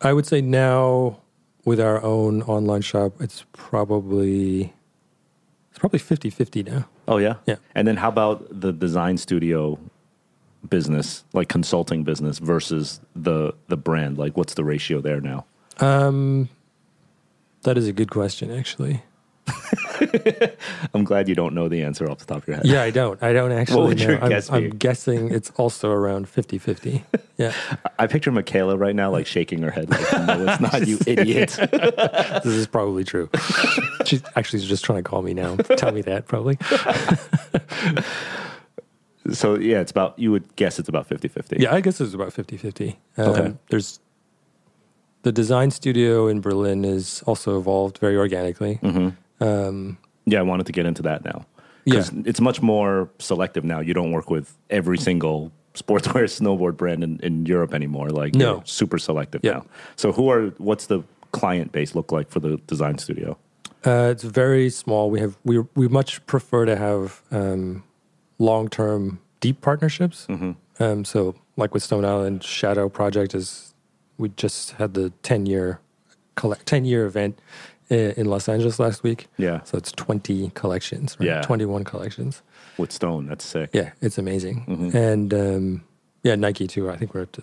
I 0.00 0.12
would 0.12 0.26
say 0.26 0.40
now 0.42 1.18
with 1.64 1.80
our 1.80 2.02
own 2.02 2.42
online 2.42 2.82
shop, 2.82 3.12
it's 3.20 3.44
probably 3.52 4.72
it's 5.70 5.78
probably 5.78 5.98
50-50 5.98 6.66
now. 6.66 6.86
Oh 7.08 7.18
yeah, 7.18 7.34
Yeah. 7.46 7.56
And 7.74 7.86
then 7.86 7.96
how 7.96 8.08
about 8.08 8.46
the 8.48 8.72
design 8.72 9.18
studio 9.18 9.78
business, 10.68 11.24
like 11.32 11.48
consulting 11.48 12.04
business, 12.04 12.38
versus 12.38 13.00
the 13.14 13.52
the 13.68 13.76
brand? 13.76 14.16
Like, 14.18 14.36
what's 14.36 14.54
the 14.54 14.64
ratio 14.64 15.00
there 15.00 15.20
now? 15.20 15.44
Um, 15.80 16.48
that 17.62 17.76
is 17.76 17.88
a 17.88 17.92
good 17.92 18.10
question, 18.10 18.50
actually. 18.50 19.02
I'm 20.94 21.04
glad 21.04 21.28
you 21.28 21.34
don't 21.34 21.54
know 21.54 21.68
the 21.68 21.82
answer 21.82 22.10
off 22.10 22.18
the 22.18 22.24
top 22.26 22.42
of 22.42 22.48
your 22.48 22.56
head. 22.56 22.66
Yeah, 22.66 22.82
I 22.82 22.90
don't. 22.90 23.22
I 23.22 23.32
don't 23.32 23.52
actually 23.52 23.76
what 23.80 23.88
would 23.88 23.98
know. 23.98 24.04
your 24.08 24.22
I'm, 24.22 24.28
guess 24.28 24.50
be? 24.50 24.56
I'm 24.56 24.70
guessing 24.70 25.30
it's 25.32 25.50
also 25.56 25.90
around 25.90 26.26
50-50. 26.26 27.02
Yeah. 27.36 27.52
I 27.98 28.06
picture 28.06 28.30
Michaela 28.30 28.76
right 28.76 28.94
now, 28.94 29.10
like 29.10 29.26
shaking 29.26 29.60
her 29.62 29.70
head, 29.72 29.90
like, 29.90 30.00
"No, 30.12 30.46
it's 30.46 30.60
not, 30.60 30.86
you 30.86 30.98
idiot." 31.06 31.50
this 31.58 32.46
is 32.46 32.68
probably 32.68 33.02
true. 33.02 33.28
She's 34.04 34.22
actually 34.36 34.60
just 34.60 34.84
trying 34.84 35.02
to 35.02 35.02
call 35.02 35.20
me 35.22 35.34
now. 35.34 35.56
Tell 35.56 35.90
me 35.90 36.00
that 36.02 36.26
probably. 36.28 36.58
so 39.32 39.58
yeah, 39.58 39.80
it's 39.80 39.90
about. 39.90 40.16
You 40.16 40.30
would 40.30 40.54
guess 40.54 40.78
it's 40.78 40.88
about 40.88 41.08
50-50. 41.08 41.58
Yeah, 41.58 41.74
I 41.74 41.80
guess 41.80 42.00
it's 42.00 42.14
about 42.14 42.32
50 42.32 42.56
50. 42.56 42.98
Um, 43.16 43.28
Okay. 43.28 43.54
There's 43.68 43.98
the 45.22 45.32
design 45.32 45.70
studio 45.72 46.28
in 46.28 46.40
Berlin 46.40 46.84
is 46.84 47.22
also 47.26 47.58
evolved 47.58 47.98
very 47.98 48.16
organically. 48.16 48.78
Um, 49.44 49.98
Yeah, 50.26 50.38
I 50.40 50.42
wanted 50.42 50.66
to 50.66 50.72
get 50.72 50.86
into 50.86 51.02
that 51.02 51.24
now. 51.24 51.44
Because 51.84 52.10
it's 52.24 52.40
much 52.40 52.62
more 52.62 53.10
selective 53.18 53.62
now. 53.62 53.80
You 53.80 53.92
don't 53.92 54.10
work 54.12 54.30
with 54.30 54.56
every 54.70 54.96
single 54.96 55.52
sportswear 55.74 56.24
snowboard 56.40 56.76
brand 56.78 57.04
in, 57.04 57.20
in 57.22 57.44
Europe 57.44 57.74
anymore. 57.74 58.08
Like 58.08 58.34
No. 58.34 58.62
super 58.64 58.96
selective 58.98 59.42
Yeah. 59.44 59.52
now. 59.52 59.66
So 59.96 60.10
who 60.12 60.30
are 60.30 60.46
what's 60.58 60.86
the 60.86 61.02
client 61.32 61.72
base 61.72 61.94
look 61.94 62.10
like 62.10 62.30
for 62.30 62.40
the 62.40 62.56
design 62.66 62.96
studio? 62.98 63.36
Uh, 63.84 64.08
it's 64.12 64.22
very 64.22 64.70
small. 64.70 65.10
We 65.10 65.20
have 65.20 65.36
we 65.44 65.58
we 65.76 65.88
much 65.88 66.24
prefer 66.26 66.64
to 66.64 66.74
have 66.76 67.20
um, 67.30 67.82
long 68.38 68.68
term 68.70 69.18
deep 69.40 69.60
partnerships. 69.60 70.26
Um, 70.80 71.04
so 71.04 71.34
like 71.58 71.74
with 71.74 71.82
Stone 71.82 72.06
Island 72.06 72.42
Shadow 72.42 72.88
Project 72.88 73.34
is 73.34 73.74
we 74.16 74.30
just 74.36 74.70
had 74.78 74.94
the 74.94 75.10
ten 75.22 75.44
year 75.44 75.80
collect 76.36 76.66
10 76.66 76.84
year 76.84 77.04
event 77.06 77.38
in, 77.90 78.12
in 78.12 78.26
Los 78.26 78.48
Angeles 78.48 78.78
last 78.78 79.02
week. 79.02 79.28
Yeah. 79.36 79.62
So 79.64 79.78
it's 79.78 79.92
20 79.92 80.50
collections, 80.54 81.16
right? 81.18 81.26
Yeah. 81.26 81.42
21 81.42 81.84
collections. 81.84 82.42
With 82.78 82.92
Stone, 82.92 83.26
that's 83.26 83.44
sick. 83.44 83.70
Yeah, 83.72 83.92
it's 84.00 84.18
amazing. 84.18 84.64
Mm-hmm. 84.66 84.96
And 84.96 85.34
um, 85.34 85.84
yeah, 86.22 86.34
Nike 86.34 86.66
too. 86.66 86.90
I 86.90 86.96
think 86.96 87.14
we're 87.14 87.22
up 87.22 87.32
to 87.32 87.42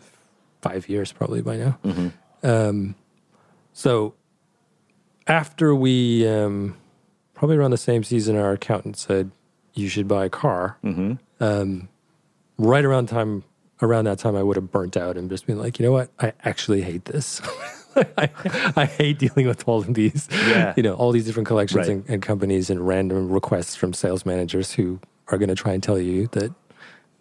five 0.62 0.90
years 0.90 1.12
probably 1.12 1.42
by 1.42 1.58
now. 1.58 1.78
Mm-hmm. 1.84 2.48
Um, 2.48 2.96
so 3.74 4.14
after 5.28 5.74
we, 5.74 6.28
um, 6.28 6.76
probably 7.34 7.58
around 7.58 7.72
the 7.72 7.78
same 7.78 8.04
season, 8.04 8.36
our 8.36 8.54
accountant 8.54 8.98
said 8.98 9.32
you 9.74 9.88
should 9.88 10.08
buy 10.08 10.26
a 10.26 10.30
car. 10.30 10.78
Mm-hmm. 10.84 11.14
Um, 11.40 11.90
right 12.58 12.84
around 12.84 13.08
time, 13.08 13.44
around 13.82 14.06
that 14.06 14.20
time, 14.20 14.36
I 14.36 14.44
would 14.44 14.58
have 14.58 14.72
burnt 14.72 14.98
out 14.98 15.18
and 15.18 15.30
just 15.30 15.48
been 15.48 15.58
like, 15.58 15.80
you 15.80 15.86
know 15.86 15.92
what, 15.92 16.10
I 16.20 16.34
actually 16.44 16.82
hate 16.82 17.06
this. 17.06 17.42
I, 18.18 18.30
I 18.76 18.86
hate 18.86 19.20
dealing 19.20 19.48
with 19.48 19.68
all 19.68 19.80
of 19.80 19.94
these, 19.94 20.28
Yeah. 20.48 20.74
you 20.78 20.84
know, 20.84 20.94
all 20.96 21.12
these 21.12 21.26
different 21.26 21.48
collections 21.48 21.88
Right. 21.88 21.90
and, 21.98 22.10
and 22.10 22.22
companies 22.22 22.70
and 22.70 22.86
random 22.88 23.30
requests 23.30 23.76
from 23.76 23.94
sales 23.94 24.26
managers 24.26 24.74
who 24.74 25.00
are 25.28 25.38
going 25.38 25.50
to 25.50 25.56
try 25.56 25.74
and 25.74 25.82
tell 25.84 26.00
you 26.00 26.28
that 26.34 26.54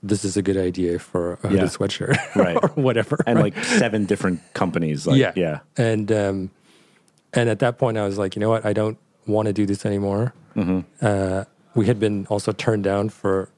this 0.03 0.25
is 0.25 0.37
a 0.37 0.43
good 0.43 0.57
idea 0.57 0.99
for 0.99 1.35
a 1.43 1.49
hooded 1.49 1.59
Yeah. 1.59 1.65
sweatshirt 1.67 2.17
Right. 2.37 2.57
or 2.63 2.69
whatever. 2.71 3.19
And 3.27 3.39
right? 3.39 3.55
like 3.55 3.65
seven 3.65 4.07
different 4.07 4.41
companies. 4.55 5.07
Like, 5.07 5.19
yeah, 5.19 5.33
yeah. 5.37 5.59
And 5.77 6.11
um, 6.13 6.51
and 7.33 7.49
at 7.49 7.59
that 7.61 7.79
point, 7.79 7.97
I 7.99 8.05
was 8.07 8.19
like, 8.19 8.35
you 8.35 8.41
know 8.41 8.49
what, 8.51 8.65
I 8.65 8.73
don't 8.73 8.99
want 9.27 9.47
to 9.47 9.53
do 9.53 9.67
this 9.67 9.85
anymore. 9.87 10.33
Mm-hmm. 10.57 10.81
Uh, 11.01 11.45
we 11.75 11.87
had 11.87 12.01
been 12.01 12.27
also 12.27 12.51
turned 12.53 12.83
down 12.85 13.09
for 13.11 13.51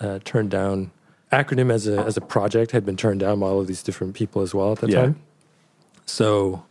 uh, 0.00 0.18
turned 0.24 0.50
down 0.50 0.90
acronym 1.32 1.72
as 1.72 1.88
a 1.88 1.98
as 2.04 2.16
a 2.16 2.20
project 2.20 2.72
had 2.72 2.84
been 2.84 2.96
turned 2.96 3.20
down 3.20 3.40
by 3.40 3.46
all 3.46 3.60
of 3.60 3.66
these 3.66 3.82
different 3.82 4.14
people 4.14 4.42
as 4.42 4.54
well 4.54 4.72
at 4.72 4.78
the 4.80 4.88
Yeah. 4.88 5.00
time. 5.02 5.22
So 6.06 6.64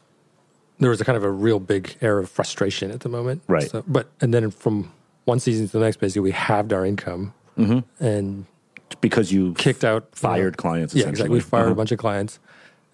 there 0.79 0.89
was 0.89 1.01
a 1.01 1.05
kind 1.05 1.17
of 1.17 1.23
a 1.23 1.29
real 1.31 1.59
big 1.59 1.95
air 2.01 2.19
of 2.19 2.29
frustration 2.29 2.91
at 2.91 3.01
the 3.01 3.09
moment. 3.09 3.41
Right. 3.47 3.69
So, 3.69 3.83
but 3.87 4.07
and 4.21 4.33
then 4.33 4.49
from 4.51 4.91
one 5.25 5.39
season 5.39 5.67
to 5.67 5.71
the 5.73 5.79
next, 5.79 5.97
basically, 5.97 6.21
we 6.21 6.31
halved 6.31 6.73
our 6.73 6.85
income 6.85 7.33
and 7.99 8.45
Because 9.01 9.31
you 9.31 9.53
kicked 9.53 9.83
out 9.83 10.07
fired 10.13 10.57
clients. 10.57 10.95
Yeah, 10.95 11.07
exactly. 11.07 11.35
We 11.35 11.39
fired 11.41 11.63
Uh-huh. 11.63 11.71
a 11.73 11.75
bunch 11.75 11.91
of 11.91 11.99
clients 11.99 12.39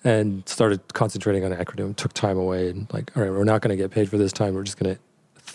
and 0.03 0.47
started 0.47 0.81
concentrating 0.93 1.43
on 1.45 1.51
acronym. 1.51 1.95
Took 1.95 2.13
time 2.13 2.37
away 2.37 2.69
and 2.69 2.91
like, 2.93 3.15
all 3.15 3.23
right, 3.23 3.31
we're 3.31 3.43
not 3.45 3.61
going 3.61 3.69
to 3.75 3.81
get 3.81 3.91
paid 3.91 4.09
for 4.09 4.17
this 4.17 4.31
time. 4.33 4.53
We're 4.53 4.63
just 4.63 4.77
going 4.77 4.93
to 4.95 5.01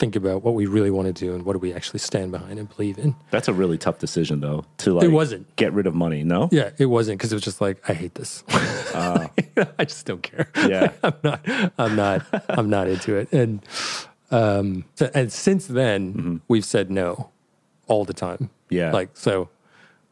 think 0.02 0.16
about 0.16 0.42
what 0.42 0.54
we 0.54 0.66
really 0.66 0.90
want 0.90 1.06
to 1.06 1.12
do 1.12 1.32
and 1.32 1.44
what 1.44 1.52
do 1.52 1.60
we 1.60 1.72
actually 1.72 2.00
stand 2.00 2.32
behind 2.32 2.58
and 2.58 2.68
believe 2.74 2.98
in. 2.98 3.14
That's 3.30 3.46
a 3.46 3.52
really 3.52 3.78
tough 3.78 4.00
decision, 4.00 4.40
though. 4.40 4.64
To 4.78 4.94
like, 4.94 5.04
it 5.04 5.12
wasn't. 5.12 5.54
get 5.54 5.72
rid 5.72 5.86
of 5.86 5.94
money. 5.94 6.24
No. 6.24 6.48
Yeah, 6.50 6.70
it 6.76 6.86
wasn't 6.86 7.20
because 7.20 7.30
it 7.30 7.36
was 7.36 7.44
just 7.44 7.60
like 7.60 7.88
I 7.88 7.92
hate 7.92 8.16
this. 8.16 8.42
I 8.48 9.84
just 9.84 10.04
don't 10.04 10.20
care. 10.20 10.50
Yeah. 10.56 10.90
I'm 11.04 11.14
not. 11.22 11.48
I'm 11.78 11.94
not. 11.94 12.44
I'm 12.48 12.68
not 12.68 12.88
into 12.88 13.14
it. 13.14 13.32
And 13.32 13.64
um, 14.32 14.86
so, 14.96 15.08
and 15.14 15.32
since 15.32 15.68
then, 15.68 16.40
we've 16.48 16.64
said 16.64 16.90
no 16.90 17.30
all 17.86 18.04
the 18.04 18.12
time. 18.12 18.38
Mm-hmm. 18.38 18.74
Yeah. 18.74 18.90
Like 18.90 19.10
so, 19.14 19.50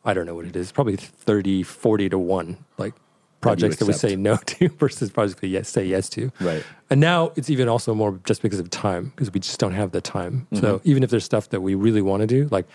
I 0.05 0.15
don't 0.15 0.25
know 0.25 0.37
what 0.37 0.47
it 0.47 0.55
is. 0.55 0.71
Probably 0.71 0.95
30, 0.95 1.65
40 1.65 2.11
to 2.11 2.19
one. 2.19 2.65
Like 2.79 2.95
projects 3.41 3.77
that 3.77 3.87
we 3.87 3.93
say 3.93 4.17
no 4.17 4.37
to 4.47 4.69
versus 4.71 5.11
projects 5.11 5.41
we 5.41 5.49
yes 5.49 5.69
say 5.69 5.85
yes 5.85 6.09
to. 6.11 6.31
Right. 6.41 6.65
And 6.91 7.01
now 7.01 7.33
it's 7.37 7.49
even 7.51 7.69
also 7.69 7.95
more 7.95 8.21
just 8.25 8.43
because 8.43 8.61
of 8.61 8.69
time 8.71 9.13
because 9.17 9.33
we 9.33 9.41
just 9.41 9.59
don't 9.59 9.73
have 9.75 9.93
the 9.93 10.01
time. 10.01 10.47
Mm-hmm. 10.53 10.61
So 10.61 10.81
even 10.85 11.03
if 11.03 11.11
there's 11.11 11.25
stuff 11.25 11.49
that 11.51 11.61
we 11.61 11.75
really 11.75 12.03
want 12.03 12.21
to 12.23 12.27
do, 12.27 12.49
like 12.51 12.67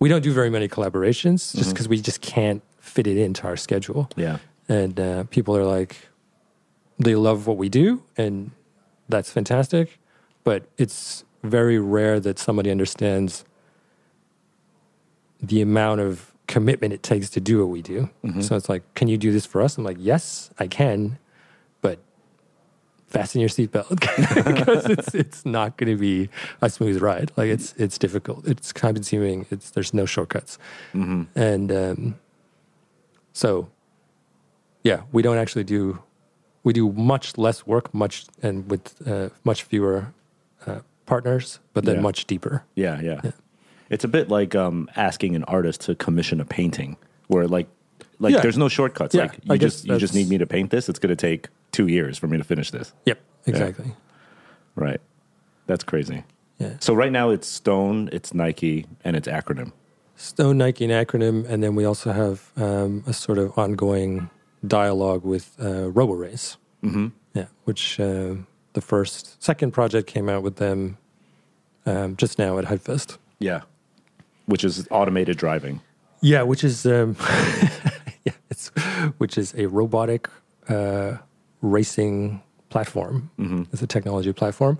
we 0.00 0.08
don't 0.08 0.22
do 0.22 0.32
very 0.32 0.50
many 0.50 0.68
collaborations 0.68 1.56
just 1.56 1.70
because 1.70 1.88
we 1.88 2.00
just 2.00 2.20
can't 2.20 2.62
fit 2.80 3.06
it 3.06 3.16
into 3.18 3.46
our 3.46 3.56
schedule 3.56 4.08
Mm-hmm. 4.12 4.20
Yeah. 4.20 4.38
and 4.68 4.98
uh, 5.00 5.24
people 5.24 5.56
are 5.56 5.64
like 5.64 6.08
they 6.98 7.14
love 7.14 7.46
what 7.46 7.56
we 7.58 7.68
do 7.68 8.02
and 8.16 8.50
that's 9.08 9.30
fantastic 9.30 9.98
but 10.44 10.64
it's 10.78 11.24
very 11.42 11.78
rare 11.78 12.18
that 12.20 12.38
somebody 12.38 12.70
understands 12.70 13.44
the 15.40 15.60
amount 15.60 16.00
of 16.00 16.32
commitment 16.48 16.92
it 16.92 17.02
takes 17.02 17.30
to 17.30 17.40
do 17.40 17.58
what 17.60 17.68
we 17.68 17.82
do. 17.82 18.08
So 18.40 18.56
it's 18.56 18.68
like 18.68 18.82
can 18.94 19.06
you 19.08 19.16
do 19.18 19.30
this 19.32 19.46
for 19.46 19.62
us? 19.62 19.78
I'm 19.78 19.84
like 19.84 19.98
yes 20.00 20.50
i 20.58 20.66
can 20.66 21.18
but 21.80 21.98
fasten 23.06 23.40
your 23.40 23.48
seatbelt 23.50 23.88
because 24.44 24.84
it's 24.94 25.14
it's 25.14 25.46
not 25.46 25.76
going 25.78 25.92
to 25.96 26.00
be 26.00 26.28
a 26.60 26.68
smooth 26.68 27.00
ride. 27.00 27.30
Like 27.36 27.48
it's 27.56 27.72
it's 27.78 27.96
difficult. 27.98 28.46
It's 28.46 28.72
time 28.72 28.94
consuming 28.94 29.46
it's 29.50 29.70
there's 29.70 29.92
no 29.94 30.04
shortcuts. 30.06 30.58
And 30.92 31.70
um, 31.72 32.14
so 33.32 33.68
yeah, 34.84 35.02
we 35.12 35.22
don't 35.22 35.38
actually 35.38 35.64
do. 35.64 35.98
We 36.64 36.72
do 36.72 36.92
much 36.92 37.38
less 37.38 37.66
work, 37.66 37.94
much 37.94 38.26
and 38.42 38.70
with 38.70 38.84
uh, 39.06 39.28
much 39.44 39.62
fewer 39.62 40.12
uh, 40.66 40.80
partners, 41.06 41.60
but 41.72 41.84
then 41.84 41.94
Yeah. 41.96 42.02
much 42.02 42.26
deeper. 42.26 42.64
Yeah, 42.74 43.00
yeah. 43.00 43.20
It's 43.90 44.04
a 44.04 44.08
bit 44.08 44.28
like 44.28 44.54
um, 44.54 44.88
asking 44.96 45.34
an 45.36 45.44
artist 45.44 45.80
to 45.82 45.94
commission 45.94 46.40
a 46.40 46.44
painting, 46.44 46.96
where 47.28 47.46
like, 47.46 47.68
like 48.18 48.34
Yeah. 48.34 48.40
there's 48.40 48.58
no 48.58 48.68
shortcuts. 48.68 49.14
Yeah, 49.14 49.22
like 49.22 49.38
you 49.44 49.58
guess 49.58 49.60
just 49.60 49.86
you 49.86 49.98
just 49.98 50.12
that's- 50.12 50.14
need 50.14 50.28
me 50.30 50.38
to 50.38 50.46
paint 50.46 50.70
this. 50.70 50.88
It's 50.88 50.98
going 50.98 51.10
to 51.10 51.16
take 51.16 51.48
two 51.72 51.86
years 51.88 52.18
for 52.18 52.26
me 52.26 52.38
to 52.38 52.44
finish 52.44 52.70
this. 52.70 52.92
Yep, 53.06 53.18
exactly. 53.46 53.92
Right. 54.74 55.00
That's 55.66 55.84
crazy. 55.84 56.24
Yeah. 56.58 56.74
So 56.80 56.94
right 56.94 57.12
now 57.12 57.30
it's 57.30 57.46
Stone, 57.46 58.08
it's 58.12 58.34
Nike, 58.34 58.86
and 59.04 59.14
it's 59.16 59.28
acronym. 59.28 59.72
Stone, 60.16 60.58
Nike, 60.58 60.84
and 60.84 60.92
acronym, 60.92 61.48
and 61.48 61.62
then 61.62 61.74
we 61.76 61.84
also 61.84 62.10
have 62.12 62.50
um, 62.56 63.04
a 63.06 63.12
sort 63.12 63.38
of 63.38 63.56
ongoing 63.56 64.28
dialogue 64.66 65.24
with 65.24 65.54
uh, 65.60 65.90
RoboRace. 65.92 66.56
Mm-hmm. 66.82 67.08
Yeah, 67.34 67.46
which 67.64 68.00
uh, 68.00 68.34
the 68.72 68.80
first, 68.80 69.40
second 69.42 69.70
project 69.72 70.08
came 70.08 70.28
out 70.28 70.42
with 70.42 70.56
them 70.56 70.98
um, 71.86 72.16
just 72.16 72.38
now 72.38 72.58
at 72.58 72.64
Hypefest. 72.64 73.18
Yeah. 73.38 73.60
Which 74.48 74.64
is 74.64 74.88
automated 74.90 75.36
driving. 75.36 75.80
Yeah, 76.20 76.42
which 76.42 76.64
is 76.64 76.84
um, 76.86 77.16
yeah, 78.24 78.32
it's 78.50 78.68
which 79.18 79.38
is 79.38 79.54
a 79.56 79.66
robotic 79.66 80.28
uh, 80.68 81.18
racing 81.62 82.42
platform. 82.70 83.30
It's 83.72 83.82
a 83.82 83.86
technology 83.86 84.32
platform, 84.32 84.78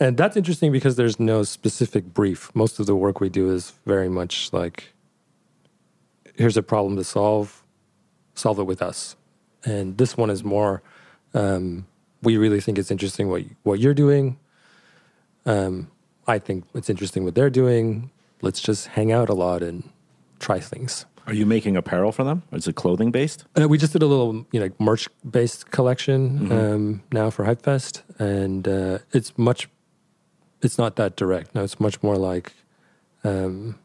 and 0.00 0.16
that's 0.16 0.36
interesting 0.36 0.72
because 0.72 0.96
there's 0.96 1.18
no 1.18 1.42
specific 1.42 2.14
brief. 2.14 2.54
Most 2.54 2.78
of 2.78 2.86
the 2.86 2.94
work 2.94 3.20
we 3.20 3.28
do 3.28 3.50
is 3.50 3.72
very 3.84 4.08
much 4.08 4.52
like, 4.52 4.94
here's 6.36 6.56
a 6.56 6.62
problem 6.62 6.96
to 6.96 7.04
solve, 7.04 7.64
solve 8.34 8.58
it 8.60 8.64
with 8.64 8.80
us. 8.80 9.16
And 9.64 9.98
this 9.98 10.16
one 10.16 10.30
is 10.30 10.44
more, 10.44 10.82
um, 11.34 11.86
we 12.22 12.36
really 12.36 12.60
think 12.60 12.78
it's 12.78 12.90
interesting 12.90 13.28
what 13.28 13.42
what 13.64 13.80
you're 13.80 13.94
doing. 13.94 14.38
Um, 15.44 15.90
I 16.26 16.38
think 16.38 16.64
it's 16.74 16.90
interesting 16.90 17.24
what 17.24 17.34
they're 17.34 17.50
doing. 17.50 18.10
Let's 18.40 18.60
just 18.60 18.88
hang 18.88 19.12
out 19.12 19.28
a 19.28 19.34
lot 19.34 19.62
and 19.62 19.88
try 20.38 20.60
things. 20.60 21.06
Are 21.26 21.34
you 21.34 21.44
making 21.44 21.76
apparel 21.76 22.10
for 22.10 22.24
them? 22.24 22.42
Is 22.52 22.66
it 22.66 22.74
clothing 22.74 23.10
based? 23.10 23.44
Uh, 23.60 23.68
we 23.68 23.76
just 23.76 23.92
did 23.92 24.02
a 24.02 24.06
little, 24.06 24.46
you 24.50 24.60
know, 24.60 24.70
merch 24.78 25.08
based 25.28 25.70
collection 25.70 26.50
um, 26.50 27.02
now 27.12 27.28
for 27.28 27.44
Hypefest, 27.44 28.02
and 28.18 28.66
uh, 28.66 28.98
it's 29.12 29.36
much. 29.36 29.68
It's 30.62 30.78
not 30.78 30.96
that 30.96 31.16
direct. 31.16 31.54
No, 31.54 31.62
it's 31.62 31.78
much 31.78 32.02
more 32.02 32.16
like. 32.16 32.54
Um, 33.24 33.78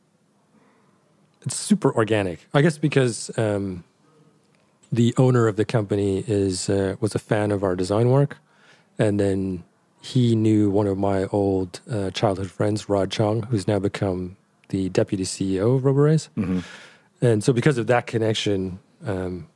it's 1.41 1.57
super 1.57 1.93
organic, 1.93 2.47
I 2.53 2.61
guess, 2.61 2.77
because 2.77 3.29
um, 3.37 3.83
the 4.89 5.13
owner 5.17 5.47
of 5.49 5.57
the 5.57 5.65
company 5.65 6.23
is 6.25 6.69
uh, 6.69 6.95
was 7.01 7.13
a 7.13 7.19
fan 7.19 7.51
of 7.51 7.61
our 7.61 7.75
design 7.75 8.09
work, 8.09 8.37
and 8.97 9.19
then 9.19 9.65
he 10.01 10.35
knew 10.35 10.69
one 10.69 10.87
of 10.87 10.97
my 10.97 11.25
old 11.25 11.81
uh, 11.91 12.09
childhood 12.11 12.51
friends, 12.51 12.87
Rod 12.87 13.11
Chong, 13.11 13.43
who's 13.43 13.67
now 13.67 13.79
become 13.79 14.37
the 14.73 14.89
deputy 14.89 15.23
CEO 15.23 15.75
of 15.75 15.83
RoboRace. 15.83 16.29
And 17.21 17.43
so, 17.43 17.53
because 17.53 17.77
of 17.77 17.85
that 17.87 18.07
connection, 18.07 18.79
um, 19.05 19.47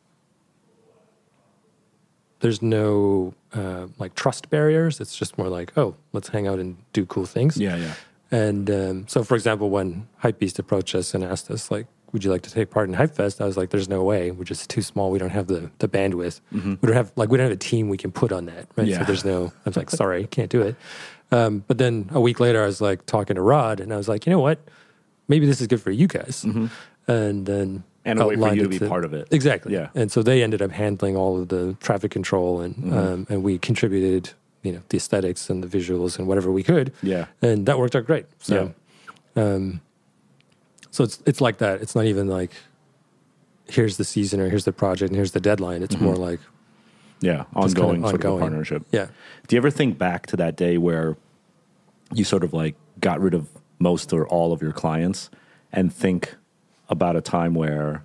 there's 2.40 2.62
no 2.62 3.34
uh, 3.52 3.88
like 3.98 4.14
trust 4.14 4.50
barriers. 4.52 5.02
It's 5.02 5.18
just 5.18 5.38
more 5.38 5.50
like, 5.50 5.76
oh, 5.76 5.96
let's 6.14 6.30
hang 6.30 6.48
out 6.48 6.60
and 6.60 6.78
do 6.94 7.06
cool 7.08 7.26
things. 7.26 7.58
Yeah, 7.58 7.76
yeah. 7.76 7.94
And 8.30 8.70
um, 8.70 9.08
so, 9.08 9.24
for 9.24 9.34
example, 9.36 9.72
when 9.72 10.08
Hypebeast 10.24 10.60
approached 10.60 10.94
us 10.94 11.16
and 11.16 11.24
asked 11.24 11.50
us, 11.50 11.72
like, 11.72 11.88
would 12.14 12.24
you 12.24 12.30
like 12.30 12.44
to 12.44 12.52
take 12.52 12.70
part 12.70 12.88
in 12.88 12.96
Hypefest? 12.96 13.42
I 13.42 13.46
was 13.46 13.58
like, 13.58 13.72
there's 13.72 13.90
no 13.90 14.04
way. 14.04 14.30
We're 14.30 14.44
just 14.44 14.70
too 14.70 14.84
small. 14.84 15.10
We 15.10 15.18
don't 15.18 15.32
have 15.32 15.48
the, 15.48 15.72
the 15.80 15.90
bandwidth. 15.90 16.42
We 16.52 16.88
don't 16.88 16.96
have 16.96 17.12
like 17.16 17.30
we 17.30 17.38
don't 17.38 17.46
have 17.46 17.54
a 17.54 17.58
team 17.58 17.90
we 17.90 17.98
can 17.98 18.12
put 18.12 18.32
on 18.32 18.46
that. 18.46 18.68
Right. 18.76 18.88
Yeah. 18.88 19.00
So 19.00 19.04
there's 19.06 19.26
no. 19.26 19.52
I 19.66 19.70
was 19.70 19.78
like, 19.78 19.90
sorry, 20.02 20.28
can't 20.28 20.52
do 20.52 20.62
it. 20.62 20.76
Um, 21.32 21.64
but 21.68 21.80
then 21.80 22.10
a 22.12 22.22
week 22.22 22.40
later, 22.40 22.62
I 22.64 22.68
was 22.68 22.80
like 22.82 23.06
talking 23.08 23.36
to 23.36 23.42
Rod, 23.42 23.80
and 23.80 23.92
I 23.92 23.98
was 23.98 24.08
like, 24.08 24.26
you 24.28 24.32
know 24.32 24.40
what? 24.40 24.60
Maybe 25.28 25.46
this 25.46 25.60
is 25.62 25.68
good 25.68 25.82
for 25.82 25.92
you 25.92 26.08
guys. 26.08 26.46
And 27.10 27.46
then 27.46 27.84
And 28.06 28.20
a 28.20 28.26
way 28.28 28.36
for 28.36 28.54
you 28.54 28.64
to 28.64 28.70
be 28.70 28.80
part 28.80 29.06
of 29.06 29.14
it. 29.14 29.28
Exactly. 29.32 29.74
Yeah. 29.74 29.90
And 29.96 30.12
so 30.12 30.22
they 30.24 30.44
ended 30.44 30.62
up 30.62 30.72
handling 30.72 31.16
all 31.16 31.40
of 31.42 31.48
the 31.50 31.76
traffic 31.80 32.12
control, 32.12 32.62
and 32.62 32.76
Mm-hmm. 32.76 32.98
um, 32.98 33.28
and 33.30 33.44
we 33.44 33.58
contributed, 33.58 34.32
you 34.64 34.72
know, 34.74 34.82
the 34.90 34.98
aesthetics 34.98 35.50
and 35.50 35.64
the 35.64 35.68
visuals 35.78 36.18
and 36.20 36.28
whatever 36.28 36.52
we 36.52 36.64
could. 36.64 36.92
Yeah. 37.02 37.26
And 37.42 37.66
that 37.66 37.78
worked 37.80 37.96
out 37.96 38.06
great. 38.06 38.26
So, 38.40 38.74
um, 39.36 39.82
so 40.92 41.04
it's 41.04 41.22
it's 41.26 41.42
like 41.42 41.58
that. 41.60 41.82
It's 41.82 41.96
not 41.96 42.06
even 42.06 42.28
like 42.28 42.52
here's 43.70 43.98
the 43.98 44.04
season 44.06 44.40
or 44.40 44.50
here's 44.50 44.64
the 44.66 44.72
project 44.74 45.10
and 45.10 45.16
here's 45.16 45.32
the 45.34 45.42
deadline. 45.42 45.84
It's 45.84 46.00
more 46.00 46.16
like 46.16 46.40
Yeah, 47.20 47.44
Just 47.62 47.76
kind 47.76 47.78
of 47.78 47.84
ongoing, 47.84 48.04
of 48.06 48.14
ongoing. 48.14 48.40
partnership. 48.40 48.84
Yeah. 48.92 49.08
Do 49.48 49.56
you 49.56 49.60
ever 49.60 49.70
think 49.72 49.98
back 49.98 50.26
to 50.28 50.38
that 50.38 50.56
day 50.56 50.78
where 50.78 51.18
you 52.14 52.24
sort 52.24 52.44
of 52.46 52.54
like 52.54 52.76
got 53.02 53.20
rid 53.20 53.34
of 53.34 53.48
most 53.80 54.14
or 54.14 54.28
all 54.28 54.54
of 54.54 54.62
your 54.62 54.72
clients 54.72 55.30
and 55.72 55.94
think 55.94 56.36
about 56.90 57.16
a 57.16 57.22
time 57.22 57.54
where, 57.54 58.04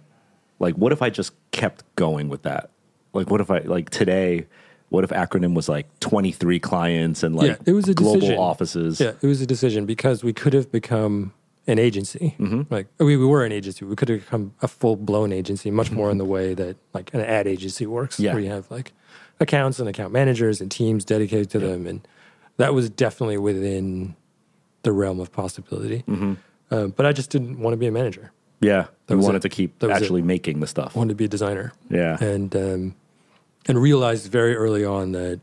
like, 0.59 0.75
what 0.75 0.93
if 0.93 1.03
I 1.03 1.11
just 1.11 1.33
kept 1.51 1.85
going 1.97 2.29
with 2.29 2.43
that? 2.43 2.71
Like, 3.13 3.31
what 3.31 3.41
if 3.41 3.51
I, 3.51 3.59
like, 3.61 3.91
today, 3.91 4.47
what 4.89 5.05
if 5.05 5.11
Acronym 5.11 5.55
was 5.55 5.69
like 5.69 5.87
23 6.01 6.61
clients 6.61 7.23
and 7.23 7.35
like 7.35 7.47
yeah, 7.47 7.57
it 7.65 7.73
was 7.73 7.89
a 7.89 7.95
global 7.95 8.21
decision. 8.21 8.39
offices? 8.39 9.01
Yeah, 9.01 9.13
it 9.23 9.27
was 9.27 9.41
a 9.41 9.47
decision 9.47 9.87
because 9.87 10.23
we 10.23 10.35
could 10.35 10.53
have 10.53 10.71
become 10.71 11.33
an 11.67 11.79
agency. 11.79 12.35
Mm-hmm. 12.39 12.63
Like 12.73 12.89
we, 12.99 13.17
we 13.17 13.25
were 13.25 13.45
an 13.45 13.53
agency. 13.53 13.87
We 13.87 13.97
could 13.97 14.11
have 14.11 14.21
become 14.21 14.53
a 14.61 14.69
full 14.69 14.97
blown 14.97 15.33
agency, 15.33 15.71
much 15.71 15.91
more 15.91 16.11
in 16.11 16.19
the 16.19 16.27
way 16.27 16.53
that 16.53 16.77
like 16.93 17.13
an 17.15 17.21
ad 17.21 17.47
agency 17.47 17.87
works, 17.87 18.21
Yeah. 18.21 18.35
where 18.35 18.43
you 18.43 18.51
have 18.51 18.71
like 18.71 18.93
accounts 19.41 19.79
and 19.79 19.89
account 19.89 20.13
managers 20.13 20.61
and 20.61 20.71
teams 20.71 21.07
dedicated 21.07 21.49
to 21.51 21.59
them, 21.59 21.87
and 21.87 22.07
that 22.59 22.75
was 22.75 22.91
definitely 22.91 23.39
within 23.39 24.15
the 24.83 24.93
realm 24.93 25.21
of 25.21 25.33
possibility. 25.33 26.05
Mm-hmm. 26.09 26.35
Um, 26.71 26.91
but 26.97 27.07
I 27.07 27.13
just 27.13 27.31
didn't 27.31 27.59
want 27.59 27.73
to 27.75 27.77
be 27.77 27.87
a 27.87 27.93
manager. 27.93 28.33
Yeah. 28.61 28.87
That 29.07 29.15
you 29.17 29.21
wanted 29.21 29.39
it. 29.39 29.43
to 29.43 29.49
keep 29.49 29.79
That 29.81 29.91
actually 29.91 30.23
making 30.23 30.61
the 30.61 30.67
stuff. 30.67 30.97
I 30.97 30.99
wanted 30.99 31.11
to 31.11 31.15
be 31.17 31.25
a 31.25 31.29
designer. 31.29 31.73
Yeah. 31.91 32.17
and 32.23 32.55
um, 32.57 32.95
and 33.67 33.81
realized 33.81 34.31
very 34.31 34.57
early 34.57 34.85
on 34.85 35.13
that 35.13 35.41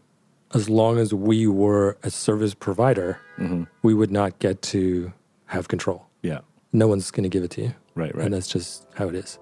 as 0.54 0.70
long 0.70 0.98
as 0.98 1.14
we 1.14 1.46
were 1.48 1.98
a 2.04 2.10
service 2.10 2.54
provider, 2.54 3.20
Mm-hmm. 3.38 3.64
we 3.84 3.94
would 3.94 4.12
not 4.12 4.40
get 4.40 4.62
to 4.64 5.14
have 5.46 5.68
control. 5.70 6.06
Yeah. 6.24 6.40
No 6.74 6.88
one's 6.88 7.10
going 7.12 7.24
to 7.24 7.30
give 7.30 7.44
it 7.44 7.52
to 7.52 7.62
you, 7.62 7.74
Right, 7.96 8.14
right. 8.16 8.26
and 8.26 8.34
that's 8.34 8.48
just 8.48 8.86
how 8.96 9.08
it 9.08 9.16
is. 9.16 9.40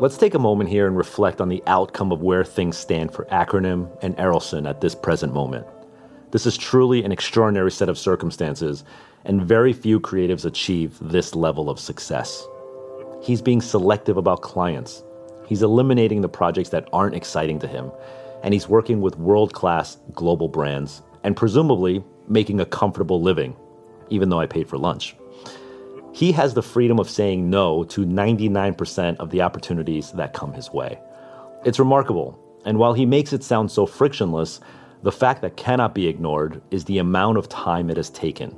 Let's 0.00 0.16
take 0.16 0.34
a 0.34 0.38
moment 0.38 0.70
here 0.70 0.86
and 0.86 0.96
reflect 0.96 1.40
on 1.40 1.48
the 1.48 1.62
outcome 1.66 2.10
of 2.10 2.22
where 2.22 2.42
things 2.42 2.76
stand 2.78 3.12
for 3.12 3.26
Acronym 3.26 3.88
and 4.02 4.16
Errolson 4.16 4.68
at 4.68 4.80
this 4.80 4.94
present 4.94 5.32
moment. 5.34 5.66
This 6.30 6.46
is 6.46 6.56
truly 6.56 7.02
an 7.02 7.10
extraordinary 7.10 7.72
set 7.72 7.88
of 7.88 7.98
circumstances, 7.98 8.84
and 9.24 9.42
very 9.42 9.72
few 9.72 9.98
creatives 9.98 10.44
achieve 10.44 10.96
this 11.00 11.34
level 11.34 11.68
of 11.68 11.80
success. 11.80 12.46
He's 13.20 13.42
being 13.42 13.60
selective 13.60 14.16
about 14.16 14.42
clients. 14.42 15.02
He's 15.46 15.62
eliminating 15.62 16.20
the 16.20 16.28
projects 16.28 16.70
that 16.70 16.88
aren't 16.92 17.16
exciting 17.16 17.58
to 17.60 17.66
him, 17.66 17.90
and 18.44 18.54
he's 18.54 18.68
working 18.68 19.00
with 19.00 19.18
world 19.18 19.52
class 19.52 19.98
global 20.14 20.48
brands 20.48 21.02
and 21.24 21.36
presumably 21.36 22.04
making 22.28 22.60
a 22.60 22.64
comfortable 22.64 23.20
living, 23.20 23.56
even 24.08 24.28
though 24.28 24.40
I 24.40 24.46
paid 24.46 24.68
for 24.68 24.78
lunch. 24.78 25.16
He 26.12 26.32
has 26.32 26.54
the 26.54 26.62
freedom 26.62 26.98
of 26.98 27.10
saying 27.10 27.50
no 27.50 27.84
to 27.84 28.06
99% 28.06 29.16
of 29.16 29.30
the 29.30 29.42
opportunities 29.42 30.12
that 30.12 30.32
come 30.32 30.52
his 30.52 30.72
way. 30.72 31.00
It's 31.64 31.78
remarkable, 31.78 32.38
and 32.64 32.78
while 32.78 32.94
he 32.94 33.04
makes 33.04 33.32
it 33.32 33.42
sound 33.42 33.70
so 33.70 33.84
frictionless, 33.84 34.60
the 35.02 35.12
fact 35.12 35.40
that 35.42 35.56
cannot 35.56 35.94
be 35.94 36.08
ignored 36.08 36.60
is 36.70 36.84
the 36.84 36.98
amount 36.98 37.38
of 37.38 37.48
time 37.48 37.88
it 37.88 37.96
has 37.96 38.10
taken. 38.10 38.56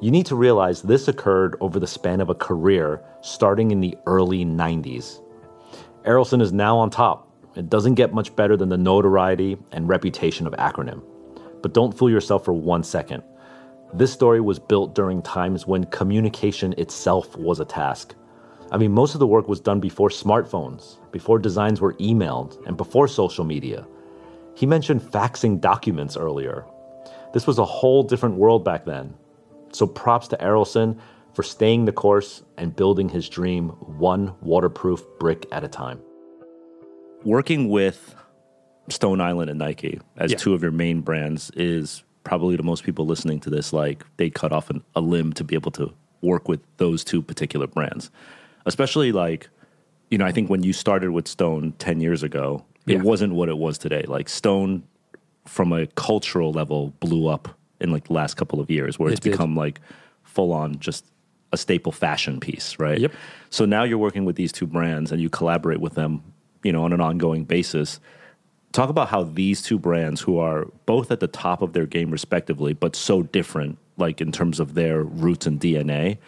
You 0.00 0.10
need 0.10 0.26
to 0.26 0.34
realize 0.34 0.82
this 0.82 1.08
occurred 1.08 1.56
over 1.60 1.78
the 1.78 1.86
span 1.86 2.20
of 2.20 2.30
a 2.30 2.34
career 2.34 3.02
starting 3.20 3.70
in 3.70 3.80
the 3.80 3.96
early 4.06 4.44
90s. 4.44 5.20
Errolson 6.04 6.40
is 6.40 6.52
now 6.52 6.78
on 6.78 6.90
top. 6.90 7.28
It 7.54 7.68
doesn't 7.68 7.94
get 7.94 8.14
much 8.14 8.34
better 8.34 8.56
than 8.56 8.68
the 8.68 8.78
notoriety 8.78 9.58
and 9.72 9.88
reputation 9.88 10.46
of 10.46 10.54
Acronym. 10.54 11.02
But 11.62 11.74
don't 11.74 11.96
fool 11.96 12.10
yourself 12.10 12.44
for 12.44 12.52
one 12.52 12.82
second. 12.82 13.22
This 13.92 14.12
story 14.12 14.40
was 14.40 14.58
built 14.58 14.94
during 14.94 15.20
times 15.20 15.66
when 15.66 15.84
communication 15.84 16.74
itself 16.78 17.36
was 17.36 17.60
a 17.60 17.64
task. 17.64 18.14
I 18.72 18.78
mean, 18.78 18.92
most 18.92 19.14
of 19.14 19.20
the 19.20 19.26
work 19.26 19.48
was 19.48 19.60
done 19.60 19.80
before 19.80 20.08
smartphones, 20.08 20.96
before 21.10 21.38
designs 21.38 21.80
were 21.80 21.94
emailed, 21.94 22.64
and 22.66 22.76
before 22.76 23.08
social 23.08 23.44
media. 23.44 23.84
He 24.54 24.66
mentioned 24.66 25.00
faxing 25.02 25.60
documents 25.60 26.16
earlier. 26.16 26.64
This 27.32 27.46
was 27.46 27.58
a 27.58 27.64
whole 27.64 28.02
different 28.02 28.36
world 28.36 28.64
back 28.64 28.84
then. 28.84 29.14
So 29.72 29.86
props 29.86 30.28
to 30.28 30.36
Errolson 30.36 30.98
for 31.34 31.42
staying 31.42 31.84
the 31.84 31.92
course 31.92 32.42
and 32.58 32.74
building 32.74 33.08
his 33.08 33.28
dream 33.28 33.68
one 33.68 34.34
waterproof 34.42 35.02
brick 35.18 35.46
at 35.52 35.64
a 35.64 35.68
time. 35.68 36.00
working 37.22 37.68
with 37.68 38.14
Stone 38.88 39.20
Island 39.20 39.50
and 39.50 39.58
Nike 39.58 40.00
as 40.16 40.30
Yeah. 40.32 40.38
two 40.38 40.54
of 40.54 40.62
your 40.62 40.70
main 40.72 41.02
brands 41.02 41.50
is 41.54 42.02
probably 42.24 42.56
to 42.56 42.62
most 42.62 42.82
people 42.82 43.04
listening 43.04 43.40
to 43.40 43.50
this 43.50 43.74
like 43.74 44.04
they 44.16 44.30
cut 44.30 44.52
off 44.52 44.70
an, 44.70 44.82
a 44.96 45.02
limb 45.02 45.34
to 45.34 45.44
be 45.44 45.54
able 45.54 45.70
to 45.72 45.92
work 46.22 46.48
with 46.48 46.60
those 46.78 47.04
two 47.04 47.20
particular 47.20 47.66
brands. 47.66 48.10
Especially 48.64 49.12
like, 49.12 49.50
you 50.10 50.16
know, 50.16 50.24
I 50.24 50.32
think 50.32 50.48
when 50.48 50.62
you 50.62 50.72
started 50.72 51.10
with 51.10 51.28
Stone 51.28 51.74
10 51.78 52.00
years 52.00 52.22
ago, 52.22 52.64
Yeah. 52.90 52.98
it 52.98 53.02
wasn't 53.02 53.34
what 53.34 53.48
it 53.48 53.58
was 53.58 53.78
today. 53.78 54.04
Like 54.06 54.28
Stone 54.28 54.82
from 55.46 55.72
a 55.72 55.86
cultural 55.88 56.52
level 56.52 56.90
blew 57.00 57.28
up 57.28 57.48
in 57.80 57.90
like 57.90 58.04
the 58.08 58.12
last 58.12 58.34
couple 58.34 58.60
of 58.60 58.70
years 58.70 58.98
where 58.98 59.08
It 59.10 59.14
it's 59.14 59.20
become 59.20 59.56
like 59.56 59.80
full 60.22 60.52
on 60.52 60.78
just 60.78 61.04
a 61.52 61.56
staple 61.56 61.92
fashion 61.92 62.38
piece, 62.40 62.78
right? 62.78 62.98
Yep. 62.98 63.12
So 63.50 63.64
now 63.64 63.82
you're 63.82 63.98
working 63.98 64.24
with 64.24 64.36
these 64.36 64.52
two 64.52 64.66
brands 64.66 65.10
and 65.10 65.20
you 65.20 65.28
collaborate 65.28 65.80
with 65.80 65.94
them, 65.94 66.22
you 66.62 66.72
know, 66.72 66.84
on 66.84 66.92
an 66.92 67.00
ongoing 67.00 67.44
basis. 67.44 67.98
Talk 68.72 68.88
about 68.88 69.08
how 69.08 69.24
these 69.24 69.62
two 69.62 69.78
brands, 69.78 70.20
who 70.20 70.38
are 70.38 70.66
both 70.86 71.10
at 71.10 71.18
the 71.18 71.26
top 71.26 71.60
of 71.60 71.72
their 71.72 71.86
game 71.86 72.10
respectively, 72.10 72.72
but 72.72 72.94
so 72.94 73.22
different, 73.22 73.78
like 73.96 74.20
in 74.20 74.30
terms 74.30 74.60
of 74.60 74.74
their 74.74 75.02
roots 75.02 75.46
and 75.46 75.60
DNA, 75.60 76.18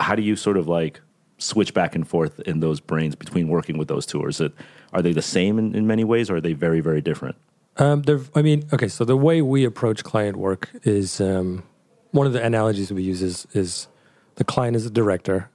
how 0.00 0.16
do 0.16 0.22
you 0.22 0.34
sort 0.34 0.56
of 0.56 0.66
like 0.66 1.00
switch 1.40 1.74
back 1.74 1.94
and 1.94 2.06
forth 2.06 2.38
in 2.40 2.60
those 2.60 2.80
brains 2.80 3.14
between 3.16 3.48
working 3.48 3.78
with 3.78 3.88
those 3.88 4.06
two? 4.06 4.20
Or 4.20 4.28
is 4.28 4.40
it 4.40 4.52
are 4.92 5.02
they 5.02 5.12
the 5.12 5.22
same 5.22 5.58
in, 5.58 5.74
in 5.74 5.86
many 5.86 6.04
ways, 6.04 6.30
or 6.30 6.36
are 6.36 6.40
they 6.40 6.52
very, 6.52 6.80
very 6.80 7.00
different? 7.00 7.36
Um, 7.76 8.02
I 8.34 8.42
mean, 8.42 8.64
okay, 8.72 8.88
so 8.88 9.04
the 9.04 9.16
way 9.16 9.40
we 9.40 9.64
approach 9.64 10.04
client 10.04 10.36
work 10.36 10.70
is 10.82 11.20
um, 11.20 11.62
one 12.10 12.26
of 12.26 12.32
the 12.32 12.42
analogies 12.42 12.92
we 12.92 13.02
use 13.02 13.22
is, 13.22 13.46
is 13.52 13.88
the 14.34 14.44
client 14.44 14.76
is 14.76 14.84
the 14.84 14.90
director 14.90 15.48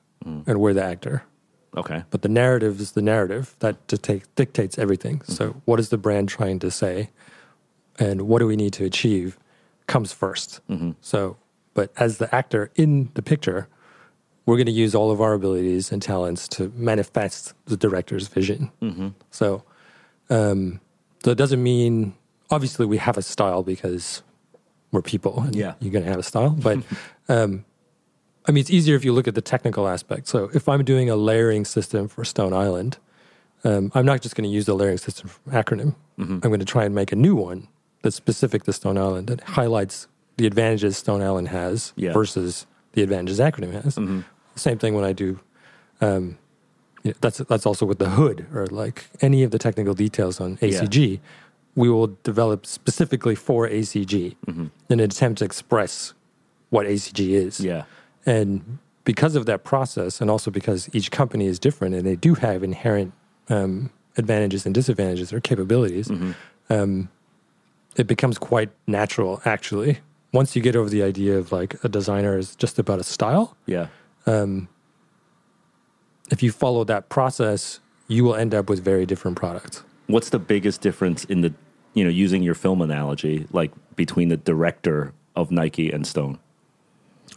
and 0.48 0.60
we're 0.60 0.74
the 0.74 0.84
actor. 0.84 1.24
Okay. 1.78 2.04
But 2.10 2.22
the 2.22 2.30
narrative 2.30 2.80
is 2.80 2.94
the 2.94 3.02
narrative 3.02 3.56
that 3.60 3.86
dictate, 3.88 4.24
dictates 4.36 4.80
everything. 4.80 5.22
So, 5.26 5.62
what 5.66 5.80
is 5.80 5.90
the 5.90 5.98
brand 5.98 6.30
trying 6.30 6.60
to 6.60 6.72
say, 6.72 7.10
and 8.00 8.24
what 8.24 8.40
do 8.40 8.48
we 8.48 8.56
need 8.56 8.74
to 8.74 8.86
achieve, 8.86 9.38
comes 9.88 10.14
1st 10.14 10.96
So, 11.02 11.38
but 11.74 11.92
as 11.98 12.18
the 12.18 12.34
actor 12.34 12.72
in 12.76 13.12
the 13.14 13.22
picture, 13.22 13.68
we're 14.46 14.58
going 14.58 14.66
to 14.68 14.72
use 14.72 14.94
all 14.94 15.12
of 15.12 15.22
our 15.22 15.34
abilities 15.34 15.92
and 15.92 16.02
talents 16.02 16.48
to 16.50 16.72
manifest 16.76 17.54
the 17.66 17.76
director's 17.78 18.28
vision. 18.28 18.72
So, 19.32 19.64
um, 20.30 20.80
so 21.24 21.32
it 21.32 21.38
doesn't 21.38 21.62
mean 21.64 22.14
obviously 22.52 22.86
we 22.86 22.98
have 22.98 23.18
a 23.18 23.22
style 23.22 23.64
because 23.64 24.22
we're 24.92 25.02
people. 25.02 25.42
And 25.42 25.56
Yeah. 25.56 25.74
you're 25.80 25.92
going 25.92 26.06
to 26.06 26.10
have 26.12 26.20
a 26.20 26.24
style, 26.24 26.52
but 26.52 26.80
um, 27.30 27.66
I 28.48 28.52
mean, 28.52 28.62
it's 28.62 28.70
easier 28.70 28.96
if 28.96 29.04
you 29.04 29.12
look 29.14 29.28
at 29.28 29.34
the 29.36 29.42
technical 29.42 29.88
aspect. 29.88 30.28
So 30.28 30.52
if 30.54 30.70
I'm 30.70 30.84
doing 30.84 31.10
a 31.10 31.16
layering 31.16 31.66
system 31.66 32.08
for 32.08 32.24
Stone 32.24 32.54
Island, 32.54 32.98
um, 33.64 33.92
I'm 33.96 34.06
not 34.06 34.22
just 34.22 34.36
going 34.36 34.48
to 34.48 34.54
use 34.54 34.68
the 34.68 34.76
layering 34.76 35.00
system 35.00 35.28
from 35.30 35.52
acronym. 35.54 35.96
I'm 36.20 36.40
going 36.40 36.60
to 36.60 36.66
try 36.66 36.86
and 36.86 36.94
make 36.94 37.12
a 37.12 37.16
new 37.16 37.36
one 37.36 37.68
that's 38.04 38.16
specific 38.16 38.64
to 38.66 38.74
Stone 38.74 38.98
Island 39.00 39.28
that 39.28 39.42
highlights 39.42 40.08
the 40.38 40.46
advantages 40.46 40.98
Stone 40.98 41.24
Island 41.24 41.48
has 41.50 41.92
Yeah. 41.96 42.14
versus 42.14 42.68
the 42.94 43.02
advantages 43.02 43.40
acronym 43.40 43.72
has. 43.84 43.98
Same 44.56 44.78
thing 44.78 44.94
when 44.94 45.04
I 45.04 45.14
do. 45.14 45.40
Um, 46.02 46.38
you 47.04 47.12
know, 47.12 47.18
that's 47.22 47.38
that's 47.40 47.66
also 47.66 47.86
with 47.86 48.00
the 48.00 48.10
hood 48.12 48.48
or 48.54 48.66
like 48.68 49.06
any 49.22 49.44
of 49.44 49.52
the 49.52 49.60
technical 49.60 49.94
details 49.94 50.40
on 50.40 50.58
ACG. 50.58 51.20
We 51.76 51.90
will 51.90 52.18
develop 52.24 52.66
specifically 52.66 53.36
for 53.36 53.68
ACG 53.68 54.36
in 54.48 54.72
an 54.90 55.00
attempt 55.02 55.40
to 55.40 55.46
express 55.46 56.14
what 56.70 56.86
ACG 56.88 57.32
is. 57.32 57.60
Yeah. 57.60 57.84
And 58.26 58.80
because 59.04 59.36
of 59.36 59.46
that 59.46 59.64
process, 59.64 60.22
and 60.22 60.32
also 60.32 60.50
because 60.50 60.90
each 60.94 61.12
company 61.12 61.46
is 61.48 61.60
different 61.60 61.94
and 61.94 62.06
they 62.08 62.16
do 62.16 62.36
have 62.36 62.64
inherent 62.64 63.12
um, 63.50 63.92
advantages 64.18 64.66
and 64.66 64.74
disadvantages 64.74 65.34
or 65.34 65.40
capabilities, 65.42 66.10
um, 66.70 67.10
it 67.98 68.08
becomes 68.08 68.38
quite 68.38 68.70
natural, 68.88 69.42
actually. 69.46 70.00
Once 70.34 70.56
you 70.56 70.62
get 70.62 70.76
over 70.76 70.90
the 70.90 71.04
idea 71.04 71.38
of 71.38 71.52
like 71.52 71.76
a 71.84 71.90
designer 71.90 72.38
is 72.38 72.56
just 72.56 72.80
about 72.80 73.00
a 73.00 73.04
style, 73.04 73.56
Yeah. 73.66 73.88
If 74.28 74.68
you 76.42 76.52
follow 76.52 76.84
that 76.84 77.10
process, 77.10 77.80
you 78.08 78.24
will 78.24 78.36
end 78.36 78.54
up 78.54 78.70
with 78.70 78.84
very 78.84 79.06
different 79.06 79.38
products. 79.38 79.84
What's 80.08 80.30
the 80.30 80.40
biggest 80.40 80.82
difference 80.82 81.26
in 81.26 81.42
the, 81.42 81.54
you 81.94 82.04
know, 82.04 82.10
using 82.10 82.44
your 82.44 82.56
film 82.56 82.82
analogy, 82.82 83.48
like 83.52 83.72
between 83.96 84.30
the 84.30 84.38
director 84.38 85.14
of 85.36 85.52
Nike 85.52 85.92
and 85.92 86.06
Stone? 86.06 86.40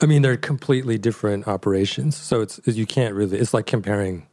I 0.00 0.06
mean, 0.06 0.22
they're 0.22 0.36
completely 0.36 0.98
different 0.98 1.48
operations. 1.48 2.16
So 2.16 2.40
it's 2.42 2.60
you 2.64 2.86
can't 2.86 3.14
really. 3.14 3.38
It's 3.38 3.54
like 3.54 3.66
comparing, 3.66 4.26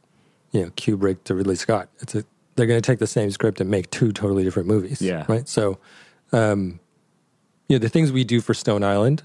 you 0.52 0.62
know, 0.62 0.70
Kubrick 0.70 1.24
to 1.24 1.34
Ridley 1.34 1.56
Scott. 1.56 1.88
It's 2.00 2.14
a 2.14 2.24
they're 2.56 2.66
going 2.66 2.80
to 2.80 2.86
take 2.86 2.98
the 2.98 3.06
same 3.06 3.30
script 3.30 3.60
and 3.60 3.70
make 3.70 3.90
two 3.90 4.12
totally 4.12 4.42
different 4.42 4.66
movies. 4.66 5.00
Yeah. 5.00 5.24
Right. 5.28 5.46
So, 5.48 5.78
um, 6.32 6.80
you 7.68 7.76
know, 7.76 7.78
the 7.78 7.88
things 7.88 8.10
we 8.10 8.24
do 8.24 8.40
for 8.40 8.54
Stone 8.54 8.82
Island, 8.82 9.22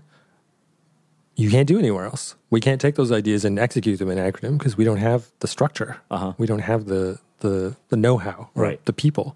you 1.36 1.50
can't 1.50 1.68
do 1.68 1.80
anywhere 1.80 2.06
else. 2.06 2.36
We 2.50 2.60
can't 2.60 2.80
take 2.82 2.96
those 2.96 3.12
ideas 3.12 3.46
and 3.46 3.58
execute 3.58 4.00
them 4.00 4.10
in 4.10 4.18
acronym 4.18 4.58
because 4.58 4.78
we 4.78 4.84
don't 4.84 4.98
have 4.98 5.26
the 5.40 5.48
structure. 5.48 5.98
Uh-huh. 6.12 6.34
We 6.38 6.46
don't 6.48 6.60
have 6.60 6.86
the 6.86 7.20
the 7.40 7.76
the 7.90 7.98
know-how, 7.98 8.50
Right. 8.54 8.84
The 8.86 8.94
people, 8.94 9.36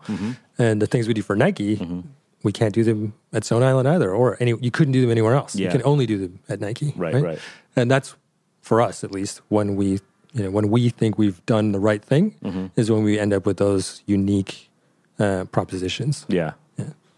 and 0.60 0.82
the 0.82 0.88
things 0.88 1.08
we 1.08 1.14
do 1.14 1.22
for 1.24 1.36
Nike, 1.36 2.04
we 2.44 2.52
can't 2.52 2.74
do 2.74 2.84
them 2.84 3.14
at 3.34 3.44
Stone 3.44 3.64
Island 3.64 3.88
either, 3.88 4.12
or 4.14 4.38
any. 4.40 4.54
You 4.62 4.70
couldn't 4.72 4.92
do 4.94 5.02
them 5.02 5.10
anywhere 5.12 5.34
else. 5.34 5.56
Yeah. 5.56 5.66
You 5.66 5.72
can 5.72 5.82
only 5.86 6.06
do 6.06 6.18
them 6.20 6.40
at 6.48 6.60
Nike, 6.60 6.94
Right, 6.96 7.16
right. 7.16 7.40
And 7.76 7.90
that's 7.90 8.16
for 8.62 8.82
us 8.82 9.04
at 9.04 9.12
least 9.12 9.42
when 9.50 9.76
we, 9.76 10.00
you 10.34 10.44
know, 10.44 10.52
when 10.52 10.70
we 10.70 10.90
think 10.90 11.18
we've 11.18 11.44
done 11.46 11.72
the 11.72 11.80
right 11.80 12.04
thing, 12.04 12.36
Mm-hmm. 12.44 12.68
is 12.80 12.92
when 12.92 13.04
we 13.04 13.18
end 13.20 13.34
up 13.34 13.46
with 13.48 13.58
those 13.58 14.04
unique 14.06 14.70
uh, 15.18 15.46
propositions. 15.52 16.26
Yeah. 16.28 16.52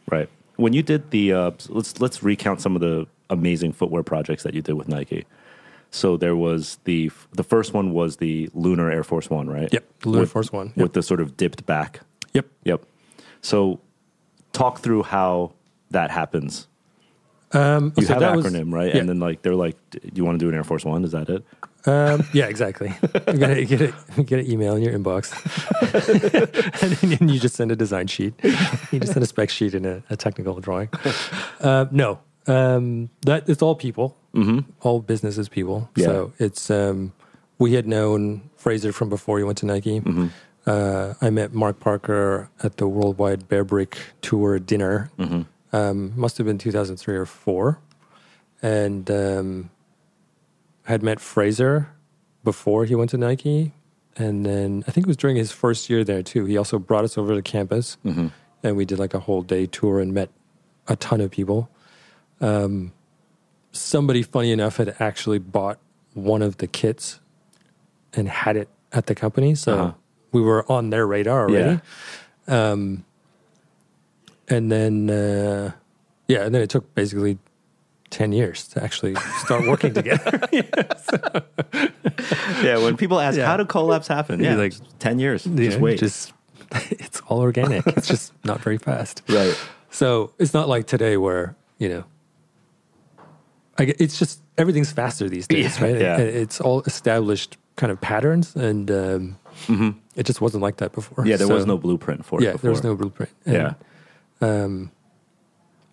Right. 0.10 0.30
When 0.56 0.72
you 0.74 0.84
did 0.84 1.12
the 1.12 1.34
uh, 1.34 1.52
let's 1.68 2.00
let's 2.00 2.24
recount 2.24 2.62
some 2.62 2.76
of 2.76 2.82
the 2.82 3.08
amazing 3.30 3.74
footwear 3.74 4.04
projects 4.04 4.44
that 4.44 4.54
you 4.54 4.62
did 4.62 4.74
with 4.74 4.88
Nike. 4.88 5.26
So 5.92 6.18
there 6.18 6.36
was 6.36 6.80
the 6.84 7.12
the 7.32 7.44
first 7.44 7.74
one 7.74 7.94
was 7.94 8.18
the 8.18 8.50
Lunar 8.54 8.92
Air 8.92 9.04
Force 9.04 9.30
One, 9.30 9.50
right? 9.50 9.72
Yep, 9.72 9.86
the 10.02 10.10
Lunar 10.10 10.22
With- 10.22 10.32
Force 10.32 10.52
One, 10.52 10.68
yep. 10.76 10.78
with 10.78 10.94
the 10.94 11.02
sort 11.04 11.22
of 11.22 11.38
dipped 11.38 11.66
back. 11.66 12.02
Yep. 12.34 12.46
Yep. 12.66 12.86
So 13.42 13.80
talk 14.52 14.80
through 14.80 15.04
how 15.04 15.54
that 15.92 16.12
happens. 16.12 16.68
Um, 17.54 17.94
You 17.96 18.04
so 18.06 18.14
have 18.16 18.20
that 18.22 18.36
was- 18.36 18.46
acronym, 18.46 18.74
right? 18.74 18.94
Yeah. 18.94 19.00
And 19.00 19.08
then 19.10 19.20
like 19.20 19.42
they're 19.44 19.56
like, 19.56 19.78
"Do 19.92 20.00
you 20.14 20.26
want 20.26 20.38
to 20.38 20.46
do 20.46 20.50
an 20.50 20.56
Air 20.56 20.66
Force 20.66 20.84
One? 20.84 21.06
Is 21.06 21.14
that 21.14 21.30
it? 21.30 21.46
Um, 21.86 22.28
yeah, 22.34 22.48
exactly. 22.48 22.94
You 23.32 23.38
get, 23.40 23.50
a, 23.58 23.66
get, 23.66 23.82
a, 24.18 24.24
get 24.24 24.40
an 24.40 24.52
email 24.52 24.76
in 24.76 24.84
your 24.84 24.92
inbox, 24.98 25.32
and 26.82 26.92
then 26.92 27.30
you 27.30 27.40
just 27.40 27.56
send 27.56 27.72
a 27.72 27.76
design 27.78 28.08
sheet. 28.08 28.34
You 28.92 29.00
just 29.00 29.14
send 29.14 29.24
a 29.24 29.28
spec 29.28 29.50
sheet 29.50 29.74
and 29.74 29.86
a, 29.86 30.04
a 30.10 30.18
technical 30.18 30.60
drawing. 30.60 30.90
Uh, 31.62 31.86
no, 31.92 32.20
um, 32.48 33.10
that 33.22 33.48
it's 33.50 33.62
all 33.62 33.76
people. 33.76 34.18
Mm-hmm. 34.34 34.70
All 34.82 35.02
business 35.02 35.38
is 35.38 35.50
people. 35.50 35.90
Yeah. 35.96 36.06
So 36.06 36.34
it's 36.38 36.70
um, 36.70 37.14
we 37.58 37.74
had 37.74 37.88
known 37.88 38.50
Fraser 38.56 38.92
from 38.92 39.10
before 39.10 39.38
he 39.38 39.44
went 39.44 39.58
to 39.60 39.66
Nike. 39.66 40.02
Uh, 40.66 41.14
I 41.22 41.30
met 41.30 41.54
Mark 41.54 41.80
Parker 41.80 42.50
at 42.62 42.78
the 42.78 42.88
Worldwide 42.88 43.48
Bearbrick 43.48 43.96
Tour 44.22 44.60
dinner. 44.60 45.10
Um, 45.74 46.14
must 46.16 46.38
have 46.38 46.46
been 46.48 46.58
2003 46.58 47.16
or 47.16 47.26
four, 47.26 47.80
and. 48.62 49.10
Um, 49.12 49.70
had 50.88 51.04
met 51.04 51.20
Fraser 51.20 51.90
before 52.46 52.86
he 52.86 52.96
went 52.96 53.10
to 53.10 53.18
Nike, 53.18 53.74
and 54.16 54.46
then 54.46 54.86
I 54.88 54.92
think 54.92 55.06
it 55.06 55.08
was 55.08 55.18
during 55.18 55.36
his 55.36 55.52
first 55.52 55.90
year 55.90 56.06
there 56.06 56.24
too. 56.24 56.46
He 56.46 56.56
also 56.58 56.80
brought 56.80 57.04
us 57.04 57.18
over 57.18 57.36
to 57.36 57.42
campus, 57.42 57.98
and 58.64 58.78
we 58.78 58.86
did 58.86 58.98
like 58.98 59.14
a 59.14 59.20
whole 59.20 59.42
day 59.42 59.66
tour 59.66 60.00
and 60.00 60.14
met 60.14 60.30
a 60.88 60.96
ton 60.96 61.20
of 61.20 61.30
people. 61.30 61.70
Um, 62.42 62.92
somebody, 63.72 64.22
funny 64.24 64.52
enough, 64.52 64.78
had 64.78 64.96
actually 65.00 65.40
bought 65.40 65.80
one 66.14 66.42
of 66.42 66.58
the 66.58 66.68
kits 66.68 67.20
and 68.14 68.28
had 68.30 68.56
it 68.58 68.70
at 68.92 69.06
the 69.08 69.16
company, 69.16 69.56
so 69.56 69.74
Uh-huh. 69.74 69.92
we 70.32 70.42
were 70.42 70.70
on 70.72 70.90
their 70.90 71.06
radar 71.06 71.48
already. 71.50 71.80
Um, 72.48 73.04
and 74.48 74.72
then, 74.72 75.10
uh, 75.10 75.72
yeah, 76.28 76.46
and 76.46 76.54
then 76.56 76.62
it 76.62 76.70
took 76.70 76.94
basically. 76.96 77.38
10 78.10 78.32
years 78.32 78.70
to 78.70 78.82
actually 78.82 79.14
start 79.44 79.68
working 79.68 79.94
together. 80.02 80.40
Yeah. 82.64 82.78
When 82.78 82.96
people 82.96 83.20
ask 83.20 83.38
Yeah. 83.38 83.46
how 83.46 83.58
do 83.58 83.66
collabs 83.66 84.08
happen, 84.08 84.40
yeah, 84.42 84.56
Like, 84.56 84.74
like 84.80 84.98
ten 85.00 85.20
years. 85.20 85.44
Just 85.44 85.78
know, 85.78 85.84
wait. 85.84 86.00
Just 86.00 86.32
it's 86.90 87.22
all 87.28 87.40
organic. 87.40 87.86
it's 87.86 88.08
just 88.08 88.32
not 88.46 88.62
very 88.62 88.78
fast. 88.78 89.24
right. 89.28 89.54
So 89.92 90.32
it's 90.40 90.54
not 90.54 90.70
like 90.70 90.88
today 90.88 91.18
where 91.18 91.56
you 91.80 91.90
know. 91.90 92.04
I, 93.78 93.86
get- 93.86 94.02
it's 94.02 94.18
just 94.20 94.42
everything's 94.58 94.92
faster 94.92 95.30
these 95.30 95.48
days, 95.48 95.78
Yeah, 95.80 95.84
right? 95.86 96.02
yeah. 96.02 96.18
It- 96.18 96.36
it's 96.36 96.60
all 96.62 96.82
established 96.82 97.58
kind 97.76 97.92
of 97.92 98.02
patterns, 98.02 98.56
and 98.56 98.90
um, 98.90 99.38
it 100.16 100.26
just 100.26 100.42
wasn't 100.42 100.64
like 100.64 100.78
that 100.78 100.94
before. 100.94 101.20
Mm-hmm. 101.24 101.30
Yeah. 101.30 101.38
There 101.38 101.48
was 101.48 101.66
no 101.68 101.78
blueprint 101.78 102.26
for 102.26 102.40
it. 102.42 102.44
yeah, 102.46 102.54
there 102.54 102.72
was 102.72 102.84
no 102.84 102.96
blueprint. 102.96 103.32
And, 103.46 103.56
Yeah. 103.56 103.74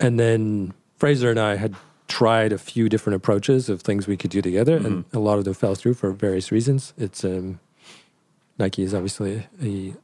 and 0.00 0.18
then 0.18 0.72
Fraser 0.96 1.30
and 1.30 1.38
I 1.38 1.56
had 1.56 1.74
tried 2.08 2.52
a 2.52 2.58
few 2.58 2.88
different 2.88 3.16
approaches 3.16 3.68
of 3.68 3.82
things 3.82 4.06
we 4.06 4.16
could 4.16 4.30
do 4.30 4.42
together, 4.42 4.76
and 4.76 5.04
Mm-hmm. 5.04 5.16
a 5.16 5.20
lot 5.20 5.38
of 5.38 5.44
them 5.44 5.54
fell 5.54 5.74
through 5.74 5.94
for 5.94 6.10
various 6.12 6.52
reasons. 6.52 6.92
It's 6.98 7.24
um, 7.24 7.60
Nike 8.58 8.82
is 8.82 8.94
obviously 8.94 9.46
a 9.62 9.94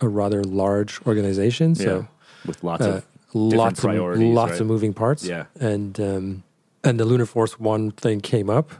a 0.00 0.06
rather 0.08 0.44
large 0.44 1.00
organization, 1.06 1.70
Yeah. 1.74 1.84
so 1.84 2.08
With 2.46 2.62
lots 2.62 2.84
uh, 2.86 2.88
of 2.88 3.06
lots 3.34 3.80
of 3.80 3.84
priorities, 3.90 4.32
lots 4.34 4.52
right? 4.52 4.60
of 4.60 4.66
moving 4.68 4.94
parts. 4.94 5.24
Yeah. 5.24 5.46
and 5.58 5.98
um, 6.00 6.42
and 6.84 6.98
the 7.00 7.04
Lunar 7.04 7.26
Force 7.26 7.58
One 7.58 7.90
thing 7.90 8.20
came 8.20 8.48
up, 8.50 8.70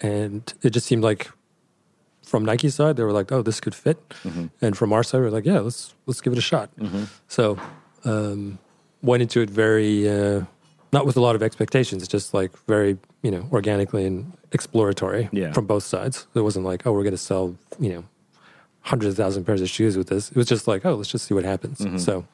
and 0.00 0.52
it 0.62 0.70
just 0.70 0.86
seemed 0.86 1.02
like 1.02 1.30
from 2.22 2.44
Nike's 2.44 2.74
side 2.74 2.96
they 2.96 3.04
were 3.04 3.12
like, 3.12 3.30
"Oh, 3.32 3.42
this 3.42 3.60
could 3.60 3.74
fit," 3.74 3.98
Mm-hmm. 4.24 4.46
and 4.60 4.76
from 4.76 4.92
our 4.92 5.02
side 5.02 5.20
we 5.20 5.26
are 5.26 5.30
like, 5.30 5.44
"Yeah, 5.46 5.60
let's 5.60 5.94
let's 6.06 6.20
give 6.20 6.32
it 6.32 6.38
a 6.38 6.42
shot." 6.42 6.70
So 7.28 7.58
um, 8.04 8.58
went 9.02 9.22
into 9.22 9.40
it 9.40 9.50
very 9.50 10.08
uh, 10.08 10.44
not 10.92 11.06
with 11.06 11.16
a 11.16 11.20
lot 11.20 11.34
of 11.36 11.42
expectations, 11.42 12.06
just 12.08 12.32
like 12.34 12.56
very 12.66 12.98
you 13.22 13.30
know 13.30 13.48
organically 13.52 14.04
and 14.06 14.32
exploratory 14.52 15.28
Yeah. 15.32 15.52
from 15.52 15.66
both 15.66 15.84
sides. 15.84 16.26
It 16.34 16.40
wasn't 16.40 16.64
like, 16.64 16.86
"Oh, 16.86 16.92
we're 16.92 17.02
going 17.04 17.12
to 17.12 17.18
sell," 17.18 17.54
you 17.78 17.90
know. 17.92 18.04
Hundreds 18.84 19.12
of 19.12 19.16
thousand 19.16 19.44
pairs 19.44 19.60
of 19.62 19.68
shoes 19.68 19.96
with 19.96 20.08
this. 20.08 20.30
It 20.30 20.36
was 20.36 20.48
just 20.48 20.66
like, 20.66 20.84
oh, 20.84 20.94
let's 20.96 21.08
just 21.08 21.26
see 21.28 21.34
what 21.34 21.44
happens. 21.44 21.78
So, 22.04 22.26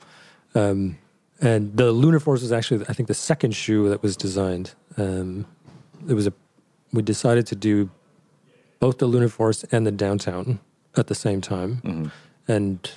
um, 0.55 0.97
and 1.43 1.77
the 1.77 1.93
Lunar 1.93 2.21
Force 2.21 2.41
was 2.41 2.53
actually, 2.53 2.87
I 2.89 2.95
think, 2.95 3.07
the 3.07 3.13
second 3.13 3.55
shoe 3.55 3.91
that 3.91 4.03
was 4.03 4.17
designed. 4.17 4.73
Um, 4.99 5.47
it 6.09 6.15
was 6.15 6.27
a, 6.27 6.33
we 6.93 7.03
decided 7.03 7.47
to 7.49 7.57
do 7.57 7.91
both 8.81 8.99
the 8.99 9.07
Lunar 9.07 9.29
Force 9.29 9.65
and 9.73 9.87
the 9.87 9.91
Downtown 9.93 10.61
at 10.97 11.07
the 11.07 11.15
same 11.15 11.41
time, 11.41 12.11
and 12.47 12.91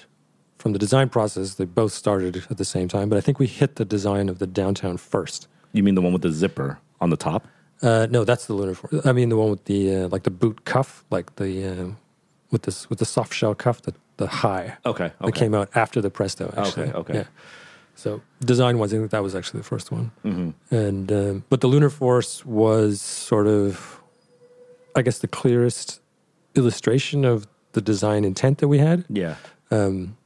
from 0.57 0.73
the 0.73 0.79
design 0.79 1.09
process, 1.09 1.55
they 1.55 1.65
both 1.65 1.91
started 1.91 2.43
at 2.49 2.57
the 2.57 2.65
same 2.65 2.87
time. 2.87 3.09
But 3.09 3.17
I 3.17 3.21
think 3.21 3.39
we 3.39 3.47
hit 3.47 3.75
the 3.75 3.85
design 3.85 4.29
of 4.29 4.39
the 4.39 4.47
Downtown 4.47 4.97
first. 4.97 5.47
You 5.73 5.83
mean 5.83 5.95
the 5.95 6.01
one 6.01 6.13
with 6.13 6.21
the 6.21 6.31
zipper 6.31 6.79
on 6.99 7.09
the 7.09 7.17
top? 7.17 7.47
Uh, 7.81 8.07
no, 8.09 8.23
that's 8.23 8.45
the 8.45 8.53
Lunar 8.53 8.75
Force. 8.75 9.05
I 9.05 9.11
mean, 9.11 9.29
the 9.29 9.37
one 9.37 9.49
with 9.49 9.65
the 9.65 9.95
uh, 9.95 10.07
like 10.09 10.23
the 10.23 10.31
boot 10.31 10.65
cuff, 10.65 11.03
like 11.09 11.35
the 11.37 11.65
um, 11.65 11.97
with 12.51 12.63
this 12.63 12.89
with 12.89 12.99
the 12.99 13.05
soft 13.05 13.33
shell 13.33 13.55
cuff, 13.55 13.81
the 13.81 13.93
the 14.17 14.27
high. 14.27 14.77
Okay. 14.85 15.05
okay, 15.05 15.13
That 15.21 15.31
came 15.33 15.55
out 15.55 15.69
after 15.73 15.99
the 15.99 16.11
Presto. 16.11 16.53
Actually. 16.55 16.89
Okay, 16.89 16.97
okay. 16.99 17.13
Yeah. 17.15 17.23
So 17.95 18.21
design 18.43 18.79
wise, 18.79 18.93
I 18.93 18.97
think 18.97 19.11
that 19.11 19.21
was 19.23 19.35
actually 19.35 19.59
the 19.59 19.65
first 19.65 19.91
one. 19.91 20.11
Mm-hmm. 20.25 20.75
And 20.75 21.11
um, 21.11 21.43
but 21.49 21.61
the 21.61 21.67
Lunar 21.67 21.89
Force 21.89 22.45
was 22.45 23.01
sort 23.01 23.47
of, 23.47 24.01
I 24.95 25.01
guess, 25.01 25.19
the 25.19 25.27
clearest 25.27 25.99
illustration 26.55 27.25
of 27.25 27.47
the 27.73 27.81
design 27.81 28.25
intent 28.25 28.57
that 28.57 28.67
we 28.67 28.79
had, 28.79 29.05
Yeah. 29.09 29.35
um, 29.69 30.17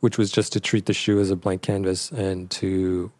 which 0.00 0.18
was 0.18 0.30
just 0.30 0.52
to 0.52 0.60
treat 0.60 0.86
the 0.86 0.92
shoe 0.92 1.18
as 1.18 1.30
a 1.30 1.36
blank 1.36 1.62
canvas 1.62 2.10
and 2.12 2.48
to 2.52 3.10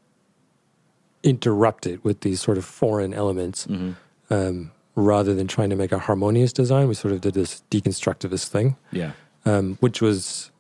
interrupt 1.23 1.87
it 1.87 2.05
with 2.05 2.21
these 2.21 2.41
sort 2.41 2.59
of 2.59 2.65
foreign 2.65 3.13
elements. 3.15 3.67
Mm-hmm. 3.67 3.93
Um, 4.33 4.71
rather 4.95 5.33
than 5.35 5.47
trying 5.47 5.71
to 5.71 5.77
make 5.77 5.93
a 5.93 5.99
harmonious 5.99 6.53
design, 6.53 6.89
we 6.89 6.95
sort 6.95 7.15
of 7.15 7.21
did 7.21 7.33
this 7.35 7.63
deconstructivist 7.71 8.49
thing 8.49 8.77
Yeah. 8.91 9.13
um, 9.47 9.77
which 9.81 10.03
was 10.03 10.51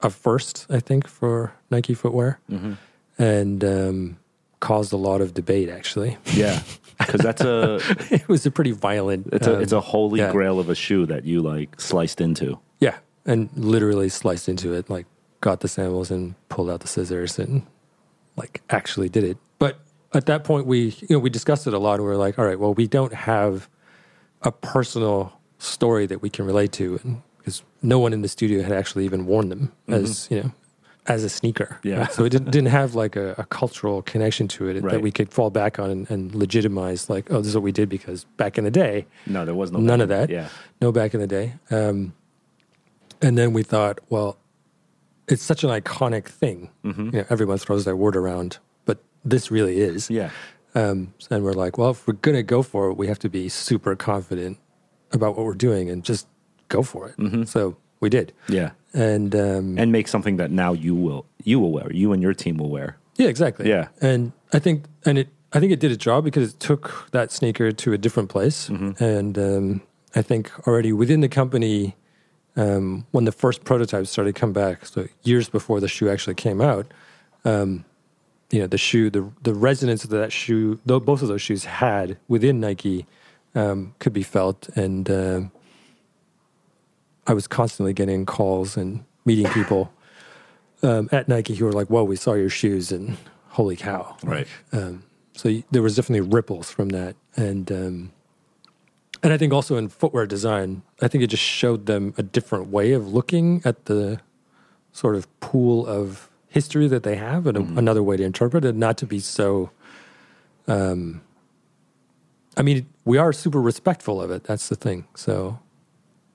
a 0.00 0.10
first, 0.10 0.66
I 0.70 0.80
think, 0.80 1.06
for 1.08 1.52
Nike 1.70 1.94
footwear, 1.94 2.38
Mm-hmm. 2.50 2.72
and 3.18 3.64
um, 3.64 4.16
caused 4.60 4.92
a 4.92 4.96
lot 4.96 5.20
of 5.20 5.34
debate. 5.34 5.68
Actually, 5.68 6.18
Yeah. 6.32 6.60
Because 6.98 7.20
that's 7.20 7.42
a 7.42 7.78
it 8.10 8.26
was 8.28 8.46
a 8.46 8.50
pretty 8.50 8.72
violent. 8.72 9.28
it's 9.32 9.46
a 9.46 9.56
um, 9.56 9.62
it's 9.62 9.72
a 9.72 9.80
holy 9.82 10.20
yeah. 10.20 10.32
grail 10.32 10.58
of 10.58 10.70
a 10.70 10.74
shoe 10.74 11.04
that 11.06 11.24
you 11.24 11.42
like 11.42 11.78
sliced 11.80 12.20
into. 12.22 12.58
yeah, 12.80 12.96
and 13.26 13.50
literally 13.54 14.08
sliced 14.08 14.48
into 14.48 14.72
it. 14.72 14.88
Like, 14.88 15.04
got 15.42 15.60
the 15.60 15.68
samples 15.68 16.10
and 16.10 16.34
pulled 16.48 16.70
out 16.70 16.80
the 16.80 16.88
scissors 16.88 17.38
and 17.38 17.62
like 18.36 18.62
actually 18.70 19.08
did 19.10 19.24
it. 19.24 19.36
But 19.58 19.78
at 20.14 20.24
that 20.26 20.44
point, 20.44 20.66
we 20.66 20.96
you 21.00 21.08
know 21.10 21.18
we 21.18 21.28
discussed 21.30 21.66
it 21.66 21.74
a 21.74 21.78
lot, 21.78 21.94
and 21.94 22.04
we 22.04 22.08
were 22.08 22.16
like, 22.16 22.38
all 22.38 22.46
right, 22.46 22.58
well, 22.58 22.72
we 22.72 22.86
don't 22.86 23.12
have 23.12 23.68
a 24.42 24.50
personal 24.50 25.38
story 25.58 26.06
that 26.06 26.22
we 26.22 26.30
can 26.30 26.46
relate 26.46 26.72
to, 26.72 26.98
and 27.04 27.20
because 27.46 27.62
no 27.80 28.00
one 28.00 28.12
in 28.12 28.22
the 28.22 28.28
studio 28.28 28.60
had 28.60 28.72
actually 28.72 29.04
even 29.04 29.24
worn 29.24 29.48
them 29.50 29.72
as 29.86 30.26
you 30.32 30.42
know 30.42 30.52
as 31.06 31.22
a 31.22 31.28
sneaker. 31.28 31.66
Mm-hmm. 31.78 31.88
Yeah. 31.88 31.98
right? 32.00 32.12
So 32.12 32.24
it 32.24 32.30
didn't, 32.30 32.50
didn't 32.50 32.70
have 32.70 32.96
like 32.96 33.14
a, 33.14 33.36
a 33.38 33.44
cultural 33.44 34.02
connection 34.02 34.48
to 34.48 34.66
it 34.68 34.82
Right. 34.82 34.90
that 34.94 35.02
we 35.02 35.12
could 35.12 35.32
fall 35.32 35.50
back 35.50 35.78
on 35.78 35.88
and, 35.88 36.10
and 36.10 36.34
legitimize 36.34 37.08
like, 37.08 37.30
oh, 37.30 37.36
this 37.38 37.46
is 37.46 37.54
what 37.54 37.62
we 37.62 37.70
did 37.70 37.88
because 37.88 38.24
back 38.36 38.58
in 38.58 38.64
the 38.64 38.72
day, 38.72 39.06
No, 39.24 39.44
there 39.44 39.54
was 39.54 39.70
no 39.70 39.78
none 39.78 40.00
of 40.00 40.08
that. 40.08 40.30
Yeah. 40.30 40.48
No, 40.80 40.90
back 40.90 41.14
in 41.14 41.20
the 41.20 41.28
day. 41.28 41.52
Um, 41.70 42.12
and 43.22 43.38
then 43.38 43.52
we 43.52 43.62
thought, 43.62 44.00
well, 44.08 44.36
it's 45.28 45.44
such 45.44 45.62
an 45.62 45.70
iconic 45.70 46.24
thing. 46.26 46.70
Mm-hmm. 46.84 47.04
You 47.04 47.12
know, 47.20 47.24
everyone 47.30 47.58
throws 47.58 47.84
their 47.84 47.94
word 47.94 48.16
around, 48.16 48.58
but 48.84 48.98
this 49.24 49.48
really 49.48 49.78
is. 49.78 50.10
Yeah. 50.10 50.30
Um, 50.74 51.14
and 51.30 51.44
we're 51.44 51.52
like, 51.52 51.78
well, 51.78 51.90
if 51.90 52.04
we're 52.08 52.14
going 52.14 52.36
to 52.36 52.42
go 52.42 52.64
for 52.64 52.90
it, 52.90 52.94
we 52.96 53.06
have 53.06 53.20
to 53.20 53.28
be 53.28 53.48
super 53.48 53.94
confident 53.94 54.58
about 55.12 55.36
what 55.36 55.46
we're 55.46 55.54
doing 55.54 55.88
and 55.88 56.02
just 56.02 56.26
go 56.68 56.82
for 56.82 57.08
it. 57.08 57.48
So 57.48 57.76
we 58.00 58.08
did. 58.08 58.32
Yeah. 58.48 58.70
And, 58.92 59.34
um, 59.34 59.78
And 59.78 59.92
make 59.92 60.08
something 60.08 60.36
that 60.36 60.50
now 60.50 60.72
you 60.72 60.94
will 60.94 61.26
you 61.44 61.60
will 61.60 61.70
wear. 61.70 61.92
You 61.92 62.12
and 62.12 62.22
your 62.22 62.34
team 62.34 62.56
will 62.56 62.70
wear. 62.70 62.96
yeah, 63.16 63.28
exactly. 63.28 63.68
Yeah. 63.68 63.88
And 64.00 64.32
I 64.52 64.58
think, 64.58 64.84
and 65.04 65.16
it, 65.18 65.28
I 65.52 65.60
think 65.60 65.72
it 65.72 65.80
did 65.80 65.92
its 65.92 66.02
job 66.04 66.24
because 66.24 66.52
it 66.54 66.60
took 66.60 67.08
that 67.12 67.30
sneaker 67.30 67.70
to 67.72 67.92
a 67.92 67.98
different 67.98 68.28
place. 68.30 68.68
Mm-hmm. 68.68 69.02
And 69.02 69.38
um, 69.38 69.80
I 70.14 70.22
think 70.22 70.50
already 70.66 70.92
within 70.92 71.20
the 71.20 71.28
company, 71.28 71.94
um, 72.56 73.06
when 73.12 73.24
the 73.26 73.32
first 73.32 73.64
prototypes 73.64 74.10
started 74.10 74.34
to 74.34 74.40
come 74.40 74.52
back, 74.52 74.86
so 74.86 75.06
years 75.22 75.48
before 75.48 75.78
the 75.80 75.88
shoe 75.88 76.08
actually 76.10 76.34
came 76.34 76.60
out, 76.60 76.86
um, 77.44 77.84
you 78.50 78.60
know, 78.60 78.66
the 78.66 78.78
shoe, 78.78 79.10
the 79.10 79.30
the 79.42 79.54
resonance 79.54 80.02
that 80.02 80.16
that 80.16 80.32
shoe, 80.32 80.78
though 80.86 81.00
both 81.00 81.22
of 81.22 81.28
those 81.28 81.42
shoes 81.42 81.64
had 81.64 82.16
within 82.28 82.60
Nike, 82.60 83.06
um, 83.54 83.94
could 83.98 84.12
be 84.12 84.22
felt, 84.22 84.68
and 84.76 85.08
uh, 85.10 85.40
I 87.26 87.32
was 87.32 87.46
constantly 87.46 87.92
getting 87.92 88.26
calls 88.26 88.76
and 88.76 89.04
meeting 89.24 89.46
people 89.52 89.92
um, 90.82 91.08
at 91.12 91.28
Nike 91.28 91.54
who 91.54 91.64
were 91.64 91.72
like, 91.72 91.88
"Whoa, 91.88 92.04
we 92.04 92.16
saw 92.16 92.34
your 92.34 92.50
shoes, 92.50 92.92
and 92.92 93.16
holy 93.48 93.76
cow!" 93.76 94.16
Right. 94.22 94.46
Um, 94.72 95.04
so 95.32 95.62
there 95.70 95.82
was 95.82 95.96
definitely 95.96 96.28
ripples 96.28 96.70
from 96.70 96.90
that, 96.90 97.16
and 97.36 97.70
um, 97.70 98.12
and 99.22 99.32
I 99.32 99.38
think 99.38 99.52
also 99.52 99.76
in 99.76 99.88
footwear 99.88 100.26
design, 100.26 100.82
I 101.02 101.08
think 101.08 101.24
it 101.24 101.28
just 101.28 101.42
showed 101.42 101.86
them 101.86 102.14
a 102.16 102.22
different 102.22 102.68
way 102.68 102.92
of 102.92 103.12
looking 103.12 103.62
at 103.64 103.86
the 103.86 104.20
sort 104.92 105.16
of 105.16 105.28
pool 105.40 105.86
of 105.86 106.30
history 106.48 106.88
that 106.88 107.02
they 107.02 107.16
have, 107.16 107.46
and 107.46 107.56
a, 107.56 107.78
another 107.78 108.02
way 108.02 108.16
to 108.16 108.22
interpret 108.22 108.64
it, 108.64 108.74
not 108.74 108.96
to 108.98 109.06
be 109.06 109.20
so. 109.20 109.70
Um, 110.68 111.22
I 112.56 112.62
mean, 112.62 112.86
we 113.04 113.18
are 113.18 113.32
super 113.32 113.60
respectful 113.60 114.20
of 114.22 114.30
it. 114.30 114.44
That's 114.44 114.68
the 114.68 114.76
thing. 114.76 115.06
So, 115.14 115.58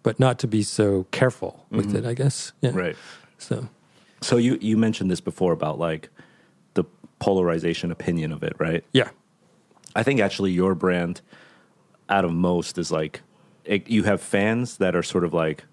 but 0.03 0.19
not 0.19 0.39
to 0.39 0.47
be 0.47 0.63
so 0.63 1.05
careful 1.11 1.65
with 1.69 1.87
mm-hmm. 1.87 1.97
it. 1.97 2.05
I 2.05 2.13
guess. 2.13 2.53
Yeah. 2.61 2.71
Right. 2.73 2.95
So. 3.37 3.69
So 4.21 4.37
you 4.37 4.57
you 4.61 4.77
mentioned 4.77 5.09
this 5.09 5.21
before 5.21 5.51
about 5.51 5.79
like 5.79 6.09
the 6.75 6.83
polarization 7.19 7.91
opinion 7.91 8.31
of 8.31 8.43
it, 8.43 8.53
right? 8.59 8.83
Yeah. 8.93 9.09
I 9.95 10.03
think 10.03 10.19
actually 10.19 10.51
your 10.51 10.75
brand 10.75 11.21
out 12.07 12.23
of 12.23 12.31
most 12.31 12.77
is 12.77 12.91
like 12.91 13.21
it, 13.65 13.89
you 13.89 14.03
have 14.03 14.21
fans 14.21 14.77
that 14.77 14.95
are 14.95 15.03
sort 15.03 15.23
of 15.23 15.33
like 15.33 15.65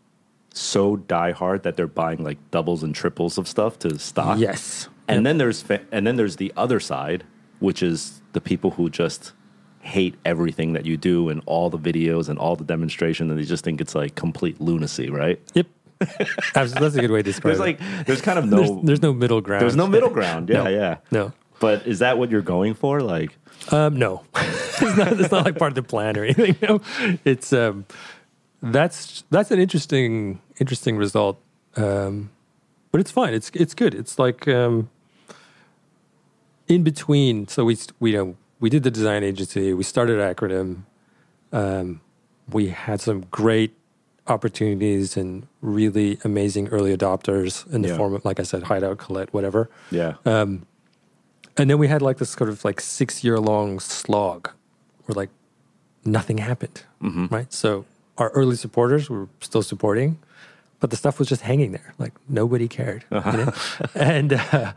so 0.55 0.97
diehard 0.97 1.63
that 1.63 1.77
they're 1.77 1.87
buying 1.87 2.25
like 2.25 2.39
doubles 2.51 2.83
and 2.83 2.95
triples 2.95 3.39
of 3.39 3.47
stuff 3.47 3.79
to 3.81 3.99
stock. 3.99 4.39
Yes. 4.39 4.89
And 5.07 5.25
then 5.25 5.39
there's 5.39 5.63
fa- 5.63 5.85
and 5.93 6.07
then 6.07 6.17
there's 6.17 6.37
the 6.37 6.53
other 6.57 6.81
side, 6.81 7.25
which 7.61 7.83
is 7.83 8.21
the 8.33 8.41
people 8.41 8.73
who 8.73 8.91
just 8.91 9.33
hate 9.89 10.15
everything 10.25 10.75
that 10.75 10.85
you 10.85 10.97
do 10.97 11.31
and 11.31 11.43
all 11.47 11.71
the 11.71 11.79
videos 11.79 12.29
and 12.29 12.39
all 12.39 12.55
the 12.57 12.65
demonstration 12.65 13.31
and 13.31 13.39
they 13.39 13.45
just 13.45 13.65
think 13.65 13.81
it's 13.81 13.95
like 13.95 14.15
complete 14.15 14.61
lunacy, 14.61 15.09
right? 15.09 15.41
Yep. 15.55 15.67
That's, 16.55 16.75
a 16.75 17.01
good 17.01 17.11
way 17.11 17.21
to 17.21 17.23
describe 17.25 17.57
There's 17.57 17.59
it. 17.59 17.81
like 17.81 18.07
there's 18.07 18.21
kind 18.21 18.39
of 18.39 18.45
no 18.47 18.57
there's, 18.59 18.71
there's, 18.71 18.85
there's 18.85 19.03
no 19.03 19.13
middle 19.13 19.41
ground. 19.41 19.63
There's 19.63 19.75
no 19.77 19.87
middle 19.89 20.11
ground. 20.11 20.49
Yeah, 20.53 20.63
No. 20.65 20.71
yeah. 20.71 20.97
No. 21.11 21.33
But 21.61 21.87
is 21.87 21.99
that 21.99 22.19
what 22.19 22.31
you're 22.31 22.43
going 22.43 22.75
for? 22.75 23.01
Like 23.01 23.37
Um, 23.73 23.97
no, 23.97 24.23
it's 24.37 24.97
not. 24.97 25.21
It's 25.21 25.33
not 25.33 25.45
like 25.45 25.59
part 25.59 25.73
of 25.73 25.75
the 25.75 25.83
plan 25.83 26.17
or 26.17 26.25
anything. 26.25 26.55
No, 26.63 26.81
it's 27.25 27.53
um, 27.53 27.85
that's 28.63 29.25
that's 29.31 29.51
an 29.51 29.59
interesting 29.59 30.41
interesting 30.61 30.97
result. 30.97 31.41
Um, 31.77 32.31
but 32.93 33.01
it's 33.01 33.11
fine. 33.11 33.35
It's 33.35 33.51
it's 33.55 33.75
good. 33.75 33.93
It's 33.95 34.19
like 34.21 34.47
um, 34.47 34.89
in 36.69 36.85
between. 36.85 37.49
So 37.49 37.65
we 37.65 37.77
we 37.99 38.13
you 38.13 38.17
know 38.19 38.37
we 38.61 38.69
did 38.71 38.83
the 38.83 38.91
design 38.91 39.23
agency. 39.25 39.73
We 39.73 39.85
started 39.85 40.19
acronym. 40.19 40.83
Um, 41.53 42.01
we 42.51 42.69
had 42.69 43.01
some 43.01 43.23
great 43.31 43.75
opportunities 44.27 45.17
and 45.17 45.47
really 45.63 46.19
amazing 46.25 46.69
early 46.69 46.95
adopters 46.97 47.71
in 47.73 47.83
the 47.83 47.89
Yeah. 47.89 47.97
form 47.97 48.15
of, 48.15 48.25
like 48.25 48.39
I 48.41 48.43
said, 48.43 48.65
Hideout, 48.65 48.99
Colette, 48.99 49.33
whatever. 49.33 49.71
yeah. 49.91 50.15
and 50.25 51.69
then 51.71 51.79
we 51.79 51.89
had 51.89 52.03
like 52.03 52.19
this 52.19 52.31
sort 52.31 52.51
of 52.51 52.65
like 52.65 52.81
six 52.81 53.25
year 53.25 53.41
long 53.41 53.81
slog 53.81 54.51
where 55.05 55.15
like 55.17 55.31
nothing 56.05 56.39
happened 56.39 56.85
right 57.31 57.53
so 57.53 57.85
our 58.17 58.31
early 58.31 58.55
supporters 58.57 59.11
were 59.11 59.29
still 59.41 59.63
supporting 59.63 60.19
but 60.81 60.91
the 60.91 60.97
stuff 60.97 61.19
was 61.19 61.29
just 61.29 61.43
hanging 61.43 61.73
there 61.73 61.95
like 61.99 62.13
nobody 62.29 62.69
cared 62.69 63.05
you 63.11 63.21
know? 63.21 63.53
and 63.95 64.33
uh, 64.35 64.73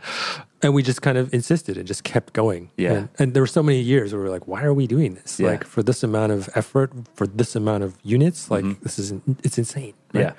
and 0.64 0.74
we 0.74 0.84
just 0.84 1.02
kind 1.02 1.18
of 1.18 1.34
insisted 1.34 1.78
and 1.78 1.88
just 1.88 2.04
kept 2.04 2.34
going 2.34 2.72
Yeah. 2.78 2.94
and, 2.94 3.10
and 3.20 3.34
there 3.34 3.44
were 3.44 3.48
so 3.48 3.64
many 3.64 3.80
years 3.82 4.12
where 4.14 4.22
we 4.22 4.28
were 4.28 4.34
like 4.34 4.48
why 4.48 4.64
are 4.64 4.74
we 4.74 4.88
doing 4.88 5.14
this 5.16 5.40
Yeah. 5.40 5.50
like 5.52 5.64
for 5.66 5.84
this 5.84 6.04
amount 6.04 6.32
of 6.32 6.50
effort 6.56 6.92
for 7.14 7.28
this 7.28 7.56
amount 7.56 7.84
of 7.84 7.98
units 8.04 8.50
like 8.52 8.66
this 8.82 8.98
is 9.00 9.14
it's 9.44 9.58
insane 9.58 9.94
right? 10.14 10.14
Mm-hmm. 10.14 10.18
Yeah. 10.20 10.34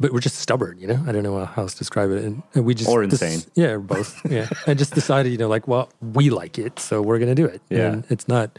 but 0.00 0.12
we're 0.12 0.20
just 0.20 0.36
stubborn 0.36 0.78
you 0.78 0.86
know 0.86 1.00
i 1.06 1.12
don't 1.12 1.22
know 1.22 1.44
how 1.44 1.62
else 1.62 1.74
to 1.74 1.78
describe 1.78 2.10
it 2.10 2.24
and, 2.24 2.42
and 2.54 2.64
we 2.64 2.74
just 2.74 2.88
Or 2.90 3.02
insane. 3.02 3.40
yeah, 3.54 3.76
both. 3.76 4.10
Yeah, 4.30 4.48
and 4.66 4.78
just 4.78 4.94
decided, 4.94 5.30
you 5.32 5.38
know, 5.38 5.48
like, 5.48 5.68
well, 5.68 5.86
we 6.00 6.30
like 6.30 6.58
it, 6.58 6.78
so 6.78 7.02
we're 7.02 7.18
going 7.18 7.34
to 7.36 7.40
do 7.42 7.46
it. 7.54 7.60
Yeah. 7.68 7.88
and 7.92 8.04
it's 8.08 8.26
not, 8.28 8.58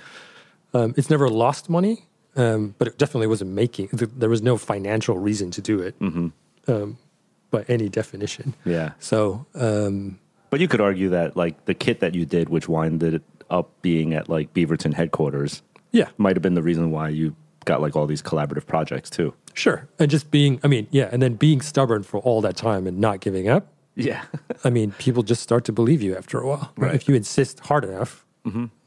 um, 0.74 0.94
it's 0.98 1.10
never 1.10 1.28
lost 1.30 1.70
money, 1.70 1.96
um, 2.36 2.76
but 2.78 2.88
it 2.88 2.98
definitely 2.98 3.28
wasn't 3.28 3.52
making. 3.52 3.90
There 3.92 4.30
was 4.30 4.42
no 4.42 4.58
financial 4.58 5.18
reason 5.18 5.52
to 5.52 5.62
do 5.62 5.80
it, 5.88 5.96
um, 6.68 6.98
by 7.52 7.64
any 7.68 7.90
definition. 7.90 8.54
Yeah. 8.66 8.92
So, 9.00 9.46
um, 9.56 10.20
But 10.50 10.60
you 10.60 10.68
could 10.68 10.82
argue 10.82 11.10
that 11.10 11.36
like 11.36 11.66
the 11.66 11.74
kit 11.74 12.00
that 12.00 12.16
you 12.16 12.26
did, 12.26 12.50
which 12.50 12.68
winded 12.70 13.22
up 13.50 13.70
being 13.82 14.14
at 14.14 14.30
like 14.30 14.54
Beaverton 14.54 14.94
headquarters, 14.94 15.62
yeah, 15.92 16.10
might 16.18 16.36
have 16.36 16.42
been 16.42 16.56
the 16.56 16.64
reason 16.64 16.92
why 16.92 17.10
you 17.10 17.36
got 17.66 17.82
like 17.82 17.96
all 17.96 18.08
these 18.08 18.22
collaborative 18.22 18.66
projects 18.66 19.10
too. 19.10 19.34
sure, 19.54 19.88
and 20.00 20.10
just 20.10 20.32
being, 20.32 20.60
I 20.64 20.68
mean, 20.68 20.88
yeah, 20.92 21.10
and 21.12 21.22
then 21.22 21.36
being 21.36 21.62
stubborn 21.62 22.04
for 22.04 22.20
all 22.22 22.42
that 22.42 22.56
time 22.58 22.88
and 22.88 22.98
not 23.00 23.20
giving 23.20 23.48
up. 23.48 23.68
Yeah. 23.96 24.24
I 24.64 24.72
mean, 24.72 24.92
people 24.98 25.22
just 25.22 25.44
start 25.44 25.66
to 25.66 25.72
believe 25.72 26.02
you 26.02 26.18
after 26.18 26.40
a 26.40 26.48
while. 26.48 26.74
Right. 26.76 26.96
If 26.96 27.08
you 27.08 27.14
insist 27.14 27.60
hard 27.60 27.86
enough, 27.86 28.26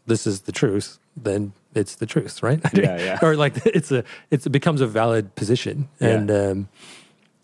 this 0.07 0.27
is 0.27 0.41
the 0.43 0.53
truth, 0.53 0.99
then 1.17 1.53
it's 1.77 1.95
the 1.95 2.07
truth, 2.07 2.43
right? 2.43 2.59
Yeah, 2.75 2.99
yeah. 2.99 3.19
or 3.23 3.37
like 3.37 3.65
it's 3.67 3.93
a 3.93 4.03
it's 4.33 4.47
it 4.47 4.51
becomes 4.51 4.81
a 4.81 4.87
valid 4.89 5.35
position, 5.37 5.89
Yeah. 6.01 6.09
and 6.09 6.31
um, 6.31 6.69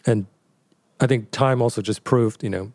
and 0.07 0.27
I 1.01 1.07
think 1.07 1.31
time 1.31 1.61
also 1.63 1.83
just 1.83 2.05
proved, 2.05 2.43
you 2.45 2.51
know. 2.51 2.73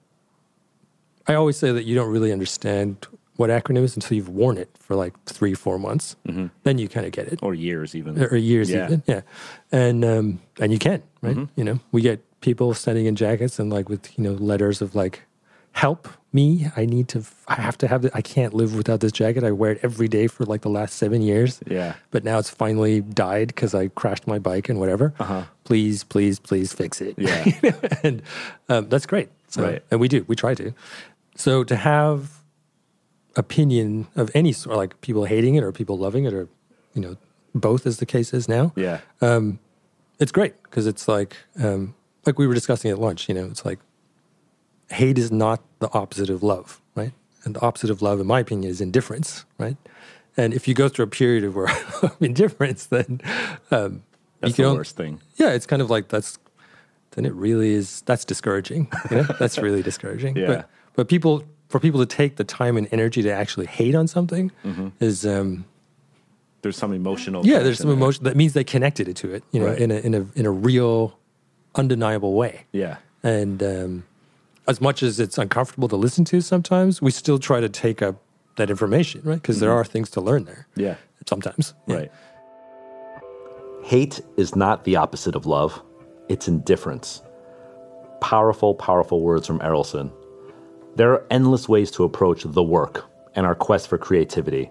I 1.28 1.34
always 1.36 1.58
say 1.58 1.72
that 1.72 1.84
you 1.84 1.96
don't 1.96 2.12
really 2.12 2.32
understand 2.32 3.06
what 3.36 3.50
acronym 3.50 3.84
is 3.84 3.96
until 3.96 4.16
you've 4.18 4.30
worn 4.30 4.58
it 4.58 4.70
for 4.80 4.96
like 4.96 5.14
three, 5.26 5.54
four 5.54 5.78
months. 5.78 6.16
Then 6.64 6.78
you 6.78 6.88
kind 6.88 7.06
of 7.06 7.12
get 7.12 7.28
it 7.28 7.40
or 7.44 7.54
years 7.54 7.96
even. 7.96 8.22
or 8.24 8.36
years 8.36 8.70
Yeah. 8.70 8.86
even. 8.86 9.04
Yeah. 9.08 9.22
And 9.72 10.04
um 10.06 10.40
and 10.60 10.72
you 10.72 10.80
can, 10.80 11.04
right? 11.22 11.48
You 11.56 11.64
know, 11.64 11.80
we 11.92 12.02
get 12.02 12.20
people 12.42 12.74
standing 12.74 13.06
in 13.06 13.16
jackets 13.16 13.60
and 13.60 13.72
like 13.72 13.90
with, 13.90 14.18
you 14.18 14.24
know, 14.24 14.34
letters 14.34 14.82
of 14.82 14.96
like 14.96 15.24
help 15.74 16.08
me. 16.40 16.48
I 16.82 16.84
need 16.86 17.08
to 17.14 17.20
I 17.48 17.56
have 17.68 17.78
to 17.80 17.88
have 17.88 18.02
it. 18.06 18.12
I 18.22 18.22
can't 18.36 18.54
live 18.62 18.72
without 18.82 19.00
this 19.04 19.12
jacket. 19.22 19.44
I 19.44 19.52
wear 19.62 19.72
it 19.74 19.80
every 19.88 20.10
day 20.18 20.26
for 20.28 20.44
like 20.46 20.62
the 20.62 20.74
last 20.80 20.94
7 20.96 21.22
years. 21.22 21.60
Yeah. 21.78 21.92
But 22.14 22.24
now 22.24 22.38
it's 22.42 22.50
finally 22.64 23.02
died 23.02 23.56
cuz 23.60 23.74
I 23.82 23.84
crashed 24.02 24.26
my 24.34 24.40
bike 24.50 24.70
and 24.72 24.80
whatever. 24.80 25.14
Uh-huh. 25.20 25.44
Please, 25.70 26.04
please, 26.14 26.40
please 26.50 26.70
fix 26.82 27.02
it. 27.02 27.14
Yeah. 27.18 27.44
and 28.04 28.22
um, 28.70 28.90
that's 28.92 29.08
great. 29.14 29.30
So, 29.48 29.64
Right. 29.64 29.82
And 29.92 30.00
we 30.00 30.08
do. 30.08 30.20
We 30.28 30.36
try 30.36 30.54
to. 30.56 30.74
So 31.36 31.64
to 31.72 31.76
have 31.76 32.20
opinion 33.36 34.08
of 34.16 34.32
any 34.34 34.52
sort, 34.52 34.76
like 34.78 35.00
people 35.02 35.26
hating 35.26 35.56
it 35.56 35.64
or 35.64 35.72
people 35.72 35.98
loving 35.98 36.26
it, 36.26 36.34
or 36.34 36.48
you 36.94 37.02
know, 37.02 37.16
both 37.54 37.86
as 37.86 37.98
the 37.98 38.06
case 38.06 38.34
is 38.34 38.48
now, 38.48 38.74
Yeah. 38.76 39.00
Um, 39.22 39.60
it's 40.20 40.32
great 40.32 40.54
because 40.64 40.88
it's 40.92 41.08
like 41.08 41.38
um, 41.64 41.94
like 42.26 42.40
we 42.40 42.48
were 42.48 42.56
discussing 42.56 42.90
at 42.92 43.00
lunch. 43.00 43.30
You 43.30 43.36
know, 43.36 43.46
it's 43.46 43.64
like 43.64 43.80
hate 44.90 45.18
is 45.18 45.32
not 45.32 45.62
the 45.80 45.90
opposite 45.94 46.30
of 46.30 46.44
love, 46.44 46.82
right? 46.96 47.12
And 47.44 47.56
the 47.56 47.62
opposite 47.62 47.90
of 47.90 48.02
love, 48.02 48.20
in 48.20 48.28
my 48.28 48.40
opinion, 48.40 48.70
is 48.70 48.82
indifference, 48.82 49.46
right? 49.58 49.78
And 50.36 50.54
if 50.54 50.68
you 50.68 50.74
go 50.74 50.88
through 50.90 51.06
a 51.06 51.08
period 51.08 51.44
of 51.44 51.56
indifference, 52.20 52.86
then 52.86 53.22
um, 53.72 54.04
That's 54.40 54.56
the 54.56 54.64
worst 54.74 54.96
thing. 54.96 55.20
yeah, 55.36 55.52
it's 55.52 55.66
kind 55.66 55.82
of 55.82 55.90
like 55.90 56.10
that's 56.10 56.38
then 57.12 57.26
it 57.26 57.34
really 57.34 57.72
is 57.74 58.02
that's 58.06 58.24
discouraging. 58.26 58.88
You 59.10 59.18
know? 59.18 59.24
that's 59.40 59.58
really 59.58 59.82
discouraging. 59.82 60.36
Yeah. 60.42 60.48
But 60.48 60.70
but 60.96 61.08
people 61.10 61.44
for 61.70 61.80
people 61.80 62.00
to 62.00 62.06
take 62.06 62.36
the 62.36 62.44
time 62.44 62.78
and 62.78 62.88
energy 62.92 63.22
to 63.24 63.32
actually 63.32 63.66
hate 63.68 63.96
on 63.96 64.08
something 64.08 64.52
Mm-hmm. 64.64 64.90
is 65.00 65.26
um 65.26 65.66
There's 66.62 66.78
some 66.78 66.94
emotional. 66.94 67.46
yeah, 67.46 67.60
there's 67.64 67.80
some 67.80 67.88
there. 67.88 67.98
emotion 67.98 68.24
that 68.26 68.36
means 68.36 68.54
they 68.54 68.64
connected 68.64 69.08
it 69.08 69.16
to 69.18 69.34
it, 69.34 69.44
you 69.52 69.60
know, 69.60 69.68
Right. 69.68 69.80
in 69.80 69.90
a 69.92 69.96
in 70.08 70.14
a 70.14 70.26
in 70.36 70.46
a 70.46 70.52
real 70.52 71.18
undeniable 71.76 72.34
way. 72.34 72.66
Yeah. 72.72 72.98
And 73.24 73.64
um 73.64 74.04
as 74.68 74.82
much 74.82 75.02
as 75.04 75.20
it's 75.20 75.38
uncomfortable 75.38 75.88
to 75.88 75.96
listen 75.96 76.26
to 76.26 76.42
sometimes, 76.42 77.02
we 77.02 77.12
still 77.12 77.40
try 77.40 77.60
to 77.60 77.70
take 77.70 78.02
up 78.02 78.22
that 78.58 78.70
information, 78.70 79.22
right? 79.24 79.42
Because 79.42 79.60
there 79.60 79.72
are 79.72 79.86
things 79.86 80.10
to 80.12 80.22
learn 80.22 80.46
there. 80.46 80.68
Mm-hmm. 80.72 80.82
Yeah. 80.82 80.96
Sometimes. 81.26 81.74
Yeah. 81.88 81.96
Right. 81.96 82.12
Hate 83.84 84.22
is 84.36 84.56
not 84.56 84.84
the 84.84 84.98
opposite 84.98 85.36
of 85.36 85.46
love, 85.46 85.82
it's 86.28 86.48
indifference. 86.48 87.22
Powerful, 88.20 88.76
powerful 88.76 89.22
words 89.22 89.48
from 89.48 89.60
Errolson. 89.60 90.12
There 90.96 91.12
are 91.14 91.26
endless 91.30 91.70
ways 91.70 91.92
to 91.92 92.04
approach 92.04 92.44
the 92.44 92.64
work 92.64 93.06
and 93.36 93.46
our 93.46 93.56
quest 93.56 93.88
for 93.88 93.98
creativity. 93.98 94.70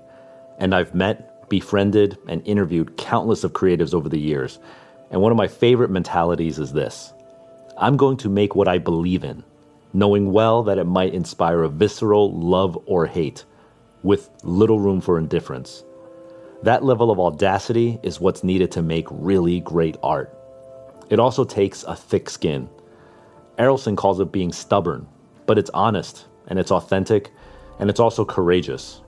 And 0.58 0.74
I've 0.74 0.94
met, 0.94 1.48
befriended, 1.48 2.18
and 2.26 2.46
interviewed 2.46 2.96
countless 2.96 3.44
of 3.44 3.52
creatives 3.52 3.94
over 3.94 4.08
the 4.08 4.18
years. 4.18 4.58
And 5.10 5.22
one 5.22 5.30
of 5.30 5.38
my 5.38 5.46
favorite 5.46 5.90
mentalities 5.90 6.58
is 6.58 6.72
this 6.72 7.12
I'm 7.78 7.96
going 7.96 8.16
to 8.18 8.28
make 8.28 8.54
what 8.54 8.68
I 8.68 8.78
believe 8.78 9.22
in, 9.22 9.44
knowing 9.96 10.30
well 10.30 10.62
that 10.62 10.76
it 10.76 10.84
might 10.84 11.14
inspire 11.14 11.62
a 11.62 11.70
visceral 11.70 12.30
love 12.38 12.78
or 12.84 13.06
hate, 13.06 13.46
with 14.02 14.28
little 14.42 14.78
room 14.78 15.00
for 15.00 15.18
indifference. 15.18 15.84
That 16.62 16.84
level 16.84 17.10
of 17.10 17.18
audacity 17.18 17.98
is 18.02 18.20
what's 18.20 18.44
needed 18.44 18.70
to 18.72 18.82
make 18.82 19.06
really 19.10 19.60
great 19.60 19.96
art. 20.02 20.36
It 21.08 21.18
also 21.18 21.44
takes 21.44 21.82
a 21.84 21.96
thick 21.96 22.28
skin. 22.28 22.68
Errolson 23.58 23.96
calls 23.96 24.20
it 24.20 24.32
being 24.32 24.52
stubborn, 24.52 25.08
but 25.46 25.56
it's 25.56 25.70
honest 25.72 26.26
and 26.48 26.58
it's 26.58 26.70
authentic 26.70 27.30
and 27.78 27.88
it's 27.88 28.00
also 28.00 28.22
courageous. 28.22 29.00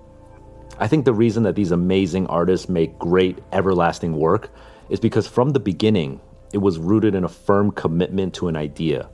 I 0.79 0.89
think 0.89 1.05
the 1.05 1.13
reason 1.13 1.43
that 1.43 1.55
these 1.55 1.71
amazing 1.71 2.27
artists 2.29 2.67
make 2.67 2.99
great, 2.99 3.41
everlasting 3.53 4.17
work 4.17 4.51
is 4.89 5.01
because 5.01 5.27
from 5.27 5.51
the 5.51 5.61
beginning, 5.61 6.19
it 6.55 6.59
was 6.59 6.79
rooted 6.79 7.15
in 7.15 7.25
a 7.25 7.29
firm 7.29 7.73
commitment 7.73 8.33
to 8.37 8.49
an 8.49 8.57
idea. 8.57 9.11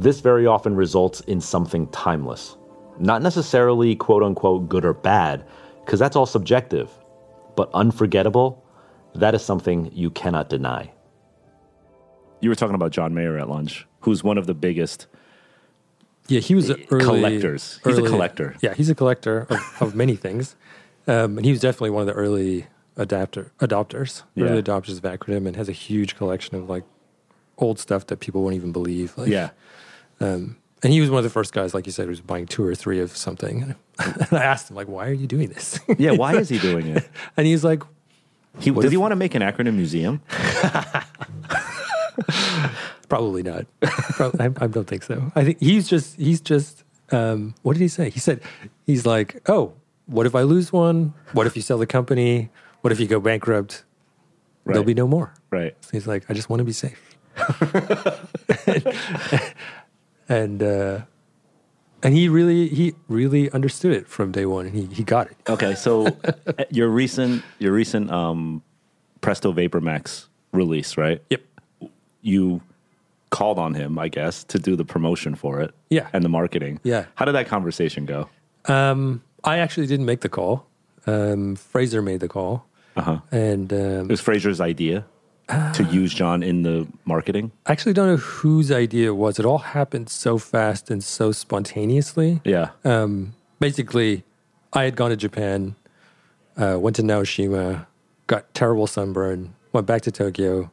This 0.00 0.20
very 0.20 0.46
often 0.46 0.74
results 0.76 1.20
in 1.20 1.42
something 1.42 1.86
timeless. 1.88 2.56
Not 2.98 3.20
necessarily 3.20 3.94
quote 3.94 4.22
unquote 4.22 4.66
good 4.66 4.82
or 4.84 4.94
bad, 4.94 5.44
because 5.84 5.98
that's 5.98 6.16
all 6.16 6.24
subjective, 6.24 6.90
but 7.54 7.68
unforgettable, 7.74 8.64
that 9.14 9.34
is 9.34 9.42
something 9.44 9.90
you 9.92 10.08
cannot 10.10 10.48
deny. 10.48 10.90
You 12.40 12.48
were 12.48 12.54
talking 12.54 12.74
about 12.74 12.92
John 12.92 13.12
Mayer 13.12 13.36
at 13.38 13.50
lunch, 13.50 13.86
who's 14.00 14.24
one 14.24 14.38
of 14.38 14.46
the 14.46 14.54
biggest 14.54 15.06
Yeah, 16.28 16.40
he 16.40 16.54
was 16.54 16.70
a 16.70 16.76
early, 16.90 17.04
collectors. 17.04 17.78
He's 17.84 17.98
a 17.98 18.02
collector. 18.02 18.56
Yeah, 18.62 18.72
he's 18.72 18.88
a 18.88 18.94
collector 18.94 19.46
of, 19.50 19.82
of 19.82 19.94
many 19.94 20.16
things, 20.16 20.56
um, 21.08 21.36
and 21.36 21.44
he 21.44 21.50
was 21.52 21.60
definitely 21.60 21.90
one 21.90 22.00
of 22.02 22.06
the 22.06 22.14
early 22.14 22.68
adapter 22.96 23.52
adopters, 23.60 24.22
Yeah. 24.34 24.46
early 24.46 24.62
adopters 24.62 24.96
of 24.96 25.02
acronym, 25.02 25.46
and 25.46 25.56
has 25.56 25.68
a 25.68 25.72
huge 25.72 26.16
collection 26.16 26.56
of 26.56 26.70
like 26.70 26.84
old 27.58 27.78
stuff 27.78 28.06
that 28.06 28.20
people 28.20 28.42
won't 28.42 28.54
even 28.54 28.72
believe. 28.72 29.12
Like, 29.18 29.28
Yeah. 29.28 29.50
Um, 30.20 30.56
and 30.82 30.92
he 30.92 31.00
was 31.00 31.10
one 31.10 31.18
of 31.18 31.24
the 31.24 31.30
first 31.30 31.52
guys, 31.52 31.74
like 31.74 31.84
you 31.86 31.92
said, 31.92 32.04
who 32.04 32.08
was 32.10 32.20
buying 32.20 32.46
two 32.46 32.64
or 32.64 32.74
three 32.74 33.00
of 33.00 33.16
something. 33.16 33.74
And 34.00 34.32
I 34.32 34.44
asked 34.44 34.70
him, 34.70 34.76
like, 34.76 34.88
why 34.88 35.08
are 35.08 35.12
you 35.12 35.26
doing 35.26 35.50
this? 35.50 35.78
Yeah. 35.98 36.12
Why 36.12 36.34
is 36.38 36.48
he 36.48 36.58
doing 36.58 36.86
it? 36.86 37.06
and 37.36 37.46
he's 37.46 37.62
like, 37.62 37.82
He, 38.58 38.70
did 38.70 38.84
if- 38.86 38.90
he 38.90 38.96
want 38.96 39.12
to 39.12 39.16
make 39.16 39.34
an 39.34 39.42
acronym 39.42 39.74
museum? 39.74 40.22
Probably 43.10 43.42
not. 43.42 43.66
Prob- 43.82 44.40
I, 44.40 44.44
I 44.62 44.66
don't 44.68 44.86
think 44.86 45.02
so. 45.02 45.30
I 45.34 45.44
think 45.44 45.58
he's 45.60 45.86
just 45.88 46.16
he's 46.16 46.40
just 46.40 46.84
um, 47.10 47.54
what 47.62 47.74
did 47.74 47.80
he 47.82 47.88
say? 47.88 48.08
He 48.08 48.20
said 48.20 48.40
he's 48.86 49.04
like, 49.04 49.42
oh, 49.50 49.74
what 50.06 50.24
if 50.26 50.34
I 50.34 50.42
lose 50.42 50.72
one? 50.72 51.12
What 51.32 51.46
if 51.46 51.56
you 51.56 51.62
sell 51.62 51.76
the 51.78 51.86
company? 51.86 52.50
What 52.82 52.92
if 52.92 53.00
you 53.00 53.06
go 53.06 53.20
bankrupt? 53.20 53.84
There'll 54.64 54.84
be 54.84 54.94
no 54.94 55.08
more. 55.08 55.34
Right. 55.50 55.74
So 55.82 55.90
he's 55.92 56.06
like, 56.06 56.24
I 56.30 56.34
just 56.34 56.48
want 56.48 56.60
to 56.60 56.64
be 56.64 56.72
safe. 56.72 57.16
And 60.30 60.62
uh, 60.62 61.00
and 62.02 62.14
he 62.14 62.28
really 62.30 62.68
he 62.68 62.94
really 63.08 63.50
understood 63.50 63.92
it 63.92 64.06
from 64.08 64.32
day 64.32 64.46
one, 64.46 64.66
and 64.66 64.74
he 64.74 64.86
he 64.86 65.02
got 65.04 65.30
it. 65.30 65.36
Okay. 65.48 65.74
So 65.74 66.06
uh, 66.06 66.32
your 66.70 66.88
recent 66.88 67.42
your 67.58 67.72
recent 67.72 68.10
um, 68.10 68.62
Presto 69.20 69.52
Vapor 69.52 69.82
Max 69.82 70.28
release, 70.52 70.96
right? 70.96 71.20
Yep. 71.28 71.42
You 72.22 72.62
called 73.30 73.58
on 73.58 73.74
him, 73.74 73.98
I 73.98 74.08
guess, 74.08 74.44
to 74.44 74.58
do 74.58 74.74
the 74.76 74.84
promotion 74.84 75.34
for 75.34 75.60
it. 75.60 75.72
Yeah. 75.90 76.08
And 76.12 76.24
the 76.24 76.28
marketing. 76.28 76.80
Yeah. 76.82 77.04
How 77.14 77.24
did 77.24 77.32
that 77.32 77.46
conversation 77.46 78.04
go? 78.06 78.28
Um, 78.66 79.22
I 79.44 79.58
actually 79.58 79.86
didn't 79.86 80.06
make 80.06 80.20
the 80.20 80.28
call. 80.28 80.66
Um, 81.06 81.56
Fraser 81.56 82.02
made 82.02 82.20
the 82.20 82.28
call, 82.28 82.66
Uh 82.96 83.02
huh. 83.02 83.18
and 83.32 83.72
um, 83.72 83.78
It 84.02 84.08
was 84.10 84.20
Fraser's 84.20 84.60
idea 84.60 85.04
to 85.74 85.84
use 85.90 86.12
John 86.14 86.42
in 86.42 86.62
the 86.62 86.86
marketing. 87.04 87.52
I 87.66 87.72
actually 87.72 87.92
don't 87.92 88.06
know 88.06 88.16
whose 88.16 88.70
idea 88.70 89.08
it 89.08 89.16
was. 89.16 89.38
It 89.38 89.44
all 89.44 89.58
happened 89.58 90.08
so 90.08 90.38
fast 90.38 90.90
and 90.90 91.02
so 91.02 91.32
spontaneously. 91.32 92.40
Yeah. 92.44 92.70
Um, 92.84 93.34
basically, 93.58 94.24
I 94.72 94.84
had 94.84 94.96
gone 94.96 95.10
to 95.10 95.16
Japan, 95.16 95.74
uh, 96.56 96.78
went 96.80 96.96
to 96.96 97.02
Naoshima, 97.02 97.86
got 98.26 98.52
terrible 98.54 98.86
sunburn, 98.86 99.54
went 99.72 99.86
back 99.86 100.02
to 100.02 100.10
Tokyo, 100.12 100.70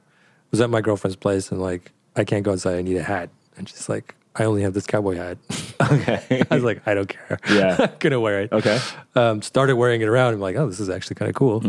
was 0.51 0.61
at 0.61 0.69
my 0.69 0.81
girlfriend's 0.81 1.15
place, 1.15 1.51
and 1.51 1.61
like, 1.61 1.91
I 2.15 2.23
can't 2.23 2.43
go 2.43 2.51
inside. 2.51 2.77
I 2.77 2.81
need 2.81 2.97
a 2.97 3.03
hat. 3.03 3.29
And 3.57 3.67
she's 3.67 3.89
like, 3.89 4.15
I 4.35 4.43
only 4.45 4.61
have 4.61 4.73
this 4.73 4.85
cowboy 4.87 5.15
hat. 5.15 5.37
Okay. 5.79 6.43
I 6.49 6.55
was 6.55 6.63
like, 6.63 6.81
I 6.87 6.95
don't 6.95 7.07
care. 7.07 7.39
Yeah. 7.51 7.75
I'm 7.79 7.91
gonna 7.99 8.19
wear 8.19 8.41
it. 8.41 8.51
okay. 8.51 8.79
Um, 9.15 9.43
started 9.43 9.75
wearing 9.75 10.01
it 10.01 10.07
around. 10.07 10.33
I'm 10.33 10.39
like, 10.39 10.55
oh, 10.55 10.67
this 10.67 10.79
is 10.79 10.89
actually 10.89 11.15
kind 11.15 11.29
of 11.29 11.35
cool. 11.35 11.63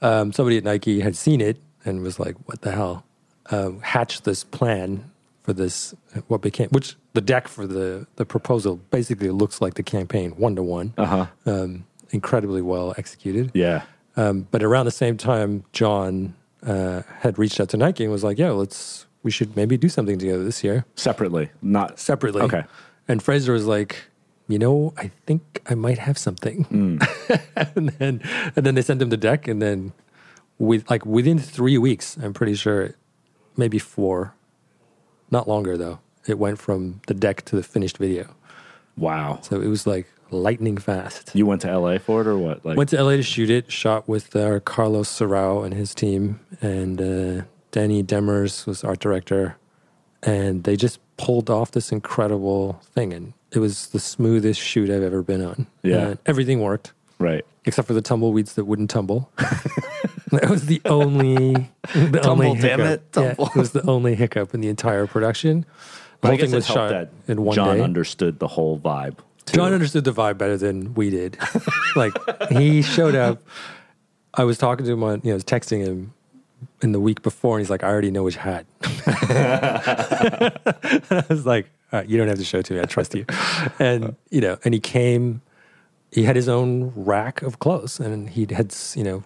Um, 0.00 0.32
somebody 0.32 0.56
at 0.56 0.64
Nike 0.64 1.00
had 1.00 1.14
seen 1.14 1.40
it 1.42 1.58
and 1.86 2.02
was 2.02 2.18
like, 2.18 2.36
what 2.46 2.62
the 2.62 2.72
hell? 2.72 3.04
Um, 3.50 3.80
hatched 3.80 4.24
this 4.24 4.42
plan 4.44 5.10
for 5.42 5.52
this, 5.52 5.94
what 6.26 6.42
became, 6.42 6.68
which 6.70 6.96
the 7.14 7.20
deck 7.20 7.46
for 7.46 7.66
the, 7.66 8.06
the 8.16 8.24
proposal 8.26 8.76
basically 8.90 9.30
looks 9.30 9.60
like 9.60 9.74
the 9.74 9.82
campaign 9.82 10.32
one 10.32 10.56
to 10.56 10.62
one. 10.62 10.92
Uh 10.96 11.68
Incredibly 12.10 12.62
well 12.62 12.94
executed. 12.98 13.50
Yeah. 13.54 13.82
Um, 14.16 14.46
but 14.50 14.62
around 14.62 14.86
the 14.86 14.92
same 14.92 15.16
time, 15.16 15.64
John 15.72 16.34
uh, 16.64 17.02
had 17.20 17.38
reached 17.38 17.60
out 17.60 17.68
to 17.70 17.76
Nike 17.76 18.04
and 18.04 18.12
was 18.12 18.24
like, 18.24 18.38
yeah, 18.38 18.50
let's, 18.50 19.06
we 19.22 19.30
should 19.30 19.56
maybe 19.56 19.76
do 19.76 19.88
something 19.88 20.18
together 20.18 20.42
this 20.44 20.64
year 20.64 20.84
Separately, 20.94 21.50
not 21.62 21.98
separately. 21.98 22.42
Okay. 22.42 22.64
And 23.08 23.22
Fraser 23.22 23.52
was 23.52 23.66
like, 23.66 24.04
you 24.48 24.58
know, 24.58 24.94
I 24.96 25.10
think 25.26 25.60
I 25.68 25.74
might 25.74 25.98
have 25.98 26.16
something. 26.16 26.66
and 27.56 27.88
then 27.90 28.20
and 28.54 28.64
then 28.66 28.74
they 28.76 28.82
sent 28.82 29.02
him 29.02 29.10
the 29.10 29.16
deck, 29.16 29.48
and 29.48 29.60
then 29.60 29.92
with 30.58 30.88
like 30.90 31.04
within 31.06 31.38
three 31.38 31.78
weeks, 31.78 32.16
I'm 32.22 32.32
pretty 32.32 32.54
sure, 32.54 32.94
maybe 33.56 33.78
four, 33.78 34.34
not 35.30 35.48
longer 35.48 35.76
though. 35.76 36.00
It 36.26 36.38
went 36.38 36.58
from 36.58 37.00
the 37.06 37.14
deck 37.14 37.44
to 37.46 37.56
the 37.56 37.62
finished 37.62 37.98
video, 37.98 38.34
Wow. 38.96 39.38
so 39.42 39.60
it 39.60 39.68
was 39.68 39.86
like 39.86 40.06
lightning 40.30 40.76
fast. 40.76 41.30
You 41.34 41.46
went 41.46 41.62
to 41.62 41.78
LA 41.78 41.98
for 41.98 42.20
it 42.22 42.26
or 42.26 42.36
what? 42.36 42.64
Like 42.64 42.76
Went 42.76 42.90
to 42.90 43.02
LA 43.02 43.12
to 43.12 43.22
shoot 43.22 43.48
it. 43.48 43.70
Shot 43.70 44.08
with 44.08 44.34
uh, 44.34 44.58
Carlos 44.60 45.08
Serrao 45.08 45.64
and 45.64 45.72
his 45.72 45.94
team, 45.94 46.40
and 46.60 47.00
uh, 47.00 47.44
Danny 47.70 48.02
Demers 48.02 48.66
was 48.66 48.82
art 48.82 48.98
director, 48.98 49.56
and 50.22 50.64
they 50.64 50.74
just 50.76 50.98
pulled 51.16 51.48
off 51.48 51.70
this 51.70 51.92
incredible 51.92 52.80
thing. 52.94 53.12
And 53.12 53.32
it 53.52 53.60
was 53.60 53.88
the 53.88 54.00
smoothest 54.00 54.60
shoot 54.60 54.90
I've 54.90 55.02
ever 55.04 55.22
been 55.22 55.42
on. 55.44 55.66
Yeah. 55.84 55.98
And 56.08 56.18
everything 56.26 56.60
worked 56.60 56.92
right. 57.20 57.44
except 57.66 57.86
for 57.86 57.94
the 57.94 58.02
tumbleweeds 58.02 58.54
that 58.54 58.64
wouldn't 58.64 58.90
tumble. 58.90 59.30
that 60.32 60.50
was 60.50 60.66
the 60.66 60.80
only 60.84 61.68
the 61.94 62.20
Tumble, 62.22 62.46
only 62.46 62.60
damn 62.60 62.80
hiccup. 62.80 63.00
it, 63.00 63.12
tumble. 63.12 63.44
Yeah, 63.44 63.50
it 63.54 63.58
was 63.58 63.70
the 63.72 63.86
only 63.86 64.14
hiccup 64.14 64.54
in 64.54 64.60
the 64.60 64.68
entire 64.68 65.06
production. 65.06 65.60
The 65.60 65.66
But 66.20 66.28
I 66.28 66.30
whole 66.30 66.38
guess 66.38 66.46
thing 66.50 66.54
was 66.56 66.66
shot 66.66 66.88
that 66.90 67.10
in 67.28 67.44
one 67.44 67.54
John 67.54 67.76
day. 67.76 67.82
understood 67.82 68.38
the 68.38 68.48
whole 68.48 68.78
vibe. 68.78 69.18
too. 69.44 69.56
John 69.56 69.72
understood 69.72 70.04
the 70.04 70.12
vibe 70.12 70.38
better 70.38 70.56
than 70.56 70.94
we 70.94 71.10
did. 71.10 71.38
like 71.96 72.12
he 72.50 72.82
showed 72.82 73.14
up. 73.14 73.42
I 74.34 74.44
was 74.44 74.58
talking 74.58 74.84
to 74.86 74.92
him 74.92 75.02
on, 75.02 75.20
you 75.22 75.30
know, 75.30 75.32
I 75.32 75.34
was 75.34 75.44
texting 75.44 75.84
him 75.84 76.12
in 76.82 76.92
the 76.92 77.00
week 77.00 77.22
before, 77.22 77.56
and 77.56 77.64
he's 77.64 77.70
like, 77.70 77.84
"I 77.84 77.88
already 77.88 78.10
know 78.10 78.24
which 78.24 78.36
hat." 78.36 78.66
I 78.82 80.52
was 81.28 81.46
like, 81.46 81.70
All 81.92 82.00
right, 82.00 82.08
"You 82.08 82.18
don't 82.18 82.28
have 82.28 82.38
to 82.38 82.44
show 82.44 82.58
it 82.58 82.66
to 82.66 82.74
me. 82.74 82.80
I 82.80 82.84
trust 82.84 83.14
you." 83.14 83.24
And 83.78 84.16
you 84.30 84.40
know, 84.40 84.58
and 84.64 84.74
he 84.74 84.80
came. 84.80 85.42
He 86.12 86.22
had 86.24 86.36
his 86.36 86.48
own 86.48 86.92
rack 86.94 87.42
of 87.42 87.58
clothes, 87.58 88.00
and 88.00 88.30
he 88.30 88.46
had, 88.50 88.74
you 88.94 89.04
know, 89.04 89.24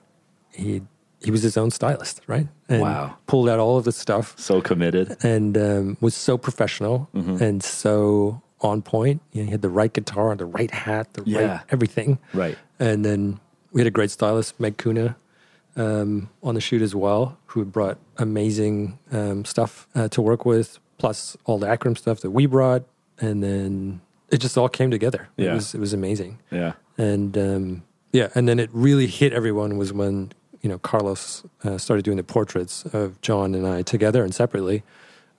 he 0.52 0.82
he 1.22 1.30
was 1.30 1.42
his 1.42 1.56
own 1.58 1.70
stylist, 1.70 2.22
right? 2.26 2.48
And 2.68 2.80
Wow. 2.80 3.16
Pulled 3.26 3.48
out 3.50 3.58
all 3.58 3.76
of 3.76 3.84
the 3.84 3.92
stuff 3.92 4.34
so 4.38 4.62
committed. 4.62 5.16
and 5.22 5.56
um, 5.58 5.96
was 6.00 6.14
so 6.14 6.38
professional 6.38 7.08
Mm-hmm. 7.14 7.42
and 7.42 7.62
so 7.62 8.40
on 8.62 8.80
point. 8.82 9.20
You 9.32 9.42
know, 9.42 9.46
he 9.46 9.50
had 9.52 9.60
the 9.62 9.68
right 9.68 9.92
guitar, 9.92 10.34
the 10.36 10.46
right 10.46 10.70
hat, 10.70 11.12
the 11.14 11.22
Yeah. 11.26 11.40
right 11.40 11.60
everything. 11.70 12.18
Right. 12.32 12.56
And 12.78 13.04
then 13.04 13.38
we 13.72 13.80
had 13.82 13.86
a 13.86 13.90
great 13.90 14.10
stylist, 14.10 14.58
Meg 14.58 14.78
Kuna, 14.78 15.16
um, 15.76 16.30
on 16.42 16.54
the 16.54 16.60
shoot 16.60 16.82
as 16.82 16.94
well, 16.94 17.36
who 17.46 17.64
brought 17.64 17.98
amazing 18.18 18.98
um, 19.12 19.44
stuff 19.44 19.88
uh, 19.94 20.08
to 20.08 20.22
work 20.22 20.44
with, 20.46 20.78
plus 20.98 21.36
all 21.44 21.58
the 21.58 21.66
Acronym 21.66 21.96
stuff 21.98 22.20
that 22.20 22.30
we 22.30 22.46
brought. 22.46 22.84
And 23.18 23.42
then 23.42 24.00
it 24.30 24.38
just 24.38 24.56
all 24.56 24.68
came 24.68 24.90
together. 24.90 25.28
It 25.36 25.44
Yeah. 25.44 25.54
was 25.54 25.74
it 25.74 25.80
was 25.80 25.92
amazing. 25.92 26.38
Yeah. 26.50 26.72
And 26.96 27.36
um, 27.36 27.82
yeah, 28.12 28.28
and 28.34 28.48
then 28.48 28.58
it 28.58 28.70
really 28.72 29.06
hit 29.06 29.32
everyone 29.34 29.76
was 29.76 29.92
when 29.92 30.32
you 30.60 30.68
know 30.68 30.78
Carlos 30.78 31.44
uh, 31.64 31.78
started 31.78 32.04
doing 32.04 32.16
the 32.16 32.24
portraits 32.24 32.84
of 32.92 33.20
John 33.20 33.54
and 33.54 33.66
I 33.66 33.82
together 33.82 34.24
and 34.24 34.34
separately. 34.34 34.82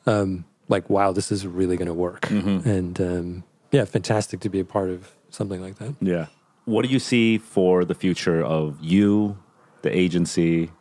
Um, 0.06 0.46
like, 0.68 0.90
wow, 0.90 1.12
this 1.12 1.32
is 1.32 1.46
really 1.46 1.76
going 1.78 1.88
to 1.88 1.94
work. 1.94 2.30
And 2.30 3.00
um, 3.02 3.44
yeah, 3.72 3.86
fantastic 3.86 4.40
to 4.42 4.50
be 4.50 4.60
a 4.60 4.66
part 4.66 4.90
of 4.90 5.12
something 5.30 5.62
like 5.62 5.78
that. 5.80 5.96
Yeah. 6.02 6.28
What 6.66 6.86
do 6.86 6.92
you 6.92 7.00
see 7.00 7.38
for 7.38 7.84
the 7.84 7.96
future 7.96 8.44
of 8.44 8.78
you, 8.80 9.38
the 9.82 9.96
agency, 9.96 10.72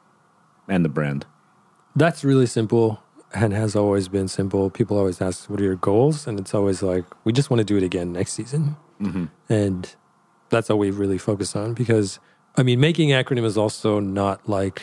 and 0.68 0.84
the 0.84 0.88
brand? 0.88 1.26
That's 1.96 2.22
really 2.22 2.46
simple 2.46 3.02
and 3.32 3.52
has 3.52 3.74
always 3.76 4.08
been 4.08 4.28
simple. 4.28 4.70
People 4.70 4.98
always 4.98 5.20
ask, 5.20 5.48
"What 5.50 5.60
are 5.60 5.64
your 5.64 5.76
goals?" 5.76 6.26
And 6.26 6.38
it's 6.38 6.54
always 6.54 6.82
like, 6.82 7.04
"We 7.24 7.32
just 7.32 7.50
want 7.50 7.58
to 7.58 7.64
do 7.64 7.76
it 7.76 7.82
again 7.82 8.12
next 8.12 8.32
season." 8.32 8.76
And 9.48 9.94
that's 10.50 10.68
all 10.70 10.78
we 10.78 10.90
really 10.90 11.18
focus 11.18 11.56
on 11.56 11.74
because, 11.74 12.18
I 12.56 12.62
mean, 12.62 12.81
making 12.81 13.10
acronym 13.10 13.44
is 13.44 13.56
also 13.56 14.01
not 14.01 14.48
like 14.48 14.82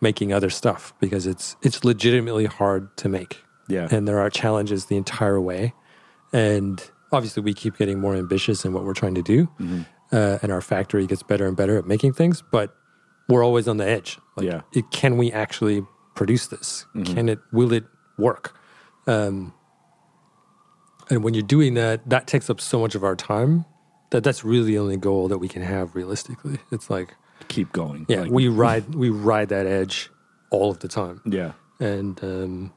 making 0.00 0.32
other 0.32 0.50
stuff 0.50 0.92
because 1.00 1.26
it's 1.26 1.56
it's 1.62 1.84
legitimately 1.84 2.46
hard 2.46 2.94
to 2.98 3.08
make. 3.08 3.42
Yeah. 3.68 3.88
and 3.90 4.06
there 4.06 4.20
are 4.20 4.30
challenges 4.30 4.86
the 4.86 4.96
entire 4.96 5.40
way. 5.40 5.74
And 6.32 6.80
obviously, 7.10 7.42
we 7.42 7.52
keep 7.52 7.76
getting 7.78 7.98
more 7.98 8.14
ambitious 8.14 8.64
in 8.64 8.72
what 8.72 8.84
we're 8.84 8.94
trying 8.94 9.16
to 9.16 9.22
do, 9.22 9.48
uh, 10.12 10.38
and 10.42 10.52
our 10.52 10.60
factory 10.60 11.04
gets 11.06 11.24
better 11.24 11.46
and 11.48 11.56
better 11.56 11.76
at 11.76 11.84
making 11.86 12.12
things. 12.12 12.42
But 12.52 12.76
we're 13.28 13.44
always 13.44 13.66
on 13.66 13.76
the 13.78 13.84
edge. 13.88 14.18
Like, 14.36 14.46
Yeah. 14.46 14.60
it, 14.72 14.90
can 14.92 15.16
we 15.16 15.32
actually 15.32 15.84
produce 16.14 16.46
this? 16.46 16.86
Can 17.04 17.28
it? 17.28 17.40
Will 17.52 17.72
it 17.72 17.84
work? 18.18 18.56
Um, 19.08 19.52
and 21.10 21.24
when 21.24 21.34
you're 21.34 21.42
doing 21.42 21.74
that, 21.74 22.08
that 22.08 22.26
takes 22.28 22.48
up 22.50 22.60
so 22.60 22.78
much 22.80 22.94
of 22.94 23.02
our 23.02 23.16
time 23.16 23.64
that 24.10 24.22
that's 24.24 24.44
really 24.44 24.66
the 24.66 24.78
only 24.78 24.96
goal 24.96 25.28
that 25.28 25.38
we 25.38 25.48
can 25.48 25.62
have 25.62 25.94
realistically. 25.94 26.58
It's 26.70 26.88
like, 26.90 27.14
Keep 27.48 27.72
going. 27.72 28.06
yeah, 28.08 28.22
Like, 28.22 28.30
we 28.30 28.48
ride 28.48 28.94
we 28.94 29.10
ride 29.10 29.48
that 29.50 29.66
edge 29.66 30.10
all 30.50 30.70
of 30.70 30.78
the 30.80 30.88
time, 30.88 31.20
yeah. 31.24 31.52
and 31.80 32.22
um, 32.24 32.72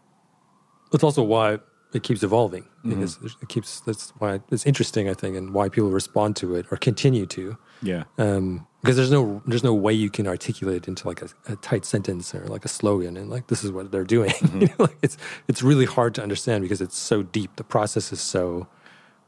it's 0.94 1.04
also 1.04 1.24
why 1.24 1.60
it 1.94 2.04
keeps 2.04 2.22
evolving 2.24 2.66
because 2.84 3.18
it 3.42 3.50
keeps. 3.50 3.80
That's 3.82 4.12
why 4.20 4.40
it's 4.52 4.66
interesting, 4.66 5.10
I 5.10 5.14
think, 5.14 5.36
and 5.36 5.54
why 5.54 5.70
people 5.70 5.90
respond 5.90 6.36
to 6.38 6.56
it 6.56 6.66
or 6.72 6.78
continue 6.78 7.26
to 7.28 7.58
Yeah. 7.82 8.04
um, 8.18 8.66
because 8.82 8.96
there's 8.96 9.12
no 9.12 9.42
there's 9.46 9.64
no 9.64 9.74
way 9.74 9.92
you 9.94 10.10
can 10.10 10.26
articulate 10.28 10.78
it 10.78 10.88
into 10.88 11.08
like 11.08 11.22
a, 11.22 11.30
a 11.48 11.56
tight 11.58 11.84
sentence 11.86 12.34
or 12.36 12.46
like 12.46 12.64
a 12.64 12.68
slogan 12.70 13.18
and 13.18 13.30
like 13.30 13.48
this 13.48 13.64
is 13.64 13.72
what 13.72 13.92
they're 13.92 14.04
doing. 14.18 14.34
You 14.54 14.68
know, 14.68 14.76
like 14.80 14.98
it's 15.02 15.18
it's 15.48 15.62
really 15.64 15.86
hard 15.86 16.14
to 16.16 16.24
understand 16.24 16.62
because 16.64 16.80
it's 16.82 16.98
so 16.98 17.24
deep. 17.24 17.56
The 17.56 17.64
process 17.64 18.12
is 18.14 18.22
so 18.22 18.68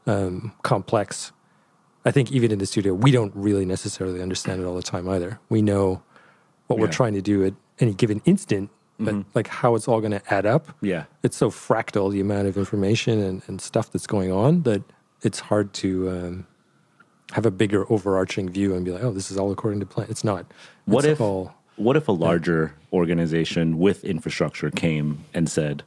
um, 0.06 0.52
complex. 0.62 1.32
I 2.04 2.10
think 2.10 2.32
even 2.32 2.50
in 2.50 2.58
the 2.58 2.66
studio, 2.66 2.94
we 2.94 3.10
don't 3.10 3.32
really 3.34 3.64
necessarily 3.64 4.20
understand 4.20 4.60
it 4.60 4.64
all 4.64 4.74
the 4.74 4.82
time 4.82 5.08
either. 5.08 5.38
We 5.48 5.62
know 5.62 6.02
what 6.66 6.78
we're 6.78 6.88
trying 6.88 7.14
to 7.14 7.22
do 7.22 7.44
at 7.44 7.54
any 7.78 7.94
given 7.94 8.20
instant, 8.24 8.70
but 8.98 9.14
like 9.34 9.46
how 9.48 9.74
it's 9.74 9.86
all 9.88 10.00
going 10.00 10.12
to 10.12 10.22
add 10.32 10.46
up 10.46 10.68
Yeah. 10.80 11.04
it's 11.22 11.36
so 11.36 11.50
fractal 11.50 12.10
the 12.12 12.20
amount 12.20 12.46
of 12.48 12.56
information 12.56 13.20
and, 13.20 13.42
and 13.46 13.60
stuff 13.60 13.90
that's 13.90 14.06
going 14.06 14.30
on 14.30 14.62
that 14.62 14.82
it's 15.22 15.40
hard 15.40 15.72
to 15.74 16.08
um, 16.10 16.46
have 17.32 17.46
a 17.46 17.50
bigger 17.50 17.90
overarching 17.92 18.48
view 18.48 18.74
and 18.74 18.84
be 18.84 18.90
like, 18.92 19.02
oh, 19.02 19.12
this 19.12 19.30
is 19.30 19.36
all 19.38 19.50
according 19.50 19.80
to 19.80 19.86
plan. 19.86 20.06
It's 20.10 20.24
not. 20.24 20.46
What 20.84 21.04
It's 21.04 21.12
if 21.12 21.20
all 21.20 21.54
what 21.76 21.96
if 21.96 22.06
a 22.08 22.12
larger 22.12 22.74
organization 22.92 23.78
with 23.78 24.04
infrastructure 24.04 24.70
came 24.70 25.24
and 25.34 25.48
said, 25.50 25.82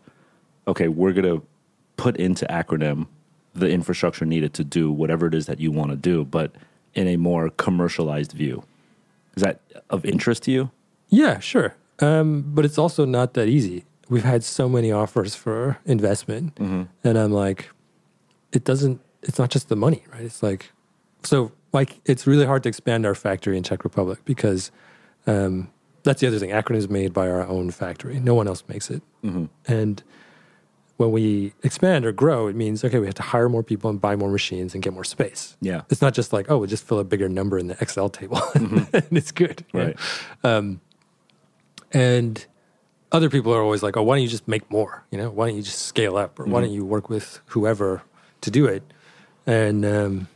"Okay, 0.67 0.87
we're 0.87 1.13
going 1.13 1.39
to 1.39 1.45
put 1.95 2.17
into 2.17 2.45
acronym 2.47 3.07
the 3.55 3.69
infrastructure 3.69 4.25
needed 4.25 4.53
to 4.53 4.63
do 4.63 4.91
whatever 4.91 5.27
it 5.27 5.33
is 5.33 5.45
that 5.47 5.59
you 5.59 5.71
want 5.71 5.91
to 5.91 5.97
do, 5.97 6.23
but 6.25 6.51
in 6.93 7.07
a 7.07 7.17
more 7.17 7.49
commercialized 7.49 8.31
view." 8.33 8.63
Is 9.35 9.43
that 9.43 9.59
of 9.89 10.05
interest 10.05 10.43
to 10.43 10.51
you? 10.51 10.71
yeah, 11.09 11.39
sure. 11.39 11.75
Um, 11.99 12.43
but 12.47 12.65
it's 12.65 12.77
also 12.77 13.05
not 13.05 13.33
that 13.35 13.47
easy. 13.47 13.85
We've 14.09 14.23
had 14.23 14.43
so 14.43 14.67
many 14.69 14.91
offers 14.91 15.33
for 15.35 15.77
investment, 15.85 16.57
and 17.03 17.17
I'm 17.17 17.31
like, 17.31 17.69
it 18.51 18.63
doesn't. 18.63 19.01
It's 19.23 19.39
not 19.39 19.49
just 19.49 19.69
the 19.69 19.75
money, 19.75 20.03
right? 20.13 20.21
It's 20.23 20.43
like, 20.43 20.71
so 21.23 21.51
like 21.73 21.99
it's 22.05 22.27
really 22.27 22.45
hard 22.45 22.63
to 22.63 22.69
expand 22.69 23.05
our 23.05 23.15
factory 23.15 23.57
in 23.57 23.63
Czech 23.63 23.83
Republic 23.83 24.19
because 24.25 24.71
um, 25.25 25.69
that's 26.03 26.21
the 26.21 26.27
other 26.27 26.37
thing. 26.39 26.51
Akron 26.51 26.77
is 26.77 26.89
made 26.89 27.13
by 27.13 27.29
our 27.29 27.47
own 27.47 27.71
factory. 27.71 28.19
No 28.19 28.35
one 28.35 28.47
else 28.47 28.63
makes 28.67 28.89
it, 28.91 29.01
and 29.67 30.03
when 30.97 31.11
we 31.11 31.53
expand 31.63 32.05
or 32.05 32.11
grow, 32.11 32.47
it 32.47 32.55
means 32.55 32.83
okay, 32.83 32.99
we 32.99 33.05
have 33.05 33.15
to 33.15 33.23
hire 33.23 33.49
more 33.49 33.63
people 33.63 33.89
and 33.89 33.99
buy 33.99 34.15
more 34.15 34.29
machines 34.29 34.73
and 34.73 34.83
get 34.83 34.93
more 34.93 35.03
space. 35.03 35.57
Yeah. 35.61 35.81
It's 35.89 36.01
not 36.01 36.13
just 36.13 36.31
like, 36.31 36.49
oh, 36.49 36.59
we 36.59 36.67
just 36.67 36.87
fill 36.87 36.99
a 36.99 37.03
bigger 37.03 37.27
number 37.27 37.59
in 37.59 37.67
the 37.67 37.77
Excel 37.81 38.09
table 38.09 38.41
and 38.55 38.87
it's 39.11 39.31
good. 39.31 39.65
Right. 39.73 39.97
And 41.91 42.45
other 43.11 43.29
people 43.29 43.53
are 43.53 43.61
always 43.61 43.81
like, 43.81 43.95
oh, 43.95 44.03
why 44.03 44.17
don't 44.17 44.23
you 44.23 44.29
just 44.29 44.47
make 44.47 44.69
more? 44.69 45.05
You 45.11 45.17
know, 45.17 45.29
why 45.29 45.47
don't 45.47 45.55
you 45.55 45.63
just 45.63 45.79
scale 45.79 46.17
up? 46.17 46.37
Or 46.39 46.45
why 46.45 46.59
don't 46.59 46.71
you 46.71 46.83
work 46.83 47.09
with 47.09 47.39
whoever 47.47 48.03
to 48.41 48.51
do 48.51 48.65
it? 48.65 48.83
And 49.47 49.85
um, 49.85 50.27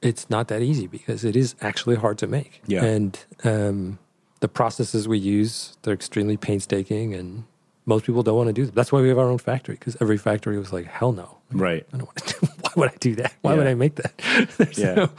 it's 0.00 0.30
not 0.30 0.48
that 0.48 0.62
easy 0.62 0.86
because 0.86 1.24
it 1.24 1.36
is 1.36 1.54
actually 1.60 1.96
hard 1.96 2.16
to 2.18 2.26
make. 2.26 2.62
Yeah. 2.66 2.84
And 2.84 3.18
um, 3.44 3.98
the 4.40 4.48
processes 4.48 5.06
we 5.06 5.18
use, 5.18 5.76
they're 5.82 5.92
extremely 5.92 6.38
painstaking 6.38 7.14
and 7.14 7.44
most 7.86 8.06
people 8.06 8.22
don't 8.22 8.36
want 8.36 8.48
to 8.48 8.52
do 8.52 8.64
them. 8.66 8.74
That's 8.74 8.90
why 8.92 9.00
we 9.00 9.08
have 9.08 9.18
our 9.18 9.28
own 9.28 9.38
factory 9.38 9.74
because 9.74 9.96
every 10.00 10.16
factory 10.18 10.58
was 10.58 10.72
like, 10.72 10.86
hell 10.86 11.12
no. 11.12 11.38
Right. 11.52 11.86
I 11.92 11.98
don't 11.98 12.06
want 12.06 12.16
to 12.18 12.40
do. 12.40 12.46
Why 12.62 12.72
would 12.76 12.90
I 12.90 12.96
do 12.98 13.14
that? 13.16 13.32
Why 13.42 13.54
would 13.54 13.66
I 13.66 13.74
make 13.74 13.94
that? 13.96 14.74
Yeah. 14.78 14.94
no- 14.94 15.10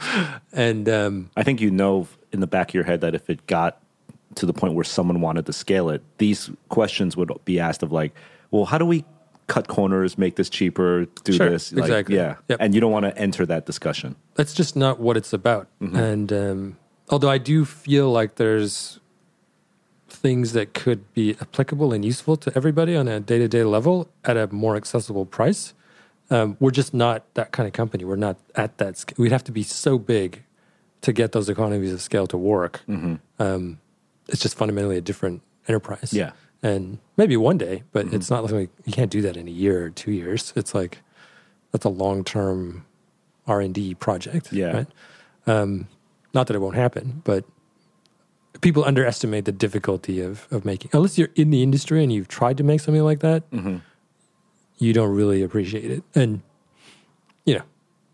and 0.52 0.88
um, 0.88 1.30
I 1.36 1.42
think 1.44 1.60
you 1.60 1.70
know 1.70 2.08
in 2.32 2.40
the 2.40 2.46
back 2.46 2.70
of 2.70 2.74
your 2.74 2.84
head 2.84 3.00
that 3.00 3.14
if 3.14 3.30
it 3.30 3.46
got 3.46 3.80
to 4.34 4.44
the 4.44 4.52
point 4.52 4.74
where 4.74 4.84
someone 4.84 5.20
wanted 5.22 5.46
to 5.46 5.52
scale 5.54 5.88
it, 5.88 6.02
these 6.18 6.50
questions 6.68 7.16
would 7.16 7.30
be 7.44 7.58
asked 7.60 7.82
of 7.82 7.92
like, 7.92 8.14
well, 8.50 8.64
how 8.66 8.76
do 8.76 8.84
we 8.84 9.04
cut 9.46 9.68
corners, 9.68 10.18
make 10.18 10.36
this 10.36 10.50
cheaper, 10.50 11.06
do 11.24 11.32
Sure, 11.32 11.48
this? 11.48 11.72
Like, 11.72 11.84
exactly. 11.84 12.16
Yeah. 12.16 12.34
Yep. 12.48 12.58
And 12.60 12.74
you 12.74 12.80
don't 12.80 12.92
want 12.92 13.04
to 13.04 13.16
enter 13.16 13.46
that 13.46 13.64
discussion. 13.64 14.16
that's 14.34 14.52
just 14.52 14.76
not 14.76 14.98
what 15.00 15.16
it's 15.16 15.32
about. 15.32 15.68
Mm-hmm. 15.80 15.96
And 15.96 16.32
um, 16.32 16.76
although 17.08 17.30
I 17.30 17.38
do 17.38 17.64
feel 17.64 18.10
like 18.10 18.34
there's 18.34 19.00
things 20.16 20.52
that 20.52 20.74
could 20.74 21.12
be 21.14 21.36
applicable 21.40 21.92
and 21.92 22.04
useful 22.04 22.36
to 22.38 22.52
everybody 22.56 22.96
on 22.96 23.06
a 23.08 23.20
day 23.20 23.38
to 23.38 23.48
day 23.48 23.64
level 23.64 24.08
at 24.24 24.36
a 24.36 24.46
more 24.52 24.76
accessible 24.76 25.26
price, 25.26 25.74
um, 26.30 26.56
we're 26.58 26.70
just 26.72 26.92
not 26.92 27.22
that 27.34 27.52
kind 27.52 27.66
of 27.66 27.72
company. 27.72 28.04
We're 28.04 28.16
not 28.16 28.36
at 28.54 28.78
that. 28.78 28.96
Sc- 28.98 29.16
we'd 29.18 29.32
have 29.32 29.44
to 29.44 29.52
be 29.52 29.62
so 29.62 29.98
big 29.98 30.42
to 31.02 31.12
get 31.12 31.32
those 31.32 31.48
economies 31.48 31.92
of 31.92 32.00
scale 32.02 32.26
to 32.28 32.36
work. 32.36 32.80
Um, 33.38 33.78
it's 34.28 34.42
just 34.42 34.56
fundamentally 34.56 34.96
a 34.96 35.00
different 35.00 35.42
enterprise. 35.68 36.12
Yeah. 36.12 36.32
And 36.62 36.98
maybe 37.16 37.36
one 37.36 37.58
day, 37.58 37.84
but 37.92 38.06
Mm-hmm. 38.06 38.16
it's 38.16 38.30
not 38.30 38.42
like 38.50 38.70
you 38.84 38.92
can't 38.92 39.10
do 39.10 39.22
that 39.22 39.36
in 39.36 39.46
a 39.46 39.50
year 39.52 39.84
or 39.84 39.90
two 39.90 40.10
years. 40.10 40.52
It's 40.56 40.74
like 40.74 40.98
that's 41.70 41.84
a 41.84 41.88
long 41.90 42.24
term 42.24 42.86
R 43.46 43.60
and 43.60 43.72
D 43.74 43.94
project. 43.94 44.52
Yeah. 44.52 44.72
Right? 44.72 44.86
Um, 45.46 45.86
not 46.34 46.48
that 46.48 46.54
it 46.56 46.60
won't 46.60 46.74
happen, 46.74 47.22
but 47.24 47.44
people 48.60 48.84
underestimate 48.84 49.44
the 49.44 49.52
difficulty 49.52 50.20
of 50.20 50.46
of 50.50 50.64
making. 50.64 50.90
Unless 50.92 51.18
you're 51.18 51.30
in 51.34 51.50
the 51.50 51.62
industry 51.62 52.02
and 52.02 52.12
you've 52.12 52.28
tried 52.28 52.56
to 52.58 52.64
make 52.64 52.80
something 52.80 53.02
like 53.04 53.20
that, 53.20 53.48
Mm-hmm. 53.50 53.76
you 54.78 54.92
don't 54.92 55.14
really 55.14 55.42
appreciate 55.42 55.90
it. 55.90 56.02
And 56.14 56.42
you 57.44 57.54
know, 57.56 57.64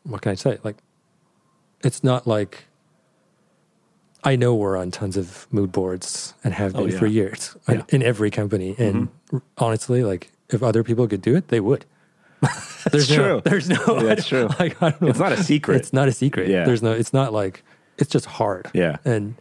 what 0.04 0.22
can 0.22 0.32
I 0.32 0.34
say? 0.36 0.58
Like, 0.62 0.76
it's 1.82 2.02
not 2.04 2.26
like 2.26 2.64
I 4.24 4.36
know 4.36 4.54
we're 4.54 4.76
on 4.76 4.90
tons 4.90 5.16
of 5.16 5.46
mood 5.52 5.72
boards 5.72 6.34
and 6.44 6.54
have 6.54 6.72
been 6.74 6.82
Oh, 6.82 6.86
yeah. 6.86 6.98
for 6.98 7.06
years 7.06 7.56
Yeah. 7.68 7.74
Mm-hmm. 7.76 7.96
in 7.96 8.02
every 8.02 8.30
company. 8.30 8.74
And 8.78 9.08
honestly, 9.58 10.04
like 10.04 10.30
if 10.50 10.62
other 10.62 10.84
people 10.84 11.08
could 11.08 11.22
do 11.22 11.34
it, 11.36 11.48
they 11.48 11.60
would. 11.60 11.84
There's 12.90 13.08
no, 13.10 13.16
true. 13.16 13.40
There's 13.44 13.68
no. 13.68 14.00
That's 14.00 14.26
true. 14.26 14.48
Like, 14.58 14.80
I 14.82 14.90
don't 14.90 15.02
know. 15.02 15.08
It's 15.08 15.18
not 15.20 15.32
a 15.32 15.42
secret. 15.42 15.76
It's 15.76 15.92
not 15.92 16.08
a 16.08 16.12
secret. 16.12 16.48
Yeah. 16.48 16.64
There's 16.64 16.82
no. 16.82 16.92
It's 16.92 17.12
not 17.12 17.32
like. 17.32 17.62
It's 17.98 18.10
just 18.10 18.26
hard. 18.26 18.68
Yeah. 18.74 18.96
And 19.04 19.36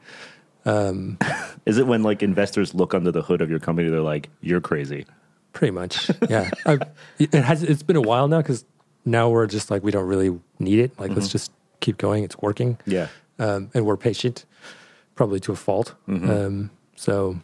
Is 1.65 1.77
it 1.77 1.87
when 1.87 2.03
like 2.03 2.23
investors 2.23 2.73
look 2.73 2.93
under 2.93 3.11
the 3.11 3.21
hood 3.21 3.41
of 3.41 3.49
your 3.49 3.59
company, 3.59 3.89
they're 3.89 4.01
like, 4.01 4.29
you're 4.41 4.61
crazy? 4.61 5.05
pretty 5.53 5.71
much. 5.71 6.09
Yeah. 6.29 6.49
I, 6.65 6.79
it 7.19 7.33
has. 7.33 7.63
It's 7.63 7.83
been 7.83 7.95
a 7.95 8.01
while 8.01 8.27
now 8.27 8.37
because 8.37 8.65
now 9.05 9.29
we're 9.29 9.47
just 9.47 9.71
like 9.71 9.83
we 9.83 9.91
don't 9.91 10.07
really 10.07 10.39
need 10.59 10.79
it. 10.79 10.99
Like 10.99 11.11
let's 11.11 11.27
just 11.29 11.51
keep 11.79 11.97
going. 11.97 12.23
It's 12.23 12.37
working. 12.39 12.77
Yeah. 12.85 13.07
um, 13.39 13.69
and 13.73 13.85
we're 13.85 13.97
patient, 13.97 14.45
probably 15.15 15.39
to 15.41 15.51
a 15.51 15.55
fault. 15.55 15.95
Um, 16.07 16.71
so 16.95 17.39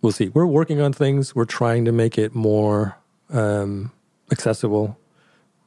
we'll 0.00 0.12
see. 0.12 0.28
We're 0.28 0.46
working 0.46 0.80
on 0.80 0.92
things. 0.92 1.34
We're 1.34 1.44
trying 1.44 1.84
to 1.84 1.92
make 1.92 2.18
it 2.18 2.34
more 2.34 2.98
um, 3.30 3.92
accessible. 4.30 4.98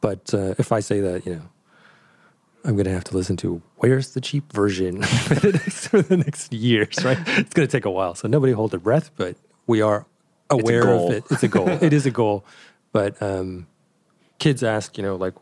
But 0.01 0.34
uh, 0.34 0.55
if 0.59 0.72
I 0.72 0.81
say 0.81 0.99
that, 0.99 1.26
you 1.26 1.35
know, 1.35 1.41
I'm 2.66 2.74
going 2.76 2.86
to 2.86 2.92
have 2.92 3.04
to 3.06 3.16
listen 3.16 3.38
to 3.38 3.62
where's 3.78 4.14
the 4.14 4.22
cheap 4.22 4.52
version 4.52 5.02
for 5.28 5.36
the 5.36 5.52
next, 5.54 5.88
for 5.88 6.02
the 6.02 6.18
next 6.18 6.52
years, 6.54 7.04
right? 7.06 7.18
It's 7.28 7.54
going 7.54 7.68
to 7.68 7.72
take 7.72 7.86
a 7.86 7.92
while. 7.92 8.16
So 8.16 8.28
nobody 8.28 8.54
hold 8.54 8.72
their 8.72 8.80
breath, 8.80 9.12
but 9.16 9.36
we 9.68 9.82
are 9.82 10.06
aware 10.50 10.88
of 10.90 11.12
it. 11.12 11.24
It's 11.30 11.44
a 11.44 11.48
goal. 11.48 11.70
it 11.82 11.94
is 11.94 12.06
a 12.06 12.12
goal. 12.12 12.44
But 12.92 13.22
um, 13.22 13.68
kids 14.40 14.64
ask, 14.64 14.98
you 14.98 15.04
know, 15.04 15.16
like, 15.16 15.34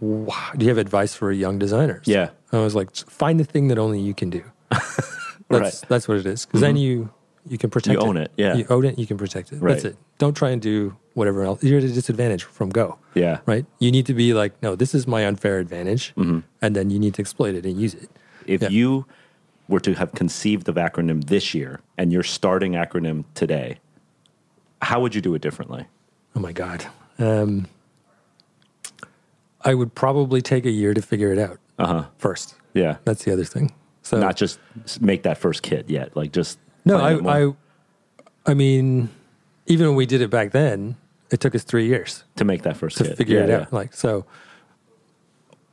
"Wha- 0.00 0.52
do 0.56 0.64
you 0.64 0.70
have 0.70 0.78
advice 0.78 1.14
for 1.14 1.32
young 1.32 1.58
designers? 1.58 2.06
Yeah. 2.06 2.30
I 2.52 2.58
was 2.58 2.74
like, 2.74 2.94
find 2.94 3.38
the 3.40 3.44
thing 3.44 3.68
that 3.68 3.78
only 3.78 4.00
you 4.00 4.14
can 4.14 4.30
do. 4.30 4.42
That's 4.70 5.08
Right. 5.48 5.62
Mm-hmm. 5.64 5.86
that's 5.88 6.06
what 6.06 6.16
it 6.18 6.26
is. 6.26 6.46
Because 6.46 6.60
then 6.60 6.76
you 6.76 7.10
you 7.48 7.58
can 7.58 7.70
protect 7.70 7.94
it. 7.96 8.00
You 8.00 8.06
own 8.06 8.16
it, 8.16 8.30
yeah. 8.36 8.54
You 8.54 8.66
own 8.70 8.84
it. 8.84 8.98
You 8.98 9.06
can 9.06 9.16
protect 9.16 9.52
it. 9.52 9.60
That's 9.60 9.84
it. 9.84 9.96
Don't 10.18 10.34
try 10.36 10.50
and 10.50 10.60
do 10.60 10.96
whatever 11.14 11.42
else. 11.42 11.62
You're 11.62 11.78
at 11.78 11.84
a 11.84 11.88
disadvantage 11.92 12.44
from 12.44 12.70
go. 12.70 12.98
Yeah. 13.14 13.38
Right. 13.46 13.64
You 13.78 13.90
need 13.90 14.06
to 14.06 14.14
be 14.14 14.34
like, 14.34 14.60
no, 14.62 14.76
this 14.76 14.94
is 14.94 15.06
my 15.06 15.26
unfair 15.26 15.58
advantage, 15.58 16.12
Mm-hmm. 16.16 16.40
and 16.62 16.76
then 16.76 16.90
you 16.90 16.98
need 16.98 17.14
to 17.14 17.22
exploit 17.22 17.54
it 17.54 17.64
and 17.64 17.80
use 17.80 17.94
it. 17.94 18.10
If 18.46 18.62
Yeah. 18.62 18.68
you 18.68 19.06
were 19.68 19.80
to 19.80 19.94
have 19.94 20.12
conceived 20.12 20.68
of 20.68 20.74
acronym 20.74 21.24
this 21.24 21.54
year 21.54 21.80
and 21.96 22.12
you're 22.12 22.22
starting 22.24 22.72
acronym 22.72 23.24
today, 23.34 23.78
how 24.82 25.00
would 25.00 25.14
you 25.14 25.20
do 25.20 25.34
it 25.34 25.42
differently? 25.42 25.86
Oh 26.36 26.40
my 26.40 26.52
god. 26.52 26.86
Um, 27.18 27.66
I 29.62 29.74
would 29.74 29.94
probably 29.94 30.40
take 30.42 30.64
a 30.66 30.70
year 30.70 30.94
to 30.94 31.02
figure 31.02 31.32
it 31.32 31.38
out 31.38 31.58
Uh 31.78 31.86
huh. 31.86 32.04
first. 32.18 32.54
Yeah. 32.74 32.96
That's 33.04 33.24
the 33.24 33.32
other 33.32 33.44
thing. 33.44 33.72
So 34.02 34.18
Not 34.18 34.36
just 34.36 34.58
make 35.00 35.22
that 35.24 35.38
first 35.38 35.62
kit 35.62 35.88
yet. 35.90 36.16
Like 36.16 36.32
just 36.32 36.58
No, 36.90 36.98
plan 36.98 37.16
it 37.16 37.22
more 37.22 37.32
I, 37.32 37.44
I, 37.46 38.50
I 38.50 38.54
mean, 38.54 39.08
even 39.66 39.86
when 39.88 39.96
we 39.96 40.06
did 40.06 40.20
it 40.20 40.30
back 40.30 40.52
then, 40.52 40.96
it 41.30 41.40
took 41.40 41.54
us 41.54 41.62
three 41.62 41.86
years 41.86 42.24
to 42.36 42.44
make 42.44 42.62
that 42.62 42.76
first 42.76 42.98
to 42.98 43.04
kit. 43.04 43.16
figure 43.16 43.38
Yeah, 43.38 43.44
it 43.44 43.48
yeah. 43.50 43.56
out. 43.62 43.72
Like, 43.72 43.94
so 43.94 44.24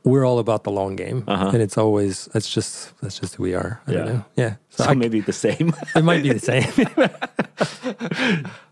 we're 0.04 0.24
all 0.24 0.38
about 0.38 0.64
the 0.64 0.70
long 0.70 0.96
game, 0.96 1.24
Uh-huh. 1.26 1.50
and 1.52 1.60
it's 1.60 1.76
always 1.76 2.26
that's 2.32 2.48
just 2.52 2.98
that's 3.00 3.18
just 3.18 3.34
who 3.34 3.42
we 3.42 3.54
are. 3.54 3.80
I 3.86 3.92
don't 3.92 4.06
Yeah. 4.06 4.12
know. 4.12 4.24
Yeah, 4.36 4.54
so, 4.70 4.84
So 4.84 4.90
I, 4.90 4.94
maybe 4.94 5.20
the 5.20 5.32
same. 5.32 5.74
it 5.96 6.04
might 6.04 6.22
be 6.22 6.32
the 6.32 6.38
same. 6.38 6.70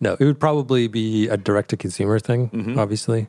no, 0.01 0.17
it 0.19 0.25
would 0.25 0.41
probably 0.41 0.89
be 0.89 1.29
a 1.29 1.37
direct 1.37 1.71
to 1.71 1.77
consumer 1.77 2.19
thing, 2.19 2.75
obviously. 2.79 3.29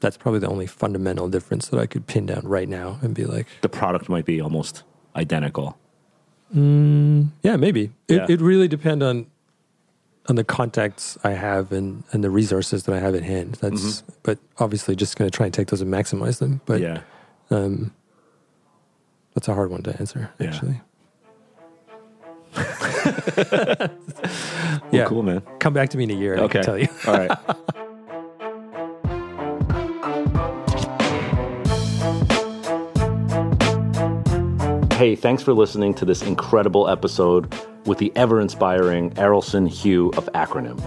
That's 0.00 0.16
probably 0.16 0.40
the 0.40 0.48
only 0.48 0.66
fundamental 0.66 1.28
difference 1.28 1.68
that 1.68 1.78
I 1.78 1.86
could 1.86 2.06
pin 2.06 2.26
down 2.26 2.42
right 2.44 2.68
now 2.68 2.98
and 3.02 3.14
be 3.14 3.24
like, 3.26 3.46
The 3.62 3.68
product 3.68 4.08
might 4.08 4.24
be 4.24 4.40
almost 4.40 4.82
identical. 5.14 5.76
Yeah, 6.52 7.56
maybe. 7.56 7.90
It 8.08 8.14
Yeah. 8.16 8.26
it 8.28 8.40
really 8.40 8.68
depend 8.68 9.02
on 9.02 9.26
on 10.28 10.36
the 10.36 10.44
contacts 10.44 11.16
I 11.24 11.30
have 11.30 11.72
and, 11.72 12.04
and 12.12 12.22
the 12.22 12.30
resources 12.30 12.84
that 12.84 12.94
I 12.94 12.98
have 13.00 13.14
at 13.14 13.22
hand. 13.24 13.54
That's 13.60 14.02
but 14.22 14.38
obviously 14.58 14.94
just 14.96 15.16
gonna 15.16 15.30
try 15.30 15.46
and 15.46 15.54
take 15.54 15.68
those 15.68 15.80
and 15.80 15.92
maximize 15.92 16.38
them. 16.38 16.60
But 16.66 16.80
yeah. 16.80 17.00
um 17.50 17.92
that's 19.34 19.48
a 19.48 19.54
hard 19.54 19.70
one 19.70 19.82
to 19.84 19.96
answer, 19.98 20.30
Yeah. 20.38 20.46
actually. 20.48 20.80
yeah. 24.92 25.04
Cool, 25.06 25.22
man. 25.22 25.42
Come 25.60 25.72
back 25.72 25.88
to 25.90 25.96
me 25.98 26.04
in 26.04 26.10
a 26.10 26.14
year 26.14 26.32
and 26.34 26.42
I 26.42 26.44
Okay. 26.44 26.58
can 26.58 26.64
tell 26.64 26.78
you. 26.78 26.88
All 27.06 27.14
right. 27.16 27.30
Hey, 35.00 35.16
thanks 35.16 35.42
for 35.42 35.54
listening 35.54 35.94
to 35.94 36.04
this 36.04 36.20
incredible 36.20 36.86
episode 36.86 37.54
with 37.86 37.96
the 37.96 38.12
ever 38.16 38.38
inspiring 38.38 39.12
Errolson 39.12 39.66
Hugh 39.66 40.10
of 40.10 40.26
Acronym. 40.34 40.78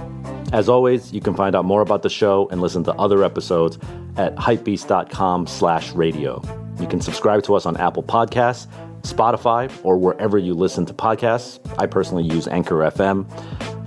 As 0.54 0.70
always, 0.70 1.12
you 1.12 1.20
can 1.20 1.34
find 1.34 1.56
out 1.56 1.66
more 1.66 1.82
about 1.82 2.04
the 2.04 2.12
show 2.12 2.48
and 2.52 2.62
listen 2.62 2.84
to 2.84 2.94
other 2.94 3.24
episodes 3.24 3.80
at 4.16 4.36
hypebeast.com 4.36 5.48
slash 5.48 5.94
radio. 5.94 6.40
You 6.80 6.86
can 6.86 7.02
subscribe 7.02 7.42
to 7.46 7.56
us 7.56 7.66
on 7.66 7.76
Apple 7.78 8.04
Podcasts, 8.04 8.68
Spotify, 9.02 9.72
or 9.84 9.98
wherever 9.98 10.38
you 10.38 10.54
listen 10.54 10.86
to 10.86 10.94
podcasts. 10.94 11.60
I 11.80 11.88
personally 11.88 12.24
use 12.24 12.48
Anchor 12.48 12.76
FM. 12.76 13.26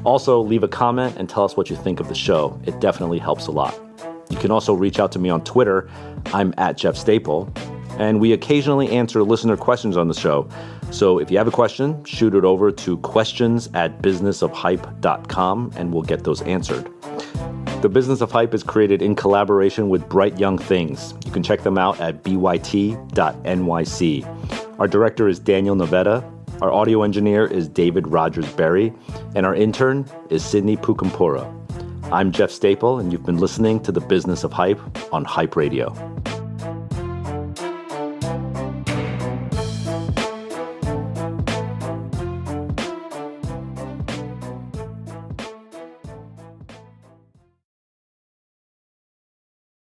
Also, 0.05 0.41
leave 0.41 0.65
a 0.65 0.69
comment 0.69 1.15
and 1.19 1.31
tell 1.31 1.45
us 1.45 1.57
what 1.57 1.71
you 1.71 1.77
think 1.77 2.01
of 2.01 2.09
the 2.09 2.17
show. 2.17 2.61
It 2.65 2.81
definitely 2.81 3.21
helps 3.21 3.47
a 3.47 3.53
lot. 3.53 3.79
You 4.29 4.39
can 4.39 4.51
also 4.51 4.75
reach 4.75 4.99
out 4.99 5.13
to 5.13 5.21
me 5.21 5.29
on 5.29 5.45
Twitter. 5.45 5.89
I'm 6.35 6.53
at 6.59 6.77
Jeff 6.77 6.97
Staple. 6.97 7.49
And 7.99 8.21
we 8.21 8.33
occasionally 8.33 8.91
answer 8.91 9.23
listener 9.23 9.57
questions 9.57 9.97
on 9.97 10.09
the 10.09 10.15
show. 10.15 10.49
So 10.91 11.19
if 11.19 11.31
you 11.31 11.39
have 11.39 11.49
a 11.49 11.53
question, 11.53 12.05
shoot 12.05 12.35
it 12.35 12.45
over 12.45 12.71
to 12.71 12.99
questions 12.99 13.69
at 13.75 14.03
businessofhype.com 14.03 15.73
and 15.77 15.93
we'll 15.93 16.03
get 16.03 16.25
those 16.25 16.43
answered. 16.43 16.91
The 17.83 17.89
Business 17.91 18.21
of 18.21 18.33
Hype 18.33 18.55
is 18.55 18.63
created 18.63 19.03
in 19.03 19.15
collaboration 19.15 19.89
with 19.89 20.09
Bright 20.09 20.39
Young 20.39 20.59
Things. 20.59 21.15
You 21.25 21.31
can 21.31 21.43
check 21.43 21.63
them 21.63 21.79
out 21.79 22.01
at 22.01 22.23
byt.nyc. 22.23 23.07
Our 24.81 24.89
director 24.89 25.29
is 25.29 25.39
Daniel 25.39 25.77
Novetta. 25.77 26.25
Our 26.63 26.73
audio 26.73 27.03
engineer 27.03 27.47
is 27.47 27.69
David 27.69 28.09
Rogers 28.09 28.51
Berry. 28.53 28.93
And 29.35 29.45
our 29.45 29.55
intern 29.55 30.09
is 30.31 30.45
Sydney 30.45 30.77
Pukampura. 30.77 31.53
I'm 32.13 32.33
Jeff 32.33 32.51
Staple, 32.51 32.99
and 32.99 33.13
you've 33.13 33.27
been 33.27 33.39
listening 33.39 33.81
to 33.81 33.93
The 33.93 34.01
Business 34.01 34.43
of 34.45 34.53
Hype 34.53 34.81
on 35.13 35.25
Hype 35.25 35.57
Radio. 35.57 35.95